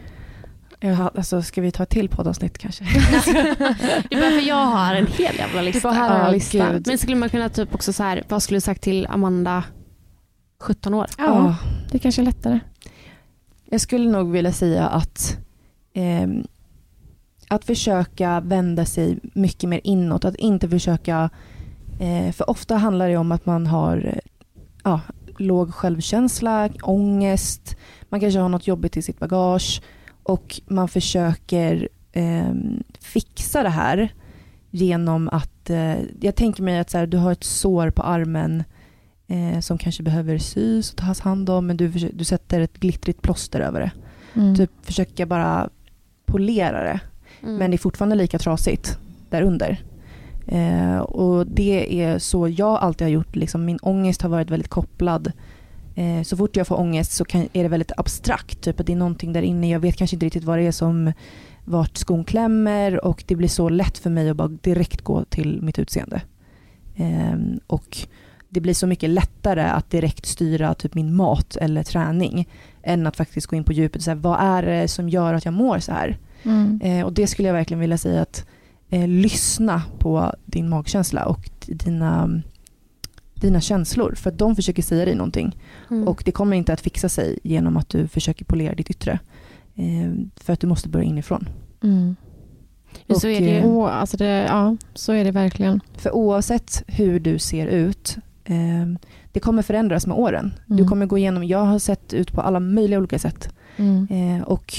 Jag 0.80 0.94
har- 0.94 1.10
alltså, 1.16 1.42
ska 1.42 1.60
vi 1.60 1.70
ta 1.70 1.82
ett 1.82 1.90
till 1.90 2.08
poddavsnitt 2.08 2.58
kanske? 2.58 2.84
Det 4.10 4.14
är 4.14 4.20
bara 4.20 4.30
för 4.40 4.48
jag 4.48 4.56
har 4.66 4.94
en 4.94 5.06
hel 5.06 5.36
jävla 5.38 5.62
lista. 5.62 5.88
bara, 5.88 5.96
jag 5.96 6.26
Ja, 6.26 6.30
listan. 6.30 6.72
gud. 6.72 6.86
Men 6.86 6.98
skulle 6.98 7.16
man 7.16 7.28
kunna 7.28 7.48
typ 7.48 7.74
också 7.74 7.92
så 7.92 8.02
här, 8.02 8.22
vad 8.28 8.42
skulle 8.42 8.56
du 8.56 8.60
sagt 8.60 8.82
till 8.82 9.06
Amanda 9.06 9.64
17 10.60 10.94
år? 10.94 11.06
Ja, 11.18 11.56
det 11.92 11.98
kanske 11.98 12.22
är 12.22 12.24
lättare. 12.24 12.60
Jag 13.64 13.80
skulle 13.80 14.10
nog 14.10 14.32
vilja 14.32 14.52
säga 14.52 14.86
att 14.88 15.38
ehm, 15.94 16.46
att 17.48 17.64
försöka 17.64 18.40
vända 18.40 18.84
sig 18.84 19.18
mycket 19.34 19.68
mer 19.70 19.80
inåt. 19.84 20.24
Att 20.24 20.36
inte 20.36 20.68
försöka, 20.68 21.30
eh, 22.00 22.32
för 22.32 22.50
ofta 22.50 22.76
handlar 22.76 23.08
det 23.08 23.16
om 23.16 23.32
att 23.32 23.46
man 23.46 23.66
har 23.66 23.96
eh, 24.06 24.18
ja, 24.82 25.00
låg 25.38 25.74
självkänsla, 25.74 26.68
ångest, 26.82 27.76
man 28.08 28.20
kanske 28.20 28.40
har 28.40 28.48
något 28.48 28.66
jobbigt 28.66 28.96
i 28.96 29.02
sitt 29.02 29.18
bagage 29.18 29.82
och 30.22 30.60
man 30.66 30.88
försöker 30.88 31.88
ehm, 32.12 32.82
fixa 33.00 33.62
det 33.62 33.68
här 33.68 34.14
genom 34.70 35.28
att, 35.28 35.70
eh, 35.70 35.96
jag 36.20 36.34
tänker 36.36 36.62
mig 36.62 36.78
att 36.78 36.90
så 36.90 36.98
här, 36.98 37.06
du 37.06 37.16
har 37.16 37.32
ett 37.32 37.44
sår 37.44 37.90
på 37.90 38.02
armen 38.02 38.64
eh, 39.26 39.60
som 39.60 39.78
kanske 39.78 40.02
behöver 40.02 40.38
sys 40.38 40.90
och 40.90 40.96
tas 40.96 41.20
hand 41.20 41.50
om 41.50 41.66
men 41.66 41.76
du, 41.76 41.88
du 41.88 42.24
sätter 42.24 42.60
ett 42.60 42.78
glittrigt 42.78 43.22
plåster 43.22 43.60
över 43.60 43.80
det. 43.80 43.90
Mm. 44.40 44.56
Typ 44.56 44.70
försöka 44.82 45.26
bara 45.26 45.70
polera 46.26 46.84
det 46.84 47.00
Mm. 47.42 47.56
men 47.56 47.70
det 47.70 47.74
är 47.74 47.78
fortfarande 47.78 48.16
lika 48.16 48.38
trasigt 48.38 48.98
där 49.30 49.42
under. 49.42 49.82
Eh, 50.46 50.98
och 50.98 51.46
det 51.46 52.02
är 52.02 52.18
så 52.18 52.48
jag 52.48 52.78
alltid 52.78 53.04
har 53.04 53.12
gjort. 53.12 53.36
Liksom, 53.36 53.64
min 53.64 53.78
ångest 53.82 54.22
har 54.22 54.28
varit 54.28 54.50
väldigt 54.50 54.70
kopplad. 54.70 55.32
Eh, 55.94 56.22
så 56.22 56.36
fort 56.36 56.56
jag 56.56 56.66
får 56.66 56.80
ångest 56.80 57.12
så 57.12 57.24
kan, 57.24 57.48
är 57.52 57.62
det 57.62 57.68
väldigt 57.68 57.92
abstrakt. 57.96 58.60
Typ 58.60 58.80
att 58.80 58.86
det 58.86 58.92
är 58.92 58.96
någonting 58.96 59.32
där 59.32 59.42
inne. 59.42 59.70
Jag 59.70 59.80
vet 59.80 59.96
kanske 59.96 60.16
inte 60.16 60.26
riktigt 60.26 60.44
vad 60.44 60.58
det 60.58 60.66
är 60.66 60.72
som 60.72 61.12
vart 61.64 61.96
skon 61.96 62.24
klämmer 62.24 63.04
och 63.04 63.24
det 63.26 63.36
blir 63.36 63.48
så 63.48 63.68
lätt 63.68 63.98
för 63.98 64.10
mig 64.10 64.30
att 64.30 64.36
bara 64.36 64.48
direkt 64.48 65.00
gå 65.00 65.24
till 65.24 65.62
mitt 65.62 65.78
utseende. 65.78 66.20
Eh, 66.96 67.36
och 67.66 67.98
det 68.48 68.60
blir 68.60 68.74
så 68.74 68.86
mycket 68.86 69.10
lättare 69.10 69.62
att 69.62 69.90
direkt 69.90 70.26
styra 70.26 70.74
typ 70.74 70.94
min 70.94 71.14
mat 71.14 71.56
eller 71.56 71.82
träning 71.82 72.48
än 72.82 73.06
att 73.06 73.16
faktiskt 73.16 73.46
gå 73.46 73.56
in 73.56 73.64
på 73.64 73.72
djupet 73.72 73.96
och 73.96 74.02
säga 74.02 74.14
vad 74.14 74.40
är 74.40 74.62
det 74.62 74.88
som 74.88 75.08
gör 75.08 75.34
att 75.34 75.44
jag 75.44 75.54
mår 75.54 75.78
så 75.78 75.92
här? 75.92 76.18
Mm. 76.42 76.80
Eh, 76.84 77.06
och 77.06 77.12
det 77.12 77.26
skulle 77.26 77.48
jag 77.48 77.54
verkligen 77.54 77.80
vilja 77.80 77.98
säga 77.98 78.22
att 78.22 78.46
eh, 78.92 79.08
lyssna 79.08 79.82
på 79.98 80.32
din 80.44 80.68
magkänsla 80.68 81.24
och 81.26 81.48
dina, 81.66 82.42
dina 83.34 83.60
känslor. 83.60 84.14
För 84.16 84.30
att 84.30 84.38
de 84.38 84.56
försöker 84.56 84.82
säga 84.82 85.04
dig 85.04 85.14
någonting. 85.14 85.56
Mm. 85.90 86.08
Och 86.08 86.22
det 86.26 86.32
kommer 86.32 86.56
inte 86.56 86.72
att 86.72 86.80
fixa 86.80 87.08
sig 87.08 87.38
genom 87.42 87.76
att 87.76 87.88
du 87.88 88.08
försöker 88.08 88.44
polera 88.44 88.74
ditt 88.74 88.90
yttre. 88.90 89.18
Eh, 89.74 90.12
för 90.36 90.52
att 90.52 90.60
du 90.60 90.66
måste 90.66 90.88
börja 90.88 91.04
inifrån. 91.04 91.48
Mm. 91.82 92.16
Men 93.06 93.20
så 93.20 93.26
och, 93.28 93.32
är 93.34 93.40
det 93.40 93.46
ju. 93.46 93.56
eh, 93.58 93.64
Och, 93.76 93.94
alltså 93.94 94.16
det, 94.16 94.24
ja, 94.48 94.76
så 94.94 95.12
är 95.12 95.24
det 95.24 95.30
verkligen. 95.30 95.80
För 95.96 96.10
oavsett 96.14 96.82
hur 96.86 97.20
du 97.20 97.38
ser 97.38 97.66
ut, 97.66 98.16
eh, 98.44 98.86
det 99.32 99.40
kommer 99.40 99.62
förändras 99.62 100.06
med 100.06 100.16
åren. 100.16 100.54
Du 100.66 100.74
Mm. 100.74 100.88
kommer 100.88 101.06
gå 101.06 101.18
igenom, 101.18 101.44
jag 101.44 101.64
har 101.64 101.78
sett 101.78 102.12
ut 102.14 102.32
på 102.32 102.40
alla 102.40 102.60
möjliga 102.60 102.98
olika 102.98 103.18
sätt. 103.18 103.48
Mm. 103.76 104.06
Eh, 104.10 104.42
och 104.42 104.74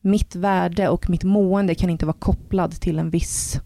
mitt 0.00 0.34
värde 0.36 0.88
och 0.88 1.10
mitt 1.10 1.24
mående 1.24 1.74
kan 1.74 1.90
inte 1.90 2.06
vara 2.06 2.16
kopplad 2.18 2.72
till 2.72 2.98
en 2.98 3.10
viss, 3.10 3.60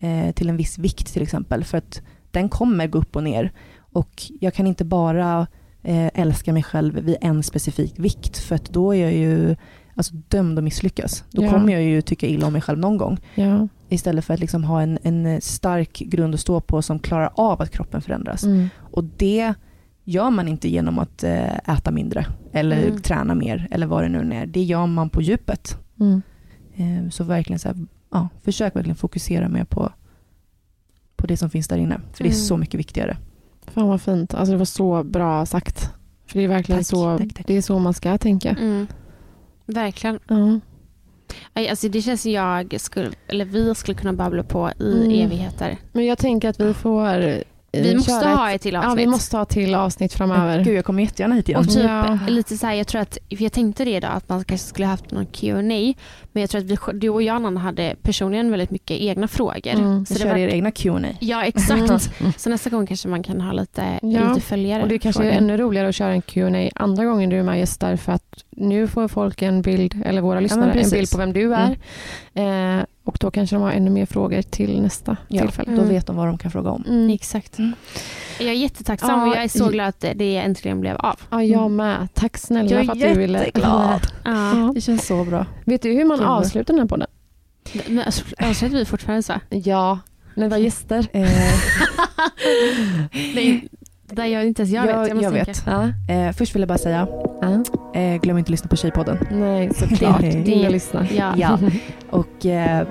eh, 0.00 0.32
till 0.34 0.48
en 0.48 0.56
viss 0.56 0.78
vikt 0.78 1.12
till 1.12 1.22
exempel. 1.22 1.64
För 1.64 1.78
att 1.78 2.02
den 2.30 2.48
kommer 2.48 2.86
gå 2.86 2.98
upp 2.98 3.16
och 3.16 3.22
ner. 3.24 3.52
Och 3.92 4.22
jag 4.40 4.54
kan 4.54 4.66
inte 4.66 4.84
bara 4.84 5.46
eh, 5.82 6.06
älska 6.14 6.52
mig 6.52 6.62
själv 6.62 6.94
vid 6.94 7.16
en 7.20 7.42
specifik 7.42 7.98
vikt. 7.98 8.38
För 8.38 8.54
att 8.54 8.64
då 8.64 8.94
är 8.94 9.00
jag 9.02 9.12
ju 9.12 9.56
alltså, 9.94 10.14
dömd 10.28 10.58
att 10.58 10.64
misslyckas. 10.64 11.24
Då 11.30 11.44
Ja. 11.44 11.50
kommer 11.50 11.72
jag 11.72 11.82
ju 11.82 12.02
tycka 12.02 12.26
illa 12.26 12.46
om 12.46 12.52
mig 12.52 12.62
själv 12.62 12.78
någon 12.78 12.96
gång. 12.96 13.18
Ja. 13.34 13.68
Istället 13.88 14.24
för 14.24 14.34
att 14.34 14.40
liksom 14.40 14.64
ha 14.64 14.82
en, 14.82 14.98
en 15.02 15.40
stark 15.40 15.98
grund 15.98 16.34
att 16.34 16.40
stå 16.40 16.60
på 16.60 16.82
som 16.82 16.98
klarar 16.98 17.30
av 17.34 17.62
att 17.62 17.70
kroppen 17.70 18.02
förändras. 18.02 18.44
Mm. 18.44 18.68
Och 18.78 19.04
det 19.04 19.54
gör 20.04 20.30
man 20.30 20.48
inte 20.48 20.68
genom 20.68 20.98
att 20.98 21.22
eh, 21.24 21.54
äta 21.56 21.90
mindre 21.90 22.26
eller 22.52 22.82
Mm. 22.86 23.00
träna 23.00 23.34
mer 23.34 23.68
eller 23.70 23.86
vad 23.86 24.02
det 24.02 24.08
nu 24.08 24.34
är. 24.36 24.46
Det 24.46 24.62
gör 24.62 24.86
man 24.86 25.10
på 25.10 25.22
djupet. 25.22 25.78
Mm. 26.00 26.22
Eh, 26.74 27.10
Så 27.10 27.24
verkligen 27.24 27.58
så 27.58 27.68
här, 27.68 27.76
ja, 28.10 28.28
försök 28.42 28.76
verkligen 28.76 28.96
fokusera 28.96 29.48
mer 29.48 29.64
på, 29.64 29.92
på 31.16 31.26
det 31.26 31.36
som 31.36 31.50
finns 31.50 31.68
där 31.68 31.76
inne. 31.78 32.00
För 32.12 32.24
det 32.24 32.28
är 32.30 32.34
Mm. 32.34 32.44
så 32.44 32.56
mycket 32.56 32.80
viktigare. 32.80 33.16
Fan 33.66 33.88
vad 33.88 34.00
fint. 34.02 34.34
Alltså 34.34 34.52
det 34.52 34.58
var 34.58 34.64
så 34.64 35.04
bra 35.04 35.46
sagt. 35.46 35.90
För 36.26 36.38
det 36.38 36.44
är 36.44 36.48
verkligen 36.48 36.78
Tack, 36.80 36.86
så, 36.86 37.18
tack, 37.18 37.34
tack. 37.34 37.46
det 37.46 37.54
är 37.56 37.62
så 37.62 37.78
man 37.78 37.94
ska 37.94 38.18
tänka. 38.18 38.50
Mm. 38.50 38.86
Verkligen. 39.66 40.18
Ja. 40.28 40.60
Aj, 41.52 41.68
Alltså 41.68 41.88
det 41.88 42.02
känns 42.02 42.22
som 42.22 42.30
jag 42.32 42.80
skulle, 42.80 43.10
eller 43.28 43.44
vi 43.44 43.74
skulle 43.74 43.94
kunna 43.98 44.12
babbla 44.12 44.42
på 44.42 44.70
i 44.80 45.04
Mm. 45.04 45.26
evigheter. 45.26 45.76
Men 45.92 46.06
jag 46.06 46.18
tänker 46.18 46.48
att 46.48 46.60
vi 46.60 46.74
får 46.74 47.42
Vi 47.72 47.94
måste 47.94 48.10
köra 48.10 48.34
ha 48.34 48.50
ett, 48.50 48.62
till 48.62 48.74
Ja, 48.74 48.86
avsnitt. 48.86 48.98
vi 48.98 49.06
måste 49.06 49.36
ha 49.36 49.42
ett 49.42 49.48
till 49.48 49.74
avsnitt 49.74 50.12
framöver. 50.12 50.64
Gud, 50.64 50.76
jag 50.76 50.84
kommer 50.84 51.02
jättegärna 51.02 51.34
hit 51.34 51.48
igen. 51.48 51.60
Och 51.60 51.68
typ 51.68 51.84
Ja. 51.84 52.18
lite 52.28 52.56
så 52.56 52.66
här, 52.66 52.74
jag 52.74 52.86
tror 52.86 53.00
att, 53.00 53.18
för 53.28 53.42
jag 53.42 53.52
tänkte 53.52 53.84
det 53.84 53.90
idag 53.96 54.10
att 54.14 54.28
man 54.28 54.44
kanske 54.44 54.66
skulle 54.66 54.86
haft 54.86 55.10
någon 55.10 55.26
Q&A 55.26 55.94
men 56.32 56.40
jag 56.40 56.50
tror 56.50 56.60
att 56.60 56.66
vi, 56.66 56.76
du 57.00 57.08
och 57.08 57.22
jag 57.22 57.36
Anna 57.36 57.60
hade 57.60 57.94
personligen 58.02 58.50
väldigt 58.50 58.70
mycket 58.70 59.00
egna 59.00 59.28
frågor. 59.28 59.70
Mm. 59.72 60.06
Så 60.06 60.14
Ni 60.14 60.18
det 60.18 60.24
kör 60.24 60.30
var, 60.30 60.38
er 60.38 60.48
egna 60.48 60.70
Q&A. 60.70 61.06
ja 61.20 61.44
exakt. 61.44 62.10
Så 62.36 62.50
nästa 62.50 62.70
gång 62.70 62.86
kanske 62.86 63.08
man 63.08 63.22
kan 63.22 63.40
ha 63.40 63.52
lite, 63.52 63.98
Ja, 64.02 64.28
lite 64.28 64.40
följare. 64.40 64.82
Och 64.82 64.88
det 64.88 64.98
kanske 64.98 65.24
är 65.24 65.30
ännu 65.30 65.56
roligare 65.56 65.88
att 65.88 65.94
köra 65.94 66.12
en 66.12 66.22
Q&A 66.22 66.70
andra 66.74 67.04
gången 67.04 67.30
du 67.30 67.38
är 67.38 67.42
med 67.42 67.52
och 67.52 67.58
gästar 67.58 67.96
för 67.96 68.12
att 68.12 68.44
nu 68.50 68.86
får 68.88 69.08
folk 69.08 69.42
en 69.42 69.62
bild, 69.62 70.02
eller 70.04 70.20
våra 70.22 70.40
lyssnare, 70.40 70.66
en 70.66 70.72
precis. 70.72 70.92
bild 70.92 71.10
på 71.10 71.18
vem 71.18 71.32
du 71.32 71.54
är. 71.54 71.78
Eh, 72.78 72.84
och 73.04 73.16
då 73.20 73.30
kanske 73.30 73.56
de 73.56 73.62
har 73.62 73.70
ännu 73.72 73.90
mer 73.90 74.06
frågor 74.06 74.42
till 74.42 74.82
nästa 74.82 75.16
Ja, 75.28 75.40
tillfälle. 75.42 75.70
Då 75.70 75.76
Mm. 75.82 75.88
vet 75.88 76.06
de 76.06 76.16
vad 76.16 76.26
de 76.26 76.38
kan 76.38 76.50
fråga 76.50 76.70
om. 76.70 76.84
Mm. 76.88 77.10
Exakt. 77.10 77.58
Mm. 77.58 77.72
Jag 78.38 78.48
är 78.48 78.52
jättetacksam 78.52 79.10
Ja, 79.20 79.26
och 79.26 79.36
jag 79.36 79.44
är 79.44 79.48
så 79.48 79.68
glad 79.68 79.88
att 79.88 80.00
det, 80.00 80.36
äntligen 80.36 80.80
blev 80.80 80.96
av. 80.96 81.20
Ja, 81.30 81.42
jag 81.42 81.70
med. 81.70 82.08
Tack 82.14 82.38
snälla 82.38 82.70
Jag 82.70 82.80
är 82.80 82.84
för 82.84 82.92
att 82.92 83.00
du 83.00 83.12
ville. 83.14 83.38
jätteglad. 83.38 84.00
Ja. 84.24 84.72
Det 84.74 84.80
känns 84.80 85.06
så 85.06 85.24
bra. 85.24 85.46
Vet 85.64 85.82
du 85.82 85.92
hur 85.92 86.04
man 86.04 86.18
Kul. 86.18 86.26
avslutar 86.26 86.74
den 86.74 86.80
här 86.80 86.88
podden? 86.88 87.08
Men 87.86 88.04
alltså, 88.04 88.24
avslutar 88.38 88.76
vi 88.76 88.84
fortfarande 88.84 89.22
så? 89.22 89.32
Ja, 89.48 89.98
när 90.34 90.46
vi 90.48 90.52
har 90.52 90.58
gäster. 90.60 91.06
Eh, 91.12 91.28
Nej, 93.34 93.68
där 94.06 94.24
jag 94.26 94.46
inte 94.46 94.62
ens 94.62 94.72
jag, 94.74 94.86
Jag- 94.86 94.98
vet. 95.00 95.08
Jag, 95.08 95.22
jag 95.22 95.30
vet. 95.30 95.62
Ja. 95.66 95.88
eh, 96.14 96.32
först 96.32 96.54
vill 96.54 96.60
jag 96.62 96.68
bara 96.68 96.78
säga, 96.78 97.06
Ja. 97.40 97.64
Eh, 97.94 98.16
glöm 98.20 98.38
inte 98.38 98.46
att 98.46 98.50
lyssna 98.50 98.68
på 98.68 98.76
Tjejpodden. 98.76 99.18
Nej, 99.30 99.70
såklart. 99.74 100.20
Det- 100.20 100.48
In 100.48 100.66
och 100.66 100.72
lyssna. 100.72 101.06
Ja. 101.16 101.34
Ja. 101.36 101.58
Och 102.10 102.46
eh, 102.46 102.86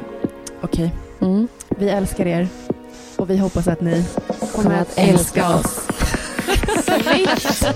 okej, 0.62 0.91
Mm. 1.22 1.47
vi 1.78 1.89
älskar 1.89 2.26
er 2.26 2.47
och 3.16 3.30
vi 3.30 3.38
hoppas 3.38 3.68
att 3.68 3.82
ni 3.82 4.06
Kommer 4.56 4.82
att 4.82 4.97
älska 4.97 5.56
oss. 5.56 5.88
Snyggt. 6.86 7.74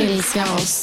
Älska 0.00 0.42
oss. 0.42 0.82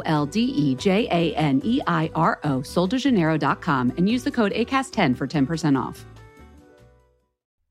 L 0.05 0.25
D 0.25 0.41
E 0.41 0.75
J 0.75 1.07
A 1.11 1.35
N 1.35 1.61
E 1.63 1.81
I 1.87 2.09
R 2.15 2.39
O, 2.43 2.59
soldejaneiro.com, 2.59 3.93
and 3.97 4.09
use 4.09 4.23
the 4.23 4.31
code 4.31 4.51
ACAST10 4.53 5.15
for 5.15 5.27
10% 5.27 5.79
off. 5.79 6.05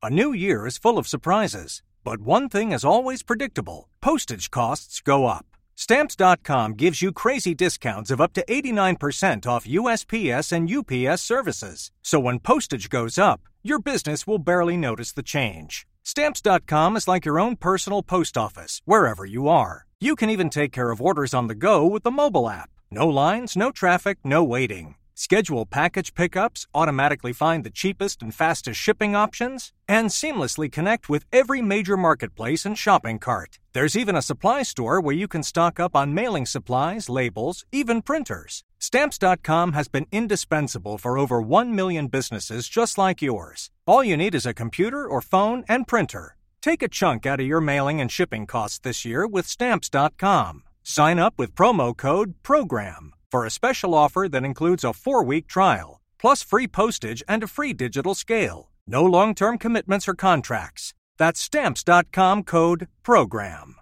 A 0.03 0.09
new 0.09 0.33
year 0.33 0.65
is 0.65 0.79
full 0.79 0.97
of 0.97 1.07
surprises, 1.07 1.83
but 2.03 2.21
one 2.21 2.49
thing 2.49 2.71
is 2.71 2.83
always 2.83 3.21
predictable 3.21 3.87
postage 4.01 4.49
costs 4.49 4.99
go 4.99 5.27
up. 5.27 5.45
Stamps.com 5.75 6.73
gives 6.73 7.01
you 7.01 7.11
crazy 7.11 7.55
discounts 7.55 8.11
of 8.11 8.21
up 8.21 8.33
to 8.33 8.45
89% 8.45 9.47
off 9.47 9.65
USPS 9.65 10.51
and 10.51 10.69
UPS 10.69 11.21
services. 11.21 11.91
So 12.01 12.19
when 12.19 12.39
postage 12.39 12.89
goes 12.89 13.17
up, 13.17 13.41
your 13.63 13.79
business 13.79 14.25
will 14.25 14.39
barely 14.39 14.77
notice 14.77 15.11
the 15.11 15.23
change. 15.23 15.87
Stamps.com 16.03 16.97
is 16.97 17.07
like 17.07 17.25
your 17.25 17.39
own 17.39 17.55
personal 17.55 18.03
post 18.03 18.37
office, 18.37 18.81
wherever 18.85 19.25
you 19.25 19.47
are. 19.47 19.85
You 20.03 20.15
can 20.15 20.31
even 20.31 20.49
take 20.49 20.71
care 20.71 20.89
of 20.89 20.99
orders 20.99 21.31
on 21.31 21.45
the 21.45 21.53
go 21.53 21.85
with 21.85 22.01
the 22.01 22.09
mobile 22.09 22.49
app. 22.49 22.71
No 22.89 23.07
lines, 23.07 23.55
no 23.55 23.69
traffic, 23.69 24.17
no 24.23 24.43
waiting. 24.43 24.95
Schedule 25.13 25.67
package 25.67 26.15
pickups, 26.15 26.65
automatically 26.73 27.33
find 27.33 27.63
the 27.63 27.69
cheapest 27.69 28.23
and 28.23 28.33
fastest 28.33 28.79
shipping 28.79 29.15
options, 29.15 29.71
and 29.87 30.09
seamlessly 30.09 30.71
connect 30.71 31.07
with 31.07 31.25
every 31.31 31.61
major 31.61 31.97
marketplace 31.97 32.65
and 32.65 32.79
shopping 32.79 33.19
cart. 33.19 33.59
There's 33.73 33.95
even 33.95 34.15
a 34.15 34.23
supply 34.23 34.63
store 34.63 34.99
where 34.99 35.15
you 35.15 35.27
can 35.27 35.43
stock 35.43 35.79
up 35.79 35.95
on 35.95 36.15
mailing 36.15 36.47
supplies, 36.47 37.07
labels, 37.07 37.63
even 37.71 38.01
printers. 38.01 38.63
Stamps.com 38.79 39.73
has 39.73 39.87
been 39.87 40.07
indispensable 40.11 40.97
for 40.97 41.19
over 41.19 41.39
1 41.39 41.75
million 41.75 42.07
businesses 42.07 42.67
just 42.67 42.97
like 42.97 43.21
yours. 43.21 43.69
All 43.85 44.03
you 44.03 44.17
need 44.17 44.33
is 44.33 44.47
a 44.47 44.53
computer 44.55 45.05
or 45.07 45.21
phone 45.21 45.63
and 45.69 45.87
printer. 45.87 46.37
Take 46.61 46.83
a 46.83 46.87
chunk 46.87 47.25
out 47.25 47.39
of 47.39 47.47
your 47.47 47.59
mailing 47.61 47.99
and 47.99 48.11
shipping 48.11 48.45
costs 48.45 48.77
this 48.79 49.03
year 49.03 49.25
with 49.25 49.47
Stamps.com. 49.47 50.63
Sign 50.83 51.17
up 51.17 51.33
with 51.37 51.55
promo 51.55 51.95
code 51.97 52.35
PROGRAM 52.43 53.13
for 53.31 53.45
a 53.45 53.49
special 53.49 53.95
offer 53.95 54.27
that 54.29 54.45
includes 54.45 54.83
a 54.83 54.93
four 54.93 55.23
week 55.23 55.47
trial, 55.47 56.01
plus 56.19 56.43
free 56.43 56.67
postage 56.67 57.23
and 57.27 57.43
a 57.43 57.47
free 57.47 57.73
digital 57.73 58.13
scale. 58.13 58.71
No 58.85 59.03
long 59.03 59.33
term 59.33 59.57
commitments 59.57 60.07
or 60.07 60.13
contracts. 60.13 60.93
That's 61.17 61.39
Stamps.com 61.39 62.43
code 62.43 62.87
PROGRAM. 63.03 63.80